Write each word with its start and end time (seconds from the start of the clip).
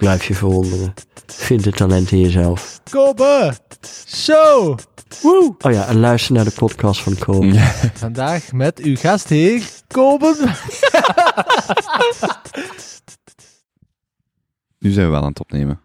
Blijf 0.00 0.24
je 0.24 0.34
verwonderen. 0.34 0.94
Vind 1.26 1.64
het 1.64 1.76
talent 1.76 2.10
in 2.12 2.20
jezelf. 2.20 2.80
Kobe 2.90 3.52
Show. 4.06 4.78
Woe. 5.22 5.54
Oh 5.58 5.72
ja, 5.72 5.86
en 5.86 5.98
luister 6.00 6.34
naar 6.34 6.44
de 6.44 6.50
podcast 6.50 7.02
van 7.02 7.16
Kobe. 7.18 7.58
Vandaag 7.94 8.52
met 8.52 8.78
uw 8.78 8.96
gastheer, 8.96 9.62
Kobe. 9.86 10.34
Nu 14.78 14.90
zijn 14.90 15.06
we 15.06 15.12
wel 15.12 15.22
aan 15.22 15.28
het 15.28 15.40
opnemen. 15.40 15.80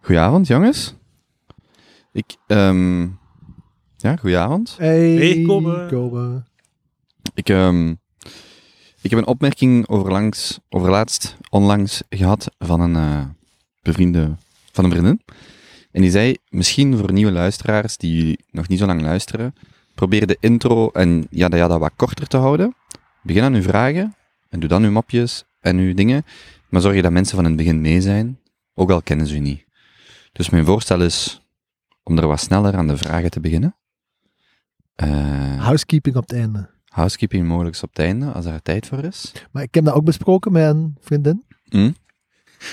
Goedenavond, 0.00 0.46
jongens. 0.46 0.94
Ik, 2.12 2.36
ehm 2.46 3.02
ja, 3.96 4.16
goedenavond. 4.16 4.74
Hey, 4.78 5.14
Hey. 5.14 5.42
Kobe. 5.42 6.42
Ik, 7.34 7.48
ehm, 7.48 7.94
ik 9.02 9.10
heb 9.10 9.18
een 9.18 9.26
opmerking 9.26 9.88
overlangs, 9.88 10.58
overlaatst, 10.68 11.36
onlangs 11.50 12.02
gehad 12.08 12.50
van 12.58 12.80
een 12.80 12.96
eh, 12.96 13.24
bevriende, 13.82 14.36
van 14.72 14.84
een 14.84 14.90
vriendin. 14.90 15.20
En 15.90 16.00
die 16.00 16.10
zei, 16.10 16.36
misschien 16.48 16.96
voor 16.96 17.12
nieuwe 17.12 17.32
luisteraars 17.32 17.96
die 17.96 18.38
nog 18.50 18.68
niet 18.68 18.78
zo 18.78 18.86
lang 18.86 19.02
luisteren, 19.02 19.54
probeer 19.94 20.26
de 20.26 20.36
intro 20.40 20.90
en 20.90 21.26
ja, 21.30 21.48
ja, 21.50 21.68
dat 21.68 21.78
wat 21.78 21.92
korter 21.96 22.26
te 22.26 22.36
houden. 22.36 22.74
Begin 23.22 23.42
aan 23.42 23.54
uw 23.54 23.62
vragen 23.62 24.14
en 24.48 24.60
doe 24.60 24.68
dan 24.68 24.82
uw 24.82 24.90
mapjes 24.90 25.44
en 25.60 25.76
uw 25.76 25.94
dingen. 25.94 26.24
Maar 26.68 26.80
zorg 26.80 26.94
je 26.94 27.02
dat 27.02 27.12
mensen 27.12 27.36
van 27.36 27.44
het 27.44 27.56
begin 27.56 27.80
mee 27.80 28.00
zijn, 28.00 28.38
ook 28.74 28.90
al 28.90 29.02
kennen 29.02 29.26
ze 29.26 29.34
u 29.34 29.38
niet. 29.38 29.64
Dus 30.32 30.50
mijn 30.50 30.64
voorstel 30.64 31.00
is 31.00 31.40
om 32.02 32.18
er 32.18 32.26
wat 32.26 32.40
sneller 32.40 32.76
aan 32.76 32.86
de 32.86 32.96
vragen 32.96 33.30
te 33.30 33.40
beginnen. 33.40 33.76
Eh, 34.94 35.62
Housekeeping 35.62 36.16
op 36.16 36.22
het 36.28 36.32
einde. 36.32 36.68
Housekeeping 36.90 37.46
mogelijk 37.46 37.76
op 37.82 37.88
het 37.88 37.98
einde, 37.98 38.26
als 38.26 38.44
er 38.44 38.62
tijd 38.62 38.86
voor 38.86 39.04
is. 39.04 39.32
Maar 39.50 39.62
ik 39.62 39.74
heb 39.74 39.84
dat 39.84 39.94
ook 39.94 40.04
besproken 40.04 40.52
met 40.52 40.74
een 40.74 40.96
vriendin. 41.00 41.44
Hm? 41.64 41.90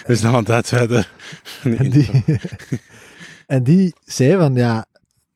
Dus 0.05 0.21
dan 0.21 0.43
dat 0.43 0.67
verder. 0.67 1.11
En 1.63 1.89
die, 1.89 2.23
en 3.45 3.63
die 3.63 3.93
zei 4.03 4.37
van, 4.37 4.55
ja, 4.55 4.85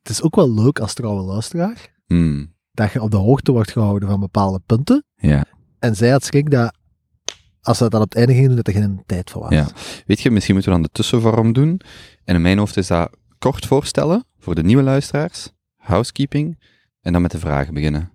het 0.02 0.12
is 0.12 0.22
ook 0.22 0.36
wel 0.36 0.54
leuk 0.54 0.80
als 0.80 0.94
trouwe 0.94 1.22
luisteraar, 1.22 1.90
Hm, 2.08 2.46
dat 2.72 2.92
je 2.92 3.02
op 3.02 3.12
de 3.12 3.18
hoogte 3.18 3.52
wordt 3.52 3.72
gehouden 3.72 4.10
van 4.10 4.20
bepaalde 4.20 4.62
punten. 4.66 5.04
Ja. 5.16 5.46
En 5.80 5.96
zij 5.96 6.10
had 6.10 6.24
schrik 6.24 6.52
dat, 6.52 6.74
als 7.62 7.78
ze 7.78 7.90
dat 7.90 8.02
op 8.02 8.10
het 8.10 8.18
einde 8.18 8.34
gingen 8.34 8.48
doen, 8.48 8.58
dat 8.58 8.68
er 8.68 8.74
geen 8.74 9.04
tijd 9.06 9.30
voor 9.30 9.42
was. 9.42 9.52
Ja. 9.52 9.68
Weet 10.06 10.22
je, 10.22 10.32
misschien 10.32 10.54
moeten 10.54 10.72
we 10.72 10.78
dan 10.80 10.88
de 10.88 10.94
tussenvorm 10.94 11.54
doen. 11.54 11.82
En 12.24 12.36
in 12.36 12.42
mijn 12.42 12.58
hoofd 12.58 12.78
is 12.78 12.88
dat 12.88 13.18
kort 13.38 13.66
voorstellen 13.66 14.26
voor 14.40 14.56
de 14.56 14.64
nieuwe 14.64 14.84
luisteraars, 14.84 15.52
housekeeping, 15.76 16.64
en 17.02 17.14
dan 17.14 17.22
met 17.22 17.32
de 17.32 17.40
vragen 17.40 17.74
beginnen. 17.74 18.12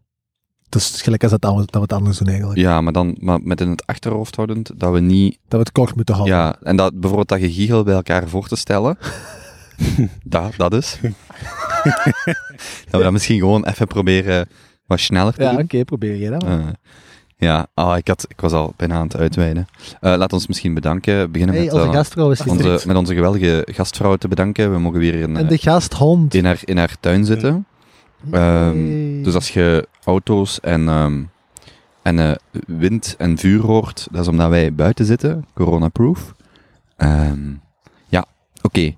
Dus 0.69 1.03
gelijk 1.03 1.23
als 1.23 1.33
dat, 1.33 1.41
dat 1.41 1.69
we 1.71 1.79
het 1.81 1.93
anders 1.93 2.19
doen 2.19 2.29
eigenlijk. 2.29 2.59
Ja, 2.59 2.81
maar 2.81 2.93
dan 2.93 3.17
maar 3.21 3.41
met 3.43 3.61
in 3.61 3.69
het 3.71 3.87
achterhoofd 3.87 4.37
houdend 4.37 4.71
dat 4.77 4.93
we 4.93 5.01
niet... 5.01 5.33
Dat 5.33 5.51
we 5.51 5.59
het 5.59 5.73
kort 5.73 5.95
moeten 5.97 6.15
houden. 6.15 6.37
Ja, 6.37 6.57
en 6.63 6.77
dat 6.77 6.93
bijvoorbeeld 6.93 7.29
dat 7.29 7.39
gegiegel 7.39 7.83
bij 7.83 7.95
elkaar 7.95 8.29
voor 8.29 8.49
te 8.49 8.57
stellen. 8.57 8.99
dat, 10.25 10.53
dat 10.57 10.75
is. 10.75 10.99
dat 12.91 12.91
we 12.91 13.03
dat 13.03 13.13
misschien 13.13 13.39
gewoon 13.39 13.65
even 13.67 13.87
proberen 13.87 14.49
wat 14.87 15.01
sneller 15.01 15.33
te 15.35 15.43
Ja, 15.43 15.51
doen. 15.53 15.61
oké, 15.63 15.85
probeer 15.85 16.15
je 16.17 16.31
dat 16.31 16.43
maar. 16.43 16.59
Eh, 16.59 16.67
ja, 17.39 17.67
ah, 17.75 17.97
ik, 17.97 18.09
had, 18.09 18.25
ik 18.29 18.41
was 18.41 18.53
al 18.53 18.73
bijna 18.77 18.95
aan 18.95 19.03
het 19.07 19.17
uitweiden. 19.17 19.67
Eh, 20.01 20.15
laat 20.17 20.33
ons 20.33 20.47
misschien 20.47 20.75
bedanken. 20.75 21.31
Beginnen 21.31 21.57
hey, 21.57 21.65
met, 21.65 21.75
onze 21.75 21.87
eh, 21.87 21.93
gastvrouw 21.93 22.31
is 22.31 22.41
onze, 22.41 22.53
gestrikt. 22.63 22.87
met 22.87 22.97
onze 22.97 23.15
geweldige 23.15 23.67
gastvrouw 23.71 24.17
te 24.17 24.29
bedanken. 24.29 24.73
We 24.73 24.79
mogen 24.79 24.99
weer 24.99 25.15
in, 25.15 25.37
En 25.37 25.47
de 25.47 25.59
gasthond. 25.59 26.35
in, 26.35 26.45
haar, 26.45 26.61
in 26.65 26.77
haar 26.79 26.97
tuin 27.01 27.25
zitten. 27.25 27.67
Ehm, 28.31 28.77
Hey. 28.87 29.21
Dus 29.23 29.35
als 29.35 29.49
je 29.51 29.89
auto's 30.07 30.61
en, 30.61 30.89
ehm, 30.89 31.23
en 32.03 32.19
eh, 32.19 32.35
wind 32.67 33.15
en 33.19 33.39
vuur 33.39 33.61
hoort, 33.61 34.09
dat 34.11 34.21
is 34.21 34.29
omdat 34.29 34.49
wij 34.49 34.75
buiten 34.75 35.05
zitten, 35.05 35.47
corona-proof. 35.55 36.35
Ehm, 36.97 37.55
ja, 38.09 38.25
oké. 38.63 38.95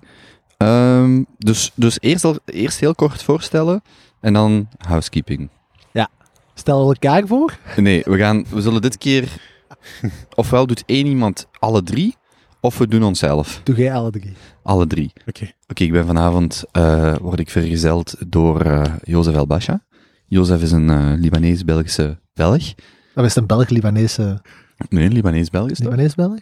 Ehm, 0.57 1.23
dus 1.37 1.71
dus 1.75 1.97
eerst, 2.01 2.23
al, 2.23 2.37
eerst 2.45 2.79
heel 2.79 2.95
kort 2.95 3.23
voorstellen 3.23 3.81
en 4.19 4.33
dan 4.33 4.67
housekeeping. 4.77 5.49
Stel 6.59 6.87
we 6.87 6.93
elkaar 6.93 7.27
voor. 7.27 7.57
Nee, 7.77 8.01
we, 8.05 8.17
gaan, 8.17 8.45
we 8.49 8.61
zullen 8.61 8.81
dit 8.81 8.97
keer... 8.97 9.41
Ofwel 10.35 10.67
doet 10.67 10.83
één 10.85 11.05
iemand 11.05 11.47
alle 11.59 11.83
drie, 11.83 12.15
of 12.59 12.77
we 12.77 12.87
doen 12.87 13.03
onszelf. 13.03 13.61
Doe 13.63 13.75
jij 13.75 13.93
alle 13.93 14.11
drie. 14.11 14.33
Alle 14.63 14.87
drie. 14.87 15.11
Oké. 15.25 15.51
Oké, 15.67 15.83
ik 15.83 15.91
ben 15.91 16.05
vanavond, 16.05 16.63
eh, 16.71 17.15
word 17.21 17.39
ik 17.39 17.49
vergezeld 17.49 18.15
door 18.27 18.61
eh 18.61 18.93
Jozef 19.03 19.35
El 19.35 19.47
Basha. 19.47 19.81
Jozef 20.29 20.61
is 20.61 20.71
een 20.71 20.89
eh, 20.89 21.13
Libanees-Belgische 21.17 22.19
Belg. 22.33 22.73
Dat 23.15 23.25
is 23.25 23.35
een 23.35 23.45
Belg-Libanese. 23.47 24.41
Nee, 24.89 25.09
Libanees-Belgisch 25.09 25.77
toch? 25.77 25.85
Libanees-Belg? 25.89 26.39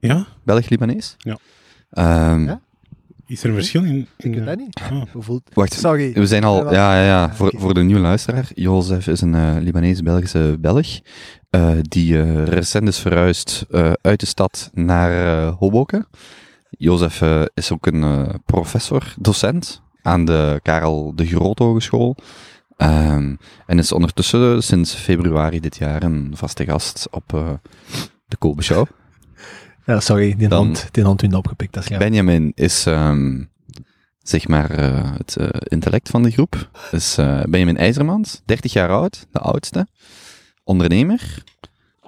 Ja? 0.00 0.26
Belg-Libanees? 0.44 1.14
Ja. 1.18 1.38
Ehm, 1.90 2.44
Ja? 2.44 2.60
Is 3.26 3.42
er 3.42 3.48
een 3.48 3.54
verschil 3.54 3.84
in? 3.84 4.06
Ik 4.16 4.34
weet 4.34 4.38
eh, 4.40 4.46
dat 4.46 4.58
niet. 4.58 4.80
ah. 4.90 5.02
Hoe 5.12 5.22
voelt 5.22 5.50
Wacht, 5.54 5.72
Sorry. 5.72 6.12
we 6.12 6.26
zijn 6.26 6.44
al... 6.44 6.72
Ja, 6.72 6.94
Ja, 6.96 7.04
ja. 7.04 7.34
Voor, 7.34 7.52
voor 7.56 7.74
de 7.74 7.82
nieuwe 7.82 8.00
luisteraar. 8.00 8.50
Jozef 8.54 9.06
is 9.06 9.20
een 9.20 9.34
eh, 9.34 9.56
Libanees-Belgische 9.60 10.56
Belg. 10.60 10.86
eh, 11.50 11.70
die 11.82 12.18
eh, 12.22 12.44
recent 12.44 12.88
is 12.88 12.98
verhuisd 12.98 13.64
eh, 13.70 13.92
uit 14.02 14.20
de 14.20 14.26
stad 14.26 14.70
naar 14.74 15.10
eh, 15.46 15.56
Hoboken. 15.58 16.06
Jozef 16.70 17.22
eh, 17.22 17.42
is 17.54 17.72
ook 17.72 17.86
een 17.86 18.30
professor, 18.44 19.14
docent 19.18 19.82
aan 20.02 20.24
de 20.24 20.60
Karel 20.62 21.12
de 21.14 21.26
Groot 21.26 21.58
Hogeschool. 21.58 22.16
Ehm, 22.80 23.34
en 23.66 23.78
is 23.78 23.92
ondertussen 23.92 24.62
sinds 24.62 24.94
februari 24.94 25.60
dit 25.60 25.76
jaar 25.76 26.02
een 26.02 26.32
vaste 26.34 26.64
gast 26.64 27.08
op 27.10 27.34
eh, 27.34 27.50
de 28.26 28.36
Kobe 28.36 28.62
Show. 28.62 28.86
Ja, 29.84 30.00
sorry. 30.00 30.34
Die 30.36 30.48
Dan- 30.48 30.64
hond, 30.64 30.88
die 30.90 31.04
opgepikt. 31.36 31.72
Dat 31.74 31.90
is. 31.90 31.98
Benjamin 31.98 32.52
is, 32.54 32.86
ehm, 32.86 33.42
zeg 34.22 34.48
maar, 34.48 34.70
eh, 34.70 35.12
het 35.16 35.36
eh, 35.36 35.48
intellect 35.60 36.08
van 36.08 36.22
de 36.22 36.30
groep. 36.30 36.70
Is 36.90 37.14
Benjamin 37.48 37.76
IJzermans, 37.76 38.42
30 38.44 38.72
jaar 38.72 38.88
oud, 38.88 39.26
de 39.32 39.38
oudste. 39.38 39.86
Ondernemer. 40.64 41.44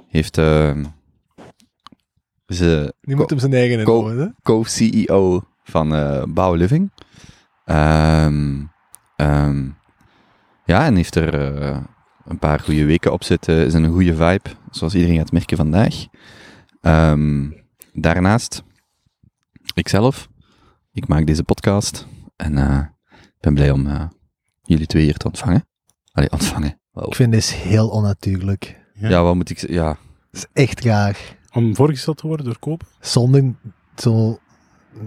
Heeft, 0.09 0.39
ehm 0.39 0.85
eh, 2.61 2.89
Die 3.01 3.17
moet 3.17 3.31
hem 3.31 3.39
zijn 3.39 3.53
eigen 3.53 3.85
hè? 4.19 4.27
co-CEO 4.43 5.45
van 5.65 5.89
Bouw 6.35 6.55
Living. 6.55 6.91
Ehm, 7.65 8.61
ehm, 9.17 9.69
ja, 10.65 10.85
en 10.85 10.97
heeft 10.97 11.15
er 11.15 11.59
eh, 11.61 11.79
een 12.25 12.39
paar 12.39 12.61
goede 12.61 12.85
weken 12.85 13.13
op 13.13 13.25
zitten. 13.25 13.67
Is 13.67 13.75
een 13.75 13.93
goede 13.93 14.15
vibe, 14.15 14.51
zoals 14.71 14.95
iedereen 14.95 15.17
gaat 15.17 15.33
merken 15.33 15.57
vandaag. 15.57 15.95
Ehm, 16.81 17.51
daarnaast, 17.93 18.63
ikzelf, 19.75 20.29
ik 20.93 21.09
maak 21.09 21.27
deze 21.27 21.45
podcast 21.45 22.07
en 22.37 22.59
eh, 22.59 22.79
ik 23.11 23.41
ben 23.41 23.55
blij 23.55 23.71
om 23.71 23.87
eh, 23.87 24.05
jullie 24.63 24.87
twee 24.87 25.03
hier 25.05 25.17
te 25.17 25.27
ontvangen. 25.27 25.67
Allee, 26.13 26.31
ontvangen. 26.31 26.81
Wow. 26.91 27.07
Ik 27.07 27.15
vind 27.15 27.33
dit 27.33 27.53
heel 27.53 27.89
onnatuurlijk. 27.89 28.81
Ja. 28.95 29.09
Ja, 29.09 29.23
wat 29.23 29.35
moet 29.35 29.51
ik 29.51 29.59
zeggen? 29.59 29.79
Ja, 29.79 29.89
Het 30.31 30.41
is 30.41 30.47
echt 30.53 30.81
raar. 30.81 31.19
Om 31.53 31.77
voorgesteld 31.77 32.17
te 32.17 32.27
worden 32.27 32.47
door 32.47 32.59
Koop? 32.59 32.83
Zonder 33.01 33.55
zo 33.97 34.39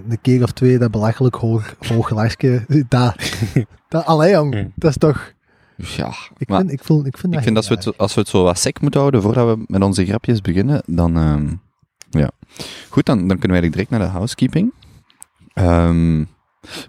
een 0.09 0.21
keer 0.21 0.43
of 0.43 0.51
twee 0.51 0.77
dat 0.77 0.91
belachelijk 0.91 1.35
hoog, 1.35 1.75
hoog 1.79 2.09
lachje. 2.09 2.65
Dat, 2.89 3.15
dat, 3.87 4.05
allee 4.05 4.31
jong, 4.31 4.71
dat 4.75 4.89
is 4.89 4.97
toch... 4.97 5.33
ja. 5.77 6.13
Ik 6.37 6.47
vind, 6.47 6.71
ik 6.71 6.83
vind, 6.83 7.05
ik 7.07 7.17
vind 7.17 7.31
dat 7.33 7.39
Ik 7.39 7.43
vind 7.43 7.55
dat 7.55 7.67
we, 7.67 7.73
het, 7.73 7.83
zo- 7.83 7.93
als 7.97 8.13
we 8.13 8.19
het 8.19 8.29
zo 8.29 8.43
wat 8.43 8.59
sec 8.59 8.81
moeten 8.81 8.99
houden 8.99 9.21
voordat 9.21 9.57
we 9.57 9.63
met 9.67 9.81
onze 9.83 10.05
grapjes 10.05 10.41
beginnen, 10.41 10.81
dan 10.85 11.17
ehm, 11.17 11.53
ja. 12.09 12.29
Goed, 12.89 13.05
dan, 13.05 13.27
dan 13.27 13.37
kunnen 13.39 13.59
wij 13.61 13.69
direct 13.69 13.89
naar 13.89 13.99
de 13.99 14.05
housekeeping. 14.05 14.73
Ehm, 15.53 16.19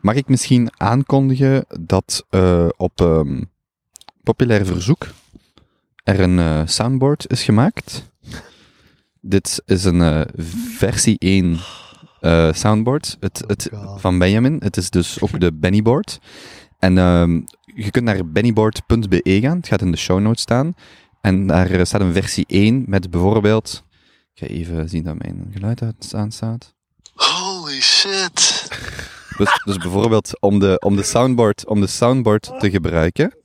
mag 0.00 0.14
ik 0.14 0.28
misschien 0.28 0.70
aankondigen 0.76 1.64
dat 1.80 2.24
eh, 2.30 2.66
op 2.76 3.00
ehm, 3.00 3.42
populair 4.22 4.66
verzoek 4.66 5.06
er 6.04 6.20
een 6.20 6.38
eh, 6.38 6.62
soundboard 6.64 7.30
is 7.30 7.42
gemaakt? 7.42 8.10
Dit 9.20 9.62
is 9.66 9.84
een 9.84 10.00
eh, 10.02 10.20
versie 10.76 11.16
1 11.18 11.58
eh, 12.20 12.52
soundboard 12.52 13.16
het, 13.20 13.44
het, 13.46 13.68
Oh 13.72 13.86
God. 13.86 14.00
van 14.00 14.18
Benjamin. 14.18 14.56
Het 14.58 14.76
is 14.76 14.90
dus 14.90 15.20
ook 15.20 15.40
de 15.40 15.52
Bennyboard. 15.52 16.18
En 16.78 16.98
ehm, 16.98 17.40
je 17.76 17.90
kunt 17.90 18.04
naar 18.04 18.26
bennyboard.be 18.30 19.38
gaan. 19.40 19.56
Het 19.56 19.68
gaat 19.68 19.80
in 19.80 19.90
de 19.90 19.96
show 19.96 20.20
notes 20.20 20.42
staan. 20.42 20.74
En 21.20 21.46
daar 21.46 21.70
eh, 21.70 21.84
staat 21.84 22.00
een 22.00 22.12
versie 22.12 22.44
1 22.48 22.84
met 22.86 23.10
bijvoorbeeld... 23.10 23.84
Ik 24.34 24.48
ga 24.48 24.54
even 24.54 24.88
zien 24.88 25.04
dat 25.04 25.18
mijn 25.18 25.50
geluid 25.52 25.82
uit- 25.82 26.12
aan 26.14 26.32
staat. 26.32 26.74
Holy 27.14 27.80
shit. 27.80 28.68
Dus, 29.36 29.60
dus 29.64 29.76
bijvoorbeeld 29.76 30.40
om 30.40 30.58
de, 30.58 30.78
om, 30.84 30.96
de 30.96 31.02
soundboard, 31.02 31.66
om 31.66 31.80
de 31.80 31.86
soundboard 31.86 32.60
te 32.60 32.70
gebruiken. 32.70 33.36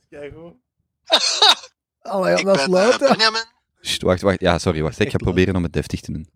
Allee, 2.02 2.36
Ik 2.36 2.44
dat 2.44 2.56
ben 2.56 2.62
eh, 2.64 2.64
sluiten. 2.64 3.08
Benjamin. 3.08 3.44
Sst, 3.80 4.02
wacht, 4.02 4.20
wacht. 4.20 4.40
Ja, 4.40 4.58
sorry, 4.58 4.82
wacht. 4.82 4.98
Ik 4.98 5.10
ga 5.10 5.16
proberen 5.16 5.56
om 5.56 5.62
het 5.62 5.72
deftig 5.72 6.00
te 6.00 6.12
doen. 6.12 6.28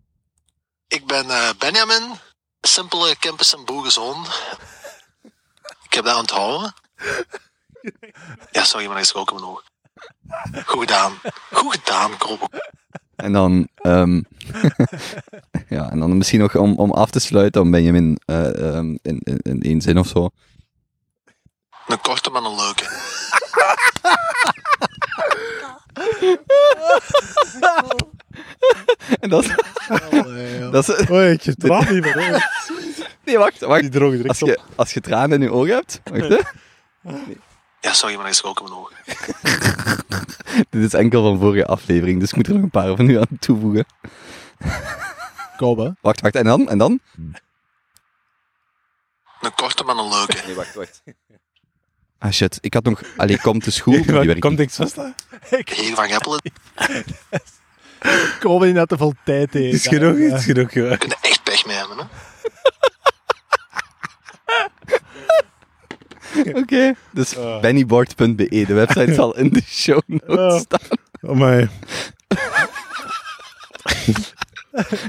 Ik 0.87 1.05
ben 1.05 1.29
eh, 1.29 1.49
Benjamin. 1.57 2.03
Simpele 2.61 3.15
Kempis 3.19 3.53
en 3.53 3.65
boerenzoon. 3.65 4.25
Ik 5.83 5.93
heb 5.93 6.05
dat 6.05 6.19
onthouden. 6.19 6.73
Ja, 8.51 8.63
sorry, 8.63 8.87
maar 8.87 8.97
ik 8.97 9.03
schrok 9.03 9.33
me 9.33 9.39
nog. 9.39 9.63
Goed 10.65 10.79
gedaan. 10.79 11.13
Goed 11.51 11.73
gedaan, 11.73 12.17
Krobbe. 12.17 12.71
En 13.15 13.33
dan, 13.33 13.67
ehm, 13.75 14.21
ja, 15.75 15.89
en 15.89 15.99
dan 15.99 16.17
misschien 16.17 16.39
nog 16.39 16.55
om, 16.55 16.75
om 16.75 16.91
af 16.91 17.09
te 17.09 17.19
sluiten, 17.19 17.61
om 17.61 17.71
Benjamin 17.71 18.19
eh, 18.25 18.75
ehm, 18.75 18.97
in, 19.01 19.19
in, 19.23 19.37
in 19.41 19.61
één 19.61 19.81
zin 19.81 19.97
of 19.97 20.07
zo. 20.07 20.29
Een 21.87 22.01
korte, 22.01 22.29
maar 22.29 22.43
een 22.43 22.55
leuke. 22.55 22.85
En 29.19 29.29
dat, 29.29 29.45
dat 30.71 30.89
is... 30.89 31.07
Oh, 31.07 31.29
ik 31.29 31.43
heb 31.43 31.55
traan 31.59 31.93
niet 31.93 32.03
meer. 32.03 32.49
Nee, 33.25 33.37
wacht, 33.37 33.59
wacht. 33.59 33.81
Die 33.81 33.89
direct 33.89 34.27
Als 34.27 34.39
je, 34.39 34.59
als 34.75 34.93
je 34.93 35.01
tranen 35.01 35.41
in 35.41 35.41
je 35.41 35.51
ogen 35.51 35.73
hebt, 35.73 36.01
wacht 36.03 36.27
hè. 36.27 36.39
Ja, 37.81 37.93
sorry, 37.93 38.15
maar 38.15 38.27
ik 38.27 38.33
schrok 38.33 38.61
me 38.61 38.69
nog. 38.69 38.91
Dit 40.69 40.83
is 40.83 40.93
enkel 40.93 41.21
van 41.23 41.39
vorige 41.39 41.65
aflevering, 41.65 42.19
dus 42.19 42.29
ik 42.29 42.35
moet 42.35 42.47
er 42.47 42.53
nog 42.53 42.63
een 42.63 42.69
paar 42.69 42.95
van 42.95 43.09
u 43.09 43.17
aan 43.19 43.37
toevoegen. 43.39 43.85
Kobe. 45.57 45.95
Wacht, 46.01 46.21
wacht, 46.21 46.35
en 46.35 46.43
dan? 46.43 46.69
En 46.69 46.77
dan? 46.77 46.99
Een 49.41 49.53
korte, 49.55 49.83
maar 49.83 49.95
een 49.97 50.09
leuke. 50.09 50.41
Nee, 50.45 50.55
wacht, 50.55 50.75
wacht. 50.75 51.03
Ah 52.19 52.31
shit, 52.31 52.57
ik 52.61 52.73
had 52.73 52.83
nog... 52.83 53.01
Allee, 53.17 53.41
komt 53.41 53.63
de 53.63 53.71
school, 53.71 53.93
maar 53.97 54.03
die 54.05 54.13
werkt 54.13 54.39
Komt 54.39 54.57
niet. 54.57 54.77
niks 54.77 54.93
vast, 54.93 54.95
hè? 54.95 55.07
Heer 55.63 55.95
van 55.95 56.07
Geppelen. 56.09 56.41
Kobe 58.39 58.65
die 58.65 58.73
net 58.73 58.87
te 58.89 58.97
veel 58.97 59.13
tijd 59.25 59.53
heeft. 59.53 59.73
Is 59.73 59.87
genoeg, 59.87 60.17
het 60.17 60.33
is 60.39 60.43
genoeg. 60.43 60.71
ja. 60.73 60.81
We 60.83 60.97
kunnen 60.97 61.17
echt 61.21 61.43
pech 61.43 61.65
mee 61.65 61.75
hebben, 61.77 61.97
hè. 61.97 62.03
Oké, 66.61 66.93
dus 67.13 67.37
Ah. 67.37 67.61
bennyboard.be, 67.61 68.65
de 68.67 68.73
website 68.73 69.13
zal 69.13 69.37
in 69.37 69.49
de 69.49 69.61
show 69.65 69.99
notes 70.07 70.37
Ah. 70.37 70.59
staan. 70.59 70.97
Oh, 71.21 71.37
my. 71.39 71.67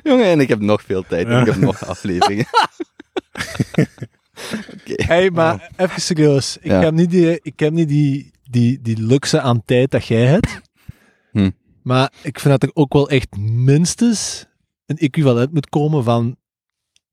Jongen, 0.02 0.24
en 0.26 0.40
ik 0.40 0.48
heb 0.48 0.60
nog 0.60 0.82
veel 0.82 1.04
tijd, 1.08 1.26
Ja. 1.28 1.40
ik 1.40 1.46
heb 1.46 1.56
nog 1.56 1.86
afleveringen. 1.86 2.46
Hey, 4.84 5.30
maar 5.30 5.70
even 5.76 6.00
serieus. 6.00 6.56
Ik 6.56 6.70
Ja. 6.70 6.80
heb 6.80 6.92
niet, 6.94 7.10
die, 7.10 7.40
ik 7.42 7.60
heb 7.60 7.72
niet 7.72 7.88
die, 7.88 8.30
die, 8.50 8.80
die 8.82 9.02
luxe 9.02 9.40
aan 9.40 9.62
tijd 9.64 9.90
dat 9.90 10.06
jij 10.06 10.26
hebt. 10.26 10.60
Hm. 11.32 11.50
Maar 11.82 12.12
ik 12.22 12.40
vind 12.40 12.60
dat 12.60 12.62
er 12.70 12.76
ook 12.76 12.92
wel 12.92 13.08
echt 13.10 13.36
minstens 13.36 14.46
een 14.86 14.96
equivalent 14.96 15.52
moet 15.52 15.68
komen 15.68 16.04
van 16.04 16.36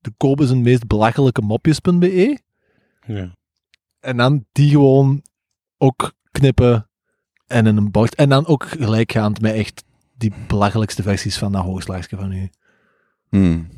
de 0.00 0.12
Kobe 0.16 0.46
zijn 0.46 0.62
meest 0.62 0.86
belachelijke 0.86 1.40
mopjes.be. 1.42 2.38
Ja. 3.06 3.34
En 4.06 4.16
dan 4.16 4.44
die 4.52 4.70
gewoon 4.70 5.22
ook 5.78 6.12
knippen 6.30 6.88
en 7.46 7.66
in 7.66 7.76
een 7.76 7.90
bord. 7.90 8.14
En 8.14 8.28
dan 8.28 8.46
ook 8.46 8.64
gelijkgaand 8.68 9.40
met 9.40 9.54
echt 9.54 9.84
die 10.16 10.32
belachelijkste 10.46 11.02
versies 11.02 11.38
van 11.38 11.52
dat 11.52 11.62
hoogslaagje 11.62 12.16
van 12.16 12.32
u. 12.32 12.50
Hmm. 13.28 13.68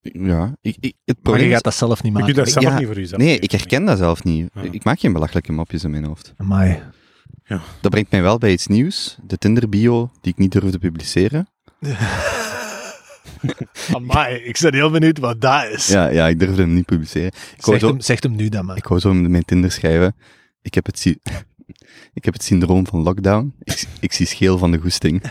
Ja, 0.00 0.56
ik, 0.60 0.76
ik, 0.80 0.94
het 1.04 1.16
Maar 1.22 1.42
je 1.42 1.50
gaat 1.50 1.62
dat 1.62 1.74
zelf 1.74 2.02
niet 2.02 2.12
Je 2.12 2.18
maken. 2.18 2.34
dat 2.34 2.48
zelf 2.48 2.64
Ja, 2.64 2.78
niet 2.78 2.86
voor 2.86 2.96
jezelf. 2.96 3.22
Nee, 3.22 3.38
ik 3.38 3.50
herken 3.50 3.84
dat 3.84 3.98
zelf 3.98 4.24
niet. 4.24 4.50
Ja. 4.54 4.62
Ik 4.62 4.84
maak 4.84 5.00
geen 5.00 5.12
belachelijke 5.12 5.52
mopjes 5.52 5.84
in 5.84 5.90
mijn 5.90 6.04
hoofd. 6.04 6.32
Amai. 6.36 6.82
Dat 7.80 7.90
brengt 7.90 8.10
mij 8.10 8.22
wel 8.22 8.38
bij 8.38 8.52
iets 8.52 8.66
nieuws. 8.66 9.18
De 9.22 9.38
Tinder-bio, 9.38 10.10
die 10.20 10.32
ik 10.32 10.38
niet 10.38 10.52
durfde 10.52 10.78
publiceren. 10.78 11.48
Amai, 13.96 14.34
ik 14.36 14.58
ben 14.60 14.74
heel 14.74 14.90
benieuwd 14.90 15.18
wat 15.18 15.40
dat 15.40 15.64
is. 15.68 15.86
Ja, 15.86 16.08
ja 16.08 16.28
ik 16.28 16.38
durfde 16.38 16.62
hem 16.62 16.74
niet 16.74 16.84
publiceren. 16.86 17.26
Ik 17.56 17.64
Zeg 17.64 17.80
zo, 17.80 17.86
hem, 17.88 18.00
zeg 18.00 18.22
hem 18.22 18.34
nu 18.36 18.48
dan 18.48 18.64
maar. 18.64 18.76
ik 18.76 18.86
wou 18.86 19.00
zo 19.00 19.10
in 19.10 19.30
mijn 19.30 19.44
Tinder 19.44 19.72
schrijven. 19.72 20.16
Ik 20.62 20.74
heb 20.74 20.86
het, 20.86 20.98
sy- 20.98 21.16
ik 22.18 22.24
heb 22.24 22.34
het 22.34 22.42
syndroom 22.44 22.86
van 22.86 23.02
lockdown. 23.02 23.54
Ik, 23.62 23.84
ik 24.00 24.12
zie 24.12 24.26
scheel 24.26 24.58
van 24.58 24.70
de 24.70 24.78
goesting. 24.78 25.22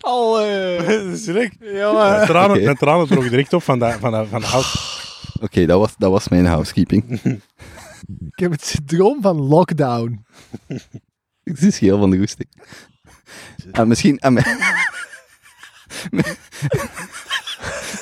Allee. 0.00 0.80
Leuk. 1.26 1.52
Jongen. 1.60 2.10
Mijn 2.10 2.26
tranen, 2.26 2.50
Oké. 2.56 2.64
mijn 2.64 2.76
tranen 2.76 3.08
direct 3.30 3.52
op 3.52 3.62
van 3.62 3.78
de, 3.78 3.96
van 4.00 4.10
de, 4.12 4.26
van 4.30 4.40
de 4.40 4.46
hout. 4.46 4.74
Oké, 5.40 5.66
dat, 5.66 5.78
was, 5.78 5.94
dat 5.98 6.10
was 6.10 6.28
mijn 6.28 6.46
housekeeping. 6.46 7.20
Ik 8.30 8.38
heb 8.38 8.50
het 8.50 8.64
syndroom 8.64 9.22
van 9.22 9.36
lockdown. 9.36 10.24
Ik 11.42 11.56
zie 11.56 11.70
scheel 11.70 11.98
van 11.98 12.10
de 12.10 12.18
goesting. 12.18 12.48
En 13.72 13.88
misschien... 13.88 14.18
en 14.18 14.32
me- 14.32 14.56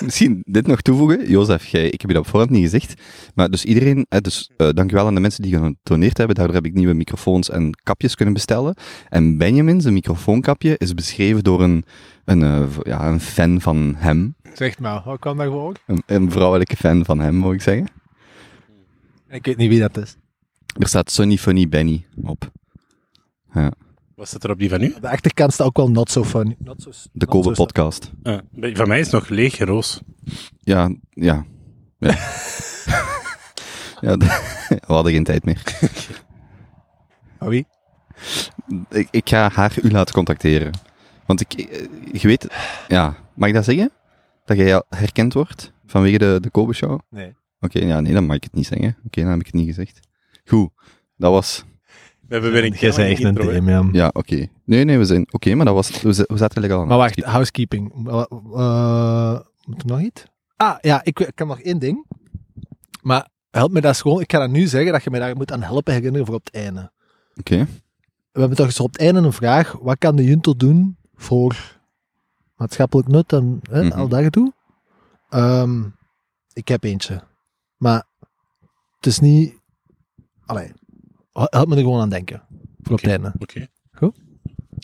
misschien 0.04 0.42
dit 0.46 0.66
nog 0.66 0.80
toevoegen. 0.80 1.30
Jozef, 1.30 1.66
jij, 1.66 1.86
ik 1.86 2.00
heb 2.00 2.10
je 2.10 2.16
dat 2.16 2.24
op 2.24 2.30
voorhand 2.30 2.50
niet 2.52 2.62
gezegd. 2.62 3.02
Maar 3.34 3.50
dus 3.50 3.64
iedereen... 3.64 4.06
dus 4.08 4.50
eh, 4.56 4.68
dankjewel 4.70 5.06
aan 5.06 5.14
de 5.14 5.20
mensen 5.20 5.42
die 5.42 5.58
gedoneerd 5.82 6.16
hebben. 6.18 6.36
Daardoor 6.36 6.54
heb 6.54 6.66
ik 6.66 6.74
nieuwe 6.74 6.94
microfoons 6.94 7.50
en 7.50 7.78
kapjes 7.82 8.14
kunnen 8.14 8.34
bestellen. 8.34 8.74
En 9.08 9.38
Benjamin, 9.38 9.80
zijn 9.80 9.94
microfoonkapje, 9.94 10.74
is 10.78 10.94
beschreven 10.94 11.44
door 11.44 11.62
een, 11.62 11.84
een, 12.24 12.42
eh, 12.42 12.66
ja, 12.82 13.08
een 13.08 13.20
fan 13.20 13.60
van 13.60 13.94
hem. 13.96 14.34
Zeg 14.54 14.78
maar, 14.78 15.02
hoe 15.02 15.18
kan 15.18 15.36
dat 15.36 15.46
gewoon? 15.46 15.76
Een, 15.86 16.02
een 16.06 16.30
vrouwelijke 16.30 16.76
fan 16.76 17.04
van 17.04 17.18
hem, 17.20 17.34
moet 17.34 17.54
ik 17.54 17.62
zeggen. 17.62 17.86
Ik 19.28 19.44
weet 19.44 19.56
niet 19.56 19.68
wie 19.68 19.80
dat 19.80 19.96
is. 19.96 20.16
Er 20.78 20.88
staat 20.88 21.10
Sunny 21.10 21.36
Funny 21.36 21.68
Benny 21.68 22.06
op. 22.22 22.50
Was 24.14 24.30
dat 24.30 24.44
er 24.44 24.50
op 24.50 24.58
die 24.58 24.68
van 24.68 24.82
u? 24.82 24.92
Op 24.92 25.00
de 25.00 25.08
achterkant 25.08 25.52
staat 25.52 25.66
ook 25.66 25.76
wel 25.76 25.90
not 25.90 26.10
so 26.10 26.24
funny. 26.24 26.56
Not 26.58 26.82
so, 26.82 26.90
De 27.12 27.26
Kobe 27.26 27.54
so 27.54 27.64
podcast. 27.64 28.12
Van 28.52 28.88
mij 28.88 28.98
is 28.98 29.04
het 29.04 29.14
nog 29.14 29.28
leeg 29.28 29.58
roos. 29.58 30.00
Ja, 30.60 30.94
ja. 31.10 31.46
Ja, 31.98 32.10
ja 34.00 34.16
we 34.68 34.78
hadden 34.86 35.12
geen 35.12 35.24
tijd 35.24 35.44
meer. 35.44 35.62
Oh, 37.38 37.48
wie? 37.48 37.66
Ik, 38.88 39.08
ik 39.10 39.28
ga 39.28 39.50
haar 39.52 39.76
u 39.82 39.90
laten 39.90 40.14
contacteren. 40.14 40.70
Want 41.26 41.40
ik, 41.40 41.52
eh, 41.52 41.86
je 42.12 42.28
weet, 42.28 42.46
ja, 42.88 43.16
mag 43.34 43.48
ik 43.48 43.54
dat 43.54 43.64
zeggen? 43.64 43.90
Dat 44.44 44.56
jij 44.56 44.82
herkend 44.88 45.32
wordt 45.32 45.72
vanwege 45.86 46.18
de, 46.18 46.38
de 46.40 46.50
Kobe 46.50 46.72
Show? 46.72 47.00
Nee. 47.10 47.34
Oké, 47.60 47.78
ja, 47.78 48.00
nee, 48.00 48.12
dan 48.12 48.26
mag 48.26 48.36
ik 48.36 48.42
het 48.44 48.52
niet 48.54 48.66
zeggen. 48.66 48.96
Oké, 49.06 49.20
dan 49.20 49.30
heb 49.30 49.40
ik 49.40 49.46
het 49.46 49.54
niet 49.54 49.66
gezegd. 49.66 50.00
Goed, 50.44 50.70
dat 51.16 51.32
was, 51.32 51.64
We 52.20 52.34
hebben 52.34 52.52
weer 52.52 52.64
een 52.64 52.72
Jij 52.72 52.90
zei 52.92 53.10
echt 53.12 53.20
intro. 53.20 53.50
DM, 53.50 53.68
ja. 53.68 53.88
ja, 53.92 54.10
oké. 54.12 54.46
Nee, 54.64 54.84
nee, 54.84 54.98
we 54.98 55.04
zijn, 55.04 55.26
oké, 55.32 55.54
maar 55.54 55.64
dat 55.66 55.74
was, 55.74 56.02
we, 56.02 56.12
zaten 56.12 56.60
lekker 56.60 56.78
aan. 56.78 56.86
Maar 56.86 56.98
wacht, 56.98 57.22
housekeeping. 57.22 58.06
Uh, 58.06 58.24
uh, 58.52 59.38
moet 59.64 59.80
er 59.82 59.86
nog 59.86 60.00
iets? 60.00 60.24
Ah, 60.56 60.76
ja, 60.80 61.00
ik, 61.04 61.20
ik 61.20 61.38
heb 61.38 61.46
nog 61.48 61.60
één 61.60 61.78
ding. 61.78 62.06
Maar 63.02 63.28
help 63.50 63.72
me 63.72 63.80
dat 63.80 64.00
gewoon. 64.00 64.20
Ik 64.20 64.32
ga 64.32 64.38
dat 64.38 64.50
nu 64.50 64.66
zeggen, 64.66 64.92
dat 64.92 65.04
je 65.04 65.10
mij 65.10 65.20
daar 65.20 65.36
moet 65.36 65.52
aan 65.52 65.62
helpen 65.62 65.92
herinneren 65.94 66.26
voor 66.26 66.34
op 66.34 66.44
het 66.44 66.54
einde. 66.54 66.90
Oké, 67.36 67.66
We 68.32 68.40
hebben 68.40 68.56
toch 68.56 68.66
eens 68.66 68.80
op 68.80 68.92
het 68.92 69.00
einde 69.00 69.20
een 69.20 69.32
vraag. 69.32 69.72
Wat 69.80 69.98
kan 69.98 70.16
de 70.16 70.24
Junto 70.24 70.54
doen 70.56 70.96
voor 71.14 71.78
maatschappelijk 72.56 73.08
nut 73.08 73.32
en 73.32 73.60
hè, 73.70 73.82
Mhm. 73.84 73.98
al 73.98 74.08
dat 74.08 74.22
gedoe? 74.22 74.52
Ehm, 75.28 75.82
ik 76.52 76.68
heb 76.68 76.84
eentje. 76.84 77.22
Maar 77.76 78.04
het 78.96 79.06
is 79.06 79.18
niet... 79.18 79.54
Allee, 80.46 80.72
help 81.32 81.68
me 81.68 81.76
er 81.76 81.82
gewoon 81.82 82.00
aan 82.00 82.08
denken. 82.08 82.42
Voor 82.82 82.92
op 82.92 83.00
het 83.00 83.10
einde. 83.10 83.32
Oké. 83.38 83.68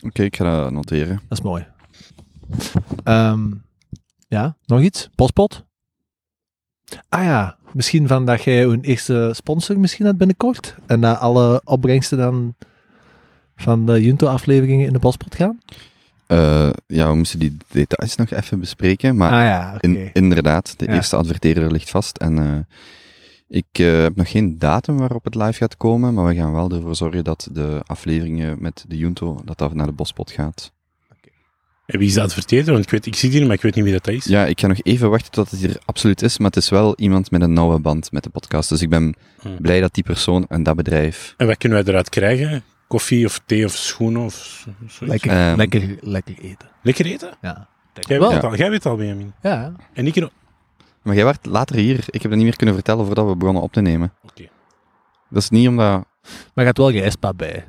oké, 0.05 0.23
ik 0.23 0.35
ga 0.35 0.61
dat 0.61 0.71
noteren. 0.71 1.21
Dat 1.27 1.37
is 1.37 1.43
mooi. 1.43 1.67
Ehm, 3.03 3.51
ja, 4.27 4.57
nog 4.65 4.81
iets? 4.81 5.09
Postpot? 5.15 5.65
Ah 7.09 7.23
ja, 7.23 7.57
misschien 7.73 8.07
van 8.07 8.25
dat 8.25 8.43
jij 8.43 8.63
een 8.63 8.81
eerste 8.81 9.31
sponsor 9.35 9.79
misschien 9.79 10.05
hebt 10.05 10.17
binnenkort. 10.17 10.75
En 10.85 11.01
dat 11.01 11.19
alle 11.19 11.61
opbrengsten 11.63 12.17
dan 12.17 12.55
van 13.55 13.85
de 13.85 14.01
Junto-afleveringen 14.01 14.87
in 14.87 14.93
de 14.93 14.99
Postpot 14.99 15.35
gaan? 15.35 15.59
Eh, 16.37 16.69
ja, 16.87 17.09
we 17.09 17.15
moesten 17.15 17.39
die 17.39 17.57
details 17.71 18.15
nog 18.15 18.29
even 18.31 18.59
bespreken, 18.59 19.15
maar 19.15 19.31
ah 19.31 19.41
ja. 19.41 19.75
In, 19.79 20.09
inderdaad, 20.13 20.73
de 20.79 20.85
Ja. 20.85 20.93
eerste 20.93 21.15
adverteerder 21.15 21.71
ligt 21.71 21.89
vast. 21.89 22.17
En 22.17 22.37
eh, 22.39 22.77
ik 23.47 23.65
eh, 23.71 24.01
heb 24.01 24.15
nog 24.15 24.29
geen 24.31 24.59
datum 24.59 24.97
waarop 24.97 25.23
het 25.23 25.35
live 25.35 25.53
gaat 25.53 25.77
komen, 25.77 26.13
maar 26.13 26.25
we 26.25 26.35
gaan 26.35 26.53
wel 26.53 26.71
ervoor 26.71 26.95
zorgen 26.95 27.23
dat 27.23 27.47
de 27.51 27.81
afleveringen 27.85 28.57
met 28.61 28.85
de 28.87 28.97
Junto, 28.97 29.41
dat 29.45 29.57
dat 29.57 29.73
naar 29.73 29.85
de 29.85 29.91
bospot 29.91 30.31
gaat. 30.31 30.71
En 31.85 31.99
wie 31.99 32.07
is 32.07 32.13
de 32.13 32.21
adverteerder? 32.21 32.71
Want 32.73 32.85
ik, 32.85 32.91
weet, 32.91 33.05
ik 33.05 33.15
zie 33.15 33.29
die, 33.29 33.45
maar 33.45 33.55
ik 33.55 33.61
weet 33.61 33.75
niet 33.75 33.83
wie 33.83 33.93
dat 33.93 34.07
is. 34.07 34.25
Ja, 34.25 34.45
ik 34.45 34.59
ga 34.59 34.67
nog 34.67 34.79
even 34.83 35.09
wachten 35.09 35.31
tot 35.31 35.51
het 35.51 35.59
hier 35.59 35.77
absoluut 35.85 36.21
is, 36.21 36.37
maar 36.37 36.47
het 36.47 36.57
is 36.57 36.69
wel 36.69 36.93
iemand 36.95 37.31
met 37.31 37.41
een 37.41 37.53
nauwe 37.53 37.79
band 37.79 38.11
met 38.11 38.23
de 38.23 38.29
podcast. 38.29 38.69
Dus 38.69 38.81
ik 38.81 38.89
ben 38.89 39.15
Hmm. 39.39 39.57
blij 39.61 39.79
dat 39.81 39.93
die 39.93 40.03
persoon 40.03 40.45
en 40.49 40.63
dat 40.63 40.75
bedrijf... 40.75 41.33
En 41.37 41.47
wat 41.47 41.57
kunnen 41.57 41.77
wij 41.83 41.87
eruit 41.87 42.09
krijgen? 42.09 42.63
Koffie 42.93 43.25
of 43.25 43.41
thee 43.45 43.65
of 43.65 43.71
schoenen 43.71 44.21
of 44.21 44.67
zoiets. 44.87 44.99
Lekker, 44.99 45.31
Ehm. 45.31 45.57
lekker, 45.57 45.97
lekker 46.01 46.35
eten. 46.41 46.67
Lekker 46.81 47.05
eten? 47.05 47.33
Ja. 47.41 47.67
Jij 47.93 48.19
Wel. 48.19 48.27
weet, 48.27 48.41
het 48.41 48.51
al, 48.51 48.55
jij 48.55 48.69
weet 48.69 48.83
het 48.83 48.91
al, 48.91 48.97
Benjamin. 48.97 49.33
Ja. 49.41 49.71
En 49.93 50.07
ik... 50.07 50.15
Oké. 50.15 50.29
Maar 51.01 51.15
jij 51.15 51.25
werd 51.25 51.45
later 51.45 51.75
hier. 51.75 51.97
Ik 52.07 52.21
heb 52.21 52.23
dat 52.23 52.31
niet 52.33 52.43
meer 52.43 52.55
kunnen 52.55 52.75
vertellen 52.75 53.05
voordat 53.05 53.27
we 53.27 53.35
begonnen 53.35 53.63
op 53.63 53.73
te 53.73 53.81
nemen. 53.81 54.13
Dat 55.29 55.41
is 55.41 55.49
niet 55.49 55.67
omdat... 55.67 56.05
Maar 56.21 56.51
je 56.53 56.63
hebt 56.63 56.77
wel 56.77 56.91
rijstpap 56.91 57.37
bij. 57.37 57.67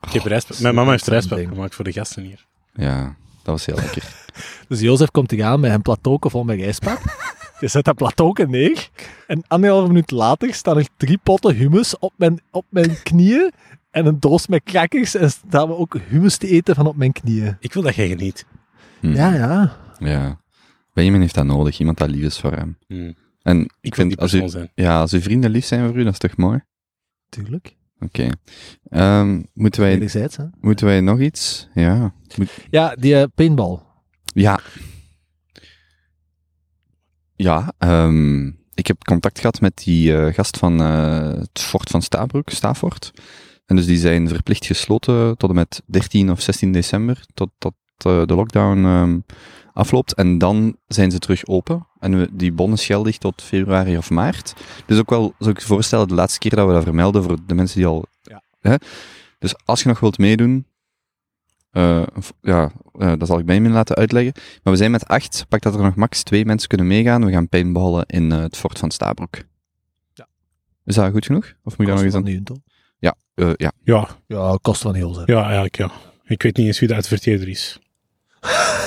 Ik 0.00 0.22
heb 0.22 0.42
Mijn 0.60 0.74
mama 0.74 0.90
heeft 0.90 1.28
ding. 1.28 1.48
gemaakt 1.48 1.74
voor 1.74 1.84
de 1.84 1.92
gasten 1.92 2.22
hier. 2.22 2.46
Ja, 2.74 3.02
dat 3.42 3.44
was 3.54 3.66
heel 3.66 3.74
lekker. 3.76 4.02
Dus 4.68 4.80
Jozef 4.80 5.10
komt 5.10 5.28
te 5.28 5.36
gaan 5.36 5.60
met 5.60 5.72
een 5.72 5.82
plateauke 5.82 6.30
vol 6.30 6.44
met 6.44 6.58
rijstpap. 6.58 6.98
Je 7.60 7.68
zet 7.68 7.84
dat 7.84 7.96
plateauke 7.96 8.46
neer. 8.46 8.88
En 9.26 9.44
anderhalve 9.48 9.86
minuut 9.88 10.10
later 10.10 10.54
staan 10.54 10.76
er 10.78 10.86
drie 10.96 11.18
potten 11.22 11.54
hummus 11.54 11.98
op 11.98 12.12
mijn, 12.16 12.40
op 12.50 12.64
mijn 12.68 13.02
knieën. 13.02 13.52
En 13.92 14.06
een 14.06 14.20
doos 14.20 14.46
met 14.46 14.62
crackers. 14.64 15.14
En 15.14 15.30
staan 15.30 15.68
we 15.68 15.76
ook 15.76 15.96
hummus 16.08 16.36
te 16.36 16.48
eten 16.48 16.74
van 16.74 16.86
op 16.86 16.96
mijn 16.96 17.12
knieën. 17.12 17.56
Ik 17.60 17.72
wil 17.72 17.82
dat 17.82 17.94
jij 17.94 18.08
geniet. 18.08 18.46
Hm. 19.00 19.12
Ja, 19.12 19.34
ja. 19.34 19.76
Ja. 19.98 20.40
Benjamin 20.92 21.20
heeft 21.20 21.34
dat 21.34 21.44
nodig. 21.44 21.78
Iemand 21.78 21.98
dat 21.98 22.10
lief 22.10 22.22
is 22.24 22.38
voor 22.40 22.52
hem. 22.52 22.78
Hm. 22.86 23.12
En 23.42 23.60
Ik 23.60 23.70
ik 23.80 23.94
wil 23.94 24.08
die 24.08 24.16
vind, 24.16 24.20
als, 24.20 24.30
persoon 24.30 24.48
u, 24.48 24.50
zijn. 24.50 24.70
ja, 24.74 25.00
als 25.00 25.12
uw 25.12 25.20
vrienden 25.20 25.50
lief 25.50 25.64
zijn 25.64 25.86
voor 25.86 25.98
u, 25.98 26.04
dat 26.04 26.12
is 26.12 26.18
toch 26.18 26.36
mooi? 26.36 26.60
Tuurlijk. 27.28 27.76
Oké. 28.00 28.28
Ehm, 28.88 29.42
moeten, 29.54 29.80
wij, 29.82 30.08
hè. 30.12 30.26
moeten 30.60 30.86
wij 30.86 31.00
nog 31.00 31.20
iets? 31.20 31.68
Ja. 31.74 32.14
Ja, 32.70 32.94
die 32.98 33.16
eh, 33.16 33.24
paintball. 33.34 33.78
Ja. 34.24 34.60
Ja, 37.36 37.72
ehm, 37.78 38.46
ik 38.74 38.86
heb 38.86 39.04
contact 39.04 39.38
gehad 39.38 39.60
met 39.60 39.76
die 39.84 40.16
eh, 40.16 40.34
gast 40.34 40.56
van 40.56 40.80
eh, 40.80 41.32
het 41.32 41.60
fort 41.60 41.90
van 41.90 42.02
Stabroek, 42.02 42.50
Stafort. 42.50 43.12
En 43.72 43.78
dus 43.78 43.86
die 43.86 43.98
zijn 43.98 44.28
verplicht 44.28 44.66
gesloten 44.66 45.36
tot 45.36 45.48
en 45.48 45.54
met 45.54 45.82
13 45.86 46.30
of 46.30 46.40
16 46.40 46.72
december, 46.72 47.24
tot, 47.34 47.50
tot 47.58 47.74
eh, 47.96 48.22
de 48.26 48.34
lockdown 48.34 48.84
ehm, 48.84 49.18
afloopt. 49.72 50.14
En 50.14 50.38
dan 50.38 50.76
zijn 50.86 51.10
ze 51.10 51.18
terug 51.18 51.46
open. 51.46 51.86
En 51.98 52.18
we, 52.18 52.28
die 52.32 52.52
bon 52.52 52.72
is 52.72 52.86
geldig 52.86 53.18
tot 53.18 53.42
februari 53.42 53.96
of 53.96 54.10
maart. 54.10 54.54
Dus 54.86 54.98
ook 54.98 55.10
wel, 55.10 55.34
zou 55.38 55.50
ik 55.50 55.58
je 55.60 55.66
voorstellen, 55.66 56.08
de 56.08 56.14
laatste 56.14 56.38
keer 56.38 56.50
dat 56.50 56.66
we 56.66 56.72
dat 56.72 56.82
vermelden 56.82 57.22
voor 57.22 57.38
de 57.46 57.54
mensen 57.54 57.76
die 57.76 57.86
al... 57.86 58.04
Ja. 58.22 58.42
Hè? 58.60 58.74
Dus 59.38 59.54
als 59.64 59.82
je 59.82 59.88
nog 59.88 60.00
wilt 60.00 60.18
meedoen, 60.18 60.66
v- 61.72 62.30
ja, 62.40 62.72
eh, 62.98 63.12
dat 63.18 63.28
zal 63.28 63.38
ik 63.38 63.46
Benjamin 63.46 63.72
laten 63.72 63.96
uitleggen. 63.96 64.32
Maar 64.62 64.72
we 64.72 64.78
zijn 64.78 64.90
met 64.90 65.06
acht. 65.08 65.46
Pak 65.48 65.62
dat 65.62 65.74
er 65.74 65.82
nog 65.82 65.94
max 65.94 66.22
twee 66.22 66.44
mensen 66.44 66.68
kunnen 66.68 66.86
meegaan. 66.86 67.24
We 67.24 67.32
gaan 67.32 67.48
paintballen 67.48 68.06
in 68.06 68.30
het 68.30 68.56
fort 68.56 68.78
van 68.78 68.90
Stabroek. 68.90 69.36
Ja. 70.14 70.28
Is 70.84 70.94
dat 70.94 71.12
goed 71.12 71.26
genoeg? 71.26 71.44
Of 71.64 71.78
moet 71.78 71.88
ik 71.88 71.94
daar 71.94 72.04
nog 72.04 72.12
van 72.12 72.26
aan? 72.26 72.62
Ja, 73.02 73.14
eh, 73.34 73.50
ja. 73.56 73.72
Ja, 73.84 74.08
Ja, 74.26 74.58
kost 74.62 74.82
van 74.82 74.94
heel, 74.94 75.14
zeg. 75.14 75.26
ja, 75.26 75.42
eigenlijk 75.44 75.76
ja. 75.76 75.90
Ik 76.24 76.42
weet 76.42 76.56
niet 76.56 76.66
eens 76.66 76.78
wie 76.78 76.88
de 76.88 76.94
adverteerder 76.94 77.48
is. 77.48 77.78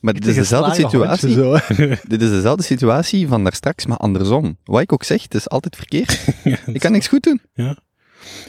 Maar 0.00 0.14
dit 0.14 0.26
is 0.26 0.34
dezelfde 0.34 0.74
situatie. 0.74 1.32
Zo, 1.32 1.54
hè. 1.54 1.88
Dit 2.08 2.22
is 2.22 2.30
dezelfde 2.30 2.62
situatie 2.62 3.28
van 3.28 3.44
daar 3.44 3.54
straks, 3.54 3.86
maar 3.86 3.96
andersom. 3.96 4.56
Wat 4.64 4.80
ik 4.80 4.92
ook 4.92 5.04
zeg, 5.04 5.22
het 5.22 5.34
is 5.34 5.48
altijd 5.48 5.76
verkeerd. 5.76 6.26
Ik 6.74 6.80
kan 6.80 6.92
niks 6.92 7.08
goed 7.08 7.22
doen. 7.22 7.40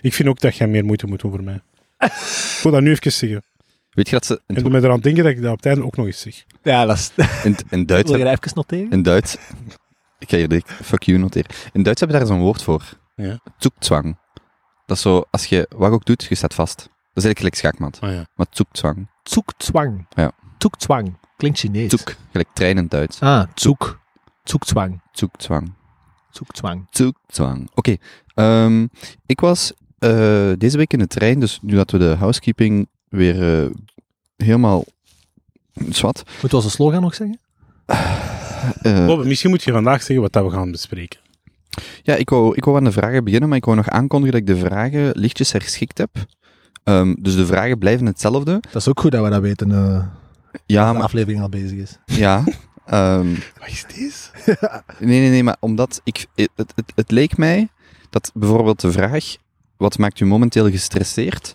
Ik 0.01 0.13
vind 0.13 0.29
ook 0.29 0.39
dat 0.39 0.55
jij 0.55 0.67
meer 0.67 0.85
moeite 0.85 1.07
moet 1.07 1.21
doen 1.21 1.31
voor 1.31 1.43
mij. 1.43 1.61
Ik 1.97 2.59
wil 2.63 2.71
dat 2.71 2.81
nu 2.81 2.91
even 2.91 3.11
zeggen. 3.11 3.43
Weet 3.89 4.09
je 4.09 4.15
dat 4.15 4.25
ze 4.25 4.41
En 4.47 4.55
doe 4.55 4.69
mij 4.69 4.81
eraan 4.81 4.99
denken 4.99 5.23
dat 5.23 5.31
ik 5.31 5.41
dat 5.41 5.51
op 5.51 5.57
het 5.57 5.65
einde 5.65 5.83
ook 5.83 5.95
nog 5.95 6.05
eens 6.05 6.19
zeg. 6.21 6.43
Ja, 6.63 6.85
dat 6.85 6.97
is... 6.97 7.11
in, 7.43 7.55
in 7.69 7.85
Duits 7.85 8.09
Wil 8.09 8.19
je 8.19 8.25
dat 8.25 8.33
even 8.33 8.51
noteren? 8.55 8.91
In 8.91 9.03
Duits. 9.03 9.37
Ik 10.23 10.29
ga 10.29 10.37
hier 10.37 10.47
direct 10.47 10.71
fuck 10.71 11.03
you 11.03 11.17
noteren. 11.17 11.51
In 11.73 11.83
Duits 11.83 11.99
hebben 11.99 12.19
we 12.19 12.25
daar 12.25 12.33
zo'n 12.35 12.43
woord 12.45 12.61
voor. 12.63 12.97
Ja. 13.15 13.39
Zoekzwang. 13.57 14.17
Dat 14.85 14.97
is 14.97 15.03
zo, 15.03 15.23
als 15.29 15.45
je 15.45 15.67
wat 15.75 15.91
ook 15.91 16.05
doet, 16.05 16.23
je 16.23 16.35
staat 16.35 16.53
vast. 16.53 16.75
Dat 16.77 17.23
is 17.23 17.23
eigenlijk 17.23 17.37
gelijk 17.37 17.55
schaakmat. 17.55 17.99
Ah 18.01 18.17
ja. 18.17 18.27
Maar 18.35 18.45
zoekzwang. 18.49 19.07
Zoekzwang. 19.23 20.05
Ja. 20.09 20.31
Zoekzwang. 20.57 21.17
Klinkt 21.37 21.59
Chinees. 21.59 21.91
Zoek. 21.91 22.15
Gelijk 22.31 22.49
trein 22.53 22.77
in 22.77 22.87
Duits. 22.87 23.19
Ah, 23.19 23.43
zoek. 23.55 23.99
Zoekzwang. 24.43 25.01
Zoekzwang. 25.11 25.73
Zoekzwang. 26.29 26.87
Zoekzwang. 26.89 27.69
Oké. 27.73 27.95
ehm, 28.33 28.87
ik 29.25 29.39
was 29.39 29.73
eh, 29.99 30.51
deze 30.57 30.77
week 30.77 30.93
in 30.93 30.99
de 30.99 31.07
trein, 31.07 31.39
dus 31.39 31.59
nu 31.61 31.75
dat 31.75 31.91
we 31.91 31.97
de 31.97 32.15
housekeeping 32.19 32.89
weer 33.09 33.63
eh, 33.63 33.69
helemaal 34.35 34.83
zwart. 35.73 36.23
Moeten 36.25 36.49
we 36.49 36.55
onze 36.55 36.69
slogan 36.69 37.01
nog 37.01 37.15
zeggen? 37.15 37.39
eh, 38.81 39.05
Bob, 39.05 39.25
misschien 39.25 39.49
moet 39.49 39.63
je 39.63 39.71
vandaag 39.71 39.99
zeggen 39.99 40.21
wat 40.21 40.33
dat 40.33 40.43
we 40.43 40.49
gaan 40.51 40.71
bespreken. 40.71 41.19
Ja, 42.03 42.15
ik 42.15 42.29
wou, 42.29 42.55
ik 42.55 42.65
wou 42.65 42.77
aan 42.77 42.83
de 42.83 42.91
vragen 42.91 43.23
beginnen, 43.23 43.49
maar 43.49 43.57
ik 43.57 43.65
wou 43.65 43.77
nog 43.77 43.89
aankondigen 43.89 44.31
dat 44.39 44.49
ik 44.49 44.55
de 44.59 44.65
vragen 44.67 45.11
lichtjes 45.13 45.51
herschikt 45.51 45.97
heb. 45.97 46.09
Ehm, 46.83 47.13
dus 47.19 47.35
de 47.35 47.45
vragen 47.45 47.77
blijven 47.77 48.05
hetzelfde. 48.05 48.51
Dat 48.61 48.75
is 48.81 48.87
ook 48.87 48.99
goed 48.99 49.11
dat 49.11 49.23
we 49.23 49.29
dat 49.29 49.41
weten. 49.41 49.71
eh 49.71 50.05
Ja, 50.65 50.93
de 50.93 50.99
aflevering 50.99 51.41
al 51.41 51.49
bezig 51.49 51.77
is. 51.77 51.97
ja. 52.05 52.43
ehm, 52.85 53.27
Wat 53.59 53.67
is 53.67 53.85
dit? 53.95 54.31
nee, 54.99 55.19
nee, 55.19 55.29
nee, 55.29 55.43
maar 55.43 55.57
omdat 55.59 56.01
ik, 56.03 56.25
het, 56.35 56.49
het, 56.55 56.73
het 56.95 57.11
leek 57.11 57.37
mij 57.37 57.67
dat 58.09 58.31
bijvoorbeeld 58.33 58.81
de 58.81 58.91
vraag, 58.91 59.35
wat 59.77 59.97
maakt 59.97 60.19
u 60.19 60.25
momenteel 60.25 60.69
gestresseerd? 60.69 61.53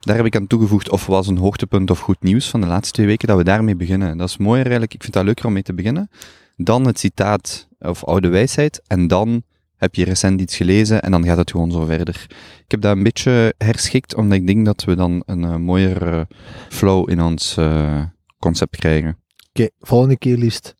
Daar 0.00 0.16
heb 0.16 0.26
ik 0.26 0.36
aan 0.36 0.46
toegevoegd 0.46 0.90
of 0.90 1.06
was 1.06 1.26
een 1.26 1.38
hoogtepunt 1.38 1.90
of 1.90 1.98
goed 1.98 2.22
nieuws 2.22 2.48
van 2.50 2.60
de 2.60 2.66
laatste 2.66 2.92
twee 2.92 3.06
weken, 3.06 3.28
dat 3.28 3.36
we 3.36 3.44
daarmee 3.44 3.76
beginnen. 3.76 4.16
Dat 4.16 4.28
is 4.28 4.36
mooier 4.36 4.62
eigenlijk, 4.62 4.94
ik 4.94 5.02
vind 5.02 5.12
dat 5.14 5.24
leuker 5.24 5.46
om 5.46 5.52
mee 5.52 5.62
te 5.62 5.74
beginnen. 5.74 6.10
Dan 6.56 6.86
het 6.86 6.98
citaat 6.98 7.68
of 7.78 8.04
oude 8.04 8.28
wijsheid 8.28 8.82
en 8.86 9.06
dan 9.06 9.42
heb 9.76 9.94
je 9.94 10.04
recent 10.04 10.40
iets 10.40 10.56
gelezen 10.56 11.02
en 11.02 11.10
dan 11.10 11.24
gaat 11.24 11.36
het 11.36 11.50
gewoon 11.50 11.70
zo 11.70 11.84
verder. 11.84 12.26
Ik 12.64 12.70
heb 12.70 12.80
dat 12.80 12.96
een 12.96 13.02
beetje 13.02 13.54
herschikt, 13.58 14.14
omdat 14.14 14.38
ik 14.38 14.46
denk 14.46 14.64
dat 14.64 14.84
we 14.84 14.94
dan 14.96 15.22
een 15.26 15.44
eh, 15.44 15.56
mooier 15.56 16.08
eh, 16.14 16.20
flow 16.68 17.10
in 17.10 17.20
ons 17.22 17.56
eh, 17.56 18.02
concept 18.38 18.76
krijgen. 18.76 19.18
Oké, 19.52 19.68
volgende 19.80 20.16
keer 20.18 20.36
liefst 20.36 20.74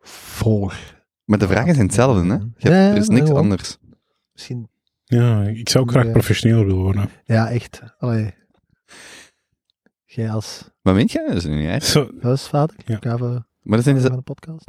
voor. 0.00 0.74
Maar 1.24 1.38
de 1.38 1.46
vragen 1.48 1.74
zijn 1.74 1.86
hetzelfde, 1.86 2.26
hè? 2.28 2.34
Je 2.34 2.68
hebt- 2.70 2.94
er 2.94 2.96
is 2.96 3.08
niks 3.08 3.30
anders. 3.30 3.78
Misschien... 4.32 4.68
Ja, 5.04 5.42
ik 5.42 5.68
zou 5.68 5.84
ook 5.84 5.90
graag 5.90 6.04
Ja. 6.04 6.10
professioneler 6.12 6.66
willen 6.66 6.82
worden. 6.82 7.10
Ja, 7.24 7.50
echt. 7.50 7.80
Allee. 7.98 8.34
Jij 10.04 10.30
als 10.30 10.70
Wat 10.82 10.94
meent 10.94 11.12
je? 11.12 11.24
Dat 11.26 11.36
is 11.36 11.44
niet 11.44 11.66
erg. 11.66 11.84
Zo, 11.84 12.10
huisvader? 12.20 12.76
Ja. 12.84 12.96
Ik 12.96 13.02
ga 13.02 13.14
even 13.14 13.46
Maar 13.62 13.76
dat 13.76 13.84
zijn 13.84 14.00
van 14.00 14.10
de... 14.10 14.16
de 14.16 14.22
podcast. 14.22 14.64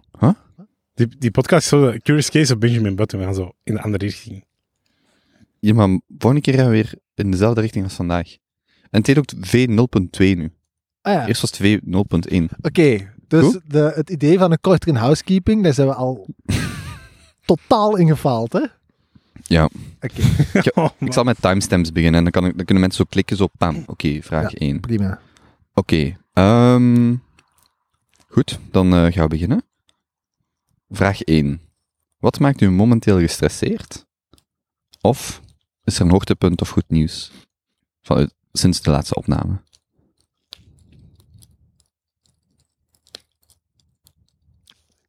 die, 0.94 1.08
die 1.18 1.32
podcast 1.32 1.64
is 1.64 1.70
zo 1.70 1.92
de 1.92 2.02
Curious 2.02 2.30
Case 2.30 2.54
of 2.54 2.60
Benjamin 2.60 2.96
Button. 2.96 3.20
We 3.20 3.26
gaan 3.26 3.36
zo 3.36 3.52
in 3.64 3.74
de 3.74 3.82
andere 3.82 4.06
richting. 4.06 4.46
Ja, 5.60 5.74
maar 5.74 6.00
volgende 6.18 6.42
keer 6.42 6.54
gaan 6.54 6.66
we 6.66 6.72
weer 6.72 6.94
in 7.16 7.32
dezelfde 7.32 7.62
richting 7.62 7.84
als 7.84 7.94
vandaag. 7.94 8.32
En 8.90 9.00
het 9.02 9.08
heet 9.08 9.18
ook 9.18 9.34
V0.2 9.36 10.18
nu. 10.18 10.54
Ah 11.02 11.14
ja, 11.14 11.28
Eerst 11.28 11.42
was 11.42 11.58
het 11.58 11.82
V0.1. 11.82 12.44
oké. 12.62 13.12
Dus 13.28 13.58
de, 13.68 13.92
het 13.96 14.10
idee 14.10 14.38
van 14.38 14.52
een 14.52 14.62
kortere 14.62 14.98
housekeeping, 14.98 15.64
daar 15.64 15.74
zijn 15.74 15.88
we 15.88 15.94
al 15.94 16.28
totaal 17.46 17.96
in 17.96 18.08
gefaald, 18.08 18.54
hè? 18.54 18.66
Ja. 19.44 19.70
Oké, 20.02 20.22
Oh, 20.82 20.90
Ik 21.00 21.14
zal 21.14 21.24
met 21.24 21.42
timestamps 21.42 21.92
beginnen 21.92 22.18
en 22.18 22.24
dan, 22.24 22.32
kan 22.42 22.46
ik, 22.46 22.56
dan 22.58 22.66
kunnen 22.66 22.84
mensen 22.84 23.04
zo 23.06 23.10
klikken, 23.10 23.38
zo 23.38 23.48
pam. 23.58 23.84
Oké, 23.88 24.22
vraag 24.22 24.52
Ja. 24.52 24.58
1. 24.58 24.80
prima. 24.80 25.20
Oké. 25.74 26.18
ehm, 26.34 27.16
goed, 28.28 28.60
dan 28.72 28.94
eh, 28.94 29.12
gaan 29.14 29.24
we 29.24 29.28
beginnen. 29.30 29.64
Vraag 30.90 31.22
1. 31.22 31.62
Wat 32.18 32.40
maakt 32.40 32.62
u 32.62 32.70
momenteel 32.70 33.20
gestresseerd? 33.20 34.06
Of 35.02 35.42
is 35.84 35.96
er 35.96 36.02
een 36.06 36.12
hoogtepunt 36.12 36.62
of 36.62 36.70
goed 36.70 36.90
nieuws 36.90 37.32
vanuit, 38.02 38.34
sinds 38.52 38.82
de 38.82 38.92
laatste 38.92 39.16
opname? 39.16 39.62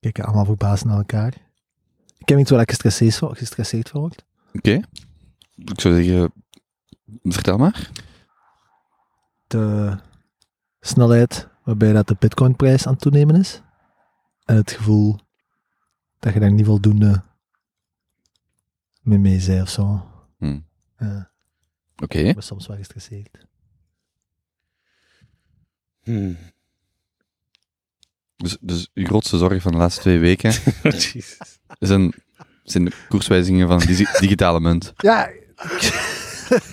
Kijk 0.00 0.20
allemaal 0.20 0.44
verbaasd 0.44 0.84
naar 0.84 0.96
elkaar. 0.96 1.43
Ik 2.24 2.30
heb 2.30 2.38
iets 2.38 2.50
waar 2.50 2.60
ik 2.60 2.70
gestresseerd 2.70 3.14
van, 3.14 3.36
gestresseerd 3.36 3.88
van 3.88 4.00
word. 4.00 4.24
Oké. 4.52 4.80
Ik 5.54 5.80
zou 5.80 6.02
zeggen, 6.02 6.32
vertel 7.22 7.58
maar. 7.58 7.90
De 9.46 9.96
snelheid 10.80 11.48
waarbij 11.64 11.92
dat 11.92 12.08
de 12.08 12.16
bitcoinprijs 12.18 12.86
aan 12.86 12.92
het 12.92 13.02
toenemen 13.02 13.36
is. 13.36 13.62
En 14.44 14.56
het 14.56 14.70
gevoel 14.70 15.18
dat 16.18 16.34
je 16.34 16.40
daar 16.40 16.52
niet 16.52 16.66
voldoende 16.66 17.22
mee 19.00 19.18
mee 19.18 19.40
zei 19.40 19.60
of 19.60 19.68
zo. 19.68 20.08
Hm. 20.38 20.60
Ja, 20.98 21.30
Oké. 22.02 22.18
ik 22.18 22.34
ben 22.34 22.42
soms 22.42 22.66
wel 22.66 22.76
gestresseerd. 22.76 23.46
Hmm. 26.02 26.36
Dus, 28.44 28.56
dus 28.60 28.88
uw 28.94 29.04
grootste 29.06 29.38
zorg 29.38 29.62
van 29.62 29.72
de 29.72 29.78
laatste 29.78 30.00
twee 30.00 30.18
weken 30.18 30.50
Jezus. 30.82 31.36
zijn, 31.78 32.14
zijn 32.62 32.84
de 32.84 32.92
koerswijzigingen 33.08 33.68
van 33.68 33.78
digi- 33.78 34.18
digitale 34.20 34.60
munt. 34.60 34.92
Ja, 34.96 35.30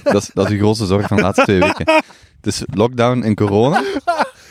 Dat 0.04 0.22
is, 0.22 0.30
dat 0.34 0.46
is 0.46 0.52
uw 0.52 0.58
grootste 0.58 0.86
zorg 0.86 1.08
van 1.08 1.18
de 1.18 1.24
laatste 1.24 1.44
twee 1.44 1.60
weken. 1.60 1.86
Het 2.36 2.46
is 2.48 2.64
lockdown 2.74 3.22
en 3.22 3.36
corona. 3.36 3.84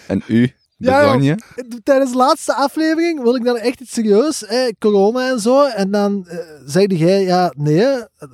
En 0.07 0.23
u 0.27 0.53
Ja, 0.77 1.17
joh. 1.17 1.37
Tijdens 1.83 2.11
de 2.11 2.17
laatste 2.17 2.55
aflevering 2.55 3.23
wil 3.23 3.35
ik 3.35 3.45
dan 3.45 3.57
echt 3.57 3.81
iets 3.81 3.93
serieus, 3.93 4.45
hè, 4.47 4.69
corona 4.79 5.31
en 5.31 5.41
zo. 5.41 5.65
En 5.67 5.91
dan 5.91 6.27
eh, 6.29 6.39
zeide 6.65 6.97
jij, 6.97 7.23
ja, 7.23 7.53
nee, 7.57 7.87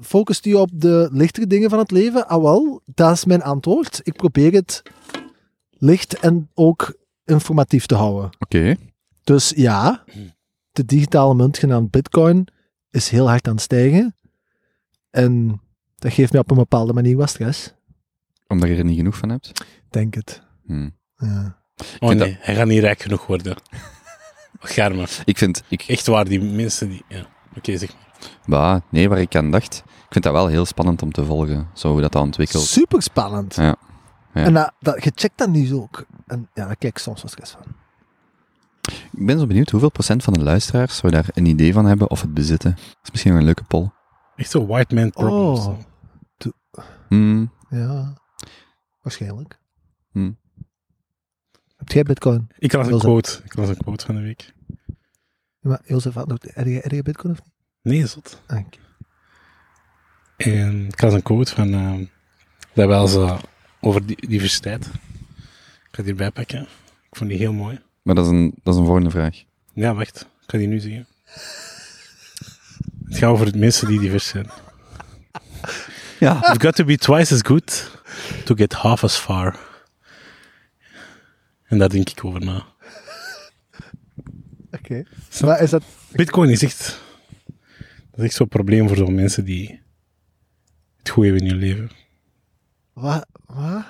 focust 0.02 0.45
je 0.45 0.59
op 0.59 0.71
de 0.73 1.09
lichtere 1.12 1.47
dingen 1.47 1.71
van 1.71 1.78
het 1.78 1.90
leven? 1.90 2.28
Ah 2.28 2.43
wel, 2.43 2.81
dat 2.95 3.12
is 3.12 3.25
mijn 3.25 3.43
antwoord. 3.43 4.00
Ik 4.02 4.12
probeer 4.12 4.52
het 4.52 4.83
licht 5.78 6.19
en 6.19 6.50
ook 6.55 6.95
informatief 7.26 7.87
te 7.87 7.95
houden. 7.95 8.30
Oké. 8.38 8.76
Dus 9.25 9.52
ja, 9.56 10.04
de 10.73 10.85
digitale 10.85 11.35
munt 11.35 11.59
genaamd 11.59 11.90
Bitcoin 11.90 12.49
is 12.90 13.09
heel 13.09 13.28
hard 13.28 13.47
aan 13.47 13.54
het 13.54 13.62
stijgen. 13.62 14.14
En 15.11 15.61
dat 15.97 16.12
geeft 16.12 16.33
mij 16.33 16.40
op 16.40 16.50
een 16.50 16.56
bepaalde 16.56 16.92
manier 16.92 17.16
wat 17.16 17.28
stress. 17.28 17.75
Omdat 18.47 18.68
je 18.68 18.76
er 18.76 18.85
niet 18.85 18.97
genoeg 18.97 19.16
van 19.16 19.28
hebt. 19.28 19.52
Denk 19.90 20.14
het. 20.14 20.42
Hm. 20.66 20.90
Ja. 21.16 21.64
Oh 21.99 22.11
nee, 22.11 22.37
hij 22.40 22.54
gaat 22.54 22.66
niet 22.66 22.80
rijk 22.80 23.02
genoeg 23.02 23.26
worden. 23.26 23.56
Germen. 24.59 25.06
Ik 25.25 25.38
vind, 25.38 25.62
ik, 25.68 25.83
Echt 25.83 26.06
waar, 26.06 26.25
die 26.25 26.42
mensen 26.42 26.88
die... 26.88 27.04
Ja. 27.09 27.26
Oké, 27.56 27.76
zeg 27.76 27.95
maar. 27.95 28.28
bah, 28.47 28.80
nee, 28.90 29.09
waar 29.09 29.21
ik 29.21 29.37
aan 29.37 29.50
dacht, 29.50 29.83
ik 29.87 30.12
vind 30.12 30.25
dat 30.25 30.33
wel 30.33 30.47
heel 30.47 30.64
spannend 30.64 31.02
om 31.02 31.12
te 31.12 31.25
volgen, 31.25 31.68
zo 31.75 31.90
hoe 31.90 32.00
dat 32.00 32.12
dan 32.12 32.23
ontwikkelt. 32.23 32.64
Super 32.64 33.02
spannend. 33.02 33.54
Ja. 33.54 33.76
Ja. 34.35 34.45
En 34.45 34.52
dat, 34.52 34.73
dat, 34.80 35.04
je 35.04 35.12
checkt 35.14 35.38
dat 35.38 35.49
nu 35.49 35.75
ook. 35.75 36.06
En 36.26 36.49
ja, 36.54 36.66
daar 36.66 36.76
kijk 36.76 36.92
ik 36.92 36.99
soms 36.99 37.23
wat 37.23 37.30
stress 37.30 37.52
van. 37.52 37.62
Ik 39.12 39.26
ben 39.26 39.38
zo 39.38 39.47
benieuwd 39.47 39.71
hoeveel 39.71 39.90
procent 39.90 40.23
van 40.25 40.33
de 40.33 40.42
luisteraars 40.42 40.97
zou 40.97 41.12
daar 41.12 41.26
een 41.33 41.47
idee 41.47 41.73
van 41.73 41.85
hebben 41.87 42.11
of 42.11 42.21
het 42.21 42.35
bezitten. 42.35 42.71
Dat 42.71 42.99
is 43.02 43.11
misschien 43.11 43.30
wel 43.33 43.40
een 43.40 43.47
leuke 43.47 43.64
poll. 43.64 43.90
Echt 44.37 44.50
zo 44.50 44.66
white 44.66 44.95
man 44.95 45.11
problems. 45.11 45.66
Oh. 45.66 45.78
Hmm, 47.09 47.52
Ja, 47.71 48.14
waarschijnlijk. 49.02 49.61
Hmm. 50.11 50.38
Heb 51.76 51.88
jij 51.88 52.02
bitcoin? 52.02 52.49
Ik 52.59 52.73
las 52.73 52.87
een 52.87 52.99
quote. 52.99 53.40
Ik 53.45 53.56
las 53.56 53.68
een 53.68 53.76
quote 53.76 54.04
van 54.06 54.14
de 54.14 54.21
week. 54.21 54.54
Ja, 55.61 55.68
maar 55.71 55.80
Jozef, 55.85 56.14
had 56.14 56.26
nog- 56.28 56.38
heb 56.42 56.66
je, 56.66 56.73
heb 56.83 56.90
je 56.90 57.02
bitcoin 57.02 57.33
of 57.33 57.40
niet? 57.42 57.52
Nee, 57.95 58.06
zot. 58.06 58.42
Ah, 58.47 58.59
oké. 58.59 58.78
En 60.37 60.87
ik 60.87 61.00
las 61.00 61.12
een 61.12 61.23
quote 61.23 61.54
van... 61.54 61.73
ehm 61.75 62.04
dat 62.75 62.87
wel 62.88 63.06
zo 63.06 63.38
over 63.80 64.06
di- 64.06 64.14
diversiteit. 64.28 64.90
Ik 65.96 66.04
ga 66.04 66.08
die 66.08 66.20
erbij 66.20 66.44
pakken. 66.44 66.62
Ik 67.10 67.16
vond 67.16 67.30
die 67.30 67.38
heel 67.38 67.52
mooi. 67.52 67.80
maar 68.02 68.14
dat 68.14 68.24
is, 68.24 68.30
een, 68.30 68.54
dat 68.62 68.74
is 68.74 68.80
een 68.80 68.86
volgende 68.86 69.10
vraag. 69.10 69.42
Ja, 69.72 69.94
wacht. 69.94 70.20
Ik 70.20 70.50
ga 70.50 70.58
die 70.58 70.66
nu 70.66 70.78
zeggen. 70.78 71.06
Het 73.04 73.18
gaat 73.18 73.30
over 73.30 73.52
de 73.52 73.58
mensen 73.58 73.88
die 73.88 74.00
divers 74.00 74.26
zijn. 74.26 74.50
Ja. 76.20 76.38
You've 76.40 76.60
got 76.60 76.74
to 76.74 76.84
be 76.84 76.96
twice 76.96 77.34
as 77.34 77.40
good 77.42 77.90
to 78.44 78.54
get 78.54 78.72
half 78.72 79.04
as 79.04 79.16
far. 79.16 79.58
En 81.64 81.78
daar 81.78 81.88
denk 81.88 82.10
ik 82.10 82.24
over 82.24 82.44
na. 82.44 82.66
Oké. 84.70 85.02
Maar 85.40 85.62
is 85.62 85.70
dat... 85.70 85.82
Bitcoin 86.12 86.50
is 86.50 86.62
echt... 86.62 87.00
Dat 88.10 88.18
is 88.18 88.24
echt 88.24 88.34
zo'n 88.34 88.48
probleem 88.48 88.88
voor 88.88 88.96
zo'n 88.96 89.14
mensen 89.14 89.44
die 89.44 89.80
het 90.96 91.08
goede 91.08 91.28
hebben 91.28 91.48
in 91.48 91.52
hun 91.52 91.62
leven. 91.62 91.90
Wat? 92.92 93.26
Wat? 93.46 93.84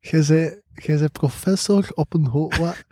Jij 0.00 0.22
zei, 0.22 0.62
jij 0.74 0.96
zei 0.96 1.08
professor 1.08 1.90
op 1.94 2.14
een 2.14 2.26
ho... 2.26 2.48
Wat? 2.48 2.84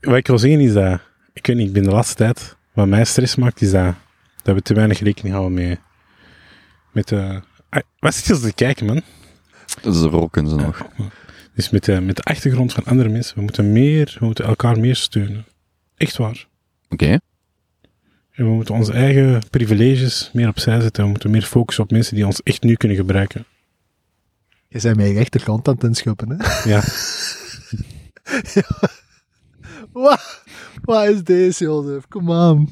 Wat 0.00 0.16
ik 0.16 0.26
wil 0.26 0.38
zeggen 0.38 0.60
is 0.60 0.72
dat... 0.72 1.00
Ik 1.32 1.46
weet 1.46 1.56
niet, 1.56 1.66
ik 1.66 1.72
ben 1.72 1.82
de 1.82 1.90
laatste 1.90 2.14
tijd... 2.14 2.56
Wat 2.72 2.86
mij 2.86 3.04
stress 3.04 3.36
maakt, 3.36 3.60
is 3.60 3.70
dat, 3.70 3.94
dat 4.42 4.54
we 4.54 4.62
te 4.62 4.74
weinig 4.74 4.98
rekening 5.00 5.34
houden 5.34 5.54
met... 5.54 5.80
Met 6.92 7.08
de... 7.08 7.40
Ah, 7.68 7.82
Wat 7.98 8.14
zit 8.14 8.26
je 8.26 8.46
te 8.46 8.54
kijken, 8.54 8.86
man? 8.86 9.02
Dat 9.82 9.94
is 9.94 10.00
roken 10.00 10.48
ze 10.48 10.54
nog. 10.54 10.86
Dus 11.54 11.70
met 11.70 11.84
de, 11.84 12.00
met 12.00 12.16
de 12.16 12.22
achtergrond 12.22 12.72
van 12.72 12.84
andere 12.84 13.08
mensen. 13.08 13.36
We 13.36 13.42
moeten 13.42 13.72
meer... 13.72 14.16
We 14.18 14.24
moeten 14.24 14.44
elkaar 14.44 14.80
meer 14.80 14.96
steunen. 14.96 15.46
Echt 15.96 16.16
waar. 16.16 16.46
Oké. 16.88 17.18
En 18.30 18.44
we 18.44 18.50
moeten 18.50 18.74
onze 18.74 18.92
eigen 18.92 19.42
privileges 19.50 20.30
meer 20.32 20.48
opzij 20.48 20.80
zetten. 20.80 21.04
We 21.04 21.10
moeten 21.10 21.30
meer 21.30 21.42
focussen 21.42 21.84
op 21.84 21.90
mensen 21.90 22.14
die 22.14 22.26
ons 22.26 22.42
echt 22.42 22.62
nu 22.62 22.74
kunnen 22.74 22.96
gebruiken. 22.96 23.46
Je 24.74 24.80
zei 24.80 24.94
mij 24.94 25.12
rechterkant 25.12 25.68
aan 25.68 25.74
het 25.74 25.84
inschuppen, 25.84 26.30
hè? 26.30 26.36
Ja. 26.70 26.82
Wat? 29.92 30.42
Wat 30.82 31.08
is 31.08 31.24
deze, 31.24 31.64
Jozef? 31.64 32.08
Kom 32.08 32.32
aan. 32.32 32.68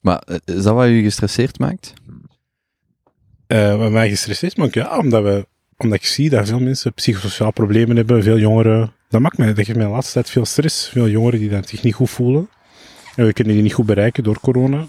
Maar 0.00 0.18
eh, 0.18 0.36
is 0.44 0.62
dat 0.62 0.74
wat 0.74 0.88
je 0.88 1.02
gestresseerd 1.02 1.58
maakt? 1.58 1.92
Eh, 3.46 3.76
wat 3.76 3.90
mij 3.90 4.08
gestresseerd 4.08 4.56
maakt, 4.56 4.74
ja, 4.74 4.98
omdat, 4.98 5.22
we, 5.22 5.46
omdat 5.76 5.98
ik 5.98 6.06
zie 6.06 6.30
dat 6.30 6.48
veel 6.48 6.60
mensen 6.60 6.94
psychosociaal 6.94 7.52
problemen 7.52 7.96
hebben, 7.96 8.22
veel 8.22 8.38
jongeren. 8.38 8.92
Dat 9.08 9.20
maakt 9.20 9.38
mij, 9.38 9.54
dat 9.54 9.64
geeft 9.64 9.78
mij 9.78 9.86
de 9.86 9.92
laatste 9.92 10.12
tijd 10.12 10.30
veel 10.30 10.44
stress. 10.44 10.88
Veel 10.88 11.08
jongeren 11.08 11.38
die 11.38 11.48
dat 11.48 11.68
zich 11.68 11.82
niet 11.82 11.94
goed 11.94 12.10
voelen. 12.10 12.48
En 13.16 13.26
we 13.26 13.32
kunnen 13.32 13.54
die 13.54 13.62
niet 13.62 13.74
goed 13.74 13.86
bereiken 13.86 14.22
door 14.22 14.40
corona. 14.40 14.86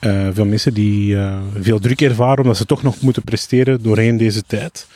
Eh, 0.00 0.28
veel 0.32 0.44
mensen 0.44 0.74
die 0.74 1.16
eh, 1.16 1.42
veel 1.54 1.78
druk 1.78 2.00
ervaren 2.00 2.42
omdat 2.42 2.56
ze 2.56 2.66
toch 2.66 2.82
nog 2.82 3.00
moeten 3.00 3.22
presteren 3.22 3.82
doorheen 3.82 4.16
deze 4.16 4.42
tijd. 4.42 4.86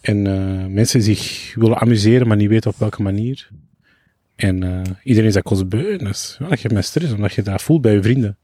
En 0.00 0.26
eh, 0.26 0.66
mensen 0.66 1.00
die 1.00 1.14
zich 1.14 1.54
willen 1.54 1.78
amuseren, 1.78 2.28
maar 2.28 2.36
niet 2.36 2.48
weten 2.48 2.70
op 2.70 2.76
welke 2.78 3.02
manier. 3.02 3.48
En 4.34 4.84
iedereen 5.02 5.28
is 5.28 5.34
dat 5.34 5.42
kostbeu. 5.42 5.96
Dat, 5.96 6.36
ja, 6.38 6.48
geeft 6.48 6.72
mij 6.72 6.82
stress, 6.82 7.12
omdat 7.12 7.32
je 7.32 7.42
dat 7.42 7.62
voelt 7.62 7.80
bij 7.80 7.92
je 7.92 8.02
vrienden. 8.02 8.38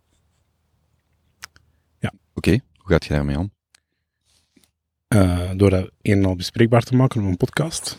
Oké, 2.35 2.51
hoe 2.51 2.92
gaat 2.92 3.05
je 3.05 3.12
daarmee 3.14 3.38
om? 3.38 3.53
Door 5.57 5.71
dat 5.71 5.90
een 6.03 6.19
en 6.19 6.25
al 6.25 6.37
bespreekbaar 6.37 6.83
te 6.83 6.97
maken 6.97 7.21
op 7.21 7.27
een 7.27 7.37
podcast. 7.37 7.99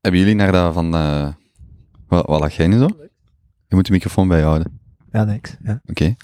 Hebben 0.00 0.20
jullie 0.20 0.34
naar 0.34 0.52
dat 0.52 0.74
van... 0.74 0.94
eh 0.94 1.28
wat, 2.08 2.26
wat 2.26 2.40
lag 2.40 2.56
jij 2.56 2.66
nu 2.66 2.78
zo? 2.78 2.86
Je 3.68 3.74
moet 3.76 3.86
de 3.86 3.92
microfoon 3.92 4.28
bij 4.28 4.38
je 4.38 4.44
houden. 4.44 4.80
Ja, 5.12 5.24
niks. 5.24 5.56
Ja. 5.62 5.80
Oké. 5.86 6.14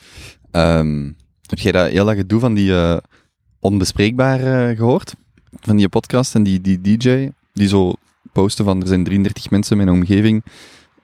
Ehm, 0.50 1.12
heb 1.46 1.58
jij 1.58 1.72
dat 1.72 1.90
heel 1.90 2.04
dat 2.04 2.16
gedoe 2.16 2.40
van 2.40 2.54
die 2.54 2.74
eh, 2.76 2.96
onbespreekbaar 3.60 4.40
eh, 4.68 4.76
gehoord? 4.76 5.14
Van 5.60 5.76
die 5.76 5.88
podcast 5.88 6.34
en 6.34 6.42
die, 6.42 6.60
die 6.60 6.80
DJ, 6.80 7.30
die 7.52 7.68
zo 7.68 7.92
posten 8.32 8.64
van 8.64 8.80
er 8.80 8.86
zijn 8.86 9.04
33 9.04 9.50
mensen 9.50 9.78
in 9.78 9.84
mijn 9.84 9.96
omgeving 9.98 10.44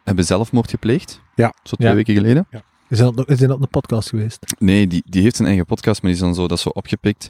hebben 0.04 0.24
zelfmoord 0.24 0.70
gepleegd? 0.70 1.20
Ja. 1.34 1.54
Zo 1.62 1.76
twee 1.76 1.88
Ja. 1.88 1.94
weken 1.94 2.14
geleden? 2.14 2.46
Zijn 2.88 3.08
op, 3.08 3.26
we 3.28 3.36
zijn 3.36 3.50
op 3.52 3.60
de 3.60 3.66
podcast 3.66 4.08
geweest. 4.08 4.54
Nee, 4.58 4.86
die, 4.86 5.02
die 5.06 5.22
heeft 5.22 5.36
zijn 5.36 5.48
eigen 5.48 5.66
podcast, 5.66 6.02
maar 6.02 6.10
die 6.10 6.20
is 6.20 6.26
dan 6.26 6.34
zo, 6.34 6.46
dat 6.48 6.56
is 6.56 6.62
zo 6.62 6.68
opgepikt. 6.68 7.28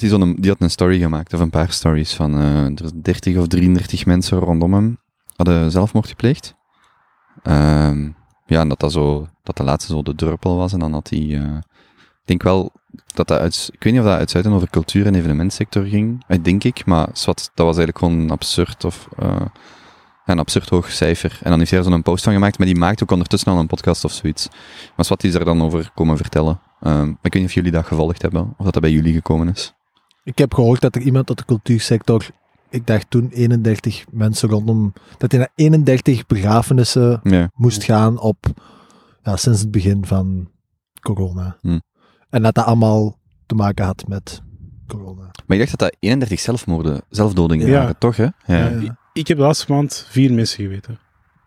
Die, 0.00 0.40
die 0.40 0.50
had 0.50 0.60
een 0.60 0.70
story 0.70 0.98
gemaakt, 0.98 1.34
of 1.34 1.40
een 1.40 1.50
paar 1.50 1.72
stories, 1.72 2.14
van 2.14 2.34
eh, 2.34 2.64
er 2.64 2.84
is 2.84 2.90
30 2.94 3.36
of 3.36 3.46
33 3.46 4.06
mensen 4.06 4.38
rondom 4.38 4.74
hem 4.74 4.98
hadden 5.36 5.70
zelfmoord 5.70 6.08
gepleegd. 6.08 6.54
Ehm, 7.42 8.10
ja, 8.46 8.60
en 8.60 8.68
dat 8.68 8.80
dat 8.80 8.92
zo, 8.92 9.28
dat 9.42 9.56
de 9.56 9.62
laatste 9.62 9.92
zo 9.92 10.02
de 10.02 10.14
druppel 10.14 10.56
was, 10.56 10.72
en 10.72 10.78
dan 10.78 10.92
had 10.92 11.10
hij, 11.10 11.18
eh, 11.18 11.56
ik 11.96 12.24
denk 12.24 12.42
wel 12.42 12.72
dat 13.14 13.26
dat 13.26 13.38
uit, 13.38 13.68
ik 13.72 13.82
weet 13.82 13.92
niet 13.92 14.02
of 14.02 14.08
dat 14.08 14.18
uitsluitend 14.18 14.56
over 14.56 14.70
cultuur 14.70 15.06
en 15.06 15.14
evenementsector 15.14 15.84
ging, 15.84 16.24
eh, 16.26 16.38
denk 16.42 16.64
ik, 16.64 16.86
maar 16.86 17.08
zwart, 17.12 17.50
dat 17.54 17.66
was 17.66 17.76
eigenlijk 17.76 17.98
gewoon 17.98 18.30
absurd, 18.30 18.84
of 18.84 19.08
eh, 19.18 19.46
een 20.26 20.38
absurd 20.38 20.68
hoog 20.68 20.90
cijfer. 20.90 21.38
En 21.42 21.50
dan 21.50 21.58
heeft 21.58 21.70
hij 21.70 21.80
er 21.80 21.84
zo'n 21.84 22.02
post 22.02 22.24
van 22.24 22.32
gemaakt, 22.32 22.58
maar 22.58 22.66
die 22.66 22.76
maakt 22.76 23.02
ook 23.02 23.10
ondertussen 23.10 23.52
al 23.52 23.58
een 23.58 23.66
podcast 23.66 24.04
of 24.04 24.12
zoiets. 24.12 24.48
Maar 24.96 25.06
wat 25.08 25.24
is 25.24 25.34
er 25.34 25.44
dan 25.44 25.62
over 25.62 25.90
komen 25.94 26.16
vertellen? 26.16 26.60
Maar 26.80 27.06
ik 27.22 27.32
weet 27.32 27.34
niet 27.34 27.44
of 27.44 27.52
jullie 27.52 27.70
dat 27.70 27.86
gevolgd 27.86 28.22
hebben, 28.22 28.54
of 28.56 28.64
dat 28.64 28.72
dat 28.72 28.82
bij 28.82 28.90
jullie 28.90 29.12
gekomen 29.12 29.48
is. 29.48 29.74
Ik 30.24 30.38
heb 30.38 30.54
gehoord 30.54 30.80
dat 30.80 30.94
er 30.96 31.02
iemand 31.02 31.28
uit 31.28 31.38
de 31.38 31.44
cultuursector, 31.44 32.26
ik 32.70 32.86
dacht 32.86 33.10
toen 33.10 33.28
31 33.30 34.04
mensen 34.10 34.48
rondom, 34.48 34.92
dat 35.18 35.30
hij 35.30 35.40
naar 35.40 35.50
31 35.54 36.26
begrafenissen 36.26 37.20
Ja. 37.22 37.50
moest 37.54 37.84
gaan 37.84 38.18
op, 38.18 38.46
ja, 39.22 39.36
sinds 39.36 39.60
het 39.60 39.70
begin 39.70 40.06
van 40.06 40.50
corona. 41.00 41.56
Hm. 41.60 41.78
En 42.30 42.42
dat 42.42 42.54
dat 42.54 42.64
allemaal 42.64 43.18
te 43.46 43.54
maken 43.54 43.84
had 43.84 44.04
met 44.08 44.42
corona. 44.86 45.30
Maar 45.46 45.56
ik 45.56 45.58
dacht 45.58 45.70
dat 45.70 45.78
dat 45.90 45.96
31 46.00 46.40
zelfmoorden, 46.40 47.02
zelfdodingen 47.08 47.66
Ja. 47.66 47.78
waren, 47.78 47.98
toch 47.98 48.16
hè? 48.16 48.22
Ja. 48.22 48.32
Ja. 48.46 48.68
Ik, 48.68 48.92
ik 49.12 49.26
heb 49.28 49.36
de 49.36 49.42
laatste 49.42 49.72
maand 49.72 50.06
vier 50.08 50.32
mensen 50.32 50.64
geweten. 50.64 50.98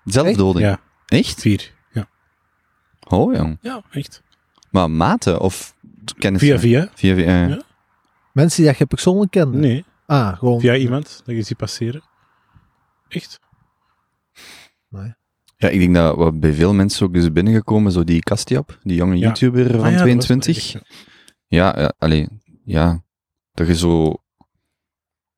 Zelfdoding? 0.04 0.66
Ja, 0.66 0.80
Echt? 1.06 1.42
vier. 1.42 1.74
Ja, 1.92 2.08
Oh 3.08 3.34
jong. 3.36 3.58
ja 3.62 3.82
echt. 3.92 4.24
Maar 4.72 4.92
maten 4.92 5.40
of 5.42 5.76
kennissen? 6.18 6.60
Via 6.60 6.60
via? 6.60 6.90
Via, 6.94 7.16
via 7.16 7.46
Ja. 7.48 7.62
Mensen 8.36 8.64
die 8.64 8.74
je 8.78 8.86
persoonlijk 8.86 9.32
kende? 9.32 9.58
Nee, 9.58 9.86
Ah, 10.06 10.38
gewoon. 10.38 10.60
via 10.60 10.76
iemand 10.76 11.22
dat 11.26 11.36
je 11.36 11.42
ziet 11.42 11.58
passeren. 11.58 12.02
Echt? 13.08 13.40
Ja, 15.58 15.70
ik 15.70 15.80
denk 15.80 15.96
dat 15.96 16.16
wat 16.16 16.40
bij 16.40 16.54
veel 16.54 16.74
mensen 16.74 17.06
ook 17.08 17.16
is 17.16 17.32
binnengekomen, 17.32 17.92
zo 17.92 18.04
die 18.04 18.20
Kastiap, 18.24 18.80
die 18.84 18.96
jonge 18.96 19.16
Ja. 19.18 19.22
YouTuber 19.26 19.70
van 19.70 19.80
Ah 19.80 19.86
ja, 19.86 19.92
was 19.92 20.02
22. 20.02 20.74
wel 20.74 20.82
echt, 20.82 20.96
Ja, 21.48 21.80
ja 21.80 21.94
allee, 21.98 22.28
ja. 22.64 23.04
Dat 23.54 23.68
je 23.68 23.76
zo... 23.76 24.14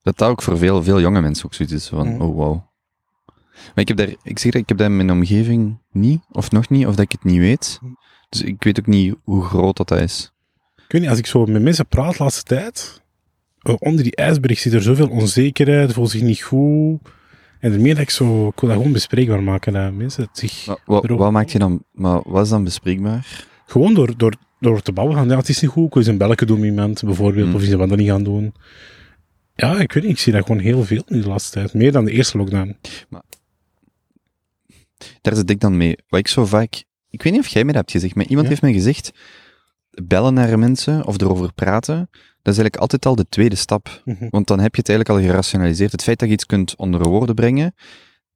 Dat 0.02 0.18
dat 0.18 0.30
ook 0.30 0.42
voor 0.42 0.58
veel, 0.58 0.84
veel 0.84 1.00
jonge 1.02 1.22
mensen 1.22 1.46
ook 1.46 1.54
zoiets 1.54 1.74
is 1.76 1.88
van, 1.88 2.08
Mhm. 2.08 2.22
oh 2.22 2.36
wow. 2.36 2.62
Maar 3.56 3.72
ik 3.76 3.88
heb 3.88 3.98
daar, 3.98 4.16
ik 4.24 4.40
zeg 4.40 4.52
dat 4.52 4.62
ik 4.62 4.70
heb 4.70 4.78
dat 4.78 4.88
in 4.88 4.96
mijn 4.96 5.12
omgeving 5.12 5.82
niet, 5.92 6.22
of 6.32 6.52
nog 6.52 6.70
niet, 6.70 6.86
of 6.88 6.96
dat 6.96 7.06
ik 7.06 7.12
het 7.12 7.24
niet 7.24 7.40
weet. 7.40 7.80
Mhm. 7.82 7.94
Dus 8.30 8.42
ik 8.42 8.64
weet 8.64 8.80
ook 8.80 8.88
niet 8.88 9.16
hoe 9.24 9.44
groot 9.44 9.78
dat, 9.78 9.88
dat 9.88 10.00
is. 10.00 10.32
Ik 10.88 10.93
weet 10.93 11.02
niet, 11.02 11.10
als 11.10 11.19
ik 11.19 11.26
zo 11.26 11.45
met 11.45 11.62
mensen 11.62 11.88
praat 11.88 12.17
de 12.17 12.23
laatste 12.23 12.43
tijd, 12.43 13.02
eh, 13.60 13.76
onder 13.80 14.04
die 14.04 14.15
ijsberg 14.15 14.60
zit 14.60 14.73
er 14.73 14.82
zoveel 14.82 15.10
onzekerheid, 15.10 15.93
voelt 15.93 16.10
zich 16.10 16.21
niet 16.21 16.41
goed. 16.41 17.00
En 17.60 17.73
ermee 17.73 17.93
dat 17.93 18.02
ik 18.04 18.10
zo, 18.10 18.47
ik 18.47 18.60
wil 18.60 18.69
dat 18.69 18.78
gewoon 18.78 18.91
bespreekbaar 18.93 19.43
maken, 19.43 19.97
mensen 19.97 20.23
het 20.23 20.38
zich... 20.38 20.65
Maar 20.65 20.78
wat, 20.86 21.06
wat 21.08 21.32
maakt 21.32 21.52
je 21.52 21.60
dan, 21.60 21.84
maar 21.91 22.21
wat 22.30 22.43
is 22.43 22.50
dan 22.50 22.63
bespreekbaar? 22.63 23.45
Gewoon 23.65 23.93
door, 23.93 24.17
door, 24.17 24.34
door 24.60 24.82
te 24.82 24.91
bouwen 24.91 25.17
van, 25.17 25.30
ja, 25.30 25.38
het 25.38 25.50
is 25.50 25.62
niet 25.62 25.71
goed, 25.71 25.86
ik 25.86 25.93
wil 25.93 26.02
eens 26.02 26.12
een 26.12 26.17
belletje 26.17 26.45
doen 26.45 26.60
met 26.60 26.69
iemand, 26.69 27.04
bijvoorbeeld, 27.04 27.47
Mm. 27.47 27.56
of 27.56 27.62
iets 27.63 27.73
wat 27.73 27.89
dat 27.89 27.97
niet 27.97 28.10
gaan 28.10 28.23
doen. 28.23 28.54
Ja, 29.56 29.80
ik 29.80 29.91
weet 29.91 30.04
niet, 30.04 30.12
ik 30.12 30.19
zie 30.19 30.34
dat 30.34 30.45
gewoon 30.45 30.62
heel 30.62 30.84
veel 30.84 31.02
nu 31.08 31.21
de 31.21 31.28
laatste 31.28 31.52
tijd. 31.52 31.73
Meer 31.73 31.91
dan 31.91 32.06
de 32.06 32.12
eerste 32.12 32.38
lockdown. 32.38 32.78
Daar 35.21 35.36
zit 35.36 35.50
ik 35.50 35.60
dan 35.60 35.78
mee. 35.78 35.95
Wat 36.08 36.19
ik 36.19 36.28
zo 36.28 36.45
vaak... 36.45 36.84
Ik 37.10 37.23
weet 37.23 37.34
niet 37.34 37.41
of 37.41 37.47
jij 37.47 37.63
mij 37.63 37.73
dat 37.73 37.82
hebt 37.82 37.91
gezegd, 37.93 38.15
maar 38.15 38.26
iemand 38.26 38.43
Ja. 38.43 38.50
heeft 38.50 38.62
mij 38.62 38.73
gezegd, 38.73 39.12
bellen 40.04 40.34
naar 40.34 40.60
mensen 40.60 41.06
of 41.06 41.22
erover 41.22 41.54
praten, 41.54 42.10
dat 42.48 42.56
is 42.56 42.62
eigenlijk 42.62 42.76
altijd 42.76 43.06
al 43.06 43.16
de 43.16 43.30
tweede 43.30 43.56
stap. 43.56 44.02
Mhm. 44.06 44.28
Want 44.30 44.48
dan 44.48 44.60
heb 44.60 44.76
je 44.76 44.82
het 44.82 44.90
eigenlijk 44.90 45.20
al 45.20 45.26
gerationaliseerd. 45.30 45.92
Het 45.92 46.04
feit 46.04 46.20
dat 46.20 46.28
je 46.28 46.34
iets 46.34 46.46
kunt 46.46 46.76
onder 46.76 47.10
woorden 47.10 47.36
brengen, 47.36 47.74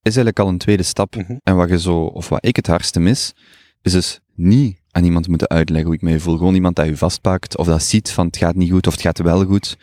is 0.02 0.16
eigenlijk 0.16 0.40
al 0.40 0.48
een 0.48 0.58
tweede 0.58 0.84
stap. 0.84 1.16
Mhm. 1.16 1.36
En 1.44 1.56
wat 1.56 1.70
je 1.70 1.80
zo, 1.80 2.00
of 2.04 2.30
wat 2.30 2.46
ik 2.46 2.56
het 2.56 2.68
hardste 2.68 3.00
mis, 3.00 3.34
is 3.82 3.92
dus 3.92 4.20
niet 4.36 4.80
aan 4.92 5.04
iemand 5.04 5.28
moeten 5.28 5.50
uitleggen 5.50 5.86
hoe 5.86 5.96
ik 5.96 6.02
mij 6.02 6.20
voel. 6.20 6.38
Gewoon 6.38 6.56
iemand 6.56 6.76
dat 6.76 6.86
je 6.86 6.98
vastpakt, 6.98 7.58
of 7.58 7.66
dat 7.66 7.84
ziet 7.84 8.12
van 8.12 8.26
het 8.26 8.38
gaat 8.38 8.56
niet 8.56 8.72
goed, 8.72 8.88
of 8.88 8.94
het 8.94 9.02
gaat 9.02 9.20
wel 9.20 9.46
goed. 9.46 9.78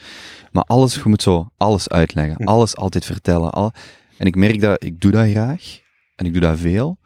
Maar 0.52 0.64
alles, 0.64 0.94
je 0.94 1.02
moet 1.04 1.22
zo 1.22 1.50
alles 1.56 1.88
uitleggen. 1.88 2.34
Mhm. 2.38 2.48
Alles 2.48 2.76
altijd 2.76 3.04
vertellen. 3.04 3.50
Al, 3.50 3.72
en 4.16 4.26
ik 4.26 4.36
merk 4.36 4.60
dat, 4.60 4.84
ik 4.84 5.00
doe 5.00 5.10
dat 5.10 5.28
graag. 5.28 5.80
En 6.14 6.26
ik 6.26 6.32
doe 6.32 6.42
dat 6.42 6.58
veel. 6.58 6.98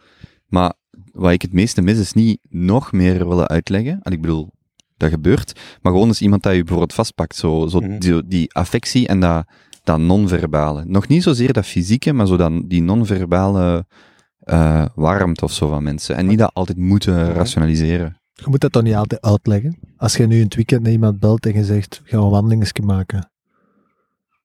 Maar 0.47 0.73
wat 1.13 1.33
ik 1.33 1.43
het 1.43 1.53
meeste 1.53 1.83
mis, 1.83 1.99
is 1.99 2.13
niet 2.13 2.39
nog 2.49 2.93
meer 2.93 3.29
willen 3.29 3.49
uitleggen. 3.49 4.01
En 4.03 4.13
ik 4.13 4.21
bedoel, 4.21 4.53
dat 5.03 5.11
gebeurt. 5.11 5.61
Maar 5.83 5.93
gewoon 5.93 6.09
eens 6.09 6.21
iemand 6.21 6.43
dat 6.43 6.53
je 6.53 6.59
bijvoorbeeld 6.59 6.95
vastpakt. 6.95 7.37
Zo, 7.37 7.67
zo 7.67 7.81
Mhm. 7.81 7.99
die, 7.99 8.27
die 8.27 8.55
affectie 8.55 9.07
en 9.09 9.21
dat, 9.21 9.45
dat 9.85 9.99
non-verbale. 9.99 10.85
Nog 10.87 11.09
niet 11.09 11.23
zozeer 11.23 11.53
dat 11.53 11.67
fysieke, 11.67 12.13
maar 12.13 12.27
zo 12.27 12.37
dan 12.37 12.65
die 12.69 12.83
non-verbale 12.83 13.87
eh, 14.43 14.85
warmte 14.95 15.45
of 15.45 15.53
zo 15.53 15.69
van 15.69 15.83
mensen. 15.83 16.17
En 16.17 16.27
niet 16.27 16.39
dat 16.39 16.51
altijd 16.55 16.79
moeten 16.79 17.33
rationaliseren. 17.33 18.17
Je 18.33 18.45
moet 18.49 18.61
dat 18.61 18.73
toch 18.73 18.83
niet 18.83 18.95
altijd 18.95 19.23
uitleggen? 19.23 19.79
Als 19.97 20.17
je 20.17 20.27
nu 20.27 20.37
in 20.37 20.45
het 20.45 20.55
weekend 20.55 20.83
naar 20.83 20.93
iemand 20.93 21.19
belt 21.21 21.47
en 21.47 21.53
je 21.55 21.65
zegt, 21.65 22.01
gaan 22.05 22.19
we 22.21 22.25
een 22.25 22.31
wandelingetje 22.31 22.83
maken. 22.83 23.31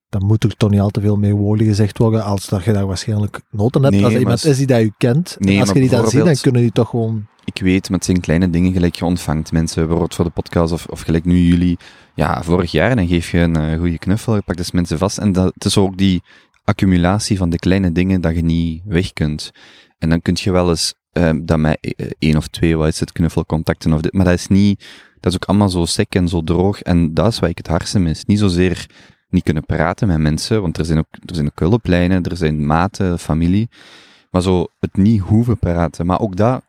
Dan 0.09 0.25
moet 0.25 0.43
er 0.43 0.55
toch 0.55 0.69
niet 0.69 0.79
al 0.79 0.89
te 0.89 1.01
veel 1.01 1.15
meer 1.15 1.35
woorden 1.35 1.65
gezegd 1.65 1.97
worden 1.97 2.23
als 2.23 2.45
dat 2.45 2.63
je 2.63 2.73
daar 2.73 2.87
waarschijnlijk 2.87 3.41
noten 3.51 3.81
hebt. 3.83 3.93
Nee, 3.95 4.03
als 4.03 4.13
er 4.13 4.19
iemand 4.19 4.45
is 4.45 4.57
die 4.57 4.67
dat 4.67 4.79
je 4.79 4.93
kent, 4.97 5.35
Nee, 5.39 5.59
als 5.59 5.69
je 5.69 5.79
die 5.79 5.89
dan 5.89 6.09
ziet, 6.09 6.25
dan 6.25 6.35
kunnen 6.35 6.61
die 6.61 6.71
toch 6.71 6.89
gewoon... 6.89 7.27
Ik 7.43 7.61
weet, 7.61 7.87
het 7.87 8.05
zijn 8.05 8.19
kleine 8.19 8.49
dingen, 8.49 8.73
gelijk 8.73 8.95
je 8.95 9.05
ontvangt 9.05 9.51
mensen, 9.51 9.81
bijvoorbeeld 9.81 10.15
voor 10.15 10.25
de 10.25 10.31
podcast, 10.31 10.73
of, 10.73 10.85
of 10.85 11.01
gelijk 11.01 11.25
nu 11.25 11.37
jullie, 11.37 11.77
ja, 12.15 12.43
vorig 12.43 12.71
jaar, 12.71 12.95
dan 12.95 13.07
geef 13.07 13.31
je 13.31 13.39
een 13.39 13.55
eh, 13.55 13.79
goede 13.79 13.97
knuffel, 13.97 14.35
je 14.35 14.41
pakt 14.41 14.57
dus 14.57 14.71
mensen 14.71 14.97
vast, 14.97 15.17
en 15.17 15.31
dat, 15.31 15.53
het 15.53 15.65
is 15.65 15.77
ook 15.77 15.97
die 15.97 16.21
accumulatie 16.63 17.37
van 17.37 17.49
de 17.49 17.57
kleine 17.57 17.91
dingen 17.91 18.21
dat 18.21 18.35
je 18.35 18.41
niet 18.41 18.81
weg 18.85 19.13
kunt. 19.13 19.51
En 19.97 20.09
dan 20.09 20.21
kun 20.21 20.35
je 20.39 20.51
wel 20.51 20.69
eens, 20.69 20.93
eh, 21.11 21.29
dat 21.41 21.59
met 21.59 21.77
eh, 21.79 22.09
één 22.19 22.37
of 22.37 22.47
twee, 22.47 22.77
wat 22.77 22.87
is 22.87 22.99
het, 22.99 23.11
knuffelcontacten 23.11 23.93
of 23.93 24.01
dit, 24.01 24.13
maar 24.13 24.25
dat 24.25 24.33
is 24.33 24.47
niet, 24.47 24.85
dat 25.19 25.31
is 25.31 25.35
ook 25.35 25.45
allemaal 25.45 25.69
zo 25.69 25.85
sec 25.85 26.15
en 26.15 26.27
zo 26.27 26.41
droog, 26.43 26.81
en 26.81 27.13
dat 27.13 27.27
is 27.27 27.39
wat 27.39 27.49
ik 27.49 27.57
het 27.57 27.67
hardste 27.67 27.99
mis. 27.99 28.25
Niet 28.25 28.39
zozeer 28.39 28.87
niet 29.29 29.43
kunnen 29.43 29.65
praten 29.65 30.07
met 30.07 30.17
mensen, 30.17 30.61
want 30.61 30.77
er 30.77 30.85
zijn 30.85 30.97
ook, 30.97 31.07
er 31.25 31.35
zijn 31.35 31.45
ook 31.47 31.59
hulplijnen, 31.59 32.23
er 32.23 32.37
zijn 32.37 32.65
maten, 32.65 33.19
familie, 33.19 33.69
maar 34.31 34.41
zo 34.41 34.67
het 34.79 34.97
niet 34.97 35.21
hoeven 35.21 35.57
praten. 35.59 36.05
Maar 36.05 36.19
ook 36.19 36.35
dat, 36.35 36.61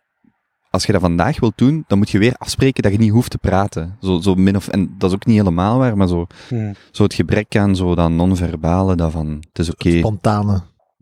als 0.70 0.84
je 0.86 0.92
dat 0.92 1.00
vandaag 1.00 1.40
wilt 1.40 1.58
doen, 1.58 1.84
dan 1.86 1.98
moet 1.98 2.10
je 2.10 2.18
weer 2.18 2.34
afspreken 2.38 2.82
dat 2.82 2.92
je 2.92 2.98
niet 2.98 3.10
hoeft 3.10 3.30
te 3.30 3.38
praten. 3.38 3.96
Zo, 4.00 4.20
zo 4.20 4.34
min 4.34 4.56
of, 4.56 4.68
en 4.68 4.94
dat 4.98 5.10
is 5.10 5.14
ook 5.16 5.26
niet 5.26 5.36
helemaal 5.36 5.78
waar, 5.78 5.96
maar 5.96 6.08
zo, 6.08 6.26
Mhm. 6.50 6.72
zo 6.90 7.02
het 7.02 7.14
gebrek 7.14 7.56
aan 7.56 7.76
zo 7.76 7.94
dat 7.94 8.10
non-verbale, 8.10 8.94
dat 8.96 9.12
van, 9.12 9.44
het 9.48 9.58
is 9.58 9.70
oké. 9.70 9.98
Spontane. 9.98 10.60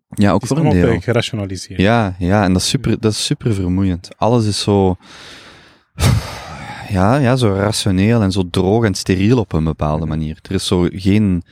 Ja, 0.09 0.29
ook 0.33 0.35
Het 0.35 0.43
is 0.43 0.49
voor 0.49 0.57
een 0.59 0.65
allemaal 0.67 0.87
deel. 0.89 0.99
te 0.99 1.05
gerationaliseerd. 1.05 1.81
Ja, 1.81 2.15
ja, 2.19 2.45
en 2.45 2.53
dat 2.53 2.63
is 2.63 2.69
super, 2.69 3.01
dat 3.01 3.13
is 3.13 3.25
super 3.25 3.55
vermoeiend. 3.55 4.09
Alles 4.17 4.47
is 4.47 4.61
zo, 4.61 4.97
ja, 6.89 7.17
ja, 7.17 7.37
zo 7.37 7.55
rationeel 7.55 8.23
en 8.23 8.33
zo 8.33 8.43
droog 8.51 8.85
en 8.85 8.95
steriel 8.95 9.39
op 9.39 9.53
een 9.53 9.65
bepaalde 9.65 10.07
manier. 10.07 10.39
Er 10.43 10.55
is 10.55 10.67
zo 10.67 10.89
geen, 10.91 11.43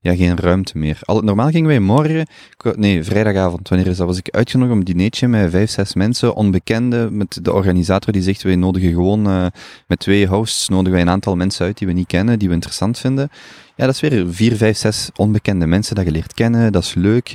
ja, 0.00 0.14
geen 0.14 0.36
ruimte 0.36 0.78
meer. 0.78 0.98
Al, 1.02 1.20
normaal 1.20 1.50
gingen 1.50 1.68
wij 1.68 1.80
morgen, 1.80 2.26
nee, 2.76 3.04
vrijdagavond, 3.04 3.68
wanneer 3.68 3.86
is 3.86 3.96
dat, 3.96 4.06
was 4.06 4.18
ik 4.18 4.30
uitgenodigd 4.30 4.72
om 4.74 4.78
een 4.78 4.84
dinertje 4.84 5.28
met 5.28 5.50
vijf, 5.50 5.70
zes 5.70 5.94
mensen, 5.94 6.34
onbekenden, 6.34 7.16
met 7.16 7.38
de 7.42 7.52
organisator 7.52 8.12
die 8.12 8.22
zegt, 8.22 8.42
wij 8.42 8.56
nodigen 8.56 8.90
gewoon, 8.90 9.26
eh, 9.26 9.46
met 9.86 9.98
twee 9.98 10.26
hosts, 10.26 10.68
nodigen 10.68 10.92
wij 10.92 11.00
een 11.00 11.10
aantal 11.10 11.36
mensen 11.36 11.66
uit 11.66 11.78
die 11.78 11.86
we 11.86 11.92
niet 11.92 12.06
kennen, 12.06 12.38
die 12.38 12.48
we 12.48 12.54
interessant 12.54 12.98
vinden. 12.98 13.28
Ja, 13.76 13.86
dat 13.86 13.94
is 13.94 14.00
weer 14.00 14.32
vier, 14.32 14.56
vijf, 14.56 14.76
zes 14.76 15.10
onbekende 15.16 15.66
mensen 15.66 15.94
dat 15.94 16.04
je 16.04 16.10
leert 16.10 16.34
kennen, 16.34 16.72
dat 16.72 16.82
is 16.82 16.94
leuk. 16.94 17.34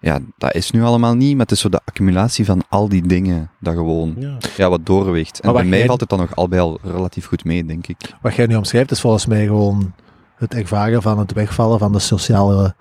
Ja, 0.00 0.18
dat 0.38 0.54
is 0.54 0.70
nu 0.70 0.82
allemaal 0.82 1.14
niet, 1.14 1.32
maar 1.32 1.40
het 1.46 1.50
is 1.50 1.60
zo 1.60 1.68
de 1.68 1.80
accumulatie 1.84 2.44
van 2.44 2.62
al 2.68 2.88
die 2.88 3.06
dingen 3.06 3.50
dat 3.60 3.74
gewoon, 3.74 4.14
Ja. 4.18 4.36
ja, 4.56 4.68
wat 4.68 4.86
doorweegt. 4.86 5.40
En 5.40 5.52
bij 5.52 5.64
mij 5.64 5.78
jij- 5.78 5.86
valt 5.86 6.00
het 6.00 6.08
dan 6.08 6.18
nog 6.18 6.36
al 6.36 6.48
bij 6.48 6.60
al 6.60 6.78
relatief 6.82 7.26
goed 7.26 7.44
mee, 7.44 7.64
denk 7.64 7.86
ik. 7.86 8.14
Wat 8.22 8.34
jij 8.34 8.46
nu 8.46 8.56
omschrijft 8.56 8.90
is 8.90 9.00
volgens 9.00 9.26
mij 9.26 9.46
gewoon 9.46 9.94
het 10.36 10.54
ervaren 10.54 11.02
van 11.02 11.18
het 11.18 11.32
wegvallen 11.32 11.78
van 11.78 11.92
de 11.92 11.98
sociale 11.98 12.74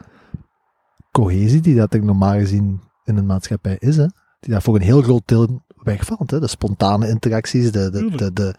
cohesie 1.11 1.61
die 1.61 1.75
dat 1.75 1.93
er 1.93 2.03
normaal 2.03 2.33
gezien 2.33 2.81
in 3.03 3.17
een 3.17 3.25
maatschappij 3.25 3.75
is. 3.79 3.95
Hè? 3.97 4.05
Die 4.39 4.53
dat 4.53 4.63
voor 4.63 4.75
een 4.75 4.81
heel 4.81 5.01
groot 5.01 5.21
deel 5.27 5.61
wegvalt. 5.75 6.31
Hè? 6.31 6.39
De 6.39 6.47
spontane 6.47 7.07
interacties, 7.09 7.71
de, 7.71 7.89
de, 7.89 8.09
de, 8.15 8.33
de, 8.33 8.55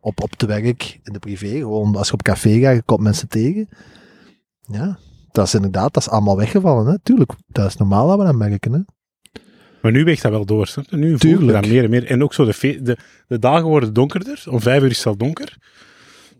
op, 0.00 0.22
op 0.22 0.30
het 0.30 0.42
werk, 0.42 1.00
in 1.02 1.12
de 1.12 1.18
privé. 1.18 1.48
Gewoon 1.48 1.96
als 1.96 2.06
je 2.06 2.12
op 2.12 2.22
café 2.22 2.58
gaat, 2.58 2.74
je 2.74 2.82
komt 2.82 3.00
mensen 3.00 3.28
tegen. 3.28 3.68
Ja, 4.66 4.98
dat 5.32 5.46
is 5.46 5.54
inderdaad, 5.54 5.94
dat 5.94 6.02
is 6.02 6.08
allemaal 6.08 6.36
weggevallen. 6.36 6.86
Hè? 6.86 6.98
Tuurlijk, 7.02 7.32
dat 7.46 7.66
is 7.66 7.76
normaal 7.76 8.08
dat 8.08 8.18
we 8.18 8.24
dat 8.24 8.34
merken. 8.34 8.72
Hè? 8.72 8.80
Maar 9.82 9.92
nu 9.92 10.04
weegt 10.04 10.22
dat 10.22 10.30
wel 10.30 10.44
door. 10.44 10.70
Je? 10.74 10.96
Nu 10.96 11.18
voel 11.18 11.30
je 11.30 11.36
Tuurlijk. 11.36 11.60
dat 11.62 11.70
meer 11.70 11.84
en 11.84 11.90
meer. 11.90 12.06
En 12.06 12.22
ook 12.22 12.34
zo, 12.34 12.44
de, 12.44 12.80
de, 12.82 12.96
de 13.26 13.38
dagen 13.38 13.66
worden 13.66 13.92
donkerder. 13.92 14.44
Om 14.48 14.60
vijf 14.60 14.82
uur 14.82 14.90
is 14.90 14.96
het 14.98 15.06
al 15.06 15.16
donker. 15.16 15.56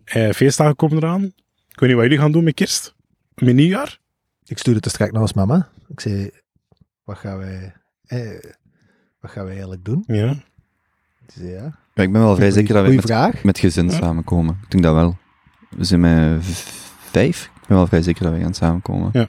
Eh, 0.05 0.31
feestdagen 0.31 0.77
komen 0.77 0.97
eraan. 0.97 1.23
Ik 1.69 1.81
weet 1.81 1.89
niet 1.89 1.93
wat 1.99 2.03
jullie 2.03 2.19
gaan 2.19 2.33
doen 2.33 2.45
met 2.45 2.55
kerst. 2.55 2.95
Met 3.35 3.55
nieuwjaar. 3.55 3.99
Ik 4.45 4.59
stuurde 4.59 4.81
het 4.83 4.91
straks 4.91 5.13
naar 5.13 5.21
ons 5.23 5.33
mama. 5.33 5.69
Ik 5.89 6.01
zei, 6.01 6.31
wat 7.05 7.19
gaan 7.19 7.39
wij, 7.39 7.73
eh, 8.07 8.39
wat 9.21 9.31
gaan 9.31 9.43
wij 9.43 9.53
eigenlijk 9.53 9.85
doen? 9.85 10.05
Ja. 10.07 10.35
Zei, 11.27 11.49
ja. 11.49 11.63
Maar 11.95 12.05
ik 12.05 12.13
ben 12.13 12.21
wel 12.23 12.37
vrij 12.37 12.51
zeker 12.51 12.75
dat 12.75 12.87
we 12.87 12.95
met, 12.95 13.05
vraag. 13.05 13.45
met 13.45 13.59
gezin 13.59 13.89
Ja. 13.91 13.97
samenkomen. 13.97 14.59
Ik 14.63 14.71
denk 14.71 14.83
dat 14.85 14.95
wel. 14.95 15.17
We 15.71 15.85
zijn 15.85 16.01
met 16.01 16.45
vijf. 17.11 17.51
Ben 17.71 17.79
wel 17.79 17.89
vrij 17.89 18.03
zeker 18.03 18.25
dat 18.25 18.33
we 18.33 18.41
gaan 18.41 18.55
samenkomen. 18.55 19.11
Ja. 19.13 19.29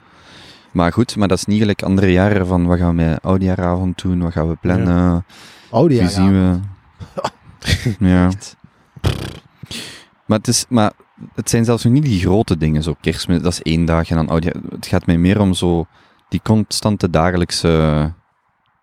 Maar 0.72 0.92
goed, 0.92 1.16
maar 1.16 1.28
dat 1.28 1.38
is 1.38 1.44
niet 1.44 1.60
gelijk 1.60 1.82
andere 1.82 2.12
jaren 2.12 2.46
van 2.46 2.66
wat 2.66 2.78
gaan 2.78 2.96
we 2.96 3.02
met 3.02 3.22
oudjaaravond 3.22 4.02
doen, 4.02 4.20
wat 4.20 4.32
gaan 4.32 4.48
we 4.48 4.56
plannen, 4.60 5.24
die 5.70 5.80
wie 5.86 6.00
ja, 6.00 6.08
zien 6.08 6.32
we. 6.32 6.58
ja. 8.10 8.30
Maar 10.26 10.38
het, 10.38 10.48
is, 10.48 10.64
maar 10.68 10.92
het 11.34 11.50
zijn 11.50 11.64
zelfs 11.64 11.84
nog 11.84 11.92
niet 11.92 12.02
die 12.02 12.20
grote 12.20 12.56
dingen, 12.56 12.82
zo 12.82 12.96
kerstmis, 13.00 13.42
dat 13.42 13.52
is 13.52 13.62
één 13.62 13.84
dag 13.84 14.10
en 14.10 14.16
dan 14.16 14.28
oudjaar. 14.28 14.54
Het 14.70 14.86
gaat 14.86 15.06
mij 15.06 15.18
meer 15.18 15.40
om 15.40 15.54
zo 15.54 15.86
die 16.28 16.40
constante 16.42 17.10
dagelijkse 17.10 18.12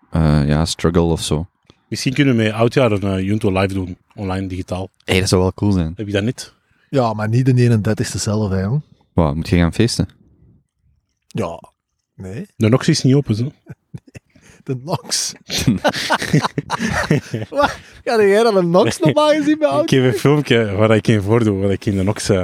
eh, 0.09 0.47
ja, 0.47 0.65
struggle 0.65 1.01
of 1.01 1.21
zo. 1.21 1.47
Misschien 1.87 2.13
kunnen 2.13 2.35
we 2.35 2.43
met 2.43 2.51
oudjaar 2.51 2.91
een 2.91 3.17
uh, 3.17 3.25
Junto 3.25 3.51
live 3.51 3.73
doen. 3.73 3.97
Online, 4.15 4.47
digitaal. 4.47 4.89
Hé, 5.03 5.19
dat 5.19 5.29
zou 5.29 5.41
wel 5.41 5.53
cool 5.53 5.71
zijn. 5.71 5.93
Heb 5.95 6.07
je 6.07 6.13
dat 6.13 6.23
niet? 6.23 6.53
Ja, 6.89 7.13
maar 7.13 7.29
niet 7.29 7.45
de 7.45 7.79
31ste 7.79 8.17
zelf, 8.17 8.51
hè. 8.51 8.67
Wow, 9.19 9.35
moet 9.35 9.49
je 9.49 9.57
gaan 9.57 9.73
feesten? 9.73 10.07
Ja. 11.27 11.61
Nee, 12.15 12.45
De 12.55 12.69
Nox 12.69 12.87
is 12.87 13.01
niet 13.01 13.15
open, 13.15 13.35
zo. 13.35 13.51
de 14.63 14.75
Nox. 14.83 15.33
Wat? 17.49 17.77
Ga 18.03 18.23
jij 18.23 18.43
dan 18.43 18.57
een 18.57 18.69
Nox 18.69 18.99
normaal 18.99 19.29
gezien 19.29 19.57
bij 19.59 19.81
Ik 19.81 19.89
heb 19.89 20.03
een 20.03 20.13
filmpje 20.13 20.71
waar 20.71 20.95
ik 20.95 21.07
in 21.07 21.21
voordoe, 21.21 21.57
waar 21.57 21.71
ik 21.71 21.85
in 21.85 21.97
de 21.97 22.03
Nox 22.03 22.29
eh, 22.29 22.37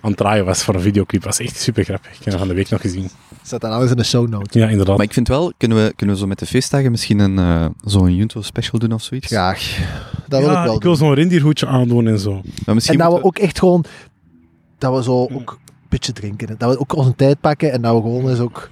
het 0.00 0.16
draaien 0.16 0.44
was 0.44 0.62
voor 0.62 0.74
een 0.74 0.80
videoclip. 0.80 1.22
Dat 1.22 1.36
was 1.36 1.46
echt 1.46 1.60
super 1.60 1.84
grappig. 1.84 2.10
Ik 2.10 2.16
heb 2.16 2.30
dat 2.30 2.38
van 2.38 2.48
de 2.48 2.54
week 2.54 2.68
nog 2.68 2.80
gezien. 2.80 3.08
Zet 3.42 3.60
dat 3.60 3.70
alles 3.70 3.90
in 3.90 3.96
de 3.96 4.04
show 4.04 4.28
notes. 4.28 4.62
Ja, 4.62 4.68
inderdaad. 4.68 4.96
Maar 4.96 5.06
ik 5.06 5.12
vind 5.12 5.28
wel, 5.28 5.52
kunnen 5.56 5.84
we, 5.84 5.92
kunnen 5.96 6.14
we 6.14 6.20
zo 6.20 6.26
met 6.26 6.38
de 6.38 6.46
feestdagen 6.46 6.90
misschien 6.90 7.18
een, 7.18 7.38
eh 7.38 7.66
zo'n 7.84 8.14
Junto 8.14 8.42
special 8.42 8.78
doen 8.78 8.92
of 8.92 9.02
zoiets? 9.02 9.26
Graag. 9.26 9.78
Dat 10.28 10.40
wil 10.40 10.50
ja, 10.50 10.60
ik 10.60 10.66
wel 10.66 10.76
ik 10.76 10.82
wil 10.82 10.96
zo'n 10.96 11.14
rendierhoedje 11.14 11.66
aandoen 11.66 12.06
en 12.06 12.18
zo. 12.18 12.40
Maar 12.64 12.74
misschien 12.74 13.00
En 13.00 13.10
dat 13.10 13.18
we 13.18 13.24
ook 13.24 13.38
echt 13.38 13.58
gewoon, 13.58 13.84
dat 14.78 14.96
we 14.96 15.02
zo 15.02 15.12
ook 15.12 15.58
beetje 15.88 16.12
drinken. 16.12 16.54
Dat 16.58 16.70
we 16.72 16.78
ook 16.80 16.94
onze 16.96 17.14
tijd 17.14 17.40
pakken 17.40 17.72
en 17.72 17.82
dat 17.82 17.94
we 17.94 18.00
gewoon 18.00 18.28
eens 18.30 18.38
ook 18.38 18.70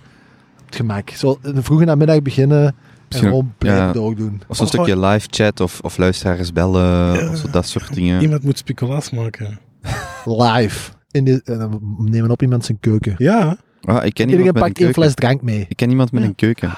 het 0.66 0.76
gemak. 0.76 1.10
Zo 1.10 1.38
in 1.42 1.54
de 1.54 1.62
vroege 1.62 1.84
namiddag 1.84 2.22
beginnen 2.22 2.66
en 2.66 2.74
Misschien 3.08 3.28
ook- 3.28 3.34
gewoon 3.38 3.54
blijven 3.58 3.86
ja. 3.86 3.92
doordoen. 3.92 4.42
Of 4.48 4.56
zo'n 4.56 4.66
stukje 4.66 4.98
live 5.00 5.26
chat 5.30 5.60
of, 5.60 5.80
of 5.80 5.96
luisteraars 5.98 6.52
bellen, 6.52 7.30
of 7.30 7.36
zo, 7.36 7.50
dat 7.50 7.66
soort 7.66 7.94
dingen. 7.94 8.22
Iemand 8.22 8.42
moet 8.42 8.58
speculaas 8.58 9.10
maken. 9.10 9.58
Live. 10.24 10.90
In 11.10 11.24
de, 11.24 11.40
en 11.44 11.58
dan 11.58 11.80
nemen 11.98 12.26
we 12.26 12.32
op 12.32 12.42
iemand 12.42 12.64
zijn 12.64 12.80
keuken. 12.80 13.14
Ja. 13.18 13.56
Ah, 13.80 14.04
ik 14.04 14.14
ken 14.14 14.28
Iedereen 14.28 14.30
iemand 14.30 14.44
met 14.44 14.46
een 14.46 14.52
pakt 14.52 14.64
één 14.64 14.72
keuken. 14.74 15.02
fles 15.02 15.14
drank 15.14 15.42
mee. 15.42 15.66
Ik 15.68 15.76
ken 15.76 15.90
iemand 15.90 16.12
met 16.12 16.22
Ja. 16.22 16.28
een 16.28 16.34
keuken. 16.34 16.72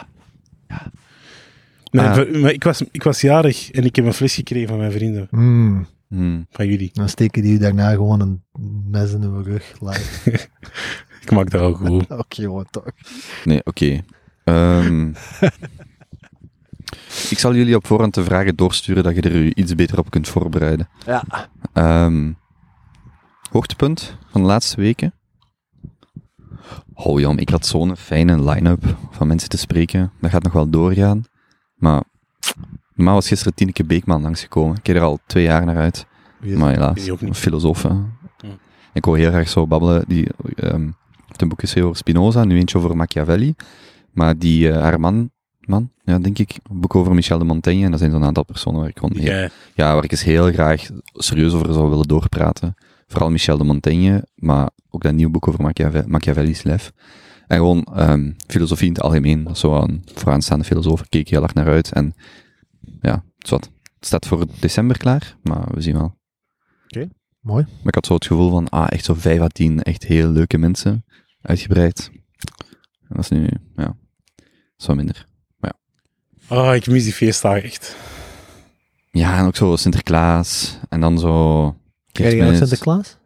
Nee, 1.90 2.06
Ah. 2.06 2.40
maar 2.42 2.52
ik, 2.52 2.64
was, 2.64 2.82
ik 2.92 3.02
was 3.02 3.20
jarig 3.20 3.70
en 3.70 3.84
ik 3.84 3.96
heb 3.96 4.04
een 4.04 4.12
fles 4.12 4.34
gekregen 4.34 4.68
van 4.68 4.78
mijn 4.78 4.92
vrienden. 4.92 5.26
Mm. 5.30 5.86
Hmm. 6.08 6.46
Van 6.50 6.66
jullie. 6.66 6.90
Dan 6.92 7.08
steken 7.08 7.42
die 7.42 7.58
daarna 7.58 7.90
gewoon 7.90 8.20
een 8.20 8.42
mes 8.90 9.12
in 9.12 9.22
uw 9.22 9.42
rug. 9.42 9.72
Ik 11.26 11.32
maak 11.32 11.50
dat 11.50 11.60
ook 11.60 11.76
goed. 11.76 12.10
Oké, 12.22 12.42
jongen, 12.42 12.66
toch. 12.70 12.90
Nee, 13.44 13.60
oké. 13.64 14.04
Ehm, 14.44 15.08
ik 17.32 17.38
zal 17.38 17.54
jullie 17.54 17.76
op 17.76 17.86
voorhand 17.86 18.14
de 18.14 18.24
vragen 18.24 18.56
doorsturen 18.56 19.02
dat 19.02 19.14
je 19.14 19.20
er 19.20 19.34
u 19.34 19.52
iets 19.54 19.74
beter 19.74 19.98
op 19.98 20.10
kunt 20.10 20.28
voorbereiden. 20.28 20.88
Ja. 21.06 21.24
Ehm, 21.72 22.32
hoogtepunt 23.50 24.16
van 24.30 24.40
de 24.40 24.46
laatste 24.46 24.80
weken? 24.80 25.14
Oh 26.94 27.20
jam, 27.20 27.38
ik 27.38 27.48
had 27.48 27.66
zo'n 27.66 27.96
fijne 27.96 28.50
line-up 28.50 28.96
van 29.10 29.26
mensen 29.26 29.48
te 29.48 29.56
spreken. 29.56 30.12
Dat 30.20 30.30
gaat 30.30 30.42
nog 30.42 30.52
wel 30.52 30.70
doorgaan. 30.70 31.24
Maar 31.74 32.02
normaal 32.96 33.14
was 33.14 33.28
gisteren 33.28 33.54
Tineke 33.54 33.84
Beekman 33.84 34.22
langsgekomen. 34.22 34.76
Ik 34.76 34.82
kijk 34.82 34.96
er 34.96 35.02
al 35.02 35.18
twee 35.26 35.44
jaar 35.44 35.64
naar 35.64 35.76
uit. 35.76 36.06
Maar 36.56 36.70
helaas, 36.72 37.06
een 37.06 37.34
filosoof. 37.34 37.82
hè. 37.82 37.90
Ik 38.92 39.04
wil 39.04 39.14
heel 39.14 39.30
graag 39.30 39.48
zo 39.48 39.66
babbelen. 39.66 40.04
Die 40.08 40.26
heeft 41.26 41.40
een 41.42 41.48
boek 41.48 41.60
geschreven 41.60 41.88
over 41.88 41.98
Spinoza, 42.00 42.44
nu 42.44 42.58
eentje 42.58 42.78
over 42.78 42.96
Machiavelli. 42.96 43.54
Maar 44.12 44.38
die, 44.38 44.72
haar 44.72 45.00
man, 45.00 45.30
man, 45.60 45.90
ja, 46.04 46.18
denk 46.18 46.38
ik, 46.38 46.58
een 46.70 46.80
boek 46.80 46.94
over 46.94 47.14
Michel 47.14 47.38
de 47.38 47.44
Montaigne. 47.44 47.84
En 47.84 47.90
dat 47.90 47.98
zijn 48.00 48.10
zo'n 48.10 48.24
aantal 48.24 48.44
personen 48.44 48.80
waar 48.80 48.88
ik 48.88 48.98
gewoon 48.98 49.16
heel, 49.18 49.32
Ja, 49.32 49.48
ja, 49.74 49.94
waar 49.94 50.04
ik 50.04 50.10
eens 50.12 50.24
heel 50.24 50.52
graag 50.52 50.88
serieus 51.12 51.52
over 51.52 51.72
zou 51.72 51.88
willen 51.90 52.06
doorpraten. 52.08 52.74
Vooral 53.06 53.30
Michel 53.30 53.58
de 53.58 53.64
Montaigne, 53.64 54.26
maar 54.34 54.68
ook 54.90 55.02
dat 55.02 55.12
nieuwe 55.12 55.32
boek 55.32 55.48
over 55.48 55.62
Machiave 55.62 56.04
Machiavelli's 56.06 56.62
lef. 56.62 56.92
En 57.46 57.56
gewoon 57.56 57.82
ehm, 57.94 58.32
filosofie 58.46 58.86
in 58.86 58.92
het 58.92 59.02
algemeen. 59.02 59.44
Dat 59.44 59.52
is 59.52 59.60
zo 59.60 59.74
een 59.80 60.02
vooraanstaande 60.14 60.64
filosoof. 60.64 61.00
Ik 61.00 61.10
keek 61.10 61.28
heel 61.28 61.42
erg 61.42 61.54
naar 61.54 61.66
uit. 61.66 61.92
En 61.92 62.14
ja, 63.00 63.24
het 63.36 63.44
is 63.44 63.50
wat. 63.50 63.70
Het 63.96 64.06
staat 64.06 64.26
voor 64.26 64.46
december 64.60 64.98
klaar, 64.98 65.36
maar 65.42 65.66
we 65.74 65.80
zien 65.80 65.96
wel. 65.96 66.14
Mooi. 67.40 67.64
Maar 67.64 67.86
ik 67.86 67.94
had 67.94 68.06
zo 68.06 68.14
het 68.14 68.26
gevoel 68.26 68.50
van, 68.50 68.68
ah, 68.68 68.86
echt 68.88 69.04
zo 69.04 69.14
5 69.14 69.40
à 69.40 69.46
10 69.46 69.82
echt 69.82 70.02
heel 70.02 70.28
leuke 70.28 70.58
mensen. 70.58 71.04
Uitgebreid. 71.42 72.10
En 73.08 73.16
dat 73.16 73.18
is 73.18 73.28
nu, 73.28 73.42
ja, 73.76 73.84
dat 73.84 73.94
is 74.78 74.86
wat 74.86 74.96
minder. 74.96 75.26
Oh, 76.48 76.74
ik 76.74 76.86
mis 76.86 77.04
die 77.04 77.12
feestdagen 77.12 77.62
echt. 77.62 77.96
Ja, 79.10 79.38
en 79.38 79.46
ook 79.46 79.56
zo 79.56 79.76
Sinterklaas. 79.76 80.78
En 80.88 81.00
dan 81.00 81.18
zo... 81.18 81.76
Krijg 82.12 82.34
je. 82.34 82.56
Sinterklaas? 82.56 83.18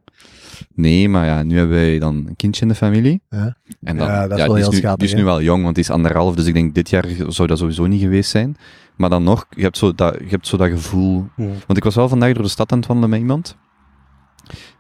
Nee, 0.75 1.09
maar 1.09 1.27
ja, 1.27 1.43
nu 1.43 1.57
hebben 1.57 1.77
wij 1.77 1.99
dan 1.99 2.25
een 2.27 2.37
kindje 2.37 2.63
in 2.63 2.69
de 2.69 2.75
familie. 2.75 3.23
Ja. 3.29 3.57
En 3.81 3.97
dan, 3.97 4.07
Ja, 4.07 4.29
dat 4.29 4.39
is 4.39 4.45
wel 4.45 4.55
die 4.55 4.63
heel 4.63 4.73
nu, 4.73 4.77
schattig, 4.77 4.99
Die 4.99 5.09
is 5.09 5.15
nu 5.15 5.25
wel 5.25 5.43
jong, 5.43 5.63
want 5.63 5.75
die 5.75 5.85
is 5.85 5.91
anderhalf, 5.91 6.35
dus 6.35 6.47
ik 6.47 6.55
denk 6.55 6.75
dit 6.75 6.91
jaar 6.91 7.07
zou 7.29 7.49
dat 7.49 7.59
sowieso 7.59 7.87
niet 7.87 8.01
geweest 8.01 8.31
zijn. 8.31 8.57
Maar 9.01 9.11
dan 9.11 9.23
nog, 9.23 9.47
je 9.51 9.63
hebt 9.63 9.77
zo 9.77 9.95
dat, 9.95 10.15
je 10.19 10.29
hebt 10.29 10.47
zo 10.47 10.57
dat 10.57 10.69
gevoel... 10.69 11.29
Ja. 11.37 11.45
Want 11.45 11.77
ik 11.77 11.85
was 11.85 11.95
wel 11.95 12.09
vandaag 12.09 12.33
door 12.33 12.43
de 12.43 12.49
stad 12.49 12.73
aan 12.73 12.79
het 12.79 12.87
wandelen 12.87 13.11
met 13.11 13.21
iemand. 13.21 13.57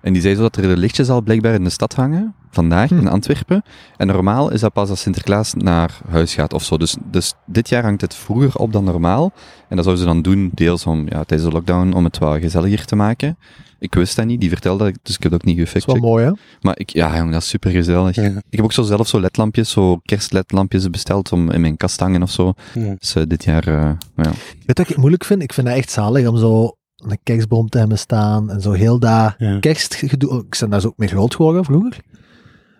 En 0.00 0.12
die 0.12 0.22
zei 0.22 0.34
zo 0.34 0.40
dat 0.42 0.56
er 0.56 0.62
de 0.62 0.76
lichtjes 0.76 1.08
al 1.10 1.22
blijkbaar 1.22 1.54
in 1.54 1.64
de 1.64 1.70
stad 1.70 1.94
hangen, 1.94 2.34
vandaag 2.50 2.88
Hm. 2.88 2.98
in 2.98 3.08
Antwerpen. 3.08 3.62
En 3.96 4.06
normaal 4.06 4.50
is 4.50 4.60
dat 4.60 4.72
pas 4.72 4.90
als 4.90 5.00
Sinterklaas 5.00 5.54
naar 5.54 5.98
huis 6.08 6.34
gaat 6.34 6.52
of 6.52 6.62
zo. 6.64 6.76
Dus, 6.76 6.96
dus 7.10 7.34
dit 7.46 7.68
jaar 7.68 7.82
hangt 7.82 8.00
het 8.00 8.14
vroeger 8.14 8.56
op 8.56 8.72
dan 8.72 8.84
normaal. 8.84 9.32
En 9.68 9.76
dat 9.76 9.84
zouden 9.84 10.04
ze 10.04 10.10
dan 10.12 10.22
doen, 10.22 10.50
deels 10.54 10.86
om, 10.86 11.00
ja, 11.08 11.24
tijdens 11.24 11.48
de 11.48 11.54
lockdown, 11.54 11.92
om 11.92 12.04
het 12.04 12.18
wat 12.18 12.40
gezelliger 12.40 12.84
te 12.84 12.96
maken. 12.96 13.38
Ik 13.78 13.94
wist 13.94 14.16
dat 14.16 14.26
niet, 14.26 14.40
die 14.40 14.48
vertelde 14.48 14.84
dat, 14.84 14.98
dus 15.02 15.14
ik 15.16 15.22
heb 15.22 15.32
het 15.32 15.40
ook 15.40 15.46
niet 15.46 15.66
Dat 15.66 15.74
is 15.74 15.84
wel 15.84 15.96
mooi, 15.96 16.24
hè? 16.24 16.32
Maar 16.60 16.78
ik, 16.78 16.90
ja, 16.90 17.16
jong, 17.16 17.32
dat 17.32 17.42
is 17.42 17.48
super 17.48 17.70
gezellig. 17.70 18.14
Ja. 18.16 18.22
Ik 18.22 18.42
heb 18.50 18.62
ook 18.64 18.72
zo 18.72 18.82
zelf 18.82 19.08
zo 19.08 19.20
ledlampjes, 19.20 19.70
zo 19.70 20.00
kerstledlampjes 20.04 20.90
besteld 20.90 21.32
om 21.32 21.50
in 21.50 21.60
mijn 21.60 21.76
kast 21.76 21.98
te 21.98 22.04
hangen 22.04 22.22
of 22.22 22.30
zo. 22.30 22.52
Ja. 22.74 22.94
Dus 22.98 23.14
eh, 23.14 23.22
dit 23.26 23.44
jaar, 23.44 23.66
eh, 23.66 23.90
ja. 24.16 24.22
Weet 24.24 24.34
je 24.66 24.72
wat 24.72 24.88
ik 24.88 24.96
moeilijk 24.96 25.24
vind? 25.24 25.42
Ik 25.42 25.52
vind 25.52 25.66
dat 25.66 25.76
echt 25.76 25.90
zalig 25.90 26.26
om 26.26 26.36
zo 26.36 26.74
een 27.06 27.18
kerstboom 27.22 27.68
te 27.68 27.78
hebben 27.78 27.98
staan 27.98 28.50
en 28.50 28.60
zo 28.60 28.72
heel 28.72 28.98
dat 28.98 29.34
Ja. 29.38 29.58
kerstgedoe. 29.58 30.38
Ik 30.44 30.56
ben 30.60 30.70
daar 30.70 30.80
zo 30.80 30.86
ook 30.88 30.96
mee 30.96 31.08
groot 31.08 31.34
geworden 31.34 31.64
vroeger. 31.64 32.00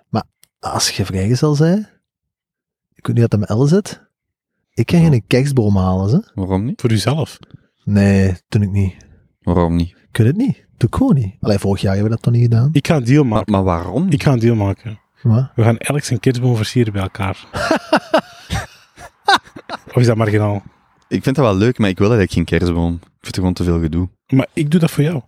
Maar 0.08 0.24
als 0.58 0.90
je 0.90 1.04
vrijgezel 1.04 1.56
bent, 1.56 1.98
ik 2.94 3.06
weet 3.06 3.16
niet 3.16 3.30
dat 3.30 3.40
met 3.40 3.48
L 3.48 3.62
zit, 3.64 4.08
ik 4.72 4.86
kan 4.86 5.00
geen 5.00 5.24
kerstboom 5.26 5.76
halen, 5.76 6.10
ze. 6.10 6.30
Waarom 6.34 6.64
niet? 6.64 6.80
Voor 6.80 6.90
uzelf. 6.90 7.38
Nee, 7.84 8.36
toen 8.48 8.62
ik 8.62 8.70
niet. 8.70 8.94
Waarom 9.40 9.76
niet? 9.76 9.88
Ik 10.10 10.16
weet 10.16 10.26
het 10.26 10.36
niet. 10.36 10.66
Doe 10.76 10.88
ik 10.88 10.94
gewoon 10.94 11.14
niet. 11.14 11.36
Allee, 11.40 11.58
vorig 11.58 11.80
jaar 11.80 11.92
hebben 11.94 12.10
we 12.10 12.16
dat 12.16 12.24
toch 12.24 12.34
niet 12.34 12.42
gedaan? 12.42 12.68
Ik 12.72 12.86
ga 12.86 12.96
een 12.96 13.04
deal 13.04 13.24
maken. 13.24 13.52
maar 13.52 13.62
waarom? 13.62 14.08
Ik 14.10 14.22
ga 14.22 14.32
een 14.32 14.38
deal 14.38 14.54
maken. 14.56 15.00
We 15.54 15.62
gaan 15.62 15.78
elk 15.78 16.02
zijn 16.02 16.20
kerstboom 16.20 16.56
versieren 16.56 16.92
bij 16.92 17.02
elkaar. 17.02 17.46
of 19.88 19.96
is 19.96 20.06
dat 20.06 20.16
marginaal? 20.16 20.62
Ik 21.10 21.22
vind 21.22 21.36
dat 21.36 21.44
wel 21.44 21.54
leuk, 21.56 21.78
maar 21.78 21.88
ik 21.88 21.98
wil 21.98 22.10
eigenlijk 22.12 22.36
geen 22.48 22.58
kerstboom. 22.58 22.92
Ik 22.94 23.00
vind 23.10 23.26
het 23.26 23.34
gewoon 23.34 23.52
te 23.52 23.64
veel 23.64 23.80
gedoe. 23.80 24.08
Maar 24.28 24.46
ik 24.52 24.70
doe 24.70 24.80
dat 24.80 24.90
voor 24.90 25.04
jou. 25.04 25.20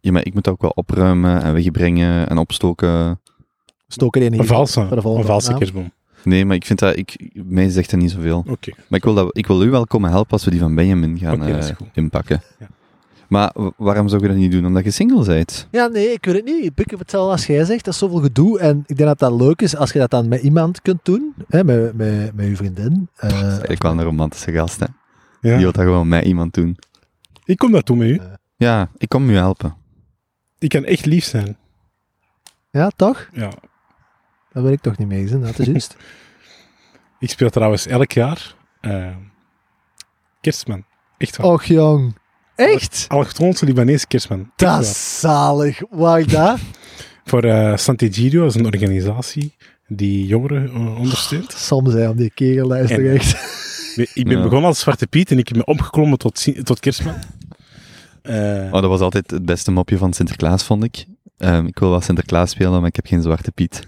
Ja, 0.00 0.12
maar 0.12 0.26
ik 0.26 0.34
moet 0.34 0.44
dat 0.44 0.52
ook 0.52 0.60
wel 0.62 0.70
opruimen 0.74 1.42
en 1.42 1.52
wegbrengen 1.54 2.28
en 2.28 2.38
opstoken. 2.38 3.20
stoken 3.88 4.20
die 4.20 4.30
Een 4.30 4.36
niet. 4.38 4.46
valse. 4.46 4.80
Een 4.80 5.24
valse 5.24 5.54
kerstboom. 5.54 5.92
Nee, 6.24 6.44
maar 6.44 6.56
ik 6.56 6.64
vind 6.66 6.78
dat, 6.78 6.96
ik, 6.96 7.30
mij 7.44 7.68
zegt 7.70 7.90
dat 7.90 8.00
niet 8.00 8.10
zoveel. 8.10 8.44
Oké. 8.48 8.70
Maar 8.88 8.98
ik 8.98 9.04
wil, 9.04 9.14
dat, 9.14 9.36
ik 9.36 9.46
wil 9.46 9.62
u 9.62 9.70
wel 9.70 9.86
komen 9.86 10.10
helpen 10.10 10.32
als 10.32 10.44
we 10.44 10.50
die 10.50 10.60
van 10.60 10.74
Benjamin 10.74 11.18
gaan 11.18 11.42
eh, 11.42 11.68
inpakken. 11.92 12.42
Ja. 12.58 12.66
Maar 13.28 13.52
waarom 13.76 14.08
zou 14.08 14.22
je 14.22 14.28
dat 14.28 14.36
niet 14.36 14.52
doen? 14.52 14.66
Omdat 14.66 14.84
je 14.84 14.90
single 14.90 15.24
bent. 15.24 15.68
Ja, 15.70 15.86
nee, 15.86 16.08
ik 16.12 16.24
weet 16.24 16.34
het 16.34 16.44
niet. 16.44 16.72
Ik 16.74 16.90
heb 16.90 16.98
hetzelfde 16.98 17.32
als 17.32 17.46
jij 17.46 17.64
zegt. 17.64 17.84
Dat 17.84 17.94
is 17.94 18.00
zoveel 18.00 18.18
gedoe. 18.20 18.58
En 18.58 18.84
ik 18.86 18.96
denk 18.96 19.08
dat 19.08 19.18
dat 19.18 19.40
leuk 19.40 19.62
is 19.62 19.76
als 19.76 19.92
je 19.92 19.98
dat 19.98 20.10
dan 20.10 20.28
met 20.28 20.42
iemand 20.42 20.82
kunt 20.82 21.00
doen. 21.02 21.34
Hè, 21.48 21.64
met, 21.64 21.94
met, 21.96 22.34
met 22.34 22.46
je 22.46 22.56
vriendin. 22.56 23.08
Eh, 23.16 23.30
Dat 23.30 23.38
is 23.38 23.44
eigenlijk 23.46 23.82
wel 23.82 23.92
een 23.92 24.02
romantische 24.02 24.52
gast, 24.52 24.80
hè. 24.80 24.86
Ja. 25.44 25.50
Die 25.50 25.62
wil 25.62 25.72
dat 25.72 25.84
gewoon 25.84 26.08
met 26.08 26.24
iemand 26.24 26.54
doen. 26.54 26.78
Ik 27.44 27.58
kom 27.58 27.72
dat 27.72 27.86
doen 27.86 27.98
met 27.98 28.08
u. 28.08 28.20
Ja, 28.56 28.90
ik 28.96 29.08
kom 29.08 29.30
u 29.30 29.34
helpen. 29.36 29.76
Ik 30.58 30.68
kan 30.68 30.84
echt 30.84 31.06
lief 31.06 31.24
zijn. 31.24 31.56
ja, 32.70 32.90
toch? 32.96 33.28
Ja. 33.32 33.50
Dat 34.52 34.62
wil 34.62 34.72
ik 34.72 34.80
toch 34.80 34.98
niet 34.98 35.08
mee 35.08 35.22
gezien. 35.22 35.40
Dat 35.40 35.58
is 35.58 35.66
juist. 35.66 35.96
Ik 37.18 37.30
speel 37.30 37.50
trouwens 37.50 37.86
elk 37.86 38.12
jaar 38.12 38.54
eh, 38.80 39.16
kerstman. 40.40 40.84
Echt 41.18 41.36
waar. 41.36 41.46
Och, 41.46 41.64
jong. 41.64 42.16
Echt? 42.54 43.04
Allochtoonse 43.08 43.64
Libanese 43.64 44.06
kerstman. 44.06 44.50
Dat 44.56 44.68
waar. 44.68 44.80
is 44.80 45.20
zalig. 45.20 45.80
Waar 45.90 46.26
dat? 46.26 46.58
Voor 47.24 47.44
eh 47.44 47.76
Sant'Egidio, 47.76 48.40
dat 48.40 48.54
is 48.54 48.60
een 48.60 48.66
organisatie 48.66 49.54
die 49.86 50.26
jongeren 50.26 50.68
eh, 50.68 50.98
ondersteunt. 50.98 51.52
Soms 51.52 51.90
zijn 51.90 52.10
om 52.10 52.16
die 52.16 52.30
kerel 52.30 52.74
echt. 52.74 52.92
Ik 53.96 54.24
ben 54.24 54.36
Ja. 54.36 54.42
begonnen 54.42 54.64
als 54.68 54.80
Zwarte 54.80 55.06
Piet 55.06 55.30
en 55.30 55.38
ik 55.38 55.48
heb 55.48 55.56
me 55.56 55.64
opgeklommen 55.64 56.18
tot, 56.18 56.46
tot 56.64 56.80
kerstman. 56.80 57.14
Eh, 58.22 58.64
Oh, 58.64 58.72
dat 58.72 58.84
was 58.84 59.00
altijd 59.00 59.30
het 59.30 59.44
beste 59.44 59.70
mopje 59.70 59.96
van 59.98 60.12
Sinterklaas, 60.12 60.62
vond 60.64 60.84
ik. 60.84 61.04
Ehm, 61.38 61.66
ik 61.66 61.78
wil 61.78 61.90
wel 61.90 62.00
Sinterklaas 62.00 62.50
spelen, 62.50 62.78
maar 62.80 62.88
ik 62.88 62.96
heb 62.96 63.06
geen 63.06 63.22
zwarte 63.22 63.52
Piet. 63.52 63.86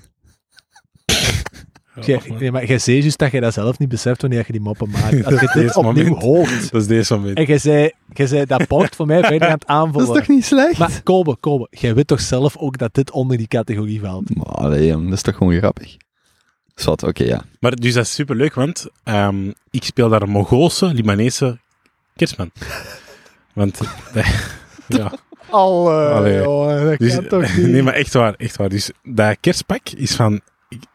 Jij, 2.00 2.20
nee, 2.38 2.52
maar 2.52 2.66
jij 2.66 2.78
ziet 2.78 3.02
juist 3.02 3.18
dat 3.18 3.30
je 3.32 3.40
dat 3.40 3.52
zelf 3.52 3.78
niet 3.78 3.88
beseft 3.88 4.20
wanneer 4.20 4.44
je 4.46 4.52
die 4.52 4.60
moppen 4.60 4.90
maakt. 4.90 5.04
Als 5.24 5.40
je 5.40 5.46
Dat 5.46 5.56
is 5.56 5.62
dit 5.62 5.76
opnieuw 5.76 6.04
moment. 6.04 6.22
hoort. 6.22 6.70
Dat 6.70 6.80
is 6.80 6.86
deze 6.86 7.14
moment. 7.16 7.36
En 7.36 7.44
jij 7.44 7.58
zei, 7.58 7.90
jij 8.14 8.26
zei 8.26 8.44
dat 8.44 8.66
bord 8.68 8.96
voor 8.96 9.06
mij 9.06 9.22
verder 9.24 9.46
aan 9.48 9.54
het 9.54 9.66
aanvullen. 9.80 10.24
niet 10.28 10.44
slecht? 10.44 10.78
Maar 10.78 11.00
Kobe, 11.02 11.36
Kobe, 11.40 11.66
jij 11.70 11.94
weet 11.94 12.06
toch 12.06 12.20
zelf 12.20 12.56
ook 12.56 12.78
dat 12.78 12.94
dit 12.94 13.10
onder 13.10 13.36
die 13.36 13.48
categorie 13.48 14.00
valt? 14.00 14.34
Maar 14.36 14.46
allee, 14.46 14.92
dat 14.92 15.12
is 15.12 15.22
toch 15.22 15.36
gewoon 15.36 15.54
grappig. 15.56 15.96
Zwat, 16.76 17.02
oké, 17.02 17.24
ja. 17.24 17.44
Maar 17.60 17.74
dus 17.76 17.94
dat 17.94 18.04
is 18.04 18.14
superleuk, 18.14 18.54
want 18.54 18.86
ehm, 19.04 19.52
ik 19.70 19.84
speel 19.84 20.08
daar 20.08 20.22
een 20.22 20.30
Mongoolse, 20.30 20.86
Libanese 20.86 21.58
kerstman. 22.16 22.50
want, 23.54 23.80
eh, 24.14 24.28
ja. 24.98 25.12
Jongen, 25.50 26.84
dat 26.84 26.98
Dus, 26.98 27.14
kan 27.14 27.26
toch 27.26 27.56
niet? 27.56 27.66
nee, 27.66 27.82
maar 27.82 27.94
echt 27.94 28.12
waar, 28.12 28.34
echt 28.34 28.56
waar. 28.56 28.68
Dus 28.68 28.90
dat 29.02 29.36
kerstpak 29.40 29.88
is 29.88 30.14
van, 30.14 30.40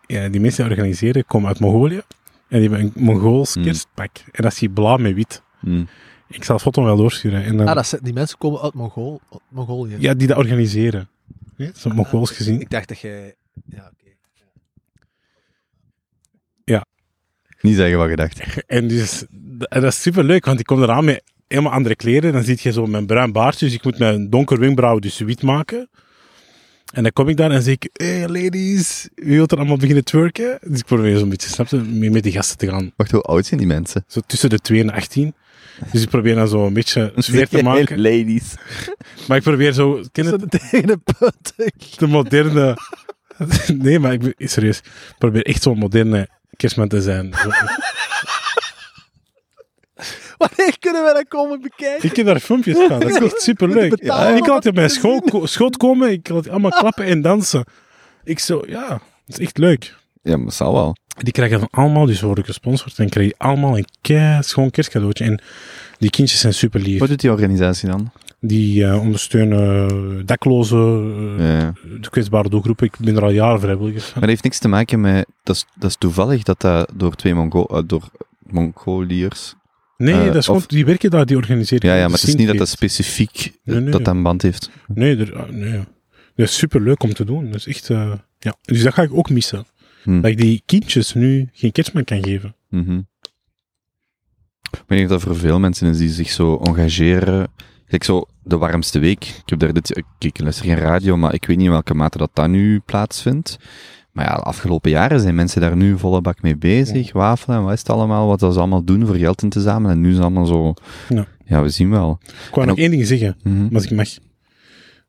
ja, 0.05 0.29
die 0.29 0.41
mensen 0.41 0.63
die 0.63 0.71
organiseren 0.73 1.25
komen 1.25 1.47
uit 1.47 1.59
Mongolië. 1.59 2.01
En 2.47 2.59
die 2.59 2.69
hebben 2.69 2.79
een 2.79 3.03
Mongools 3.03 3.53
Hmm. 3.53 3.63
kerstpak. 3.63 4.09
En 4.31 4.43
dat 4.43 4.51
is 4.51 4.59
die 4.59 4.69
blauw 4.69 4.97
met 4.97 5.13
wit. 5.13 5.41
Hm. 5.59 5.83
Ik 6.27 6.43
zal 6.43 6.55
het 6.55 6.63
foto 6.63 6.83
wel 6.83 6.95
doorsturen. 6.97 7.43
En 7.43 7.57
dan, 7.57 7.67
Ah, 7.67 7.75
dat 7.75 7.87
zijn- 7.87 8.03
die 8.03 8.13
mensen 8.13 8.37
komen 8.37 8.61
uit 8.61 8.73
Mongool, 8.73 9.21
uit 9.31 9.41
Mongolië. 9.49 9.95
ja, 9.99 10.13
die 10.13 10.27
dat 10.27 10.37
organiseren. 10.37 11.09
Ja, 11.55 11.65
dat 11.65 11.75
is 11.75 11.83
een 11.83 11.95
Mongools 11.95 12.31
gezien. 12.31 12.61
Ik 12.61 12.69
dacht 12.69 12.87
dat 12.87 12.99
jij... 12.99 13.35
Ja, 13.69 13.91
Niet 17.61 17.75
zeggen 17.75 17.97
wat 17.97 18.09
je 18.09 18.15
dacht. 18.15 18.65
En 18.67 18.87
dus, 18.87 19.25
en 19.59 19.81
dat 19.81 19.91
is 19.91 20.01
superleuk, 20.01 20.45
want 20.45 20.59
ik 20.59 20.65
kom 20.65 20.81
eraan 20.83 21.05
met 21.05 21.23
helemaal 21.47 21.71
andere 21.71 21.95
kleren. 21.95 22.33
Dan 22.33 22.43
zie 22.43 22.57
je 22.61 22.71
zo 22.71 22.85
mijn 22.85 23.05
bruin 23.05 23.31
baardje, 23.31 23.65
dus 23.65 23.73
ik 23.73 23.83
moet 23.83 23.99
mijn 23.99 24.29
donker 24.29 24.59
wenkbrauw 24.59 24.99
dus 24.99 25.19
wit 25.19 25.41
maken. 25.41 25.89
En 26.91 27.03
dan 27.03 27.11
kom 27.11 27.29
ik 27.29 27.37
daar 27.37 27.51
en 27.51 27.61
zeg 27.61 27.73
ik, 27.73 27.89
hey 27.93 28.27
ladies, 28.27 29.09
wie 29.15 29.35
wilt 29.35 29.51
er 29.51 29.57
allemaal 29.57 29.77
beginnen 29.77 30.03
twerken? 30.03 30.59
Dus 30.61 30.79
ik 30.79 30.85
probeer 30.85 31.17
zo'n 31.17 31.29
beetje, 31.29 31.49
snap 31.49 31.67
je, 31.67 31.77
mee 31.77 32.11
met 32.11 32.23
die 32.23 32.31
gasten 32.31 32.57
te 32.57 32.67
gaan. 32.67 32.91
Wacht, 32.95 33.11
hoe 33.11 33.21
oud 33.21 33.45
zijn 33.45 33.59
die 33.59 33.69
mensen? 33.69 34.03
Zo 34.07 34.19
tussen 34.27 34.49
de 34.49 34.59
2 34.59 34.81
en 34.81 34.91
18. 34.91 35.33
Dus 35.91 36.01
ik 36.01 36.09
probeer 36.09 36.35
dan 36.35 36.47
zo 36.47 36.65
een 36.65 36.73
beetje 36.73 37.11
sfeer 37.15 37.47
te 37.47 37.63
maken. 37.63 38.01
Ladies. 38.01 38.53
Maar 39.27 39.37
ik 39.37 39.43
probeer 39.43 39.73
zo, 39.73 40.03
ken 40.11 40.25
Zo 40.25 40.31
het, 40.31 40.51
tegen 40.51 40.87
de 40.87 40.99
de 41.97 42.07
moderne... 42.07 42.77
Nee, 43.77 43.99
maar 43.99 44.13
ik 44.13 44.19
ben 44.19 44.33
serieus. 44.37 44.77
Ik 44.77 45.15
probeer 45.17 45.45
echt 45.45 45.61
zo'n 45.61 45.77
moderne 45.77 46.29
kerstman 46.61 46.87
te 46.87 47.01
zijn. 47.01 47.29
Wanneer 50.37 50.79
kunnen 50.79 51.03
we 51.03 51.11
dat 51.13 51.27
komen 51.27 51.61
bekijken? 51.61 52.09
Ik 52.09 52.15
heb 52.15 52.25
daar 52.25 52.39
filmpjes 52.39 52.75
van. 52.87 52.99
Dat 52.99 53.09
is 53.09 53.15
echt 53.15 53.41
superleuk. 53.49 54.03
Ja, 54.03 54.27
ik 54.27 54.47
laat 54.47 54.73
mijn 54.73 54.87
te 54.87 54.93
school, 54.93 55.47
schoot 55.47 55.77
komen. 55.77 56.11
Ik 56.11 56.29
laat 56.29 56.49
allemaal 56.49 56.71
klappen 56.71 57.05
en 57.05 57.21
dansen. 57.21 57.65
Ik 58.23 58.39
zo, 58.39 58.63
ja, 58.67 58.87
dat 58.87 58.99
is 59.25 59.39
echt 59.39 59.57
leuk. 59.57 59.95
Ja, 60.21 60.35
maar 60.35 60.45
dat 60.45 60.53
zal 60.53 60.73
wel. 60.73 60.95
Die 61.17 61.33
krijgen 61.33 61.59
dan 61.59 61.67
allemaal, 61.71 62.05
dus 62.05 62.21
worden 62.21 62.45
gesponsord 62.45 62.99
en 62.99 63.09
krijgen 63.09 63.35
allemaal 63.37 63.77
een 63.77 63.87
kei 64.01 64.43
schoon 64.43 64.71
kerstcadeautje. 64.71 65.23
En 65.23 65.41
die 65.97 66.09
kindjes 66.09 66.39
zijn 66.39 66.53
super 66.53 66.79
lief. 66.79 66.99
Wat 66.99 67.09
doet 67.09 67.21
die 67.21 67.31
organisatie 67.31 67.89
dan? 67.89 68.11
Die 68.43 68.85
eh, 68.85 68.99
ondersteunen 69.01 70.25
daklozen, 70.25 71.13
eh, 71.39 71.59
Ja. 71.59 71.73
de 72.01 72.09
kwetsbare 72.09 72.49
doelgroepen. 72.49 72.85
Ik 72.85 72.97
ben 72.99 73.15
er 73.15 73.23
al 73.23 73.29
jaren 73.29 73.59
vrijwilligers 73.59 74.03
van. 74.03 74.11
Maar 74.11 74.21
dat 74.21 74.29
heeft 74.29 74.43
niks 74.43 74.59
te 74.59 74.67
maken 74.67 75.01
met... 75.01 75.25
Dat 75.43 75.55
is, 75.55 75.65
dat 75.75 75.89
is 75.89 75.95
toevallig 75.95 76.43
dat 76.43 76.61
dat 76.61 76.91
door 76.95 77.15
twee 77.15 77.35
Mongo 77.35 77.65
eh, 77.65 77.81
door 77.85 78.09
Mongoliërs... 78.43 79.55
Nee, 79.97 80.13
eh, 80.13 80.25
dat 80.25 80.35
is 80.35 80.45
gewoon, 80.45 80.59
of- 80.59 80.67
die 80.67 80.85
werken 80.85 81.09
daar, 81.09 81.25
die 81.25 81.37
organiseren. 81.37 81.89
Ja, 81.89 81.95
ja, 81.95 82.07
maar 82.07 82.19
het 82.19 82.27
is 82.27 82.35
niet 82.35 82.47
dat 82.47 82.57
dat 82.57 82.67
specifiek 82.69 83.37
eh, 83.45 83.51
Nee, 83.73 83.79
nee. 83.81 83.91
dat 83.91 84.05
dat 84.05 84.15
een 84.15 84.23
band 84.23 84.41
heeft. 84.41 84.69
Nee, 84.87 85.17
er, 85.17 85.35
ah, 85.37 85.49
nee. 85.49 85.79
Dat 86.35 86.47
is 86.47 86.57
super 86.57 86.81
leuk 86.81 87.03
om 87.03 87.13
te 87.13 87.25
doen. 87.25 87.45
Dat 87.45 87.55
is 87.55 87.67
echt, 87.67 87.89
eh, 87.89 88.13
ja. 88.39 88.55
Dus 88.61 88.83
dat 88.83 88.93
ga 88.93 89.01
ik 89.01 89.13
ook 89.13 89.29
missen. 89.29 89.65
Hm. 90.03 90.21
Dat 90.21 90.31
ik 90.31 90.37
die 90.37 90.61
kindjes 90.65 91.13
nu 91.13 91.49
geen 91.53 91.71
kerstman 91.71 92.03
kan 92.03 92.23
geven. 92.23 92.55
Mhm. 92.69 93.01
Maar 94.71 94.81
ik 94.87 94.97
denk 94.97 95.09
dat 95.09 95.21
voor 95.21 95.35
veel 95.37 95.59
mensen 95.59 95.87
is 95.89 95.97
die 95.97 96.09
zich 96.09 96.29
zo 96.29 96.57
engageren. 96.57 97.47
Kijk, 97.91 98.03
zo 98.03 98.25
de 98.43 98.57
warmste 98.57 98.99
week. 98.99 99.23
Ik 99.23 99.43
heb 99.45 99.59
daar 99.59 99.73
dit, 99.73 99.97
ik, 99.97 100.05
ik 100.19 100.39
luister 100.39 100.65
geen 100.65 100.75
radio, 100.75 101.17
maar 101.17 101.33
ik 101.33 101.45
weet 101.45 101.57
niet 101.57 101.65
in 101.65 101.71
welke 101.71 101.93
mate 101.93 102.17
dat 102.17 102.29
dat 102.33 102.49
nu 102.49 102.79
plaatsvindt. 102.85 103.57
Maar 104.11 104.25
ja, 104.25 104.35
de 104.35 104.41
afgelopen 104.41 104.91
jaren 104.91 105.19
zijn 105.19 105.35
mensen 105.35 105.61
daar 105.61 105.75
nu 105.75 105.97
volle 105.97 106.21
bak 106.21 106.41
mee 106.41 106.57
bezig. 106.57 107.11
Wafelen 107.13 107.57
en 107.57 107.63
wat 107.63 107.73
is 107.73 107.79
het 107.79 107.89
allemaal, 107.89 108.27
wat 108.27 108.39
dat 108.39 108.53
ze 108.53 108.59
allemaal 108.59 108.83
doen 108.83 109.05
voor 109.05 109.15
geld 109.15 109.41
in 109.43 109.49
te 109.49 109.61
zamelen. 109.61 109.91
En 109.95 110.01
nu 110.01 110.07
is 110.09 110.13
het 110.15 110.23
allemaal 110.23 110.45
zo, 110.45 110.73
Ja. 111.09 111.25
ja, 111.45 111.61
we 111.61 111.69
zien 111.69 111.89
wel. 111.89 112.19
Ik 112.47 112.55
wou 112.55 112.65
nog 112.67 112.75
ook- 112.75 112.81
één 112.81 112.91
ding 112.91 113.05
zeggen, 113.07 113.37
Mhm. 113.43 113.75
als 113.75 113.83
ik 113.83 113.91
mag. 113.91 114.07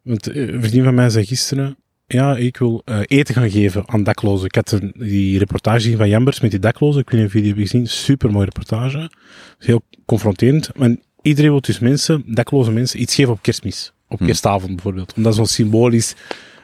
Want 0.03 0.27
eh, 0.31 0.43
een 0.49 0.61
vriendin 0.61 0.85
van 0.85 0.95
mij 0.95 1.11
zei 1.11 1.25
gisteren, 1.25 1.77
ja, 2.07 2.37
ik 2.37 2.57
wil 2.57 2.83
eh, 2.85 2.99
eten 3.07 3.35
gaan 3.35 3.51
geven 3.51 3.89
aan 3.89 4.03
daklozen. 4.03 4.47
Ik 4.47 4.55
had 4.55 4.73
een- 4.73 4.95
die 4.99 5.39
reportage 5.39 5.97
van 5.97 6.09
Jambers 6.09 6.41
met 6.41 6.51
die 6.51 6.61
daklozen. 6.61 7.01
Ik 7.01 7.11
weet 7.11 7.19
niet 7.19 7.29
of 7.29 7.33
jullie 7.35 7.49
hebben 7.49 7.67
gezien. 7.67 7.87
Super 7.87 8.31
mooie 8.31 8.45
reportage. 8.45 9.11
Heel 9.59 9.81
confronterend. 10.07 10.71
Maar 10.79 10.97
iedereen 11.23 11.51
wil 11.51 11.61
dus 11.61 11.79
mensen, 11.79 12.23
dakloze 12.27 12.71
mensen, 12.71 13.01
iets 13.01 13.15
geven 13.15 13.33
op 13.33 13.43
kerstmis. 13.43 13.93
Op 14.09 14.19
Hm. 14.19 14.25
kerstavond 14.25 14.75
bijvoorbeeld. 14.75 15.13
Omdat 15.17 15.35
zo'n 15.35 15.47
symbolisch, 15.47 16.15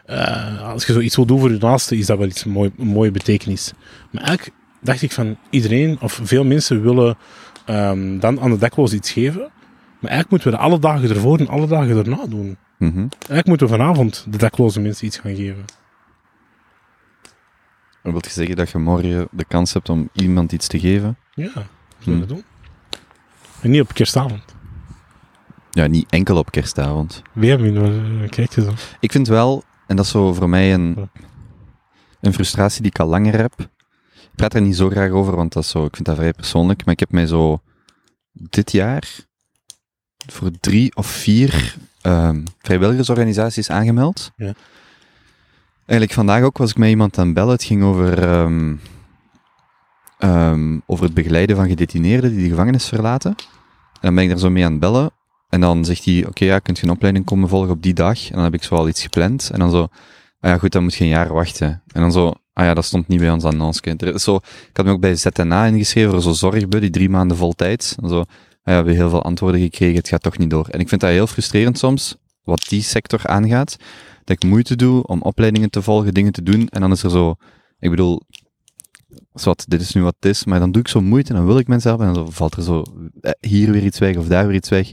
eh, 0.07 0.63
als 0.73 0.87
je 0.87 0.93
zoiets 0.93 1.17
wil 1.17 1.27
doen 1.27 1.39
voor 1.41 1.51
je 1.53 1.59
naaste, 1.59 1.97
is 1.97 2.07
dat 2.07 2.19
wel 2.19 2.27
iets 2.27 2.45
mooi, 2.45 2.71
een 2.79 2.87
mooie 2.87 3.11
betekenis. 3.11 3.73
Maar 4.11 4.23
eigenlijk 4.23 4.57
dacht 4.81 5.03
ik 5.03 5.13
van 5.13 5.37
iedereen, 5.51 5.99
of 6.01 6.21
veel 6.23 6.45
mensen 6.45 6.83
willen 6.83 7.17
ehm, 7.65 8.19
dan 8.19 8.41
aan 8.41 8.51
de 8.51 8.59
daklozen 8.59 8.97
iets 8.97 9.11
geven. 9.11 9.41
Maar 9.99 10.11
eigenlijk 10.11 10.31
moeten 10.31 10.51
we 10.51 10.57
dat 10.57 10.65
alle 10.67 10.79
dagen 10.79 11.11
ervoor 11.11 11.39
en 11.39 11.49
alle 11.49 11.67
dagen 11.67 11.97
erna 11.97 12.27
doen. 12.27 12.57
Mhm. 12.79 12.99
Eigenlijk 12.99 13.47
moeten 13.47 13.67
we 13.67 13.73
vanavond 13.73 14.27
de 14.31 14.39
dakloze 14.39 14.81
mensen 14.81 15.07
iets 15.07 15.19
gaan 15.19 15.35
geven. 15.37 15.65
Dat 18.03 18.13
wil 18.13 18.21
je 18.25 18.31
zeggen 18.31 18.57
dat 18.57 18.71
je 18.71 18.79
morgen 18.79 19.29
de 19.31 19.45
kans 19.49 19.73
hebt 19.73 19.89
om 19.89 20.09
iemand 20.13 20.53
iets 20.53 20.67
te 20.67 20.79
geven? 20.81 21.17
Ja, 21.35 21.45
zullen 21.53 21.65
we 22.05 22.11
Hm. 22.13 22.19
dat 22.19 22.29
doen? 22.29 22.43
En 23.61 23.71
niet 23.71 23.81
op 23.81 23.95
kerstavond. 23.95 24.43
Ja, 25.71 25.87
niet 25.87 26.07
enkel 26.11 26.37
op 26.37 26.51
kerstavond. 26.51 27.23
Benjamin, 27.33 27.81
wat 27.81 27.91
eh, 27.91 28.31
kijk 28.31 28.55
je 28.55 28.63
zo? 28.63 28.73
Ik 29.01 29.13
vind 29.13 29.29
wel, 29.29 29.65
en 29.87 29.97
dat 29.97 30.05
is 30.05 30.11
zo 30.11 30.33
voor 30.33 30.49
mij 30.49 30.75
een, 30.75 31.11
een 32.21 32.33
frustratie 32.33 32.83
die 32.83 32.91
ik 32.91 32.99
al 32.99 33.07
langer 33.07 33.37
heb. 33.37 33.53
Ik 34.15 34.35
praat 34.35 34.55
er 34.55 34.61
niet 34.61 34.77
zo 34.77 34.89
graag 34.89 35.11
over, 35.11 35.37
want 35.37 35.53
dat 35.53 35.63
is 35.63 35.71
zo, 35.71 35.85
ik 35.85 35.95
vind 35.95 36.07
dat 36.07 36.17
vrij 36.17 36.33
persoonlijk. 36.33 36.85
Maar 36.85 36.95
ik 36.95 37.01
heb 37.01 37.13
mij 37.13 37.27
zo 37.27 37.61
dit 38.33 38.73
jaar 38.73 39.27
voor 40.27 40.51
drie 40.61 40.97
of 40.97 41.07
vier 41.07 41.77
ehm, 42.01 42.45
vrijwilligersorganisaties 42.59 43.71
aangemeld. 43.71 44.31
Ja. 44.37 44.53
Eigenlijk 45.79 46.13
vandaag 46.13 46.43
ook 46.43 46.59
was 46.59 46.71
ik 46.71 46.77
met 46.77 46.89
iemand 46.89 47.19
aan 47.19 47.25
het 47.25 47.35
bellen. 47.35 47.53
Het 47.53 47.65
ging 47.65 47.83
over, 47.83 48.23
ehm, 48.23 48.75
ehm, 50.19 50.79
over 50.87 51.05
het 51.05 51.15
begeleiden 51.15 51.57
van 51.57 51.69
gedetineerden 51.69 52.31
die 52.31 52.43
de 52.43 52.49
gevangenis 52.49 52.87
verlaten. 52.87 53.31
En 53.31 54.01
dan 54.01 54.15
ben 54.15 54.25
ik 54.25 54.31
daar 54.31 54.39
zo 54.39 54.51
mee 54.51 54.65
aan 54.65 54.71
het 54.71 54.81
bellen. 54.81 55.11
En 55.49 55.61
dan 55.61 55.85
zegt 55.85 56.05
hij, 56.05 56.27
oké, 56.27 56.45
ja, 56.45 56.59
kunt 56.59 56.79
je 56.79 56.85
een 56.87 56.93
opleiding 56.93 57.25
komen 57.25 57.49
volgen 57.49 57.71
op 57.71 57.83
die 57.83 57.95
dag? 57.95 58.29
En 58.29 58.35
dan 58.35 58.45
heb 58.45 58.55
ik 58.55 58.63
zo 58.63 58.75
al 58.75 58.89
iets 58.89 59.03
gepland. 59.03 59.51
En 59.53 59.59
dan 59.59 59.71
zo, 59.71 59.83
ah 60.41 60.51
ja, 60.51 60.59
goed, 60.59 60.73
dan 60.73 60.83
moet 60.83 60.95
je 60.95 61.05
een 61.05 61.11
jaar 61.11 61.33
wachten. 61.33 61.83
En 61.93 62.01
dan 62.01 62.13
zo, 62.13 62.33
ah 62.53 62.65
ja, 62.65 62.75
dat 62.75 62.85
stond 62.85 63.09
niet 63.09 63.21
bij 63.21 63.31
ons 63.31 63.45
annonce. 63.45 64.15
Zo, 64.17 64.37
ik 64.45 64.77
had 64.77 64.85
me 64.85 64.93
ook 64.93 65.01
bij 65.01 65.15
ZNA 65.15 65.65
ingeschreven 65.65 66.11
voor 66.11 66.23
zo'n 66.23 66.35
zorgbuddy, 66.35 66.91
drie 66.91 67.09
maanden 67.09 67.37
vol 67.37 67.53
tijd. 67.53 67.97
En 68.03 68.09
zo, 68.09 68.19
ah 68.19 68.25
ja, 68.25 68.31
we 68.65 68.73
hebben 68.73 68.95
heel 68.95 69.11
veel 69.11 69.23
antwoorden 69.23 69.61
gekregen, 69.61 69.97
het 69.97 70.09
gaat 70.09 70.23
toch 70.23 70.39
niet 70.39 70.51
door. 70.51 70.69
En 70.69 70.81
ik 70.81 70.89
vind 70.89 71.01
dat 71.01 71.11
heel 71.11 71.27
frustrerend 71.27 71.79
soms, 71.79 72.17
wat 72.43 72.67
die 72.69 72.83
sector 72.83 73.27
aangaat, 73.27 73.77
dat 74.25 74.43
ik 74.43 74.51
moeite 74.51 74.77
doe 74.77 75.07
om 75.07 75.23
opleidingen 75.23 75.71
te 75.71 75.83
volgen, 75.83 76.15
dingen 76.15 76.33
te 76.33 76.43
doen. 76.43 76.69
En 76.69 76.81
dan 76.81 76.93
is 76.93 77.03
er 77.03 77.11
zo, 77.11 77.35
ik 77.79 77.91
bedoel, 77.91 78.23
dit 79.67 79.81
is 79.81 79.93
nu 79.95 80.03
wat 80.03 80.15
het 80.21 80.31
is, 80.31 80.45
maar 80.45 80.59
dan 80.59 80.73
doe 80.73 80.83
ik 80.83 80.89
zo 80.89 81.01
moeite 81.01 81.31
en 81.31 81.37
dan 81.37 81.47
wil 81.47 81.59
ik 81.59 81.69
mensen 81.69 81.89
helpen 81.91 82.09
en 82.09 82.15
dan 82.15 82.33
valt 82.33 82.55
er 82.55 82.63
zo 82.63 82.85
eh, 83.21 83.31
hier 83.41 83.71
weer 83.71 83.83
iets 83.85 83.99
weg 83.99 84.17
of 84.17 84.27
daar 84.27 84.47
weer 84.47 84.57
iets 84.57 84.69
weg. 84.69 84.91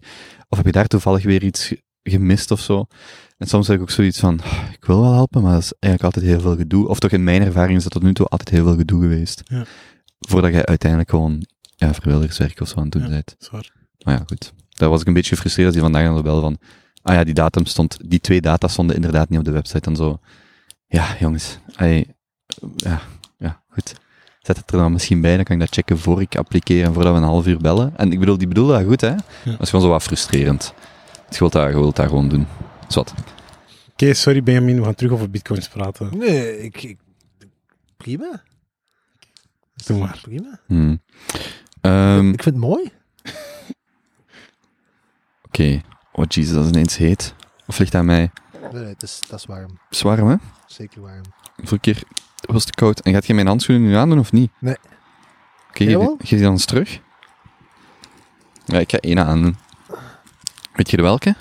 Of 0.49 0.57
heb 0.57 0.65
je 0.65 0.71
daar 0.71 0.87
toevallig 0.87 1.23
weer 1.23 1.43
iets 1.43 1.67
ge- 1.67 1.81
gemist 2.03 2.51
of 2.51 2.59
zo? 2.59 2.85
En 3.37 3.47
soms 3.47 3.67
heb 3.67 3.75
ik 3.75 3.81
ook 3.81 3.89
zoiets 3.89 4.19
van, 4.19 4.41
"Ah, 4.41 4.63
ik 4.73 4.85
wil 4.85 5.01
wel 5.01 5.13
helpen, 5.13 5.41
maar 5.41 5.53
dat 5.53 5.61
is 5.61 5.73
eigenlijk 5.79 6.15
altijd 6.15 6.33
heel 6.33 6.41
veel 6.41 6.55
gedoe. 6.57 6.87
Of 6.87 6.99
toch 6.99 7.11
in 7.11 7.23
mijn 7.23 7.41
ervaring 7.41 7.77
is 7.77 7.83
dat 7.83 7.91
tot 7.91 8.03
nu 8.03 8.13
toe 8.13 8.25
altijd 8.27 8.49
heel 8.49 8.63
veel 8.65 8.75
gedoe 8.75 9.01
geweest. 9.01 9.41
Ja. 9.45 9.65
Voordat 10.19 10.53
je 10.53 10.65
uiteindelijk 10.65 11.09
gewoon 11.09 11.45
ja, 11.75 11.93
vrijwilligerswerk 11.93 12.59
of 12.61 12.67
zo 12.67 12.75
aan 12.75 12.83
het 12.83 12.91
doen 12.91 13.01
Ja. 13.01 13.07
bent. 13.09 13.35
Zwaar. 13.39 13.71
Maar 14.03 14.13
ja, 14.17 14.23
goed. 14.25 14.53
Daar 14.69 14.89
was 14.89 15.01
ik 15.01 15.07
een 15.07 15.13
beetje 15.13 15.33
gefrustreerd 15.35 15.67
als 15.67 15.75
die 15.77 15.85
vandaag 15.85 16.07
aan 16.09 16.15
de 16.15 16.21
bel 16.21 16.41
van, 16.41 16.57
ah 17.01 17.15
ja, 17.15 17.23
die 17.23 17.33
datum 17.33 17.65
stond, 17.65 17.97
die 18.09 18.19
twee 18.19 18.41
data 18.41 18.67
stonden 18.67 18.95
inderdaad 18.95 19.29
niet 19.29 19.39
op 19.39 19.45
de 19.45 19.51
website 19.51 19.89
en 19.89 19.95
zo. 19.95 20.19
Ja, 20.87 21.15
jongens. 21.19 21.57
Ja, 22.75 23.01
ja, 23.37 23.63
goed. 23.69 23.93
Zet 24.45 24.57
het 24.57 24.71
er 24.71 24.77
dan 24.77 24.91
misschien 24.91 25.21
bij, 25.21 25.35
dan 25.35 25.43
kan 25.43 25.55
ik 25.55 25.61
dat 25.61 25.73
checken 25.73 25.97
voor 25.99 26.21
ik 26.21 26.35
appliceer 26.37 26.85
en 26.85 26.93
voordat 26.93 27.11
we 27.13 27.17
een 27.19 27.25
half 27.25 27.47
uur 27.47 27.57
bellen. 27.57 27.97
En 27.97 28.11
ik 28.11 28.19
bedoel, 28.19 28.37
die 28.37 28.47
bedoelen 28.47 28.77
dat 28.77 28.87
goed, 28.87 29.01
hè? 29.01 29.15
Dat 29.45 29.61
is 29.61 29.69
gewoon 29.69 29.85
zo 29.85 29.91
wat 29.91 30.03
frustrerend. 30.03 30.73
Je 31.29 31.39
wilt 31.39 31.51
dat, 31.51 31.67
je 31.69 31.73
wilt 31.79 31.95
dat 31.95 32.07
gewoon 32.07 32.29
doen. 32.29 32.47
Zwat. 32.87 33.13
Oké, 33.91 34.13
sorry 34.13 34.43
Benjamin, 34.43 34.77
we 34.77 34.83
gaan 34.83 34.95
terug 34.95 35.11
over 35.11 35.29
bitcoins 35.29 35.67
praten. 35.67 36.17
Nee, 36.17 36.63
ik, 36.63 36.83
ik- 36.83 36.99
prima. 37.97 38.43
Doe 39.85 39.97
maar. 39.99 40.19
Prima. 40.21 40.59
Hmm. 40.67 41.01
Ehm, 41.81 42.29
Ik 42.31 42.43
vind 42.43 42.55
het 42.55 42.63
mooi. 42.65 42.91
Oké. 45.47 45.81
Oh 46.11 46.25
jezus, 46.27 46.53
dat 46.53 46.63
is 46.63 46.69
ineens 46.69 46.97
heet. 46.97 47.35
Of 47.67 47.77
ligt 47.79 47.95
aan 47.95 48.05
mij? 48.05 48.31
Nee, 48.61 48.71
nee, 48.81 48.83
het 48.93 49.03
is, 49.03 49.21
dat 49.29 49.39
is 49.39 49.45
warm. 49.45 49.69
Het 49.69 49.91
is 49.95 50.01
warm, 50.01 50.27
hè? 50.29 50.35
Zeker 50.67 51.01
warm. 51.01 51.21
Vorige 51.55 51.79
keer 51.79 52.03
was 52.47 52.63
het 52.65 52.75
koud. 52.75 52.99
En 52.99 53.13
gaat 53.13 53.25
je 53.25 53.33
mijn 53.33 53.47
handschoenen 53.47 53.87
nu 53.87 53.93
aandoen 53.95 54.19
of 54.19 54.31
niet? 54.31 54.51
Nee. 54.59 54.75
Oké, 55.69 55.85
wel? 55.85 56.17
die- 56.21 56.39
dan 56.39 56.51
eens 56.51 56.65
terug. 56.65 56.99
Ja, 58.65 58.79
ik 58.79 58.91
ga 58.91 58.97
één 58.97 59.25
aandoen. 59.25 59.57
Weet 60.73 60.89
je 60.89 60.97
de 60.97 61.03
welke? 61.03 61.35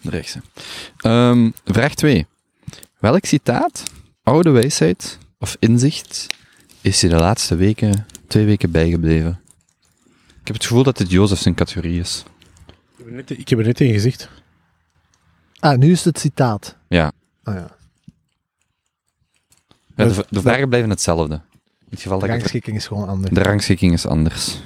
De 0.00 0.10
rechtse. 0.10 0.40
Ehm, 0.96 1.50
vraag 1.64 1.94
2. 1.94 2.26
Welk 2.98 3.24
citaat, 3.24 3.82
oude 4.22 4.50
wijsheid 4.50 5.18
of 5.38 5.56
inzicht 5.58 6.26
is 6.80 7.00
je 7.00 7.08
de 7.08 7.16
laatste 7.16 7.56
weken, 7.56 8.06
twee 8.28 8.44
weken 8.44 8.70
bijgebleven? 8.70 9.40
Ik 10.40 10.46
heb 10.52 10.54
het 10.54 10.66
gevoel 10.66 10.82
dat 10.82 10.96
dit 10.96 11.10
Jozef 11.10 11.38
zijn 11.38 11.54
categorie 11.54 12.00
is. 12.00 12.24
Ik 12.66 12.74
heb 12.98 13.06
er 13.06 13.12
net, 13.12 13.30
ik 13.30 13.48
heb 13.48 13.58
er 13.58 13.64
net 13.64 13.80
in 13.80 13.92
gezegd. 13.92 14.28
Ah, 15.58 15.78
nu 15.78 15.90
is 15.90 16.04
het 16.04 16.18
citaat. 16.18 16.76
Ja. 16.88 17.12
Ah 17.42 17.54
ja. 17.54 17.76
Ja, 19.96 20.04
de, 20.04 20.14
Dat- 20.14 20.26
de 20.30 20.40
vragen 20.40 20.68
blijven 20.68 20.90
hetzelfde. 20.90 21.34
In 21.34 21.92
het 21.92 22.00
geval 22.00 22.18
De 22.18 22.26
dat 22.26 22.36
rangschikking 22.36 22.76
is 22.76 22.86
gewoon 22.86 23.08
anders. 23.08 23.34
de 23.34 23.42
rangschikking 23.42 23.92
is 23.92 24.06
anders. 24.06 24.60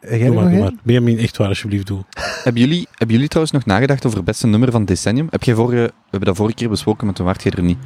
Doe 0.00 0.32
maar, 0.32 0.50
doe 0.50 0.58
maar. 0.60 0.72
Benjamin, 0.82 1.18
echt 1.18 1.36
waar, 1.36 1.48
alsjeblieft, 1.48 1.86
doe. 1.86 2.04
Hebben 2.44 2.62
jullie, 2.62 2.86
hebben 2.90 3.14
jullie 3.14 3.28
trouwens 3.28 3.52
nog 3.56 3.64
nagedacht 3.64 4.04
over 4.06 4.16
het 4.16 4.26
beste 4.26 4.46
nummer 4.46 4.70
van 4.70 4.80
het 4.80 4.88
decennium? 4.88 5.26
Heb 5.30 5.42
jij 5.42 5.54
vorige, 5.54 5.82
we 5.82 5.92
hebben 6.10 6.28
dat 6.28 6.36
vorige 6.36 6.54
keer 6.54 6.68
besproken, 6.68 7.06
maar 7.06 7.14
toen 7.14 7.26
waart 7.26 7.42
jij 7.42 7.52
er 7.52 7.62
niet. 7.62 7.78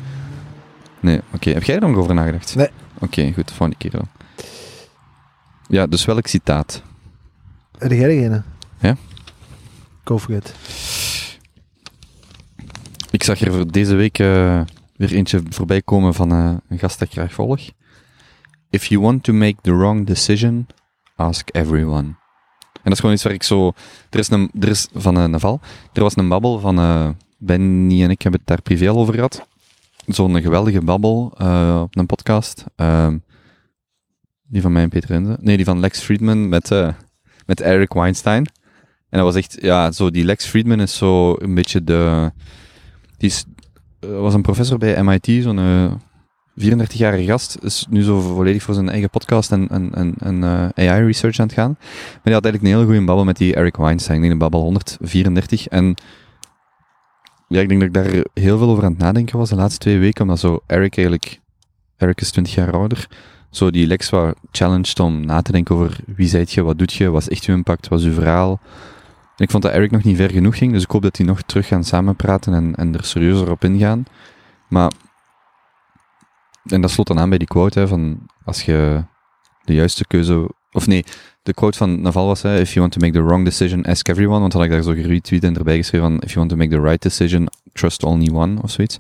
Nee, 1.00 1.20
oké. 1.34 1.50
Heb 1.50 1.62
jij 1.64 1.74
er 1.74 1.80
nog 1.88 1.96
over 1.96 2.14
nagedacht? 2.14 2.54
Nee. 2.54 2.68
Oké, 2.98 3.32
goed. 3.32 3.50
Volgende 3.50 3.76
keer 3.76 3.90
dan. 3.90 4.08
Ja, 5.68 5.87
dus 5.87 6.05
welk 6.05 6.26
citaat? 6.26 6.82
Heb 7.78 7.90
jij 7.90 8.24
er? 8.30 8.44
Ja. 8.78 8.96
Go 10.05 10.18
for 10.18 10.34
it. 10.34 10.55
Ik 13.11 13.22
zag 13.22 13.40
er 13.40 13.53
voor 13.53 13.72
deze 13.72 13.94
week 13.94 14.18
eh, 14.18 14.61
weer 15.09 15.18
eentje 15.18 15.42
voorbij 15.48 15.82
komen 15.82 16.14
van 16.14 16.32
eh, 16.32 16.55
een 16.68 16.78
gast 16.78 16.98
dat 16.98 17.09
ik 17.09 17.14
graag 17.14 17.32
volg. 17.32 17.61
If 18.70 18.86
you 18.86 19.00
want 19.00 19.22
to 19.22 19.32
make 19.32 19.57
the 19.62 19.76
wrong 19.76 20.07
decision, 20.07 20.66
ask 21.16 21.48
everyone. 21.52 22.07
En 22.72 22.90
dat 22.90 22.92
is 22.92 22.98
gewoon 22.98 23.14
iets 23.14 23.24
waar 23.24 23.32
ik 23.32 23.42
zo... 23.42 23.72
Er 24.11 24.18
is, 24.18 24.30
een, 24.30 24.50
er 24.61 24.68
is 24.68 24.88
van 24.94 25.16
een 25.16 25.30
Naval, 25.30 25.61
er 25.92 26.02
was 26.02 26.16
een 26.16 26.28
babbel 26.28 26.59
van... 26.59 26.78
eh 26.78 27.09
Benny 27.38 28.02
en 28.02 28.11
ik 28.11 28.22
hebben 28.22 28.40
het 28.40 28.48
daar 28.48 28.62
privé 28.62 28.88
al 28.88 28.96
over 28.98 29.14
gehad. 29.14 29.46
Zo'n 30.07 30.42
geweldige 30.42 30.80
babbel 30.80 31.34
eh, 31.38 31.80
op 31.82 31.96
een 31.96 32.07
podcast. 32.07 32.64
Ehm, 32.76 33.18
Die 34.46 34.62
van 34.62 34.72
mij 34.72 34.82
en 34.82 34.88
Peter 34.88 35.11
Renze. 35.11 35.36
Nee, 35.40 35.57
die 35.57 35.64
van 35.64 35.80
Lex 35.80 36.00
Friedman 36.00 36.48
met, 36.48 36.70
eh, 36.70 36.88
met 37.46 37.61
Eric 37.61 37.92
Weinstein. 37.92 38.46
En 39.09 39.20
dat 39.20 39.22
was 39.22 39.34
echt, 39.34 39.57
ja, 39.61 39.92
zo, 39.92 40.11
die 40.11 40.24
Lex 40.24 40.46
Friedman 40.46 40.80
is 40.80 40.96
zo 40.96 41.34
een 41.38 41.55
beetje 41.55 41.84
de... 41.84 42.32
Die 43.16 43.28
is, 43.28 43.44
eh, 43.44 43.52
was 44.11 44.34
een 44.34 44.42
professor 44.42 44.78
bij 44.78 45.02
MIT, 45.02 45.42
zo'n 45.42 45.59
eh, 45.59 45.92
34-jarige 46.61 47.24
gast. 47.24 47.59
Is 47.62 47.86
nu 47.90 48.02
zo 48.02 48.20
volledig 48.20 48.62
voor 48.62 48.74
zijn 48.74 48.88
eigen 48.88 49.11
podcast 49.11 49.52
en, 49.52 49.68
eh, 50.74 50.88
AI-research 50.90 51.38
aan 51.38 51.46
het 51.46 51.55
gaan. 51.55 51.76
Maar 51.78 52.20
die 52.22 52.32
had 52.32 52.44
eigenlijk 52.44 52.62
een 52.62 52.70
hele 52.70 52.84
goede 52.84 53.05
babbel 53.05 53.24
met 53.24 53.36
die 53.36 53.55
Eric 53.55 53.76
Weinstein. 53.76 54.28
De 54.28 54.36
babbel 54.36 54.61
134. 54.61 55.68
En 55.68 55.94
ja, 57.48 57.61
ik 57.61 57.68
denk 57.68 57.80
dat 57.80 57.88
ik 57.88 57.94
daar 57.94 58.24
heel 58.34 58.59
veel 58.59 58.68
over 58.68 58.84
aan 58.84 58.90
het 58.90 59.00
nadenken 59.00 59.38
was 59.38 59.48
de 59.48 59.57
laatste 59.57 59.78
twee 59.78 59.98
weken, 59.98 60.22
omdat 60.22 60.38
zo 60.38 60.61
Eric 60.66 60.96
eigenlijk... 60.96 61.40
Eric 61.96 62.20
is 62.20 62.30
20 62.30 62.55
jaar 62.55 62.72
ouder. 62.72 63.09
Zo 63.50 63.70
die 63.70 63.86
Lex 63.86 64.11
was 64.11 64.32
challenged 64.50 65.00
om 65.00 65.26
na 65.26 65.42
te 65.42 65.52
denken 65.52 65.74
over 65.74 65.96
wie 66.07 66.28
zijt 66.28 66.52
je, 66.52 66.62
wat 66.62 66.78
doet 66.78 66.92
je, 66.92 67.11
wat 67.11 67.20
is 67.20 67.28
echt 67.28 67.44
je 67.44 67.52
impact, 67.52 67.88
wat 67.88 67.98
is 67.98 68.05
je 68.05 68.12
verhaal. 68.12 68.61
Ik 69.37 69.51
vond 69.51 69.62
dat 69.62 69.72
Eric 69.72 69.91
nog 69.91 70.03
niet 70.03 70.16
ver 70.16 70.30
genoeg 70.30 70.59
ging, 70.59 70.72
dus 70.72 70.82
ik 70.82 70.91
hoop 70.91 71.03
dat 71.03 71.14
die 71.14 71.26
nog 71.26 71.43
terug 71.43 71.66
gaan 71.66 71.85
samenpraten 71.85 72.55
en, 72.55 72.74
en 72.74 72.95
er 72.95 73.05
serieuzer 73.05 73.51
op 73.51 73.64
ingaan. 73.64 74.05
Maar, 74.68 74.93
en 76.64 76.80
dat 76.80 76.91
slot 76.91 77.07
dan 77.07 77.18
aan 77.18 77.28
bij 77.28 77.39
die 77.39 77.47
quote, 77.47 77.78
hè, 77.78 77.89
van 77.89 78.26
als 78.45 78.62
je 78.62 79.05
de 79.64 79.74
juiste 79.74 80.07
keuze, 80.07 80.51
of 80.72 80.87
nee, 80.87 81.05
de 81.43 81.55
quote 81.55 81.78
van 81.78 82.01
Naval 82.01 82.26
was, 82.26 82.43
hè, 82.43 82.61
if 82.61 82.68
you 82.68 82.80
want 82.80 82.93
to 82.93 83.01
make 83.01 83.12
the 83.12 83.22
wrong 83.22 83.45
decision, 83.45 83.85
ask 83.85 84.09
everyone, 84.09 84.41
want 84.41 84.53
had 84.53 84.62
ik 84.62 84.70
daar 84.70 84.82
zo 84.82 84.93
geretweet 84.93 85.45
en 85.45 85.57
erbij 85.57 85.76
geschreven 85.76 86.09
van, 86.09 86.20
if 86.20 86.32
you 86.32 86.39
want 86.39 86.51
to 86.51 86.57
make 86.57 86.70
the 86.70 86.80
right 86.80 87.03
decision, 87.03 87.49
trust 87.72 88.03
only 88.03 88.30
one, 88.35 88.62
of 88.62 88.70
zoiets. 88.70 88.99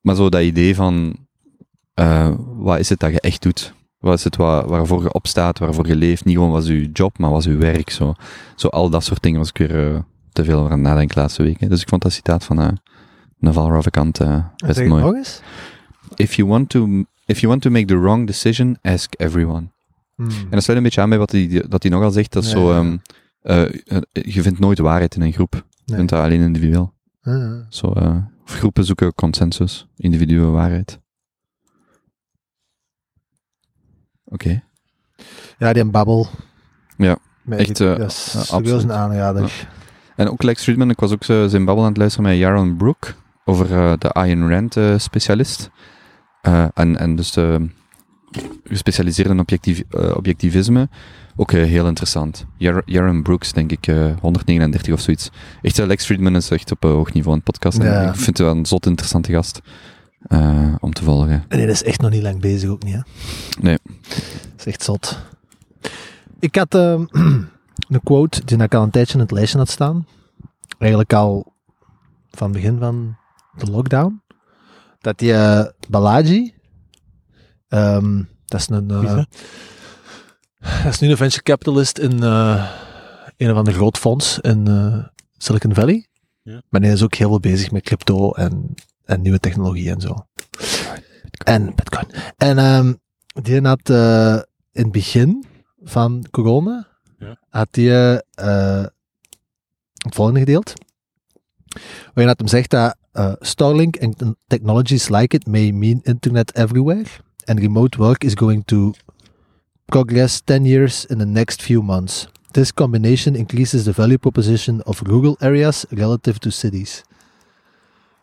Maar 0.00 0.14
zo 0.14 0.28
dat 0.28 0.42
idee 0.42 0.74
van, 0.74 1.16
eh, 1.94 2.34
wat 2.38 2.78
is 2.78 2.88
het 2.88 2.98
dat 2.98 3.12
je 3.12 3.20
echt 3.20 3.42
doet? 3.42 3.72
Wat 3.98 4.14
is 4.18 4.24
het 4.24 4.36
waar, 4.36 4.66
waarvoor 4.68 5.02
je 5.02 5.12
opstaat, 5.12 5.58
waarvoor 5.58 5.86
je 5.86 5.96
leeft? 5.96 6.24
Niet 6.24 6.34
gewoon 6.34 6.50
wat 6.50 6.62
is 6.62 6.68
je 6.68 6.90
job, 6.92 7.18
maar 7.18 7.30
wat 7.30 7.38
is 7.38 7.44
je 7.52 7.56
werk? 7.56 7.90
Zo, 7.90 8.14
zo 8.56 8.68
al 8.68 8.90
dat 8.90 9.04
soort 9.04 9.22
dingen 9.22 9.38
was 9.38 9.48
ik 9.48 9.58
weer 9.58 9.94
eh, 9.94 10.00
te 10.32 10.44
veel 10.44 10.58
over 10.58 10.70
aan 10.72 10.78
het 10.78 10.88
nadenken 10.88 11.14
de 11.14 11.20
laatste 11.20 11.42
weken. 11.42 11.68
Dus 11.68 11.80
ik 11.82 11.88
vond 11.88 12.02
dat 12.02 12.12
citaat 12.12 12.44
van 12.44 12.60
uh, 12.60 12.68
Naval 13.38 13.70
Ravikant 13.70 14.20
eh, 14.20 14.44
best 14.66 14.84
mooi. 14.84 15.02
nog 15.02 15.14
eens? 15.14 15.40
If 16.14 16.34
you, 16.34 16.48
want 16.48 16.68
to, 16.68 17.04
if 17.26 17.38
you 17.40 17.48
want 17.48 17.62
to 17.62 17.70
make 17.70 17.84
the 17.84 17.98
wrong 17.98 18.26
decision, 18.26 18.78
ask 18.82 19.14
everyone. 19.16 19.68
Hmm. 20.14 20.28
En 20.28 20.50
dat 20.50 20.62
sluit 20.62 20.78
een 20.78 20.84
beetje 20.84 21.00
aan 21.00 21.08
bij 21.08 21.18
wat 21.18 21.32
hij, 21.32 21.64
dat 21.68 21.82
hij 21.82 21.92
nogal 21.92 22.10
zegt, 22.10 22.32
dat 22.32 22.44
zo, 22.44 22.72
ehm, 22.72 22.96
eh, 23.42 23.62
eh, 23.64 23.70
je 24.12 24.42
vindt 24.42 24.58
nooit 24.58 24.78
waarheid 24.78 25.14
in 25.14 25.22
een 25.22 25.32
groep. 25.32 25.52
Je 25.54 25.62
Nee. 25.86 25.96
vindt 25.96 26.10
dat 26.12 26.22
alleen 26.22 26.40
individueel. 26.40 26.92
Ah, 27.22 27.52
Zo, 27.68 27.92
groepen 28.44 28.84
zoeken 28.84 29.14
consensus, 29.14 29.86
individuele 29.96 30.46
waarheid. 30.50 31.00
Oké. 34.28 34.62
Ja, 35.58 35.72
die 35.72 35.84
babbel. 35.84 36.26
Ja, 36.96 37.18
echt, 37.50 37.68
ik- 37.68 37.78
eh, 37.88 37.96
dat 37.96 38.10
is 38.10 38.24
ja, 38.32 38.40
serieus 38.40 38.50
absoluut. 38.50 38.82
een 38.82 38.92
aanrader. 38.92 39.68
En 40.16 40.30
ook 40.30 40.42
Lex 40.42 40.62
Friedman, 40.62 40.90
ik 40.90 41.00
was 41.00 41.12
ook 41.12 41.24
zo 41.24 41.48
zijn 41.48 41.64
babbel 41.64 41.84
aan 41.84 41.90
het 41.90 41.98
luisteren 41.98 42.30
met 42.30 42.38
Jaron 42.38 42.76
Brook 42.76 43.14
over 43.44 43.72
eh, 43.72 43.92
de 43.98 44.10
Ayn 44.12 44.48
Rand 44.50 44.76
eh, 44.76 44.98
specialist. 44.98 45.70
Eh, 46.42 46.64
en, 46.74 46.96
en 46.98 47.16
dus 47.16 47.32
de 47.32 47.68
gespecialiseerd 48.64 49.28
in 49.28 49.40
objectief, 49.40 49.82
eh, 49.90 50.16
objectivisme. 50.16 50.88
Ook 51.36 51.52
eh, 51.52 51.62
heel 51.64 51.86
interessant. 51.86 52.46
Jar- 52.56 52.82
Jaron 52.84 53.22
Brooks, 53.22 53.52
denk 53.52 53.72
ik, 53.72 53.86
eh, 53.86 54.10
139 54.20 54.92
of 54.92 55.00
zoiets. 55.00 55.30
Echt, 55.62 55.78
eh, 55.78 55.86
Lex 55.86 56.04
Friedman 56.04 56.36
is 56.36 56.50
echt 56.50 56.70
op 56.70 56.84
een 56.84 56.90
hoog 56.90 57.12
niveau 57.12 57.36
in 57.36 57.42
het 57.44 57.52
podcast. 57.52 57.78
En 57.78 57.84
Ja. 57.92 58.08
Ik 58.08 58.14
vind 58.14 58.26
het 58.26 58.38
wel 58.38 58.56
een 58.56 58.66
zot 58.66 58.86
interessante 58.86 59.32
gast 59.32 59.60
eh, 60.20 60.74
om 60.80 60.92
te 60.92 61.04
volgen. 61.04 61.44
En 61.48 61.58
die 61.58 61.66
is 61.66 61.82
echt 61.82 62.00
nog 62.00 62.10
niet 62.10 62.22
lang 62.22 62.40
bezig 62.40 62.70
ook 62.70 62.82
niet, 62.82 62.94
hè? 62.94 63.00
Nee. 63.60 63.78
Dat 64.02 64.58
is 64.58 64.66
echt 64.66 64.82
zot. 64.82 65.18
Ik 66.38 66.54
had 66.56 66.74
ehm, 66.74 67.04
een 67.88 68.02
quote 68.04 68.44
die 68.44 68.62
ik 68.62 68.74
al 68.74 68.82
een 68.82 68.90
tijdje 68.90 69.14
in 69.14 69.20
het 69.20 69.30
lijstje 69.30 69.58
had 69.58 69.68
staan. 69.68 70.06
Eigenlijk 70.78 71.12
al 71.12 71.52
van 72.30 72.52
het 72.52 72.56
begin 72.56 72.78
van 72.78 73.16
de 73.56 73.70
lockdown. 73.70 74.22
Dat 75.00 75.18
die 75.18 75.34
eh, 75.34 75.66
Balaji, 75.88 76.54
ehm, 77.68 78.22
dat 78.44 78.60
is 78.60 78.68
een... 78.68 78.90
eh, 78.90 79.14
dat? 79.14 79.26
is 80.84 80.98
nu 80.98 81.10
een 81.10 81.16
venture 81.16 81.42
capitalist 81.42 81.98
in 81.98 82.22
eh, 82.22 82.70
een 83.36 83.50
of 83.50 83.56
ander 83.56 83.72
groot 83.72 83.98
fonds 83.98 84.38
in 84.38 84.66
eh, 84.66 85.04
Silicon 85.36 85.74
Valley. 85.74 86.06
Ja. 86.42 86.62
Maar 86.68 86.80
hij 86.80 86.92
is 86.92 87.02
ook 87.02 87.14
heel 87.14 87.28
veel 87.28 87.40
bezig 87.40 87.70
met 87.70 87.82
crypto 87.82 88.32
en, 88.32 88.74
en 89.08 89.20
nieuwe 89.20 89.40
technologie 89.40 89.90
en 89.90 90.00
zo. 90.00 90.26
En 91.44 91.74
Bitcoin. 91.74 92.06
En 92.36 92.58
ehm, 92.58 92.92
die 93.42 93.60
had 93.60 93.90
eh, 93.90 94.34
in 94.72 94.82
het 94.82 94.92
begin 94.92 95.44
van 95.82 96.26
corona, 96.30 96.86
Ja. 97.18 97.38
had 97.48 97.68
hij 97.70 98.22
eh, 98.34 98.84
het 99.94 100.14
volgende 100.14 100.40
gedeeld. 100.40 100.72
Waarin 102.04 102.26
dat 102.26 102.38
hem 102.38 102.48
zegt 102.48 102.70
dat 102.70 102.96
eh, 103.12 103.32
Starlink 103.38 104.02
and 104.02 104.22
technologies 104.46 105.08
like 105.08 105.36
it 105.36 105.46
may 105.46 105.70
mean 105.70 106.00
internet 106.02 106.54
everywhere. 106.54 107.06
And 107.44 107.58
remote 107.58 107.98
work 107.98 108.24
is 108.24 108.34
going 108.34 108.64
to 108.64 108.92
progress 109.84 110.40
10 110.44 110.64
years 110.64 111.06
in 111.06 111.18
the 111.18 111.26
next 111.26 111.62
few 111.62 111.82
months. 111.82 112.28
This 112.50 112.72
combination 112.72 113.34
increases 113.34 113.84
the 113.84 113.92
value 113.92 114.18
proposition 114.18 114.82
of 114.84 115.00
rural 115.00 115.36
areas 115.38 115.84
relative 115.88 116.38
to 116.38 116.50
cities. 116.50 117.02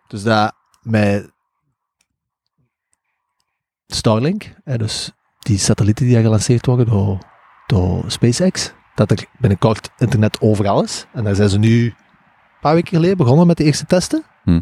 Dus 0.08 0.24
dat 0.24 0.54
met 0.86 1.32
Starlink, 3.88 4.54
hè, 4.64 4.78
dus 4.78 5.12
die 5.40 5.58
satellieten 5.58 6.06
die 6.06 6.22
gelanceerd 6.22 6.66
worden 6.66 6.86
door, 6.86 7.18
door 7.68 8.04
SpaceX, 8.08 8.74
dat 8.96 9.12
er 9.12 9.26
binnenkort 9.38 9.90
internet 9.98 10.42
overal 10.42 10.84
is. 10.84 11.06
En 11.14 11.24
daar 11.24 11.36
zijn 11.36 11.50
ze 11.50 11.58
nu 11.58 11.86
een 11.86 11.96
paar 12.62 12.74
weken 12.74 12.96
geleden 12.96 13.18
begonnen 13.18 13.48
met 13.48 13.58
de 13.58 13.64
eerste 13.64 13.86
testen. 13.86 14.24
Hm. 14.44 14.62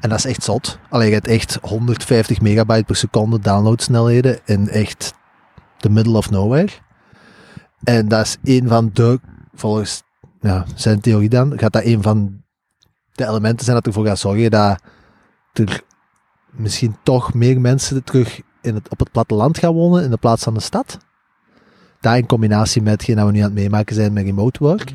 En 0.00 0.08
dat 0.08 0.18
is 0.18 0.24
echt 0.24 0.42
zot. 0.42 0.78
Alleen 0.88 1.08
je 1.08 1.14
hebt 1.14 1.28
echt 1.28 1.58
150 1.62 2.40
megabyte 2.40 2.84
per 2.84 2.96
seconde 2.96 3.38
downloadsnelheden 3.38 4.38
in 4.44 4.68
echt 4.68 5.14
the 5.76 5.90
middle 5.90 6.16
of 6.16 6.30
nowhere. 6.30 6.72
En 7.84 8.08
dat 8.08 8.26
is 8.26 8.36
een 8.42 8.68
van 8.68 8.90
de, 8.92 9.20
volgens 9.54 10.02
ja, 10.40 10.64
zijn 10.74 11.00
theorie 11.00 11.28
dan, 11.28 11.58
gaat 11.58 11.72
dat 11.72 11.84
een 11.84 12.02
van 12.02 12.44
de 13.12 13.26
elementen 13.26 13.64
zijn 13.64 13.76
dat 13.76 13.86
ervoor 13.86 14.06
gaat 14.06 14.18
zorgen 14.18 14.50
dat 14.50 14.80
er 15.58 15.80
misschien 16.50 16.96
toch 17.02 17.34
meer 17.34 17.60
mensen 17.60 18.04
terug 18.04 18.40
in 18.62 18.74
het, 18.74 18.88
op 18.88 18.98
het 18.98 19.10
platteland 19.10 19.58
gaan 19.58 19.72
wonen 19.74 20.04
in 20.04 20.10
de 20.10 20.16
plaats 20.16 20.42
van 20.42 20.54
de 20.54 20.60
stad. 20.60 20.98
Dat 22.00 22.16
in 22.16 22.26
combinatie 22.26 22.82
met 22.82 22.92
hetgeen 22.92 23.16
dat 23.16 23.26
we 23.26 23.32
nu 23.32 23.38
aan 23.38 23.44
het 23.44 23.54
meemaken 23.54 23.94
zijn 23.94 24.12
met 24.12 24.24
remote 24.24 24.58
work. 24.58 24.92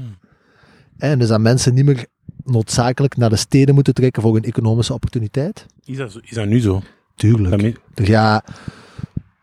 En 0.98 1.20
dus 1.20 1.28
dat 1.28 1.40
mensen 1.40 1.74
niet 1.74 1.86
meer 1.86 2.06
noodzakelijk 2.44 3.18
naar 3.18 3.30
de 3.30 3.36
steden 3.36 3.76
moeten 3.76 3.94
trekken 3.94 4.22
voor 4.22 4.36
een 4.36 4.44
economische 4.44 4.94
opportuniteit. 4.94 5.66
Is 5.84 5.98
dat, 5.98 6.12
zo- 6.12 6.20
is 6.24 6.36
dat 6.36 6.48
nu 6.48 6.60
zo? 6.60 6.82
Tuurlijk. 7.16 7.62
Dat 7.62 7.76
Er 7.96 8.06
ga, 8.06 8.44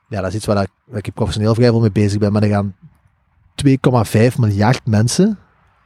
ja, 0.08 0.20
dat 0.20 0.26
is 0.26 0.34
iets 0.34 0.46
waar 0.46 0.62
ik, 0.62 0.70
waar 0.86 0.98
ik 1.06 1.14
professioneel 1.14 1.54
vrij 1.54 1.68
veel 1.68 1.80
mee 1.80 1.92
bezig 1.92 2.18
ben, 2.18 2.32
maar 2.32 2.42
er 2.42 2.48
gaan 2.48 2.76
2,5 4.32 4.36
miljard 4.38 4.86
mensen 4.86 5.38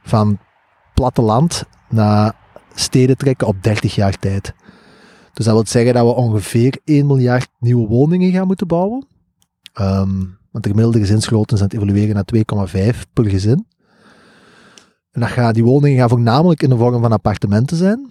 van 0.03 0.39
platteland 0.93 1.63
naar 1.89 2.33
steden 2.73 3.17
trekken 3.17 3.47
op 3.47 3.63
30 3.63 3.95
jaar 3.95 4.19
tijd. 4.19 4.53
Dus 5.33 5.45
dat 5.45 5.53
wil 5.53 5.65
zeggen 5.67 5.93
dat 5.93 6.05
we 6.05 6.13
ongeveer 6.13 6.79
1 6.83 7.07
miljard 7.07 7.49
nieuwe 7.59 7.87
woningen 7.87 8.31
gaan 8.31 8.47
moeten 8.47 8.67
bouwen. 8.67 9.07
Ehm, 9.73 10.19
want 10.51 10.63
de 10.63 10.69
gemiddelde 10.69 10.99
gezinsgrootte 10.99 11.53
is 11.53 11.59
aan 11.61 11.67
het 11.67 11.75
evolueren 11.75 12.15
naar 12.15 12.25
2,5 12.25 13.05
per 13.13 13.29
gezin. 13.29 13.65
En 15.11 15.21
dat 15.21 15.29
gaat, 15.29 15.53
die 15.53 15.63
woningen 15.63 15.97
gaan 15.99 16.09
voornamelijk 16.09 16.63
in 16.63 16.69
de 16.69 16.77
vorm 16.77 17.01
van 17.01 17.11
appartementen 17.11 17.77
zijn. 17.77 18.09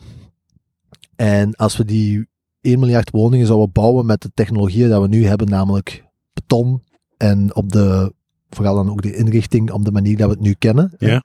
En 1.16 1.54
als 1.54 1.76
we 1.76 1.84
die 1.84 2.26
1 2.60 2.78
miljard 2.78 3.10
woningen 3.10 3.46
zouden 3.46 3.72
bouwen 3.72 4.06
met 4.06 4.22
de 4.22 4.30
technologieën 4.34 4.88
dat 4.88 5.02
we 5.02 5.08
nu 5.08 5.26
hebben, 5.26 5.48
namelijk 5.48 6.04
beton 6.32 6.82
en 7.16 7.54
op 7.54 7.72
de, 7.72 8.14
vooral 8.50 8.74
dan 8.74 8.90
ook 8.90 9.02
de 9.02 9.16
inrichting 9.16 9.70
op 9.70 9.84
de 9.84 9.92
manier 9.92 10.16
dat 10.16 10.26
we 10.28 10.34
het 10.34 10.42
nu 10.42 10.52
kennen, 10.52 10.92
Ja. 10.98 11.24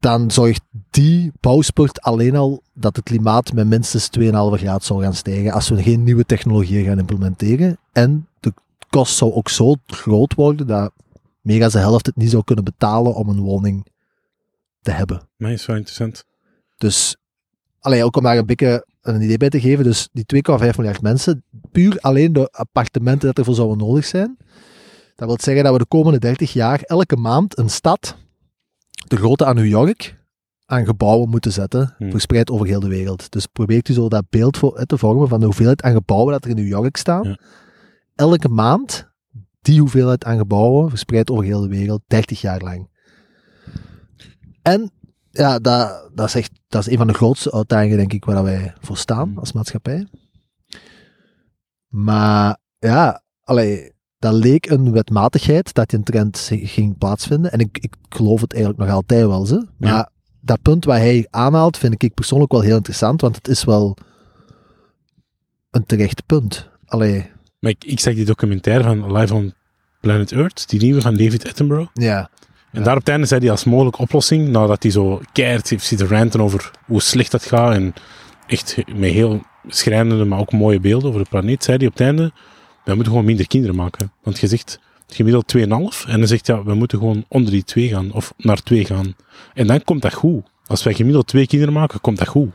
Dan 0.00 0.30
zorgt 0.30 0.62
die 0.90 1.32
bouwspurt 1.40 2.00
alleen 2.00 2.36
al 2.36 2.62
dat 2.72 2.96
het 2.96 3.04
klimaat 3.04 3.52
met 3.52 3.66
minstens 3.66 4.10
2,5 4.18 4.26
graad 4.30 4.84
zal 4.84 5.00
gaan 5.00 5.14
stijgen 5.14 5.52
als 5.52 5.68
we 5.68 5.82
geen 5.82 6.04
nieuwe 6.04 6.24
technologieën 6.24 6.84
gaan 6.84 6.98
implementeren. 6.98 7.78
En 7.92 8.28
de 8.40 8.52
kost 8.90 9.16
zou 9.16 9.32
ook 9.32 9.48
zo 9.48 9.74
groot 9.86 10.34
worden 10.34 10.66
dat 10.66 10.92
meer 11.40 11.60
dan 11.60 11.70
de 11.70 11.78
helft 11.78 12.06
het 12.06 12.16
niet 12.16 12.30
zou 12.30 12.44
kunnen 12.44 12.64
betalen 12.64 13.14
om 13.14 13.28
een 13.28 13.40
woning 13.40 13.86
te 14.82 14.90
hebben. 14.90 15.28
Maar 15.36 15.52
is 15.52 15.66
wel 15.66 15.76
interessant. 15.76 16.24
Dus, 16.76 17.16
alleen 17.80 18.04
ook 18.04 18.16
om 18.16 18.22
daar 18.22 18.36
een 18.36 18.46
beetje 18.46 18.86
een 19.02 19.22
idee 19.22 19.36
bij 19.36 19.48
te 19.48 19.60
geven, 19.60 19.84
dus 19.84 20.08
die 20.12 20.42
2,5 20.50 20.76
miljard 20.76 21.02
mensen, 21.02 21.44
puur 21.72 21.98
alleen 22.00 22.32
de 22.32 22.48
appartementen 22.52 23.26
dat 23.26 23.38
ervoor 23.38 23.54
zouden 23.54 23.78
nodig 23.78 24.04
zijn, 24.04 24.36
dat 25.16 25.28
wil 25.28 25.38
zeggen 25.40 25.64
dat 25.64 25.72
we 25.72 25.78
de 25.78 25.86
komende 25.86 26.18
30 26.18 26.52
jaar 26.52 26.80
elke 26.82 27.16
maand 27.16 27.58
een 27.58 27.70
stad, 27.70 28.16
de 29.10 29.16
grootte 29.16 29.44
aan 29.44 29.54
New 29.54 29.66
York, 29.66 30.24
aan 30.66 30.84
gebouwen 30.84 31.28
moeten 31.28 31.52
zetten, 31.52 31.94
Hmm. 31.98 32.10
verspreid 32.10 32.50
over 32.50 32.66
heel 32.66 32.80
de 32.80 32.88
wereld. 32.88 33.30
Dus 33.32 33.46
probeert 33.46 33.88
u 33.88 33.92
zo 33.92 34.08
dat 34.08 34.24
beeld 34.30 34.56
voor, 34.56 34.76
eh, 34.76 34.82
te 34.84 34.98
vormen 34.98 35.28
van 35.28 35.40
de 35.40 35.44
hoeveelheid 35.46 35.82
aan 35.82 35.92
gebouwen 35.92 36.32
dat 36.32 36.44
er 36.44 36.50
in 36.50 36.56
New 36.56 36.66
York 36.66 36.96
staan. 36.96 37.22
Ja. 37.28 37.38
Elke 38.14 38.48
maand 38.48 39.10
die 39.60 39.80
hoeveelheid 39.80 40.24
aan 40.24 40.38
gebouwen, 40.38 40.88
verspreid 40.88 41.30
over 41.30 41.44
heel 41.44 41.60
de 41.60 41.68
wereld, 41.68 42.02
30 42.06 42.40
jaar 42.40 42.60
lang. 42.60 42.88
En 44.62 44.90
ja, 45.30 45.58
dat, 45.58 46.10
dat, 46.14 46.26
is 46.26 46.34
echt, 46.34 46.52
dat 46.68 46.86
is 46.86 46.92
een 46.92 46.98
van 46.98 47.06
de 47.06 47.14
grootste 47.14 47.52
uitdagingen, 47.52 47.96
denk 47.96 48.12
ik, 48.12 48.24
waar 48.24 48.42
wij 48.42 48.74
voor 48.80 48.96
staan 48.96 49.38
als 49.38 49.52
maatschappij. 49.52 50.06
Maar 51.88 52.58
ja, 52.78 53.22
allee, 53.42 53.92
dat 54.30 54.44
leek 54.44 54.70
een 54.70 54.92
wetmatigheid 54.92 55.74
dat 55.74 55.90
die 55.90 56.02
trend 56.02 56.48
ging 56.52 56.98
plaatsvinden. 56.98 57.52
En 57.52 57.58
ik, 57.58 57.78
ik 57.80 57.94
geloof 58.08 58.40
het 58.40 58.52
eigenlijk 58.52 58.82
nog 58.84 58.92
altijd 58.94 59.26
wel. 59.26 59.46
Ze. 59.46 59.66
Maar 59.76 59.90
Ja. 59.92 60.10
dat 60.40 60.62
punt 60.62 60.84
wat 60.84 60.96
hij 60.96 61.26
aanhaalt, 61.30 61.78
vind 61.78 62.02
ik 62.02 62.14
persoonlijk 62.14 62.52
wel 62.52 62.60
heel 62.60 62.76
interessant, 62.76 63.20
want 63.20 63.36
het 63.36 63.48
is 63.48 63.64
wel 63.64 63.96
een 65.70 65.86
terecht 65.86 66.26
punt. 66.26 66.68
Allee, 66.86 67.30
Maar 67.60 67.70
ik, 67.70 67.84
ik 67.84 68.00
zag 68.00 68.14
die 68.14 68.24
documentaire 68.24 68.84
van 68.84 69.12
Live 69.12 69.34
on 69.34 69.54
Planet 70.00 70.32
Earth, 70.32 70.68
die 70.68 70.80
nieuwe 70.80 71.00
van 71.00 71.16
David 71.16 71.48
Attenborough. 71.48 71.90
ja. 71.94 72.30
En 72.72 72.82
daar 72.82 72.92
op 72.94 73.00
het 73.00 73.08
einde 73.08 73.26
zei 73.26 73.40
hij 73.40 73.50
als 73.50 73.64
mogelijke 73.64 74.00
oplossing, 74.00 74.48
nadat 74.48 74.82
hij 74.82 74.92
zo 74.92 75.20
keihard 75.32 75.68
heeft 75.68 75.84
zitten 75.84 76.08
ranten 76.08 76.40
over 76.40 76.70
hoe 76.86 77.00
slecht 77.02 77.30
dat 77.30 77.44
gaat 77.44 77.74
en 77.74 77.92
echt 78.46 78.76
met 78.96 79.10
heel 79.12 79.42
schrijnende, 79.66 80.24
maar 80.24 80.38
ook 80.38 80.52
mooie 80.52 80.80
beelden 80.80 81.08
over 81.08 81.22
de 81.22 81.28
planeet, 81.30 81.64
zei 81.64 81.76
hij 81.76 81.86
op 81.86 81.92
het 81.92 82.02
einde, 82.02 82.32
we 82.86 82.94
moeten 82.94 83.12
gewoon 83.12 83.24
minder 83.24 83.46
kinderen 83.46 83.76
maken. 83.76 84.12
Want 84.22 84.38
je 84.38 84.46
zegt 84.46 84.78
gemiddeld 85.08 85.54
2,5 85.56 85.62
en 86.08 86.18
dan 86.18 86.26
zegt 86.28 86.46
ja, 86.46 86.62
we 86.64 86.74
moeten 86.74 86.98
gewoon 86.98 87.24
onder 87.28 87.50
die 87.50 87.64
2 87.64 87.88
gaan, 87.88 88.12
of 88.12 88.34
naar 88.36 88.62
2 88.62 88.84
gaan. 88.84 89.14
En 89.54 89.66
dan 89.66 89.84
komt 89.84 90.02
dat 90.02 90.14
goed. 90.14 90.44
Als 90.66 90.82
wij 90.82 90.94
gemiddeld 90.94 91.26
twee 91.26 91.46
kinderen 91.46 91.74
maken, 91.74 92.00
komt 92.00 92.18
dat 92.18 92.28
goed. 92.28 92.50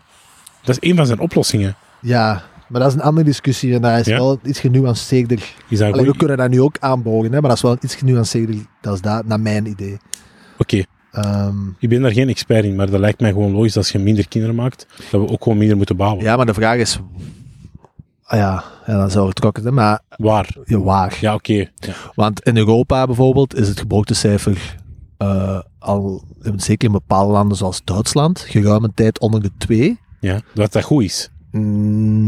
Dat 0.64 0.78
is 0.82 0.90
een 0.90 0.96
van 0.96 1.06
zijn 1.06 1.20
oplossingen. 1.20 1.76
ja, 2.02 2.44
maar 2.68 2.82
dat 2.82 2.90
is 2.90 2.96
een 2.96 3.02
andere 3.04 3.26
discussie 3.26 3.74
en 3.74 3.82
dat 3.82 4.00
is 4.00 4.06
Ja. 4.06 4.18
wel 4.18 4.40
iets 4.44 4.60
genuanceerder. 4.60 5.54
Allee, 5.80 6.06
we 6.06 6.16
kunnen 6.18 6.38
dat 6.38 6.50
nu 6.50 6.62
ook 6.62 6.76
aanbogen, 6.80 7.32
hè, 7.32 7.40
maar 7.40 7.50
dat 7.50 7.58
is 7.58 7.62
wel 7.62 7.78
iets 7.82 7.96
genuanceerder. 7.96 8.56
Dat 8.82 8.94
is 8.94 9.02
dat, 9.02 9.26
naar 9.26 9.40
mijn 9.40 9.66
idee. 9.66 9.98
Oké, 10.58 10.84
Ehm, 11.12 11.56
ik 11.80 11.90
ben 11.90 12.02
daar 12.02 12.12
geen 12.12 12.30
expert 12.30 12.66
in, 12.66 12.76
maar 12.76 12.90
dat 12.90 13.00
lijkt 13.00 13.20
mij 13.20 13.32
gewoon 13.32 13.52
logisch 13.52 13.74
dat 13.74 13.84
als 13.84 13.92
je 13.92 14.00
minder 14.00 14.28
kinderen 14.28 14.56
maakt, 14.56 14.88
dat 15.10 15.22
we 15.22 15.30
ook 15.30 15.44
gewoon 15.44 15.58
minder 15.58 15.78
moeten 15.78 15.96
bouwen. 15.96 16.24
ja, 16.24 16.36
maar 16.36 16.46
de 16.46 16.54
vraag 16.54 16.78
is... 16.78 17.00
Ah 18.32 18.38
ja, 18.40 18.64
ja, 18.86 18.98
dat 18.98 19.12
zou 19.12 19.28
getrokken 19.28 19.64
zijn, 19.64 19.76
maar 19.76 20.02
Waar? 20.18 20.56
ja, 20.66 20.80
waar? 20.80 21.18
Ja, 21.22 21.34
oké. 21.34 21.54
Ja. 21.54 21.94
Want 22.16 22.42
in 22.42 22.58
Europa 22.58 23.06
bijvoorbeeld 23.06 23.56
is 23.56 23.68
het 23.68 23.80
geboortecijfer 23.80 24.76
eh, 25.18 25.60
al, 25.80 26.24
zeker 26.56 26.88
in 26.88 26.94
bepaalde 26.94 27.32
landen 27.34 27.58
zoals 27.58 27.82
Duitsland, 27.84 28.40
geruime 28.40 28.92
tijd 28.96 29.20
onder 29.20 29.42
de 29.42 29.52
2. 29.58 30.00
ja, 30.20 30.42
dat 30.54 30.72
dat 30.72 30.84
goed 30.84 31.04
is. 31.04 31.30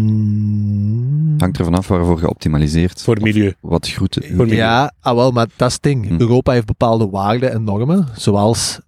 Mm, 0.04 1.36
Hangt 1.38 1.58
er 1.58 1.64
vanaf 1.66 1.88
waarvoor 1.88 2.20
je 2.20 2.30
optimaliseert. 2.30 3.02
Voor 3.04 3.14
het 3.14 3.24
milieu. 3.24 3.54
Wat 3.60 3.88
groet. 3.88 4.18
Voor 4.22 4.46
milieu. 4.46 4.56
ja, 4.56 4.94
ah, 5.02 5.16
wel, 5.16 5.32
maar 5.32 5.48
dat 5.56 5.68
is 5.68 5.74
het 5.74 5.84
ding. 5.84 6.08
Hm. 6.08 6.16
Europa 6.20 6.52
heeft 6.52 6.66
bepaalde 6.66 7.10
waarden 7.10 7.52
en 7.52 7.64
normen, 7.64 8.08
zoals, 8.16 8.80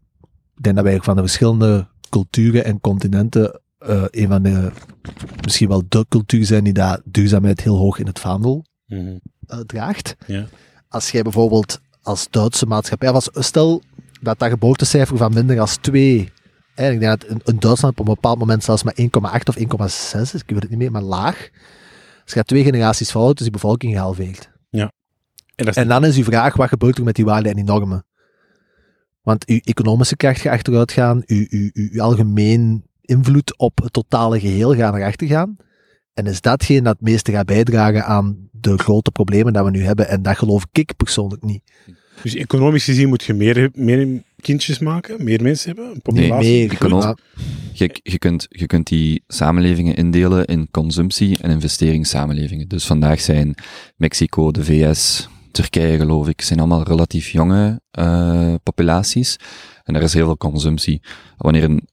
ik 0.56 0.64
denk 0.64 0.76
dat 0.76 0.86
wij 0.86 1.00
van 1.02 1.16
de 1.16 1.22
verschillende 1.22 1.88
culturen 2.10 2.66
en 2.66 2.80
continenten 2.82 3.60
eh, 3.86 4.04
een 4.10 4.28
van 4.28 4.44
de, 4.44 4.72
misschien 5.44 5.68
wel 5.68 5.84
de 5.90 6.06
cultuur 6.10 6.46
zijn 6.46 6.64
die 6.64 6.74
daar 6.74 7.00
duurzaamheid 7.04 7.62
heel 7.62 7.78
hoog 7.78 8.00
in 8.00 8.06
het 8.08 8.20
vaandel 8.20 8.66
Mhm. 8.88 9.18
eh, 9.48 9.60
draagt. 9.60 10.16
Ja. 10.28 10.46
Als 10.90 11.12
jij 11.12 11.22
bijvoorbeeld 11.22 11.80
als 12.02 12.28
Duitse 12.30 12.66
maatschappij, 12.66 13.10
als, 13.10 13.30
stel 13.34 13.82
dat 14.22 14.40
dat 14.40 14.50
geboortecijfer 14.50 15.18
van 15.18 15.34
minder 15.34 15.56
dan 15.56 15.68
2, 15.82 16.32
hè, 16.76 16.92
ik 16.92 17.00
denk 17.00 17.20
dat 17.20 17.30
in, 17.30 17.42
in 17.44 17.60
Duitsland 17.60 18.00
op 18.00 18.08
een 18.08 18.14
bepaald 18.14 18.40
moment 18.40 18.64
zelfs 18.64 18.84
maar 18.84 18.96
1,8 19.02 19.50
of 19.50 19.58
1,6 19.58 20.34
is, 20.34 20.34
ik 20.34 20.50
weet 20.50 20.62
het 20.62 20.70
niet 20.70 20.80
meer, 20.80 20.92
maar 20.92 21.02
laag. 21.02 21.50
Als 22.24 22.34
je 22.34 22.44
twee 22.44 22.64
generaties 22.64 23.12
vooruit, 23.12 23.38
is 23.38 23.44
die 23.44 23.52
bevolking 23.52 23.94
gehalveerd. 23.94 24.54
En 25.56 25.68
is 25.68 25.76
En 25.76 25.88
dan 25.88 26.06
is 26.06 26.18
uw 26.18 26.24
vraag, 26.24 26.56
wat 26.56 26.70
gebeurt 26.70 26.98
er 26.98 27.04
met 27.04 27.16
die 27.16 27.26
waarden 27.26 27.50
en 27.50 27.56
die 27.56 27.66
normen? 27.66 28.06
Want 29.22 29.46
uw 29.46 29.60
economische 29.64 30.16
kracht 30.16 30.42
gaat 30.42 30.54
achteruit 30.54 30.92
gaan, 30.92 31.24
uw, 31.26 31.46
uw, 31.50 31.70
uw, 31.74 31.90
uw 31.92 32.02
algemeen 32.02 32.86
invloed 33.06 33.58
op 33.58 33.82
het 33.84 33.94
totale 33.94 34.40
geheel 34.40 34.76
gaat 34.76 34.94
naar 34.94 35.04
achter 35.04 35.28
gaan. 35.28 35.58
En 36.14 36.26
is 36.26 36.42
datgene 36.42 36.82
dat 36.82 36.94
het 37.00 37.10
meeste 37.10 37.32
gaat 37.32 37.46
bijdragen 37.46 38.06
aan 38.06 38.50
de 38.52 38.78
grote 38.78 39.12
problemen 39.12 39.54
dat 39.54 39.66
we 39.66 39.72
nu 39.72 39.84
hebben? 39.84 40.08
En 40.10 40.22
dat 40.22 40.38
geloof 40.38 40.66
ik 40.72 40.94
persoonlijk 40.98 41.44
niet. 41.44 41.62
Dus 42.22 42.36
economisch 42.36 42.84
gezien 42.84 43.08
moet 43.10 43.24
je 43.24 43.34
meer, 43.34 43.70
meer 43.74 44.24
kindjes 44.42 44.80
maken, 44.80 45.24
meer 45.24 45.42
mensen 45.42 45.68
hebben, 45.76 45.94
een 45.94 46.02
populatie. 46.02 46.50
meer, 46.68 46.72
econo- 46.72 46.98
maar- 46.98 47.18
Je, 47.74 48.00
je, 48.04 48.18
kunt, 48.18 48.46
je 48.50 48.66
kunt 48.66 48.88
die 48.88 49.24
samenlevingen 49.28 49.96
indelen 49.96 50.46
in 50.46 50.68
consumptie- 50.72 51.38
en 51.42 51.50
investeringssamenlevingen. 51.50 52.68
Dus 52.68 52.86
vandaag 52.86 53.22
zijn 53.22 53.56
Mexico, 53.96 54.52
de 54.52 54.64
VS, 54.64 55.30
Turkije 55.52 55.98
geloof 55.98 56.28
ik, 56.28 56.42
zijn 56.42 56.60
allemaal 56.60 56.84
relatief 56.84 57.30
jonge 57.30 57.82
eh, 57.92 58.54
populaties. 58.64 59.36
En 59.84 59.96
er 59.96 60.02
is 60.02 60.14
heel 60.14 60.26
veel 60.26 60.38
consumptie. 60.38 61.02
Wanneer 61.38 61.64
een 61.64 61.88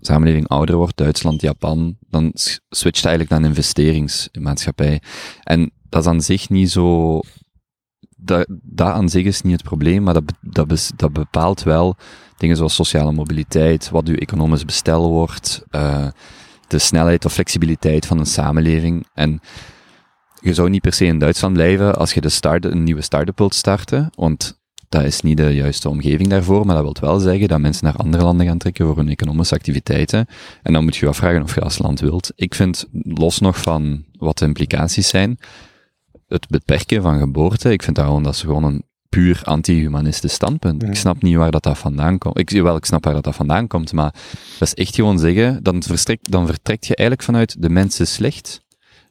samenleving 0.00 0.48
ouder 0.48 0.76
wordt, 0.76 0.96
Duitsland, 0.96 1.40
Japan, 1.40 1.96
dan 2.08 2.32
switcht 2.68 3.04
eigenlijk 3.04 3.34
naar 3.34 3.40
een 3.42 3.54
investeringsmaatschappij. 3.56 5.02
En 5.42 5.70
dat 5.88 6.02
is 6.02 6.08
aan 6.08 6.20
zich 6.20 6.48
niet 6.48 6.70
zo... 6.70 7.20
Dat, 8.16 8.46
dat 8.62 8.88
aan 8.88 9.08
zich 9.08 9.24
is 9.24 9.42
niet 9.42 9.52
het 9.52 9.62
probleem, 9.62 10.02
maar 10.02 10.14
dat, 10.14 10.32
dat, 10.40 10.92
dat 10.96 11.12
bepaalt 11.12 11.62
wel 11.62 11.96
dingen 12.36 12.56
zoals 12.56 12.74
sociale 12.74 13.12
mobiliteit, 13.12 13.90
wat 13.90 14.08
uw 14.08 14.14
economisch 14.14 14.64
bestel 14.64 15.10
wordt, 15.10 15.64
eh, 15.70 16.06
de 16.68 16.78
snelheid 16.78 17.24
of 17.24 17.32
flexibiliteit 17.32 18.06
van 18.06 18.18
een 18.18 18.26
samenleving. 18.26 19.06
En 19.14 19.40
je 20.40 20.54
zou 20.54 20.70
niet 20.70 20.82
per 20.82 20.92
se 20.92 21.04
in 21.04 21.18
Duitsland 21.18 21.54
blijven 21.54 21.94
als 21.94 22.12
je 22.12 22.20
de 22.20 22.28
start, 22.28 22.64
een 22.64 22.82
nieuwe 22.82 23.02
start-up 23.02 23.38
wilt 23.38 23.54
starten, 23.54 24.10
want 24.14 24.59
dat 24.90 25.04
is 25.04 25.20
niet 25.20 25.36
de 25.36 25.54
juiste 25.54 25.88
omgeving 25.88 26.28
daarvoor, 26.28 26.66
maar 26.66 26.82
dat 26.82 26.98
wil 26.98 27.10
wel 27.10 27.18
zeggen 27.18 27.48
dat 27.48 27.60
mensen 27.60 27.84
naar 27.84 27.96
andere 27.96 28.24
landen 28.24 28.46
gaan 28.46 28.58
trekken 28.58 28.86
voor 28.86 28.96
hun 28.96 29.08
economische 29.08 29.54
activiteiten. 29.54 30.26
En 30.62 30.72
dan 30.72 30.84
moet 30.84 30.96
je 30.96 31.04
je 31.04 31.10
afvragen 31.10 31.42
of 31.42 31.54
je 31.54 31.60
als 31.60 31.78
land 31.78 32.00
wilt. 32.00 32.32
Ik 32.34 32.54
vind, 32.54 32.86
los 32.92 33.38
nog 33.38 33.60
van 33.60 34.04
wat 34.18 34.38
de 34.38 34.44
implicaties 34.44 35.08
zijn, 35.08 35.38
het 36.28 36.48
beperken 36.48 37.02
van 37.02 37.18
geboorte, 37.18 37.72
ik 37.72 37.82
vind 37.82 37.96
dat 37.96 38.04
gewoon, 38.04 38.22
dat 38.22 38.34
is 38.34 38.40
gewoon 38.40 38.64
een 38.64 38.82
puur 39.08 39.40
anti-humanistisch 39.44 40.32
standpunt. 40.32 40.82
Ik 40.82 40.96
snap 40.96 41.22
niet 41.22 41.36
waar 41.36 41.50
dat, 41.50 41.62
dat 41.62 41.78
vandaan 41.78 42.18
komt. 42.18 42.38
Ik, 42.38 42.50
wel, 42.50 42.76
ik 42.76 42.84
snap 42.84 43.04
waar 43.04 43.14
dat, 43.14 43.24
dat 43.24 43.34
vandaan 43.34 43.66
komt, 43.66 43.92
maar 43.92 44.14
dat 44.58 44.68
is 44.68 44.74
echt 44.74 44.94
gewoon 44.94 45.18
zeggen, 45.18 45.62
dan, 45.62 45.82
verstrekt, 45.82 46.30
dan 46.30 46.46
vertrekt 46.46 46.86
je 46.86 46.96
eigenlijk 46.96 47.28
vanuit 47.28 47.62
de 47.62 47.70
mens 47.70 48.00
is 48.00 48.12
slecht, 48.12 48.62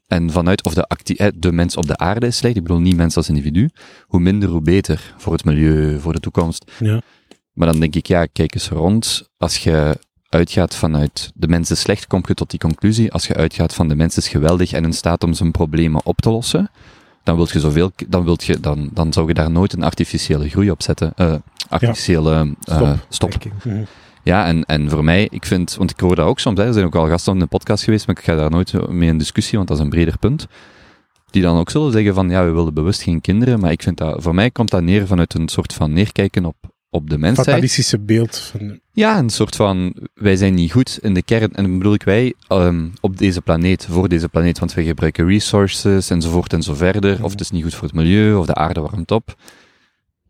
en 0.09 0.31
vanuit, 0.31 0.65
of 0.65 0.73
de, 0.73 0.87
eh, 1.15 1.27
de 1.35 1.51
mens 1.51 1.75
op 1.75 1.87
de 1.87 1.97
aarde 1.97 2.27
is 2.27 2.37
slecht, 2.37 2.55
ik 2.55 2.63
bedoel 2.63 2.79
niet 2.79 2.95
mens 2.95 3.15
als 3.15 3.29
individu, 3.29 3.69
hoe 4.07 4.19
minder, 4.19 4.49
hoe 4.49 4.61
beter. 4.61 5.13
Voor 5.17 5.33
het 5.33 5.45
milieu, 5.45 5.99
voor 5.99 6.13
de 6.13 6.19
toekomst. 6.19 6.71
Ja. 6.79 7.01
Maar 7.53 7.67
dan 7.67 7.79
denk 7.79 7.95
ik, 7.95 8.05
ja, 8.07 8.25
kijk 8.25 8.53
eens 8.53 8.69
rond. 8.69 9.29
Als 9.37 9.57
je 9.57 9.97
uitgaat 10.29 10.75
vanuit 10.75 11.31
de 11.35 11.47
mens 11.47 11.71
is 11.71 11.79
slecht, 11.79 12.07
kom 12.07 12.23
je 12.27 12.33
tot 12.33 12.49
die 12.49 12.59
conclusie. 12.59 13.11
Als 13.11 13.27
je 13.27 13.33
uitgaat 13.35 13.73
van 13.73 13.87
de 13.87 13.95
mens 13.95 14.17
is 14.17 14.27
geweldig 14.27 14.71
en 14.71 14.83
in 14.83 14.93
staat 14.93 15.23
om 15.23 15.33
zijn 15.33 15.51
problemen 15.51 16.05
op 16.05 16.17
te 16.17 16.29
lossen, 16.29 16.71
dan 17.23 17.35
wilt 17.35 17.51
je 17.51 17.59
zoveel, 17.59 17.91
dan 18.07 18.23
wilt 18.23 18.43
je, 18.43 18.59
dan, 18.59 18.89
dan 18.93 19.13
zou 19.13 19.27
je 19.27 19.33
daar 19.33 19.51
nooit 19.51 19.73
een 19.73 19.83
artificiële 19.83 20.49
groei 20.49 20.71
op 20.71 20.81
zetten. 20.83 21.11
eh 21.15 21.33
artificiële 21.69 22.55
eh, 22.63 22.91
Stop. 22.99 22.99
stop. 23.09 23.33
Ja, 24.29 24.45
en, 24.45 24.65
en 24.65 24.89
voor 24.89 25.03
mij, 25.03 25.27
ik 25.31 25.45
vind, 25.45 25.75
want 25.75 25.91
ik 25.91 25.99
hoor 25.99 26.15
dat 26.15 26.25
ook 26.25 26.39
soms, 26.39 26.59
hè, 26.59 26.65
er 26.65 26.73
zijn 26.73 26.85
ook 26.85 26.95
al 26.95 27.07
gasten 27.07 27.33
in 27.33 27.39
de 27.39 27.45
podcast 27.45 27.83
geweest, 27.83 28.07
maar 28.07 28.17
ik 28.17 28.23
ga 28.23 28.35
daar 28.35 28.49
nooit 28.49 28.89
mee 28.89 29.09
in 29.09 29.17
discussie, 29.17 29.57
want 29.57 29.69
dat 29.69 29.77
is 29.77 29.83
een 29.83 29.89
breder 29.89 30.17
punt. 30.17 30.47
Die 31.29 31.41
dan 31.41 31.57
ook 31.57 31.69
zullen 31.69 31.91
zeggen 31.91 32.13
van, 32.13 32.29
ja, 32.29 32.45
we 32.45 32.51
willen 32.51 32.73
bewust 32.73 33.01
geen 33.01 33.21
kinderen, 33.21 33.59
maar 33.59 33.71
ik 33.71 33.83
vind 33.83 33.97
dat, 33.97 34.23
voor 34.23 34.35
mij 34.35 34.51
komt 34.51 34.69
dat 34.69 34.81
neer 34.81 35.07
vanuit 35.07 35.33
een 35.33 35.47
soort 35.47 35.73
van 35.73 35.93
neerkijken 35.93 36.45
op, 36.45 36.55
op 36.89 37.09
de 37.09 37.17
mensheid. 37.17 37.47
Fatalistische 37.47 37.99
beeld 37.99 38.37
van... 38.37 38.79
Ja, 38.91 39.17
een 39.17 39.29
soort 39.29 39.55
van, 39.55 39.95
wij 40.13 40.35
zijn 40.35 40.53
niet 40.53 40.71
goed 40.71 40.99
in 41.01 41.13
de 41.13 41.23
kern, 41.23 41.53
en 41.53 41.63
dan 41.63 41.77
bedoel 41.77 41.93
ik 41.93 42.03
wij, 42.03 42.33
ehm, 42.47 42.87
op 43.01 43.17
deze 43.17 43.41
planeet, 43.41 43.85
voor 43.89 44.09
deze 44.09 44.29
planeet, 44.29 44.59
want 44.59 44.73
wij 44.73 44.83
gebruiken 44.83 45.27
resources, 45.27 46.09
enzovoort 46.09 46.53
en 46.53 46.61
zo 46.61 46.73
verder, 46.73 47.23
of 47.23 47.31
het 47.31 47.41
is 47.41 47.51
niet 47.51 47.63
goed 47.63 47.75
voor 47.75 47.87
het 47.87 47.95
milieu, 47.95 48.35
of 48.35 48.45
de 48.45 48.55
aarde 48.55 48.81
warmt 48.81 49.11
op. 49.11 49.35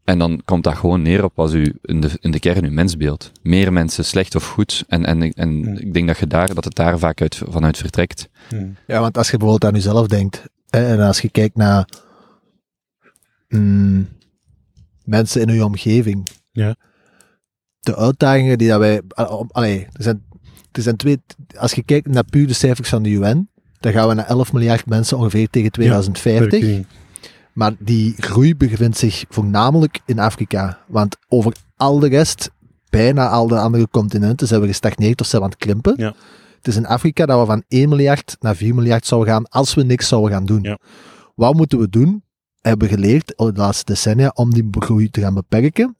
En 0.10 0.20
dan 0.20 0.42
komt 0.46 0.64
dat 0.64 0.76
gewoon 0.78 1.02
neer 1.02 1.24
op 1.24 1.40
als 1.40 1.54
u 1.54 1.76
in 1.82 2.02
de, 2.02 2.10
in 2.20 2.32
de 2.32 2.40
kern 2.40 2.64
uw 2.66 2.72
mensbeeld. 2.72 3.32
Meer 3.42 3.74
mensen, 3.74 4.06
slecht 4.06 4.36
of 4.36 4.48
goed. 4.48 4.84
En, 4.88 5.06
en, 5.06 5.22
en 5.34 5.50
Hmm. 5.50 5.78
ik 5.78 5.94
denk 5.94 6.08
dat, 6.08 6.18
je 6.18 6.28
daar, 6.28 6.54
dat 6.54 6.64
het 6.64 6.76
daar 6.76 7.00
vaak 7.00 7.22
uit, 7.22 7.42
vanuit 7.50 7.78
vertrekt. 7.78 8.30
Mhm. 8.52 8.68
Ja, 8.88 9.00
want 9.00 9.18
als 9.18 9.30
je 9.32 9.38
bijvoorbeeld 9.38 9.72
aan 9.74 9.80
jezelf 9.80 10.08
denkt, 10.08 10.44
hè, 10.70 10.86
en 10.88 11.00
als 11.00 11.20
je 11.20 11.30
kijkt 11.30 11.56
naar 11.56 11.88
mm, 13.48 14.08
mensen 15.06 15.42
in 15.42 15.54
je 15.54 15.66
omgeving, 15.66 16.28
Ja. 16.52 16.76
de 17.80 17.96
uitdagingen 17.96 18.58
die 18.58 18.68
dat 18.68 18.80
wij, 18.80 19.02
al- 19.08 19.26
al- 19.28 19.48
allee, 19.52 19.88
er 19.94 20.04
zijn, 20.04 20.24
er 20.72 20.82
zijn 20.82 20.96
twee, 20.96 21.18
als 21.58 21.74
je 21.74 21.84
kijkt 21.84 22.08
naar 22.08 22.24
puur 22.26 22.48
de 22.48 22.54
cijfers 22.54 22.90
van 22.90 23.04
de 23.04 23.10
UN, 23.10 23.50
dan 23.80 23.92
gaan 23.92 24.08
we 24.08 24.14
naar 24.14 24.28
11 24.28 24.54
miljard 24.54 24.86
mensen 24.86 25.18
ongeveer 25.18 25.50
tegen 25.50 25.72
2050. 25.72 26.60
Werking. 26.62 26.86
Maar 27.60 27.76
die 27.80 28.14
groei 28.18 28.56
bevindt 28.56 28.98
zich 28.98 29.26
voornamelijk 29.30 30.00
in 30.06 30.20
Afrika. 30.20 30.80
Want 30.88 31.18
over 31.28 31.56
al 31.76 32.00
de 32.00 32.08
rest, 32.08 32.52
bijna 32.90 33.30
al 33.30 33.48
de 33.48 33.60
andere 33.60 33.88
continenten, 33.90 34.48
zijn 34.48 34.62
we 34.62 34.68
gestagneerd 34.68 35.22
of 35.22 35.28
zijn 35.28 35.42
we 35.42 35.48
aan 35.48 35.54
het 35.54 35.64
krimpen. 35.64 35.94
Ja. 35.98 36.14
Het 36.56 36.68
is 36.68 36.76
in 36.76 36.86
Afrika 36.86 37.26
dat 37.26 37.40
we 37.40 37.46
van 37.46 37.64
1 37.68 37.90
miljard 37.90 38.36
naar 38.40 38.56
4 38.56 38.76
miljard 38.76 39.06
zouden 39.06 39.34
gaan 39.34 39.48
als 39.48 39.74
we 39.74 39.84
niks 39.84 40.08
zouden 40.08 40.32
gaan 40.32 40.46
doen. 40.46 40.62
Ja. 40.62 40.80
Wat 41.36 41.54
moeten 41.54 41.80
we 41.80 41.90
doen 41.90 42.24
hebben 42.62 42.88
geleerd 42.88 43.34
de 43.38 43.52
laatste 43.56 43.86
decennia 43.86 44.32
om 44.34 44.54
die 44.54 44.68
groei 44.72 45.10
te 45.10 45.22
gaan 45.22 45.34
beperken, 45.34 45.98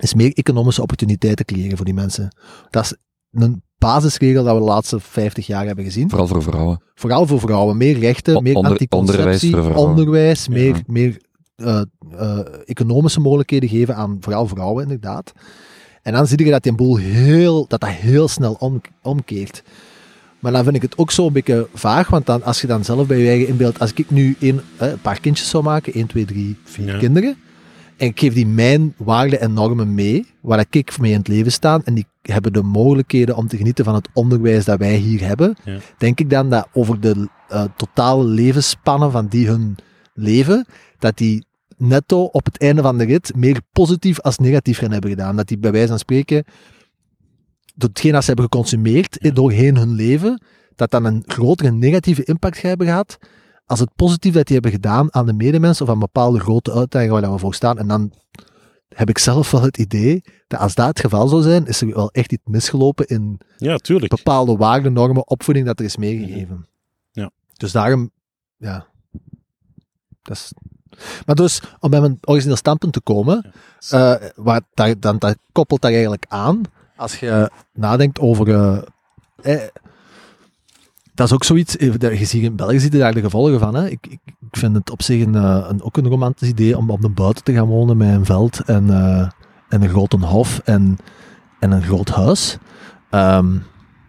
is 0.00 0.14
meer 0.14 0.32
economische 0.32 0.82
opportuniteiten 0.82 1.44
creëren 1.44 1.76
voor 1.76 1.86
die 1.86 1.94
mensen. 1.94 2.36
Dat 2.70 2.84
is 2.84 2.94
een 3.30 3.62
basisregel 3.78 4.44
dat 4.44 4.54
we 4.54 4.60
de 4.60 4.66
laatste 4.66 5.00
50 5.00 5.46
jaar 5.46 5.66
hebben 5.66 5.84
gezien. 5.84 6.08
Vooral 6.08 6.26
voor 6.26 6.42
vrouwen. 6.42 6.80
Vooral 6.94 7.26
voor 7.26 7.40
vrouwen. 7.40 7.76
Meer 7.76 7.98
rechten, 7.98 8.36
O- 8.36 8.40
meer 8.40 8.54
onder- 8.54 8.72
anticonceptie, 8.72 9.54
onderwijs 9.56 9.76
onderwijs, 9.84 10.48
meer, 10.48 10.74
Ja. 10.74 10.80
meer 10.86 11.20
eh, 11.56 11.80
eh, 12.18 12.38
economische 12.64 13.20
mogelijkheden 13.20 13.68
geven 13.68 13.96
aan 13.96 14.16
vooral 14.20 14.46
vrouwen, 14.46 14.82
inderdaad. 14.82 15.32
En 16.02 16.12
dan 16.12 16.26
zie 16.26 16.44
je 16.44 16.50
dat 16.50 16.62
die 16.62 16.74
boel 16.74 16.96
heel, 16.96 17.64
dat 17.68 17.80
dat 17.80 17.90
heel 17.90 18.28
snel 18.28 18.56
om, 18.58 18.80
omkeert. 19.02 19.62
Maar 20.38 20.52
dan 20.52 20.64
vind 20.64 20.76
ik 20.76 20.82
het 20.82 20.98
ook 20.98 21.10
zo 21.10 21.26
een 21.26 21.32
beetje 21.32 21.68
vaag, 21.74 22.08
want 22.08 22.26
dan, 22.26 22.42
als 22.42 22.60
je 22.60 22.66
dan 22.66 22.84
zelf 22.84 23.06
bij 23.06 23.18
je 23.18 23.28
eigen 23.28 23.48
inbeeldt, 23.48 23.78
als 23.78 23.92
ik 23.94 24.10
nu 24.10 24.36
een, 24.40 24.60
eh, 24.76 24.88
een 24.88 25.00
paar 25.00 25.20
kindjes 25.20 25.48
zou 25.48 25.62
maken, 25.62 25.92
1, 25.96 26.06
2, 26.06 26.24
3, 26.24 26.56
4 26.64 26.86
Ja. 26.86 26.98
kinderen, 26.98 27.36
en 27.98 28.06
ik 28.06 28.18
geef 28.18 28.34
die 28.34 28.46
mijn 28.46 28.94
waarden 28.96 29.40
en 29.40 29.52
normen 29.52 29.94
mee, 29.94 30.26
waar 30.40 30.66
ik 30.70 30.98
mee 30.98 31.12
in 31.12 31.18
het 31.18 31.28
leven 31.28 31.52
sta, 31.52 31.80
en 31.84 31.94
die 31.94 32.06
hebben 32.22 32.52
de 32.52 32.62
mogelijkheden 32.62 33.36
om 33.36 33.48
te 33.48 33.56
genieten 33.56 33.84
van 33.84 33.94
het 33.94 34.08
onderwijs 34.12 34.64
dat 34.64 34.78
wij 34.78 34.96
hier 34.96 35.20
hebben, 35.20 35.56
Ja. 35.64 35.78
denk 35.98 36.20
ik 36.20 36.30
dan 36.30 36.50
dat 36.50 36.68
over 36.72 37.00
de 37.00 37.28
eh, 37.48 37.64
totale 37.76 38.24
levensspannen 38.24 39.10
van 39.10 39.26
die 39.26 39.46
hun 39.46 39.76
leven, 40.14 40.66
dat 40.98 41.16
die 41.16 41.46
netto 41.76 42.24
op 42.24 42.44
het 42.44 42.58
einde 42.58 42.82
van 42.82 42.98
de 42.98 43.04
rit 43.04 43.32
meer 43.36 43.60
positief 43.72 44.20
als 44.20 44.38
negatief 44.38 44.78
gaan 44.78 44.92
hebben 44.92 45.10
gedaan. 45.10 45.36
Dat 45.36 45.48
die 45.48 45.58
bij 45.58 45.72
wijze 45.72 45.88
van 45.88 45.98
spreken, 45.98 46.44
door 47.74 47.88
hetgeen 47.88 48.12
dat 48.12 48.20
ze 48.20 48.26
hebben 48.26 48.44
geconsumeerd 48.44 49.34
doorheen 49.34 49.76
hun 49.76 49.92
leven, 49.92 50.42
dat 50.76 50.90
dan 50.90 51.04
een 51.04 51.22
grotere 51.26 51.70
negatieve 51.72 52.24
impact 52.24 52.62
hebben 52.62 52.86
gehad 52.86 53.18
als 53.68 53.80
het 53.80 53.94
positief 53.96 54.34
dat 54.34 54.44
die 54.46 54.54
hebben 54.54 54.72
gedaan 54.72 55.14
aan 55.14 55.26
de 55.26 55.32
medemens 55.32 55.80
of 55.80 55.88
aan 55.88 55.98
bepaalde 55.98 56.40
grote 56.40 56.72
uitdagingen 56.72 57.20
waar 57.20 57.32
we 57.32 57.38
voor 57.38 57.54
staan. 57.54 57.78
En 57.78 57.88
dan 57.88 58.12
heb 58.88 59.08
ik 59.08 59.18
zelf 59.18 59.50
wel 59.50 59.62
het 59.62 59.78
idee 59.78 60.22
dat 60.46 60.60
als 60.60 60.74
dat 60.74 60.86
het 60.86 61.00
geval 61.00 61.28
zou 61.28 61.42
zijn, 61.42 61.66
is 61.66 61.80
er 61.80 61.94
wel 61.94 62.10
echt 62.10 62.32
iets 62.32 62.42
misgelopen 62.44 63.06
in 63.06 63.40
Ja, 63.56 63.76
tuurlijk. 63.76 64.14
bepaalde 64.16 64.56
waarden, 64.56 64.92
normen, 64.92 65.28
opvoeding 65.28 65.66
dat 65.66 65.78
er 65.78 65.84
is 65.84 65.96
meegegeven. 65.96 66.66
Ja. 67.10 67.30
Dus 67.52 67.72
daarom, 67.72 68.10
ja. 68.56 68.86
Dat 70.22 70.36
is... 70.36 70.52
Maar 71.26 71.34
dus, 71.36 71.62
om 71.78 71.90
bij 71.90 72.00
mijn 72.00 72.18
origineel 72.20 72.56
standpunt 72.56 72.92
te 72.92 73.00
komen, 73.00 73.52
eh, 73.90 74.14
waar, 74.34 74.60
daar, 74.74 75.00
dan, 75.00 75.18
dat 75.18 75.36
koppelt 75.52 75.80
daar 75.80 75.92
eigenlijk 75.92 76.24
aan, 76.28 76.62
als 76.96 77.20
je 77.20 77.50
nadenkt 77.72 78.18
over... 78.20 78.48
eh, 78.48 78.82
eh, 79.54 79.68
dat 81.18 81.26
is 81.26 81.32
ook 81.32 81.44
zoiets, 81.44 81.76
eh, 81.76 82.18
je 82.18 82.24
ziet 82.24 82.42
in 82.42 82.56
België 82.56 82.78
ziet 82.80 82.92
je 82.92 82.98
daar 82.98 83.14
de 83.14 83.20
gevolgen 83.20 83.58
van. 83.58 83.74
Hè. 83.74 83.88
Ik, 83.88 84.06
ik, 84.06 84.20
ik 84.24 84.56
vind 84.58 84.74
het 84.74 84.90
op 84.90 85.02
zich 85.02 85.24
een, 85.24 85.34
eh, 85.34 85.66
een, 85.68 85.82
ook 85.82 85.96
een 85.96 86.08
romantisch 86.08 86.48
idee 86.48 86.76
om 86.76 86.90
op 86.90 87.00
de 87.00 87.08
buiten 87.08 87.44
te 87.44 87.52
gaan 87.52 87.66
wonen 87.66 87.96
met 87.96 88.08
een 88.08 88.24
veld 88.24 88.60
en, 88.60 88.90
eh, 88.90 89.28
en 89.68 89.82
een 89.82 89.88
grote 89.88 90.16
hof 90.16 90.58
en, 90.64 90.98
en 91.58 91.70
een 91.70 91.82
groot 91.82 92.08
huis. 92.08 92.58
Ehm, 93.10 93.54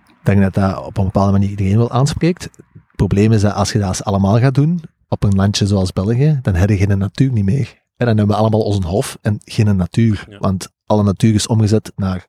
ik 0.08 0.24
denk 0.24 0.42
dat 0.42 0.54
dat 0.54 0.86
op 0.86 0.98
een 0.98 1.04
bepaalde 1.04 1.32
manier 1.32 1.50
iedereen 1.50 1.78
wel 1.78 1.92
aanspreekt. 1.92 2.44
Het 2.44 2.96
probleem 2.96 3.32
is 3.32 3.42
dat 3.42 3.54
als 3.54 3.72
je 3.72 3.80
dat 3.80 4.04
allemaal 4.04 4.40
gaat 4.40 4.56
doen, 4.56 4.82
op 5.08 5.24
een 5.24 5.36
landje 5.36 5.68
zoals 5.68 5.94
België, 5.94 6.40
dan 6.42 6.56
heb 6.56 6.70
je 6.70 6.78
geen 6.78 6.98
natuur 6.98 7.32
niet 7.32 7.46
meer. 7.46 7.78
En 7.98 8.06
dan 8.06 8.18
hebben 8.18 8.36
we 8.36 8.42
allemaal 8.42 8.64
onze 8.64 8.88
hof 8.88 9.18
en 9.22 9.38
geen 9.44 9.76
natuur. 9.76 10.26
Ja. 10.30 10.38
Want 10.38 10.70
alle 10.86 11.04
natuur 11.04 11.34
is 11.34 11.48
omgezet 11.48 11.92
naar 11.96 12.28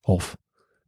hof. 0.00 0.36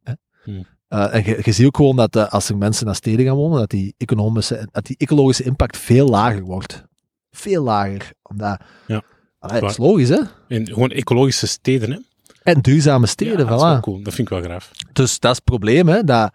Hè? 0.03 0.13
Hmm. 0.43 0.65
Eh, 0.87 1.13
en 1.13 1.23
je, 1.25 1.39
je 1.43 1.51
ziet 1.51 1.65
ook 1.65 1.75
gewoon 1.75 1.95
dat 1.95 2.15
eh, 2.15 2.29
als 2.29 2.49
er 2.49 2.57
mensen 2.57 2.85
naar 2.85 2.95
steden 2.95 3.25
gaan 3.25 3.35
wonen, 3.35 3.59
dat 3.59 3.69
die, 3.69 3.93
economische, 3.97 4.67
dat 4.71 4.85
die 4.85 4.97
ecologische 4.97 5.43
impact 5.43 5.77
veel 5.77 6.07
lager 6.07 6.41
wordt. 6.41 6.83
Veel 7.31 7.63
lager. 7.63 8.11
Omdat, 8.21 8.61
Ja. 8.87 9.01
Allee, 9.39 9.61
dat 9.61 9.69
is 9.69 9.77
logisch, 9.77 10.09
hè? 10.09 10.21
En 10.47 10.67
gewoon 10.67 10.91
ecologische 10.91 11.47
steden, 11.47 11.91
hè? 11.91 11.97
En 12.43 12.61
duurzame 12.61 13.05
steden, 13.05 13.37
ja, 13.37 13.43
dat 13.43 13.57
is 13.57 13.63
wel 13.63 13.77
voilà. 13.77 13.81
cool. 13.81 14.03
Dat 14.03 14.13
vind 14.13 14.31
ik 14.31 14.33
wel 14.33 14.43
graaf. 14.43 14.71
Dus 14.93 15.19
dat 15.19 15.31
is 15.31 15.37
het 15.37 15.45
probleem, 15.45 15.87
hè. 15.87 16.03
Dat, 16.03 16.33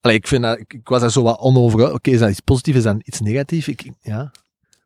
allee, 0.00 0.16
ik, 0.16 0.26
vind 0.26 0.42
dat, 0.42 0.58
ik, 0.58 0.72
ik 0.72 0.88
was 0.88 1.00
daar 1.00 1.10
zo 1.10 1.22
wat 1.22 1.38
onover. 1.38 1.92
Oké, 1.92 2.10
is 2.10 2.18
dat 2.18 2.30
iets 2.30 2.40
positiefs, 2.40 2.76
is 2.76 2.82
dat 2.82 2.96
iets 3.04 3.20
negatiefs? 3.20 3.68
Ik, 3.68 3.90
ja. 4.00 4.30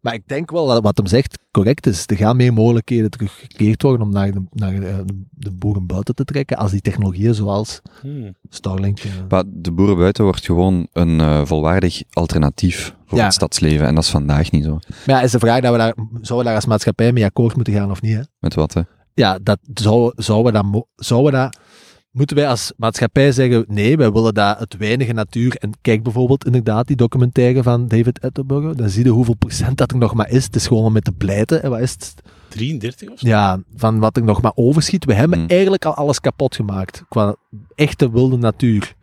Maar 0.01 0.14
ik 0.14 0.22
denk 0.26 0.51
wel 0.51 0.66
dat 0.66 0.82
wat 0.82 0.96
hem 0.96 1.07
zegt 1.07 1.38
correct 1.51 1.86
is. 1.86 2.03
Er 2.07 2.16
gaan 2.16 2.36
meer 2.36 2.53
mogelijkheden 2.53 3.11
teruggekeerd 3.11 3.82
worden 3.82 4.07
om 4.07 4.12
naar 4.12 4.30
de, 4.32 4.42
naar 4.51 4.80
de, 4.80 5.05
de 5.30 5.51
boeren 5.51 5.86
buiten 5.86 6.14
te 6.14 6.24
trekken 6.24 6.57
als 6.57 6.70
die 6.70 6.80
technologieën 6.80 7.34
zoals 7.34 7.80
Hmm. 8.01 8.34
Starlink... 8.48 8.98
eh, 8.98 9.11
Maar 9.28 9.44
de 9.46 9.72
boeren 9.72 9.96
buiten 9.96 10.24
wordt 10.24 10.44
gewoon 10.44 10.86
een 10.92 11.20
eh, 11.20 11.44
volwaardig 11.44 12.03
alternatief 12.11 12.94
voor 13.07 13.18
Ja. 13.18 13.24
het 13.24 13.34
stadsleven. 13.34 13.86
En 13.86 13.94
dat 13.94 14.05
is 14.05 14.11
vandaag 14.11 14.51
niet 14.51 14.64
zo. 14.64 14.70
Maar 14.70 15.16
ja, 15.16 15.20
is 15.22 15.30
de 15.30 15.38
vraag 15.38 15.61
dat 15.61 15.72
we 15.72 15.78
daar, 15.78 15.94
zouden 15.96 16.36
we 16.38 16.44
daar 16.44 16.55
als 16.55 16.66
maatschappij 16.66 17.12
mee 17.12 17.24
akkoord 17.24 17.55
moeten 17.55 17.74
gaan 17.74 17.90
of 17.90 18.03
niet, 18.03 18.14
hè? 18.14 18.22
Met 18.38 18.55
wat, 18.55 18.74
hè? 18.74 18.80
ja, 19.14 19.38
dat 19.42 19.59
zou, 19.74 20.12
zouden 20.16 20.53
we 20.53 20.59
dat, 20.72 20.84
zouden 20.96 21.32
we 21.32 21.38
dat, 21.38 21.59
moeten 22.11 22.37
wij 22.37 22.49
als 22.49 22.73
maatschappij 22.77 23.33
zeggen, 23.33 23.65
nee, 23.69 23.97
wij 23.97 24.13
willen 24.13 24.35
dat 24.35 24.59
het 24.59 24.77
weinige 24.77 25.13
natuur, 25.13 25.57
en 25.57 25.71
kijk 25.81 26.03
bijvoorbeeld 26.03 26.47
inderdaad 26.47 26.87
die 26.87 26.97
documentaire 26.97 27.63
van 27.63 27.89
David 27.89 28.21
Attenborough, 28.21 28.79
dan 28.79 28.89
zie 28.89 29.05
je 29.05 29.11
hoeveel 29.11 29.35
procent 29.37 29.79
dat 29.79 29.91
er 29.91 29.99
nog 29.99 30.15
maar 30.15 30.31
is, 30.31 30.45
het 30.45 30.57
is 30.57 30.67
gewoon 30.67 30.85
om 30.85 30.93
met 30.93 31.05
te 31.05 31.13
pleiten, 31.13 31.63
en 31.63 31.71
wat 31.71 31.81
is 31.81 31.93
het? 31.93 32.15
33 32.49 33.09
of 33.11 33.19
zo? 33.19 33.29
Ja, 33.29 33.63
van 33.77 33.99
wat 33.99 34.17
er 34.17 34.25
nog 34.25 34.43
maar 34.43 34.53
overschiet, 34.55 35.05
we 35.05 35.15
hebben 35.15 35.39
Hmm. 35.39 35.49
eigenlijk 35.49 35.85
al 35.85 35.95
alles 35.95 36.21
kapot 36.21 36.55
gemaakt, 36.55 37.05
qua 37.09 37.37
echte 37.75 38.11
wilde 38.11 38.37
natuur. 38.37 38.95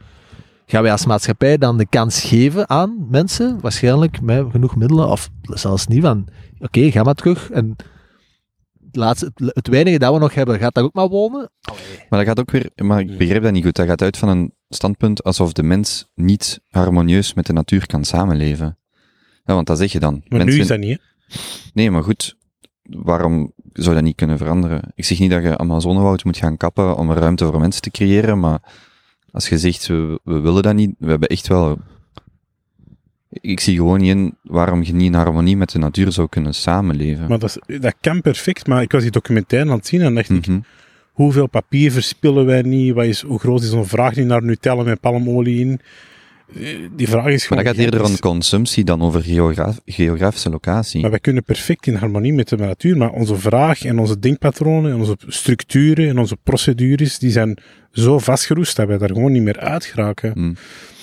Gaan 0.66 0.82
wij 0.82 0.92
als 0.92 1.06
maatschappij 1.06 1.58
dan 1.58 1.78
de 1.78 1.86
kans 1.86 2.24
geven 2.24 2.70
aan 2.70 3.06
mensen, 3.10 3.58
waarschijnlijk 3.62 4.22
met 4.22 4.46
genoeg 4.52 4.76
middelen, 4.76 5.10
of 5.10 5.30
zelfs 5.42 5.88
niet, 5.88 6.02
van 6.02 6.28
oké, 6.60 6.92
ga 6.92 7.04
maar 7.04 7.14
terug, 7.14 7.52
en 7.52 7.76
laatste, 8.92 9.32
het, 9.36 9.52
het 9.56 9.68
weinige 9.68 9.98
dat 10.00 10.14
we 10.14 10.20
nog 10.20 10.34
hebben, 10.34 10.60
gaat 10.60 10.74
daar 10.74 10.84
ook 10.84 10.94
maar 10.94 11.08
wonen? 11.08 11.50
Maar 12.10 12.20
dat 12.20 12.28
gaat 12.28 12.40
ook 12.40 12.52
weer, 12.52 12.70
maar 12.76 13.00
ik 13.00 13.18
begrijp 13.18 13.44
dat 13.44 13.52
niet 13.52 13.64
goed. 13.64 13.76
Dat 13.76 13.88
gaat 13.88 14.02
uit 14.02 14.18
van 14.18 14.30
een 14.30 14.54
standpunt 14.70 15.24
alsof 15.24 15.54
de 15.54 15.64
mens 15.64 16.08
niet 16.16 16.60
harmonieus 16.70 17.34
met 17.34 17.46
de 17.46 17.54
natuur 17.54 17.86
kan 17.86 18.06
samenleven. 18.06 18.78
Ja, 19.46 19.54
want 19.54 19.68
dat 19.68 19.78
zeg 19.78 19.92
je 19.92 20.00
dan. 20.00 20.14
Maar 20.28 20.40
nu 20.40 20.46
Mensen- 20.46 20.62
is 20.62 20.68
dat 20.68 20.80
niet, 20.80 21.00
hè? 21.00 21.40
Nee, 21.74 21.92
maar 21.92 22.04
goed, 22.04 22.36
waarom 22.84 23.54
zou 23.74 23.96
dat 23.96 24.04
niet 24.04 24.16
kunnen 24.16 24.38
veranderen? 24.38 24.92
Ik 24.96 25.06
zeg 25.06 25.20
niet 25.20 25.32
dat 25.32 25.44
je 25.44 25.58
Amazonewoud 25.58 26.24
moet 26.24 26.38
gaan 26.38 26.58
kappen 26.58 26.96
om 26.98 27.10
er 27.10 27.18
ruimte 27.18 27.46
voor 27.46 27.60
mensen 27.60 27.82
te 27.82 27.92
creëren, 27.92 28.40
maar 28.40 28.60
als 29.32 29.50
je 29.50 29.58
zegt, 29.58 29.88
we, 29.88 30.20
we 30.24 30.40
willen 30.40 30.64
dat 30.64 30.76
niet, 30.76 30.96
we 31.00 31.10
hebben 31.10 31.30
echt 31.30 31.48
wel... 31.48 31.78
Ik 33.42 33.60
zie 33.60 33.76
gewoon 33.76 34.00
niet 34.00 34.10
in 34.10 34.36
waarom 34.44 34.84
je 34.84 34.94
niet 34.94 35.06
in 35.08 35.14
harmonie 35.14 35.58
met 35.58 35.72
de 35.72 35.80
natuur 35.80 36.12
zou 36.12 36.28
kunnen 36.30 36.54
samenleven. 36.56 37.28
Maar 37.28 37.40
dat, 37.40 37.60
is- 37.66 37.80
dat 37.80 37.96
kan 38.02 38.22
perfect, 38.22 38.68
maar 38.68 38.82
ik 38.82 38.92
was 38.92 39.02
die 39.02 39.12
documentaire 39.12 39.70
aan 39.70 39.78
het 39.78 39.88
zien 39.88 40.02
en 40.02 40.16
dacht 40.16 40.30
ik, 40.30 40.48
Mhm. 40.48 40.60
hoeveel 41.12 41.48
papier 41.48 41.92
verspillen 41.92 42.46
wij 42.46 42.62
niet? 42.62 42.94
Wat 42.94 43.06
is, 43.06 43.22
hoe 43.22 43.40
groot 43.40 43.62
is 43.62 43.70
zo'n 43.70 43.86
vraag 43.86 44.16
niet 44.16 44.26
naar 44.28 44.44
Nutella 44.44 44.84
met 44.84 45.00
palmolie 45.00 45.60
in? 45.60 45.80
Eh, 46.56 46.78
Die 46.96 47.08
vraag 47.08 47.26
is 47.26 47.30
Maar 47.32 47.40
gewoon... 47.40 47.64
dat 47.64 47.74
gaat 47.76 47.84
eerder 47.84 48.04
om 48.04 48.20
consumptie 48.20 48.84
dan 48.84 49.02
over 49.02 49.22
geograaf- 49.24 49.80
geografische 49.86 50.50
locatie. 50.50 51.02
Maar 51.02 51.10
wij 51.10 51.20
kunnen 51.20 51.44
perfect 51.44 51.88
in 51.88 51.96
harmonie 51.96 52.34
met 52.34 52.50
de 52.50 52.56
natuur, 52.58 52.98
maar 52.98 53.12
onze 53.12 53.36
vraag 53.36 53.86
en 53.86 54.00
onze 54.00 54.20
denkpatronen 54.20 54.92
en 54.92 54.98
onze 54.98 55.18
structuren 55.28 56.08
en 56.10 56.18
onze 56.18 56.38
procedures, 56.44 57.20
die 57.20 57.32
zijn 57.32 57.58
zo 57.92 58.20
vastgeroest 58.20 58.76
dat 58.76 58.88
wij 58.88 58.98
daar 58.98 59.10
gewoon 59.10 59.32
niet 59.32 59.42
meer 59.44 59.60
uit 59.60 59.86
geraken. 59.86 60.32
Hmm. 60.34 60.56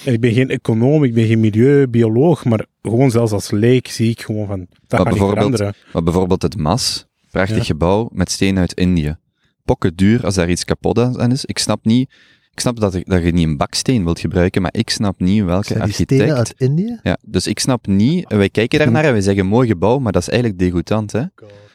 En 0.05 0.12
ik 0.12 0.20
ben 0.20 0.32
geen 0.32 0.49
econoom, 0.51 1.05
ik 1.05 1.14
ben 1.14 1.26
geen 1.26 1.40
milieubioloog, 1.40 2.45
maar 2.45 2.66
gewoon 2.82 3.11
zelfs 3.11 3.32
als 3.32 3.51
leek 3.51 3.88
zie 3.88 4.11
ik 4.11 4.22
gewoon 4.22 4.47
van, 4.47 4.59
dat 4.59 4.68
gaat 4.88 4.99
niet 4.99 5.09
bijvoorbeeld- 5.09 5.36
veranderen. 5.36 5.74
Maar 5.92 6.03
bijvoorbeeld 6.03 6.42
het 6.42 6.57
MAS, 6.57 7.07
prachtig 7.30 7.57
Ja. 7.57 7.64
gebouw 7.64 8.09
met 8.12 8.30
steen 8.30 8.59
uit 8.59 8.72
Indië. 8.72 9.16
Pokken 9.64 9.95
duur 9.97 10.24
als 10.24 10.34
daar 10.34 10.51
iets 10.51 10.64
kapot 10.64 10.99
aan 11.18 11.32
is. 11.32 11.45
Ik 11.45 11.59
snap 11.59 11.84
niet, 11.84 12.11
ik 12.55 12.61
snap 12.61 12.81
dat, 12.81 12.93
dat 13.05 13.23
je 13.23 13.33
niet 13.33 13.47
een 13.47 13.57
baksteen 13.57 14.05
wilt 14.05 14.21
gebruiken, 14.21 14.63
maar 14.63 14.75
ik 14.75 14.91
snap 14.91 15.21
niet 15.21 15.45
welke 15.45 15.67
Zijn 15.67 15.79
die 15.79 15.89
architect... 15.89 16.21
stenen 16.21 16.37
uit 16.37 16.55
Indië? 16.57 16.99
Ja, 17.03 17.19
dus 17.23 17.47
ik 17.47 17.59
snap 17.59 17.87
niet, 17.87 18.33
wij 18.33 18.49
kijken 18.49 18.79
daarnaar 18.79 19.05
en 19.05 19.13
wij 19.13 19.21
zeggen 19.21 19.47
mooi 19.47 19.69
gebouw, 19.69 19.99
maar 19.99 20.13
dat 20.13 20.23
is 20.23 20.29
eigenlijk 20.29 20.59
degoutant, 20.61 21.13
hè. 21.13 21.23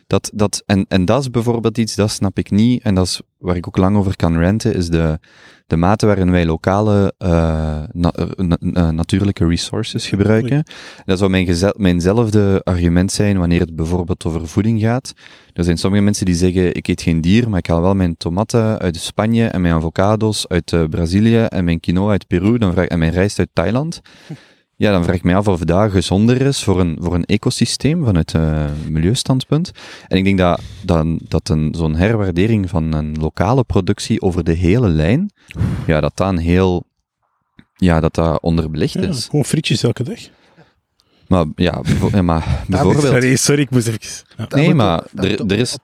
Dat, 0.07 0.31
dat, 0.33 0.63
en, 0.65 0.85
en 0.87 1.05
dat 1.05 1.21
is 1.21 1.29
bijvoorbeeld 1.29 1.77
iets, 1.77 1.95
dat 1.95 2.11
snap 2.11 2.37
ik 2.37 2.51
niet, 2.51 2.83
en 2.83 2.95
dat 2.95 3.05
is 3.05 3.21
waar 3.37 3.55
ik 3.55 3.67
ook 3.67 3.77
lang 3.77 3.97
over 3.97 4.15
kan 4.15 4.41
ranten, 4.41 4.75
is 4.75 4.89
de, 4.89 5.19
de 5.69 5.75
mate 5.77 6.05
waarin 6.05 6.31
wij 6.31 6.45
lokale 6.45 7.13
na- 7.91 8.13
na- 8.35 8.57
eh, 8.73 8.89
natuurlijke 8.89 9.47
resources 9.47 10.07
gebruiken. 10.07 10.63
Dat 11.05 11.17
zou 11.17 11.29
mijn 11.29 11.57
mijnzelfde 11.75 12.61
argument 12.63 13.11
zijn 13.11 13.37
wanneer 13.37 13.59
het 13.59 13.75
bijvoorbeeld 13.75 14.25
over 14.25 14.47
voeding 14.47 14.81
gaat. 14.81 15.13
Er 15.53 15.63
zijn 15.63 15.77
sommige 15.77 16.03
mensen 16.03 16.25
die 16.25 16.35
zeggen, 16.35 16.75
ik 16.75 16.87
eet 16.87 17.01
geen 17.01 17.21
dier, 17.21 17.49
maar 17.49 17.59
ik 17.59 17.67
haal 17.67 17.81
wel 17.81 17.95
mijn 17.95 18.17
tomaten 18.17 18.79
uit 18.79 18.95
Spanje 18.97 19.45
en 19.47 19.61
mijn 19.61 19.73
avocados 19.73 20.47
uit 20.47 20.89
Brazilië 20.89 21.37
en 21.43 21.63
mijn 21.63 21.79
quinoa 21.79 22.11
uit 22.11 22.27
Peru 22.27 22.57
dan 22.57 22.71
vraag, 22.71 22.87
en 22.87 22.99
mijn 22.99 23.11
rijst 23.11 23.39
uit 23.39 23.49
Thailand. 23.53 24.01
Ja, 24.79 24.91
dan 24.91 25.03
vraag 25.03 25.15
ik 25.15 25.23
mij 25.23 25.35
af 25.35 25.47
of 25.47 25.59
dat 25.59 25.91
gezonder 25.91 26.41
is 26.41 26.63
voor 26.63 26.79
een, 26.79 26.97
voor 27.01 27.13
een 27.15 27.25
ecosysteem 27.25 28.05
vanuit 28.05 28.33
uh, 28.33 28.65
milieustandpunt. 28.89 29.71
En 30.07 30.17
ik 30.17 30.23
denk 30.23 30.37
dat, 30.37 30.61
dat, 30.83 31.05
dat 31.27 31.49
een, 31.49 31.73
zo'n 31.77 31.95
herwaardering 31.95 32.69
van 32.69 32.93
een 32.93 33.17
lokale 33.19 33.63
productie 33.63 34.21
over 34.21 34.43
de 34.43 34.51
hele 34.53 34.87
lijn, 34.89 35.31
ja, 35.87 35.99
dat 35.99 36.11
dat 36.17 36.29
een 36.29 36.37
heel, 36.37 36.85
ja, 37.75 37.99
dat 37.99 38.15
dat 38.15 38.41
onderbelicht 38.41 38.93
Ja, 38.93 39.01
is. 39.01 39.25
gewoon 39.25 39.45
frietjes 39.45 39.83
elke 39.83 40.03
dag. 40.03 40.19
Maar 41.27 41.45
ja, 41.55 41.81
maar 42.23 42.63
bijvoorbeeld... 42.67 43.05
Sorry, 43.05 43.35
sorry, 43.35 43.61
ik 43.61 43.69
moest 43.69 43.87
even... 43.87 43.99
Ja. 44.37 44.45
Nee, 44.49 44.73
maar 44.73 45.03
er- 45.15 45.45
er 45.51 45.59
is-. 45.59 45.77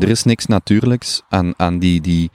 Er 0.00 0.08
is 0.08 0.22
niks 0.22 0.46
natuurlijks 0.46 1.22
aan, 1.28 1.54
aan 1.56 1.78
die, 1.78 2.00
die, 2.00 2.30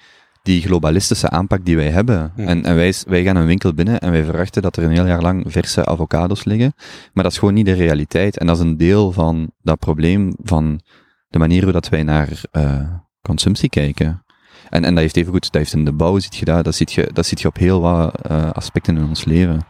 die 0.47 0.61
globalistische 0.61 1.29
aanpak 1.29 1.65
die 1.65 1.75
wij 1.75 1.89
hebben. 1.89 2.31
En, 2.35 2.63
en 2.63 2.75
wij, 2.75 2.93
wij 3.07 3.23
gaan 3.23 3.35
een 3.35 3.45
winkel 3.45 3.73
binnen 3.73 3.99
en 3.99 4.11
wij 4.11 4.23
verwachten 4.23 4.61
dat 4.61 4.77
er 4.77 4.83
een 4.83 4.91
heel 4.91 5.05
jaar 5.05 5.21
lang 5.21 5.43
verse 5.47 5.85
avocados 5.85 6.43
liggen. 6.43 6.73
Maar 7.13 7.23
dat 7.23 7.31
is 7.31 7.37
gewoon 7.37 7.53
niet 7.53 7.65
de 7.65 7.73
realiteit. 7.73 8.37
En 8.37 8.47
dat 8.47 8.55
is 8.55 8.61
een 8.61 8.77
deel 8.77 9.11
van 9.11 9.51
dat 9.61 9.79
probleem 9.79 10.33
van 10.43 10.81
de 11.27 11.39
manier 11.39 11.63
hoe 11.63 11.71
dat 11.71 11.89
wij 11.89 12.03
naar 12.03 12.41
eh, 12.51 12.93
consumptie 13.21 13.69
kijken. 13.69 14.23
En, 14.69 14.83
en 14.83 14.93
dat 14.93 15.03
heeft 15.03 15.17
evengoed, 15.17 15.43
dat 15.43 15.53
heeft 15.53 15.73
in 15.73 15.85
de 15.85 15.93
bouw, 15.93 16.19
ziet 16.19 16.35
je 16.35 16.45
dat, 16.45 16.63
dat 16.63 16.75
ziet 16.75 16.91
je, 16.91 17.09
dat 17.13 17.25
ziet 17.25 17.41
je 17.41 17.47
op 17.47 17.57
heel 17.57 17.81
wat 17.81 18.21
eh, 18.21 18.51
aspecten 18.51 18.97
in 18.97 19.07
ons 19.07 19.25
leven. 19.25 19.65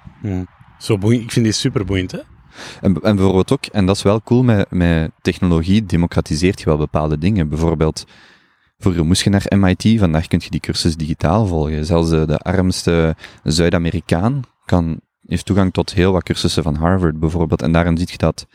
Zo 0.77 0.97
boeiend. 0.97 1.23
Ik 1.23 1.31
vind 1.31 1.45
die 1.45 1.53
super 1.53 1.85
boeiend, 1.85 2.11
hè? 2.11 2.19
En, 2.81 2.93
en 2.93 3.15
bijvoorbeeld 3.15 3.51
ook, 3.51 3.65
en 3.65 3.85
dat 3.85 3.95
is 3.95 4.03
wel 4.03 4.21
cool 4.21 4.43
met, 4.43 4.71
met 4.71 5.11
technologie, 5.21 5.85
democratiseert 5.85 6.59
je 6.59 6.65
wel 6.65 6.77
bepaalde 6.77 7.17
dingen. 7.17 7.49
Bijvoorbeeld, 7.49 8.05
vroeger 8.77 9.05
moest 9.05 9.23
je 9.23 9.29
naar 9.29 9.45
MIT, 9.57 9.99
vandaag 9.99 10.27
kun 10.27 10.41
je 10.43 10.49
die 10.49 10.59
cursus 10.59 10.95
digitaal 10.95 11.45
volgen. 11.45 11.85
Zelfs 11.85 12.09
de, 12.09 12.25
de 12.25 12.37
armste 12.37 13.15
Zuid-Amerikaan 13.43 14.41
kan, 14.65 14.99
heeft 15.25 15.45
toegang 15.45 15.73
tot 15.73 15.93
heel 15.93 16.11
wat 16.11 16.23
cursussen 16.23 16.63
van 16.63 16.75
Harvard 16.75 17.19
bijvoorbeeld. 17.19 17.61
En 17.61 17.71
daarin 17.71 17.97
zie 17.97 18.07
je 18.09 18.17
dat 18.17 18.47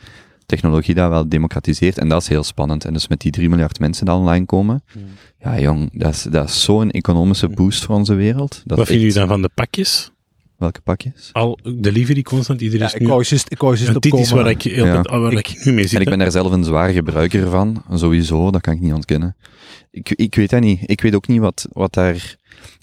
technologie 0.46 0.94
dat 0.94 1.08
wel 1.08 1.28
democratiseert. 1.28 1.98
En 1.98 2.08
dat 2.08 2.22
is 2.22 2.28
heel 2.28 2.44
spannend. 2.44 2.84
En 2.84 2.92
dus 2.92 3.08
met 3.08 3.20
die 3.20 3.30
3 3.30 3.48
miljard 3.48 3.80
mensen 3.80 4.06
die 4.06 4.14
online 4.14 4.46
komen, 4.46 4.84
ja 5.38 5.60
jong, 5.60 5.98
dat 5.98 6.10
is, 6.10 6.22
dat 6.22 6.48
is 6.48 6.62
zo'n 6.62 6.90
economische 6.90 7.48
boost 7.48 7.84
voor 7.84 7.94
onze 7.94 8.14
wereld. 8.14 8.62
Dat 8.64 8.78
Wat 8.78 8.86
vinden 8.86 9.06
jullie 9.06 9.20
dan 9.20 9.28
van 9.28 9.42
de 9.42 9.50
pakjes? 9.54 10.10
Welke 10.62 10.80
pakjes? 10.80 11.30
Al 11.32 11.58
delivery 11.80 12.22
constant, 12.22 12.60
iedereen 12.60 12.80
Ja, 12.80 12.86
is 12.86 12.94
ik 12.94 13.00
nu... 13.00 13.06
ik 13.48 13.88
En 13.88 13.96
op 13.96 14.02
dit 14.02 14.14
is 14.14 14.28
komen. 14.28 14.44
waar 14.44 14.52
ik, 14.52 14.62
heel 14.62 14.84
Ja. 14.84 15.02
waar 15.02 15.32
ik, 15.32 15.64
nu 15.64 15.72
mee 15.72 15.84
zit. 15.84 15.94
En 15.94 16.00
ik 16.00 16.08
ben 16.08 16.18
daar 16.18 16.30
zelf 16.30 16.52
een 16.52 16.64
zwaar 16.64 16.88
gebruiker 16.88 17.50
van, 17.50 17.84
sowieso, 17.92 18.50
dat 18.50 18.60
kan 18.60 18.74
ik 18.74 18.80
niet 18.80 18.92
ontkennen. 18.92 19.36
Ik, 19.90 20.10
ik 20.10 20.34
weet 20.34 20.50
dat 20.50 20.60
niet. 20.60 20.80
Ik 20.84 21.00
weet 21.00 21.14
ook 21.14 21.26
niet 21.26 21.40
wat, 21.40 21.66
wat 21.72 21.92
daar... 21.92 22.36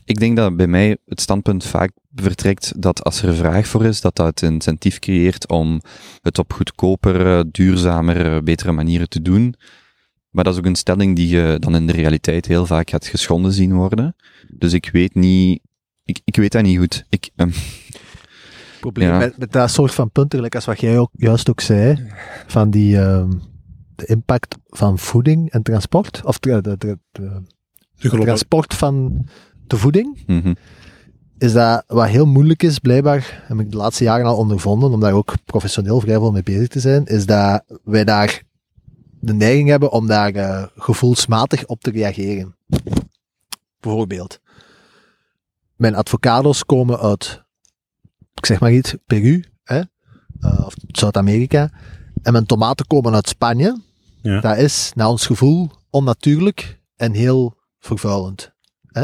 Ik 0.06 0.20
denk 0.20 0.36
dat 0.36 0.56
bij 0.58 0.68
mij 0.68 0.98
het 1.06 1.22
standpunt 1.22 1.66
vaak 1.66 1.92
vertrekt 2.16 2.82
dat 2.82 3.04
als 3.04 3.22
er 3.22 3.36
vraag 3.36 3.68
voor 3.68 3.86
is, 3.86 4.02
dat 4.02 4.16
dat 4.16 4.28
het 4.28 4.42
incentief 4.42 5.00
creëert 5.00 5.48
om 5.48 5.82
het 6.22 6.40
op 6.40 6.54
goedkoper, 6.54 7.46
duurzamer, 7.52 8.44
betere 8.44 8.72
manieren 8.72 9.10
te 9.10 9.22
doen. 9.22 9.56
Maar 10.30 10.44
dat 10.44 10.54
is 10.54 10.60
ook 10.60 10.66
een 10.66 10.76
stelling 10.76 11.16
die 11.16 11.28
je 11.28 11.58
dan 11.60 11.76
in 11.76 11.88
de 11.88 11.94
realiteit 11.94 12.46
heel 12.46 12.66
vaak 12.66 12.90
gaat 12.90 13.08
geschonden 13.08 13.52
zien 13.52 13.74
worden. 13.74 14.16
Dus 14.48 14.74
ik 14.74 14.90
weet 14.92 15.16
niet... 15.16 15.62
Ik, 16.10 16.22
ik 16.24 16.36
weet 16.36 16.52
dat 16.52 16.64
niet 16.64 16.78
goed. 16.78 17.06
Ik, 17.10 17.30
ehm, 17.36 17.50
probleem 18.80 19.08
Ja. 19.08 19.18
met, 19.18 19.38
met 19.38 19.52
dat 19.52 19.72
soort 19.72 19.94
van 19.94 20.12
punten, 20.12 20.38
gelijk 20.38 20.56
als 20.56 20.66
wat 20.66 20.80
jij 20.80 21.00
ook 21.00 21.10
juist 21.14 21.50
ook 21.50 21.62
zei, 21.62 22.10
van 22.48 22.70
die 22.70 23.00
ehm, 23.00 23.32
de 23.96 24.06
impact 24.06 24.58
van 24.68 25.00
voeding 25.00 25.52
en 25.52 25.62
transport, 25.62 26.22
of 26.24 26.40
de, 26.40 26.62
de, 26.62 26.78
de, 26.78 26.98
de 27.12 28.10
transport 28.10 28.74
van 28.74 29.26
de 29.68 29.78
voeding, 29.78 30.24
mhm. 30.26 30.54
is 31.38 31.54
dat 31.54 31.84
wat 31.88 32.08
heel 32.08 32.26
moeilijk 32.26 32.64
is, 32.64 32.80
blijkbaar, 32.80 33.44
heb 33.48 33.60
ik 33.60 33.72
de 33.72 33.78
laatste 33.78 34.04
jaren 34.04 34.26
al 34.26 34.38
ondervonden, 34.38 34.92
om 34.92 35.00
daar 35.00 35.14
ook 35.14 35.34
professioneel 35.46 36.00
vrij 36.00 36.18
veel 36.18 36.32
mee 36.32 36.44
bezig 36.44 36.68
te 36.68 36.80
zijn, 36.80 37.06
is 37.06 37.26
dat 37.26 37.64
wij 37.84 38.04
daar 38.04 38.42
de 39.20 39.34
neiging 39.34 39.70
hebben 39.70 39.92
om 39.92 40.08
daar 40.08 40.34
eh, 40.36 40.64
gevoelsmatig 40.76 41.66
op 41.66 41.82
te 41.82 41.92
reageren. 41.92 42.56
Bijvoorbeeld, 43.80 44.40
mijn 45.80 45.96
avocados 45.96 46.66
komen 46.66 47.00
uit, 47.00 47.44
ik 48.34 48.46
zeg 48.46 48.60
maar 48.60 48.72
iets, 48.72 48.96
Peru, 49.06 49.44
hè? 49.64 49.80
eh, 50.40 50.66
of 50.66 50.74
Zuid-Amerika, 50.88 51.70
en 52.22 52.32
mijn 52.32 52.46
tomaten 52.46 52.88
komen 52.88 53.14
uit 53.14 53.28
Spanje. 53.28 53.82
Ja. 54.22 54.40
Dat 54.40 54.58
is, 54.58 54.92
naar 54.96 55.08
ons 55.08 55.26
gevoel, 55.26 55.72
onnatuurlijk 55.90 56.80
en 56.96 57.14
heel 57.14 57.58
vervuilend. 57.80 58.52
Hè? 58.88 59.04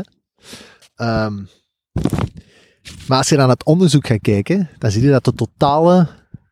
Ehm, 0.96 1.44
maar 3.08 3.18
als 3.18 3.30
je 3.30 3.36
dan 3.36 3.48
naar 3.48 3.56
het 3.56 3.66
onderzoek 3.66 4.08
gaat 4.08 4.22
kijken, 4.22 4.70
dan 4.78 4.92
zie 4.92 5.02
je 5.02 5.12
dat 5.12 5.26
de 5.26 5.34
totale 5.34 6.08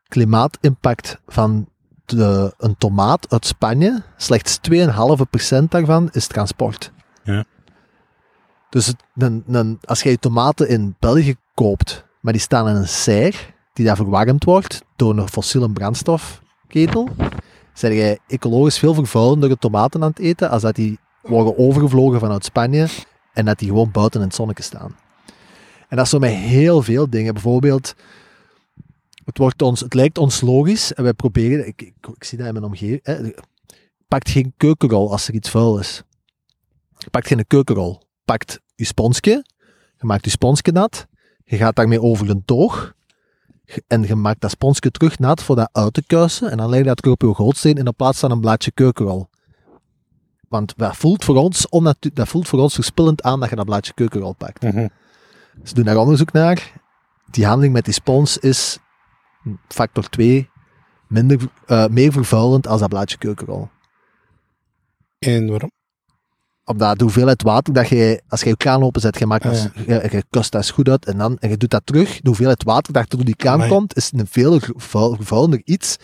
klimaatimpact 0.07 1.19
van 1.27 1.69
de, 2.05 2.53
een 2.57 2.77
tomaat 2.77 3.31
uit 3.31 3.45
Spanje, 3.45 4.03
slechts 4.17 4.59
2,5% 4.71 5.63
daarvan 5.69 6.09
is 6.11 6.27
transport. 6.27 6.91
Ja. 7.23 7.45
Dus 8.73 8.93
als 9.83 10.01
je 10.01 10.17
tomaten 10.17 10.69
in 10.69 10.95
België 10.99 11.35
koopt, 11.53 12.05
maar 12.19 12.33
die 12.33 12.41
staan 12.41 12.69
in 12.69 12.75
een 12.75 12.87
serre, 12.87 13.37
die 13.73 13.85
daar 13.85 13.95
verwarmd 13.95 14.43
wordt 14.43 14.83
door 14.95 15.17
een 15.17 15.29
fossiele 15.29 15.71
brandstofketel, 15.71 17.09
zijn 17.73 17.93
jij 17.93 18.19
ecologisch 18.27 18.79
veel 18.79 18.93
vervuilender 18.93 19.57
tomaten 19.57 20.03
aan 20.03 20.09
het 20.09 20.19
eten 20.19 20.49
als 20.49 20.61
dat 20.61 20.75
die 20.75 20.99
worden 21.21 21.57
overgevlogen 21.57 22.19
vanuit 22.19 22.45
Spanje 22.45 22.87
en 23.33 23.45
dat 23.45 23.59
die 23.59 23.67
gewoon 23.67 23.91
buiten 23.91 24.19
in 24.19 24.25
het 24.25 24.35
zonnetje 24.35 24.63
staan. 24.63 24.95
En 25.87 25.97
dat 25.97 26.05
is 26.05 26.09
zo 26.09 26.19
met 26.19 26.31
heel 26.31 26.81
veel 26.81 27.09
dingen. 27.09 27.33
Bijvoorbeeld, 27.33 27.95
het, 29.25 29.37
wordt 29.37 29.61
ons, 29.61 29.79
het 29.79 29.93
lijkt 29.93 30.17
ons 30.17 30.41
logisch 30.41 30.93
en 30.93 31.03
wij 31.03 31.13
proberen, 31.13 31.67
ik, 31.67 31.81
ik, 31.81 31.93
ik 32.15 32.23
zie 32.23 32.37
dat 32.37 32.47
in 32.47 32.53
mijn 32.53 32.65
omgeving, 32.65 32.99
hè, 33.03 33.31
pakt 34.07 34.29
geen 34.29 34.53
keukenrol 34.57 35.11
als 35.11 35.27
er 35.27 35.33
iets 35.33 35.49
vuil 35.49 35.79
is. 35.79 36.03
Pakt 37.11 37.27
geen 37.27 37.47
keukenrol. 37.47 38.01
Pakt 38.25 38.61
je 38.75 38.85
sponsje, 38.85 39.45
je 39.97 40.05
maakt 40.05 40.25
je 40.25 40.31
sponsje 40.31 40.71
nat, 40.71 41.07
je 41.43 41.57
gaat 41.57 41.75
daarmee 41.75 42.01
over 42.01 42.29
een 42.29 42.45
toog 42.45 42.93
en 43.87 44.03
je 44.03 44.15
maakt 44.15 44.41
dat 44.41 44.51
sponsje 44.51 44.91
terug 44.91 45.19
nat 45.19 45.43
voor 45.43 45.55
dat 45.55 45.69
uit 45.71 45.93
te 45.93 46.03
kuisen 46.03 46.51
en 46.51 46.57
dan 46.57 46.69
leg 46.69 46.79
je 46.79 46.85
dat 46.85 46.97
terug 46.97 47.13
op 47.13 47.21
je 47.21 47.33
gootsteen 47.33 47.75
in 47.75 47.95
plaats 47.95 48.19
van 48.19 48.31
een 48.31 48.39
blaadje 48.39 48.71
keukenrol. 48.71 49.27
Want 50.47 50.73
dat 50.77 50.95
voelt 50.95 51.23
voor 51.23 51.35
ons, 51.35 51.67
dat 52.13 52.27
voelt 52.27 52.47
voor 52.47 52.59
ons 52.59 52.73
verspillend 52.73 53.23
aan 53.23 53.39
dat 53.39 53.49
je 53.49 53.55
dat 53.55 53.65
blaadje 53.65 53.93
keukenrol 53.93 54.33
pakt. 54.33 54.61
Mhm. 54.61 54.87
Ze 55.63 55.73
doen 55.73 55.83
daar 55.83 55.97
onderzoek 55.97 56.31
naar. 56.31 56.71
Die 57.31 57.45
handeling 57.45 57.73
met 57.73 57.85
die 57.85 57.93
spons 57.93 58.37
is 58.37 58.79
factor 59.67 60.09
2 60.09 60.49
minder, 61.07 61.39
eh, 61.65 61.87
meer 61.87 62.11
vervuilend 62.11 62.67
als 62.67 62.79
dat 62.79 62.89
blaadje 62.89 63.17
keukenrol. 63.17 63.69
En 65.19 65.47
waarom? 65.49 65.71
Omdat 66.65 66.97
de 66.97 67.03
hoeveelheid 67.03 67.41
water 67.41 67.73
dat 67.73 67.87
je, 67.87 68.21
als 68.27 68.41
je 68.41 68.49
je 68.49 68.57
kraan 68.57 68.83
openzet, 68.83 69.19
je, 69.19 69.25
maakt 69.25 69.43
dat, 69.43 69.69
Ah, 69.75 69.87
je, 69.87 70.07
je 70.11 70.23
kust 70.29 70.51
dat 70.51 70.69
goed 70.69 70.89
uit 70.89 71.05
en, 71.05 71.17
dan, 71.17 71.37
en 71.37 71.49
je 71.49 71.57
doet 71.57 71.69
dat 71.69 71.85
terug, 71.85 72.21
de 72.21 72.27
hoeveelheid 72.27 72.63
water 72.63 72.93
dat 72.93 73.03
er 73.03 73.17
door 73.17 73.25
die 73.25 73.35
kraan 73.35 73.53
Amai. 73.53 73.69
komt, 73.69 73.95
is 73.95 74.11
een 74.15 74.27
veel 74.27 74.59
vervuilender 75.15 75.61
iets 75.63 75.97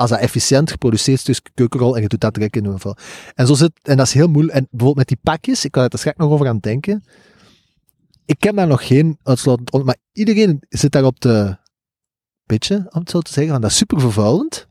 als 0.00 0.10
dat 0.10 0.18
efficiënt 0.18 0.70
geproduceerd 0.70 1.28
is 1.28 1.42
keukenrol 1.54 1.96
en 1.96 2.02
je 2.02 2.08
doet 2.08 2.20
dat 2.20 2.34
direct 2.34 2.56
in 2.56 2.64
een 2.64 2.78
vuil. 2.78 2.96
En, 3.34 3.46
zo 3.46 3.54
zit, 3.54 3.72
en 3.82 3.96
dat 3.96 4.06
is 4.06 4.12
heel 4.12 4.28
moeilijk. 4.28 4.56
En 4.56 4.66
bijvoorbeeld 4.70 4.96
met 4.96 5.08
die 5.08 5.18
pakjes, 5.22 5.64
ik 5.64 5.70
kan 5.70 5.82
er 5.82 5.98
straks 5.98 6.18
nog 6.18 6.30
over 6.30 6.48
aan 6.48 6.58
denken. 6.58 7.04
Ik 8.24 8.42
heb 8.42 8.56
daar 8.56 8.66
nog 8.66 8.86
geen 8.86 9.18
uitsluitend 9.22 9.84
maar 9.84 9.96
iedereen 10.12 10.62
zit 10.68 10.92
daar 10.92 11.04
op 11.04 11.20
de 11.20 11.56
beetje, 12.44 12.76
om 12.90 13.00
het 13.00 13.10
zo 13.10 13.20
te 13.20 13.32
zeggen, 13.32 13.52
van 13.52 13.60
dat 13.60 13.70
is 13.70 13.76
super 13.76 14.00
vervuilend. 14.00 14.68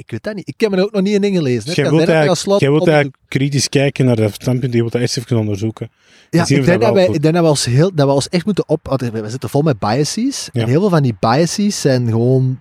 Ik 0.00 0.10
weet 0.10 0.22
dat 0.22 0.34
niet. 0.34 0.48
Ik 0.48 0.54
heb 0.60 0.70
me 0.70 0.76
er 0.76 0.82
ook 0.82 0.92
nog 0.92 1.02
niet 1.02 1.14
in 1.14 1.22
ingelezen. 1.24 1.70
hè. 1.74 1.82
Jij 1.82 1.90
wilt, 1.90 2.08
eigenlijk, 2.08 2.60
jij 2.60 2.70
wilt 2.70 2.86
eigenlijk 2.86 3.16
kritisch 3.28 3.68
kijken 3.68 4.04
naar 4.04 4.16
dat 4.16 4.34
standpunt. 4.34 4.72
Je 4.72 4.80
wilt 4.80 4.92
dat 4.92 5.00
eerst 5.00 5.16
even 5.16 5.38
onderzoeken. 5.38 5.90
Ja, 6.30 6.42
ik 6.46 6.64
denk, 6.64 6.80
dat 6.80 6.92
wij, 6.92 7.06
goed- 7.06 7.14
ik 7.14 7.22
denk 7.22 7.34
dat 7.34 7.42
we 7.42 7.48
ons, 7.50 7.64
heel, 7.64 7.94
dat 7.94 8.06
we 8.06 8.12
ons 8.12 8.28
echt 8.28 8.44
moeten 8.44 8.68
op... 8.68 8.96
We 9.12 9.28
zitten 9.30 9.48
vol 9.48 9.62
met 9.62 9.78
biases. 9.78 10.48
Ja. 10.52 10.60
En 10.62 10.68
heel 10.68 10.80
veel 10.80 10.88
van 10.90 11.02
die 11.02 11.16
biases 11.20 11.80
zijn 11.80 12.08
gewoon... 12.08 12.60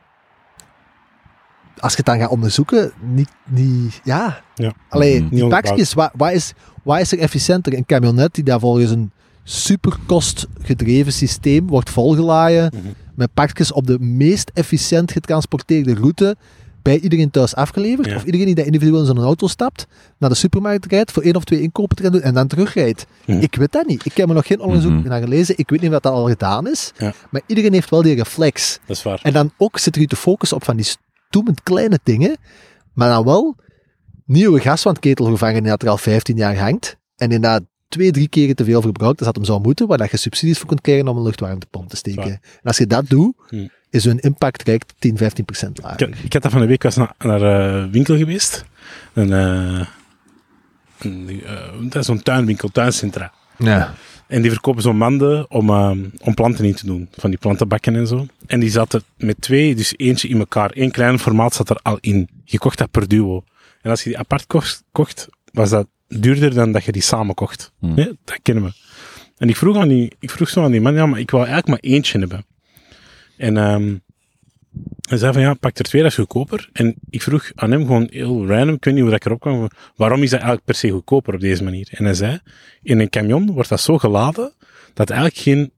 Als 1.79 1.91
je 1.91 1.97
het 1.97 2.05
dan 2.05 2.19
gaat 2.19 2.29
onderzoeken, 2.29 2.91
niet... 3.01 3.29
niet 3.49 4.01
ja. 4.03 4.41
Ja. 4.55 4.73
Alleen, 4.89 5.23
Mhm. 5.23 5.35
die 5.35 5.47
pakjes, 5.47 5.93
wat, 5.93 6.11
wat, 6.15 6.31
is, 6.31 6.53
wat 6.83 6.99
is 6.99 7.11
er 7.11 7.19
efficiënter? 7.19 7.73
Een 7.73 7.85
camionet 7.85 8.33
die 8.33 8.43
daar 8.43 8.59
volgens 8.59 8.91
een 8.91 9.11
superkostgedreven 9.43 11.13
systeem 11.13 11.67
wordt 11.67 11.89
volgeladen 11.89 12.71
Mhm. 12.75 12.87
met 13.15 13.33
pakjes 13.33 13.71
op 13.71 13.87
de 13.87 13.99
meest 13.99 14.51
efficiënt 14.53 15.11
getransporteerde 15.11 15.93
route 15.93 16.35
bij 16.81 16.99
iedereen 16.99 17.29
thuis 17.31 17.55
afgeleverd. 17.55 18.07
Ja. 18.07 18.15
Of 18.15 18.23
iedereen 18.23 18.45
die 18.45 18.55
daar 18.55 18.65
individueel 18.65 18.99
in 18.99 19.05
zijn 19.05 19.17
auto 19.17 19.47
stapt, 19.47 19.87
naar 20.17 20.29
de 20.29 20.35
supermarkt 20.35 20.85
rijdt, 20.85 21.11
voor 21.11 21.23
één 21.23 21.35
of 21.35 21.43
twee 21.43 21.61
inkopen 21.61 21.95
te 21.95 22.03
gaan 22.03 22.11
doen 22.11 22.21
en 22.21 22.33
dan 22.33 22.47
terugrijdt. 22.47 23.05
Ik 23.25 23.55
weet 23.55 23.71
dat 23.71 23.87
niet. 23.87 24.05
Ik 24.05 24.17
heb 24.17 24.27
er 24.29 24.35
nog 24.35 24.47
geen 24.47 24.59
onderzoek 24.59 24.91
Mhm. 24.91 25.07
naar 25.07 25.21
gelezen. 25.21 25.57
Ik 25.57 25.69
weet 25.69 25.81
niet 25.81 25.91
of 25.93 25.99
dat 25.99 26.13
al 26.13 26.27
gedaan 26.27 26.67
is. 26.67 26.91
Ja. 26.97 27.13
Maar 27.29 27.41
iedereen 27.45 27.73
heeft 27.73 27.89
wel 27.89 28.01
die 28.01 28.15
reflex. 28.15 28.79
Dat 28.85 28.95
is 28.97 29.03
waar. 29.03 29.19
En 29.23 29.33
dan 29.33 29.51
ook 29.57 29.77
zit 29.77 29.95
er 29.95 30.07
te 30.07 30.15
focussen 30.15 30.57
op 30.57 30.63
van 30.63 30.75
die 30.75 30.85
stoemend 31.29 31.63
kleine 31.63 31.99
dingen, 32.03 32.37
maar 32.93 33.09
dan 33.09 33.23
wel 33.25 33.55
nieuwe 34.25 34.59
gaswandketel 34.59 35.25
vervangen 35.25 35.61
die 35.61 35.71
dat 35.71 35.81
er 35.83 35.89
al 35.89 35.97
15 35.97 36.35
jaar 36.35 36.57
hangt. 36.57 36.97
En 37.15 37.31
inderdaad 37.31 37.63
twee, 37.87 38.11
drie 38.11 38.27
keren 38.27 38.55
te 38.55 38.63
veel 38.63 38.81
verbruikt 38.81 39.17
als 39.17 39.25
dat 39.27 39.35
hem 39.35 39.45
zou 39.45 39.61
moeten, 39.61 39.87
waar 39.87 39.97
dat 39.97 40.11
je 40.11 40.17
subsidies 40.17 40.57
voor 40.57 40.67
kunt 40.67 40.81
krijgen 40.81 41.07
om 41.07 41.17
een 41.17 41.23
luchtwarmtepomp 41.23 41.89
te 41.89 41.95
steken. 41.95 42.23
En 42.31 42.39
als 42.63 42.77
je 42.77 42.87
dat 42.87 43.09
doet, 43.09 43.33
Hmm. 43.47 43.69
Is 43.89 44.03
hun 44.03 44.19
impact 44.19 44.65
direct 44.65 44.93
10, 44.99 45.17
15 45.17 45.45
procent 45.45 45.77
Ik, 45.77 45.83
lager. 45.83 46.09
ik 46.23 46.33
had 46.33 46.41
dat 46.41 46.51
van 46.51 46.61
de 46.61 46.67
week 46.67 46.83
was 46.83 46.95
naar, 46.95 47.13
naar 47.17 47.41
een 47.41 47.91
winkel 47.91 48.17
geweest. 48.17 48.65
Een, 49.13 49.33
eh, 49.33 49.87
een, 50.99 51.41
eh, 51.45 51.53
dat 51.81 51.95
is 51.95 52.05
zo'n 52.05 52.21
tuinwinkel, 52.21 52.69
tuincentra. 52.69 53.31
Ja. 53.57 53.93
En 54.27 54.41
die 54.41 54.51
verkopen 54.51 54.81
zo'n 54.81 54.97
manden 54.97 55.51
om, 55.51 55.69
om 56.19 56.33
planten 56.33 56.65
in 56.65 56.75
te 56.75 56.85
doen. 56.85 57.09
Van 57.11 57.29
die 57.29 57.39
plantenbakken 57.39 57.95
en 57.95 58.07
zo. 58.07 58.25
En 58.47 58.59
die 58.59 58.69
zaten 58.69 59.03
met 59.17 59.41
twee, 59.41 59.75
dus 59.75 59.93
eentje 59.97 60.27
in 60.27 60.39
elkaar. 60.39 60.71
Eén 60.73 60.91
klein 60.91 61.19
formaat 61.19 61.53
zat 61.53 61.69
er 61.69 61.79
al 61.81 61.97
in. 62.01 62.29
Je 62.43 62.57
kocht 62.57 62.77
dat 62.77 62.91
per 62.91 63.07
duo. 63.07 63.43
En 63.81 63.89
als 63.89 64.03
je 64.03 64.09
die 64.09 64.17
apart 64.17 64.47
kocht, 64.47 64.83
kocht 64.91 65.27
was 65.51 65.69
dat 65.69 65.87
duurder 66.07 66.53
dan 66.53 66.71
dat 66.71 66.83
je 66.83 66.91
die 66.91 67.01
samen 67.01 67.35
kocht. 67.35 67.71
Hmm. 67.79 67.93
Nee, 67.93 68.17
dat 68.23 68.39
kennen 68.41 68.63
we. 68.63 68.71
En 69.37 69.49
ik 69.49 69.55
vroeg, 69.55 69.77
aan 69.77 69.87
die, 69.87 70.11
ik 70.19 70.29
vroeg 70.29 70.49
zo 70.49 70.63
aan 70.63 70.71
die 70.71 70.81
man, 70.81 70.93
ja, 70.93 71.05
maar 71.05 71.19
ik 71.19 71.31
wil 71.31 71.39
eigenlijk 71.39 71.67
maar 71.67 71.91
eentje 71.91 72.19
hebben. 72.19 72.45
En 73.39 73.57
ehm 73.57 73.95
hij 75.09 75.17
zei 75.17 75.33
van, 75.33 75.41
ja, 75.41 75.53
pak 75.53 75.77
er 75.77 75.83
twee, 75.83 76.01
dat 76.01 76.11
is 76.11 76.17
goedkoper. 76.17 76.69
En 76.73 76.95
ik 77.09 77.21
vroeg 77.21 77.51
aan 77.55 77.71
hem 77.71 77.85
gewoon 77.85 78.07
heel 78.11 78.47
random, 78.47 78.75
ik 78.75 78.83
weet 78.83 78.93
niet 78.93 79.03
hoe 79.03 79.11
dat 79.11 79.19
ik 79.19 79.25
erop 79.25 79.39
kwam, 79.39 79.69
waarom 79.95 80.23
is 80.23 80.29
dat 80.29 80.39
eigenlijk 80.39 80.65
per 80.65 80.75
se 80.75 80.89
goedkoper 80.89 81.33
op 81.33 81.39
deze 81.39 81.63
manier? 81.63 81.87
En 81.91 82.05
hij 82.05 82.13
zei, 82.13 82.39
in 82.81 82.99
een 82.99 83.09
camion 83.09 83.51
wordt 83.51 83.69
dat 83.69 83.81
zo 83.81 83.97
geladen, 83.97 84.53
dat 84.93 85.07
het 85.07 85.09
eigenlijk 85.09 85.39
geen 85.39 85.71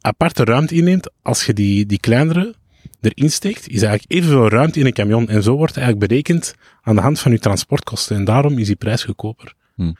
aparte 0.00 0.44
ruimte 0.44 0.74
inneemt 0.74 1.10
als 1.22 1.46
je 1.46 1.52
die, 1.52 1.86
die 1.86 2.00
kleinere 2.00 2.54
erin 3.00 3.30
steekt, 3.30 3.68
is 3.68 3.82
eigenlijk 3.82 4.12
evenveel 4.12 4.48
ruimte 4.48 4.80
in 4.80 4.86
een 4.86 4.92
camion. 4.92 5.28
En 5.28 5.42
zo 5.42 5.56
wordt 5.56 5.74
het 5.74 5.84
eigenlijk 5.84 6.12
berekend 6.12 6.54
aan 6.82 6.94
de 6.94 7.02
hand 7.02 7.20
van 7.20 7.32
je 7.32 7.38
transportkosten. 7.38 8.16
En 8.16 8.24
daarom 8.24 8.58
is 8.58 8.66
die 8.66 8.76
prijs 8.76 9.04
goedkoper. 9.04 9.54
Hmm. 9.74 9.96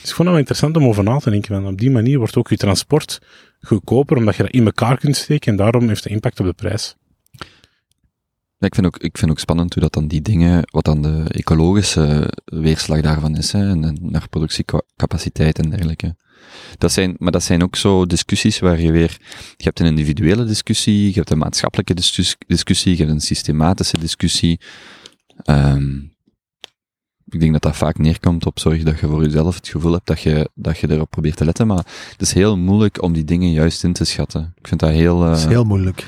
Dus 0.00 0.10
ik 0.10 0.16
vond 0.16 0.18
het 0.18 0.28
wel 0.28 0.38
interessant 0.38 0.76
om 0.76 0.84
over 0.84 1.04
na 1.04 1.18
te 1.18 1.30
denken. 1.30 1.52
Want 1.52 1.72
op 1.72 1.78
die 1.78 1.90
manier 1.90 2.18
wordt 2.18 2.36
ook 2.36 2.48
je 2.48 2.56
transport 2.56 3.20
goedkoper, 3.60 4.16
omdat 4.16 4.36
je 4.36 4.42
dat 4.42 4.52
in 4.52 4.64
elkaar 4.64 4.98
kunt 4.98 5.16
steken. 5.16 5.50
En 5.50 5.56
daarom 5.56 5.88
heeft 5.88 6.04
het 6.04 6.12
impact 6.12 6.40
op 6.40 6.46
de 6.46 6.52
prijs. 6.52 6.96
Ik, 8.58 8.74
vind 8.74 8.86
ook, 8.86 8.98
ik 8.98 9.18
vind 9.18 9.30
ook 9.30 9.38
spannend 9.38 9.74
hoe 9.74 9.82
dat 9.82 9.92
dan 9.92 10.08
die 10.08 10.22
dingen, 10.22 10.62
wat 10.70 10.84
dan 10.84 11.02
de 11.02 11.24
ecologische 11.28 12.32
weerslag 12.44 13.00
daarvan 13.00 13.36
is, 13.36 13.52
hè, 13.52 13.68
en, 13.70 13.98
naar 14.00 14.28
productiecapaciteit 14.28 15.58
en 15.58 15.70
dergelijke. 15.70 16.16
Dat 16.78 16.92
zijn, 16.92 17.14
maar 17.18 17.32
dat 17.32 17.42
zijn 17.42 17.62
ook 17.62 17.76
zo 17.76 18.06
discussies 18.06 18.58
waar 18.58 18.80
je 18.80 18.92
weer, 18.92 19.16
je 19.56 19.64
hebt 19.64 19.80
een 19.80 19.86
individuele 19.86 20.44
discussie, 20.44 21.06
je 21.06 21.14
hebt 21.14 21.30
een 21.30 21.38
maatschappelijke 21.38 21.94
discus- 21.94 22.36
discussie, 22.46 22.92
je 22.92 22.98
hebt 22.98 23.10
een 23.10 23.20
systematische 23.20 23.98
discussie. 23.98 24.60
Ehm, 25.42 25.98
ik 27.30 27.40
denk 27.40 27.52
dat 27.52 27.62
dat 27.62 27.76
vaak 27.76 27.98
neerkomt 27.98 28.46
op 28.46 28.58
zorg 28.58 28.82
dat 28.82 28.98
je 29.00 29.06
voor 29.06 29.22
jezelf 29.22 29.54
het 29.54 29.68
gevoel 29.68 29.92
hebt 29.92 30.06
dat 30.06 30.20
je, 30.20 30.48
dat 30.54 30.78
je 30.78 30.90
erop 30.90 31.10
probeert 31.10 31.36
te 31.36 31.44
letten, 31.44 31.66
maar 31.66 31.84
het 32.10 32.20
is 32.20 32.32
heel 32.32 32.56
moeilijk 32.58 33.02
om 33.02 33.12
die 33.12 33.24
dingen 33.24 33.52
juist 33.52 33.84
in 33.84 33.92
te 33.92 34.04
schatten. 34.04 34.52
Ik 34.58 34.66
vind 34.68 34.80
dat 34.80 34.90
heel, 34.90 35.22
eh, 35.22 35.28
Dat 35.28 35.38
is 35.38 35.44
heel 35.44 35.64
moeilijk. 35.64 36.06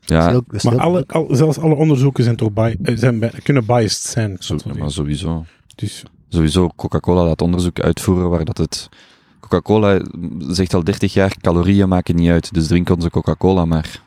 ja, 0.00 0.16
Dat 0.16 0.18
is 0.26 0.30
heel- 0.30 0.42
dat 0.46 0.54
is 0.56 0.62
Maar 0.62 0.72
heel 0.72 0.82
alle, 0.82 0.90
moeilijk. 0.90 1.12
al, 1.12 1.36
zelfs 1.36 1.58
alle 1.58 1.74
onderzoeken 1.74 2.24
zijn 2.24 2.36
toch 2.36 2.52
bi- 2.52 2.76
eh, 2.82 2.96
zijn 2.96 3.18
bij- 3.18 3.32
kunnen 3.42 3.66
biased 3.66 4.02
zijn. 4.02 4.36
zo, 4.40 4.56
maar 4.78 4.90
sowieso. 4.90 5.44
Dus, 5.74 6.02
Sowieso, 6.28 6.68
Coca-Cola 6.76 7.24
laat 7.24 7.42
onderzoek 7.42 7.80
uitvoeren 7.80 8.30
waar 8.30 8.44
dat 8.44 8.58
het... 8.58 8.88
Coca-Cola 9.40 10.00
zegt 10.38 10.74
al 10.74 10.84
30 10.84 11.12
jaar, 11.12 11.36
calorieën 11.40 11.88
maken 11.88 12.14
niet 12.14 12.30
uit, 12.30 12.54
dus 12.54 12.66
drink 12.66 12.90
onze 12.90 13.10
Coca-Cola 13.10 13.64
maar. 13.64 14.00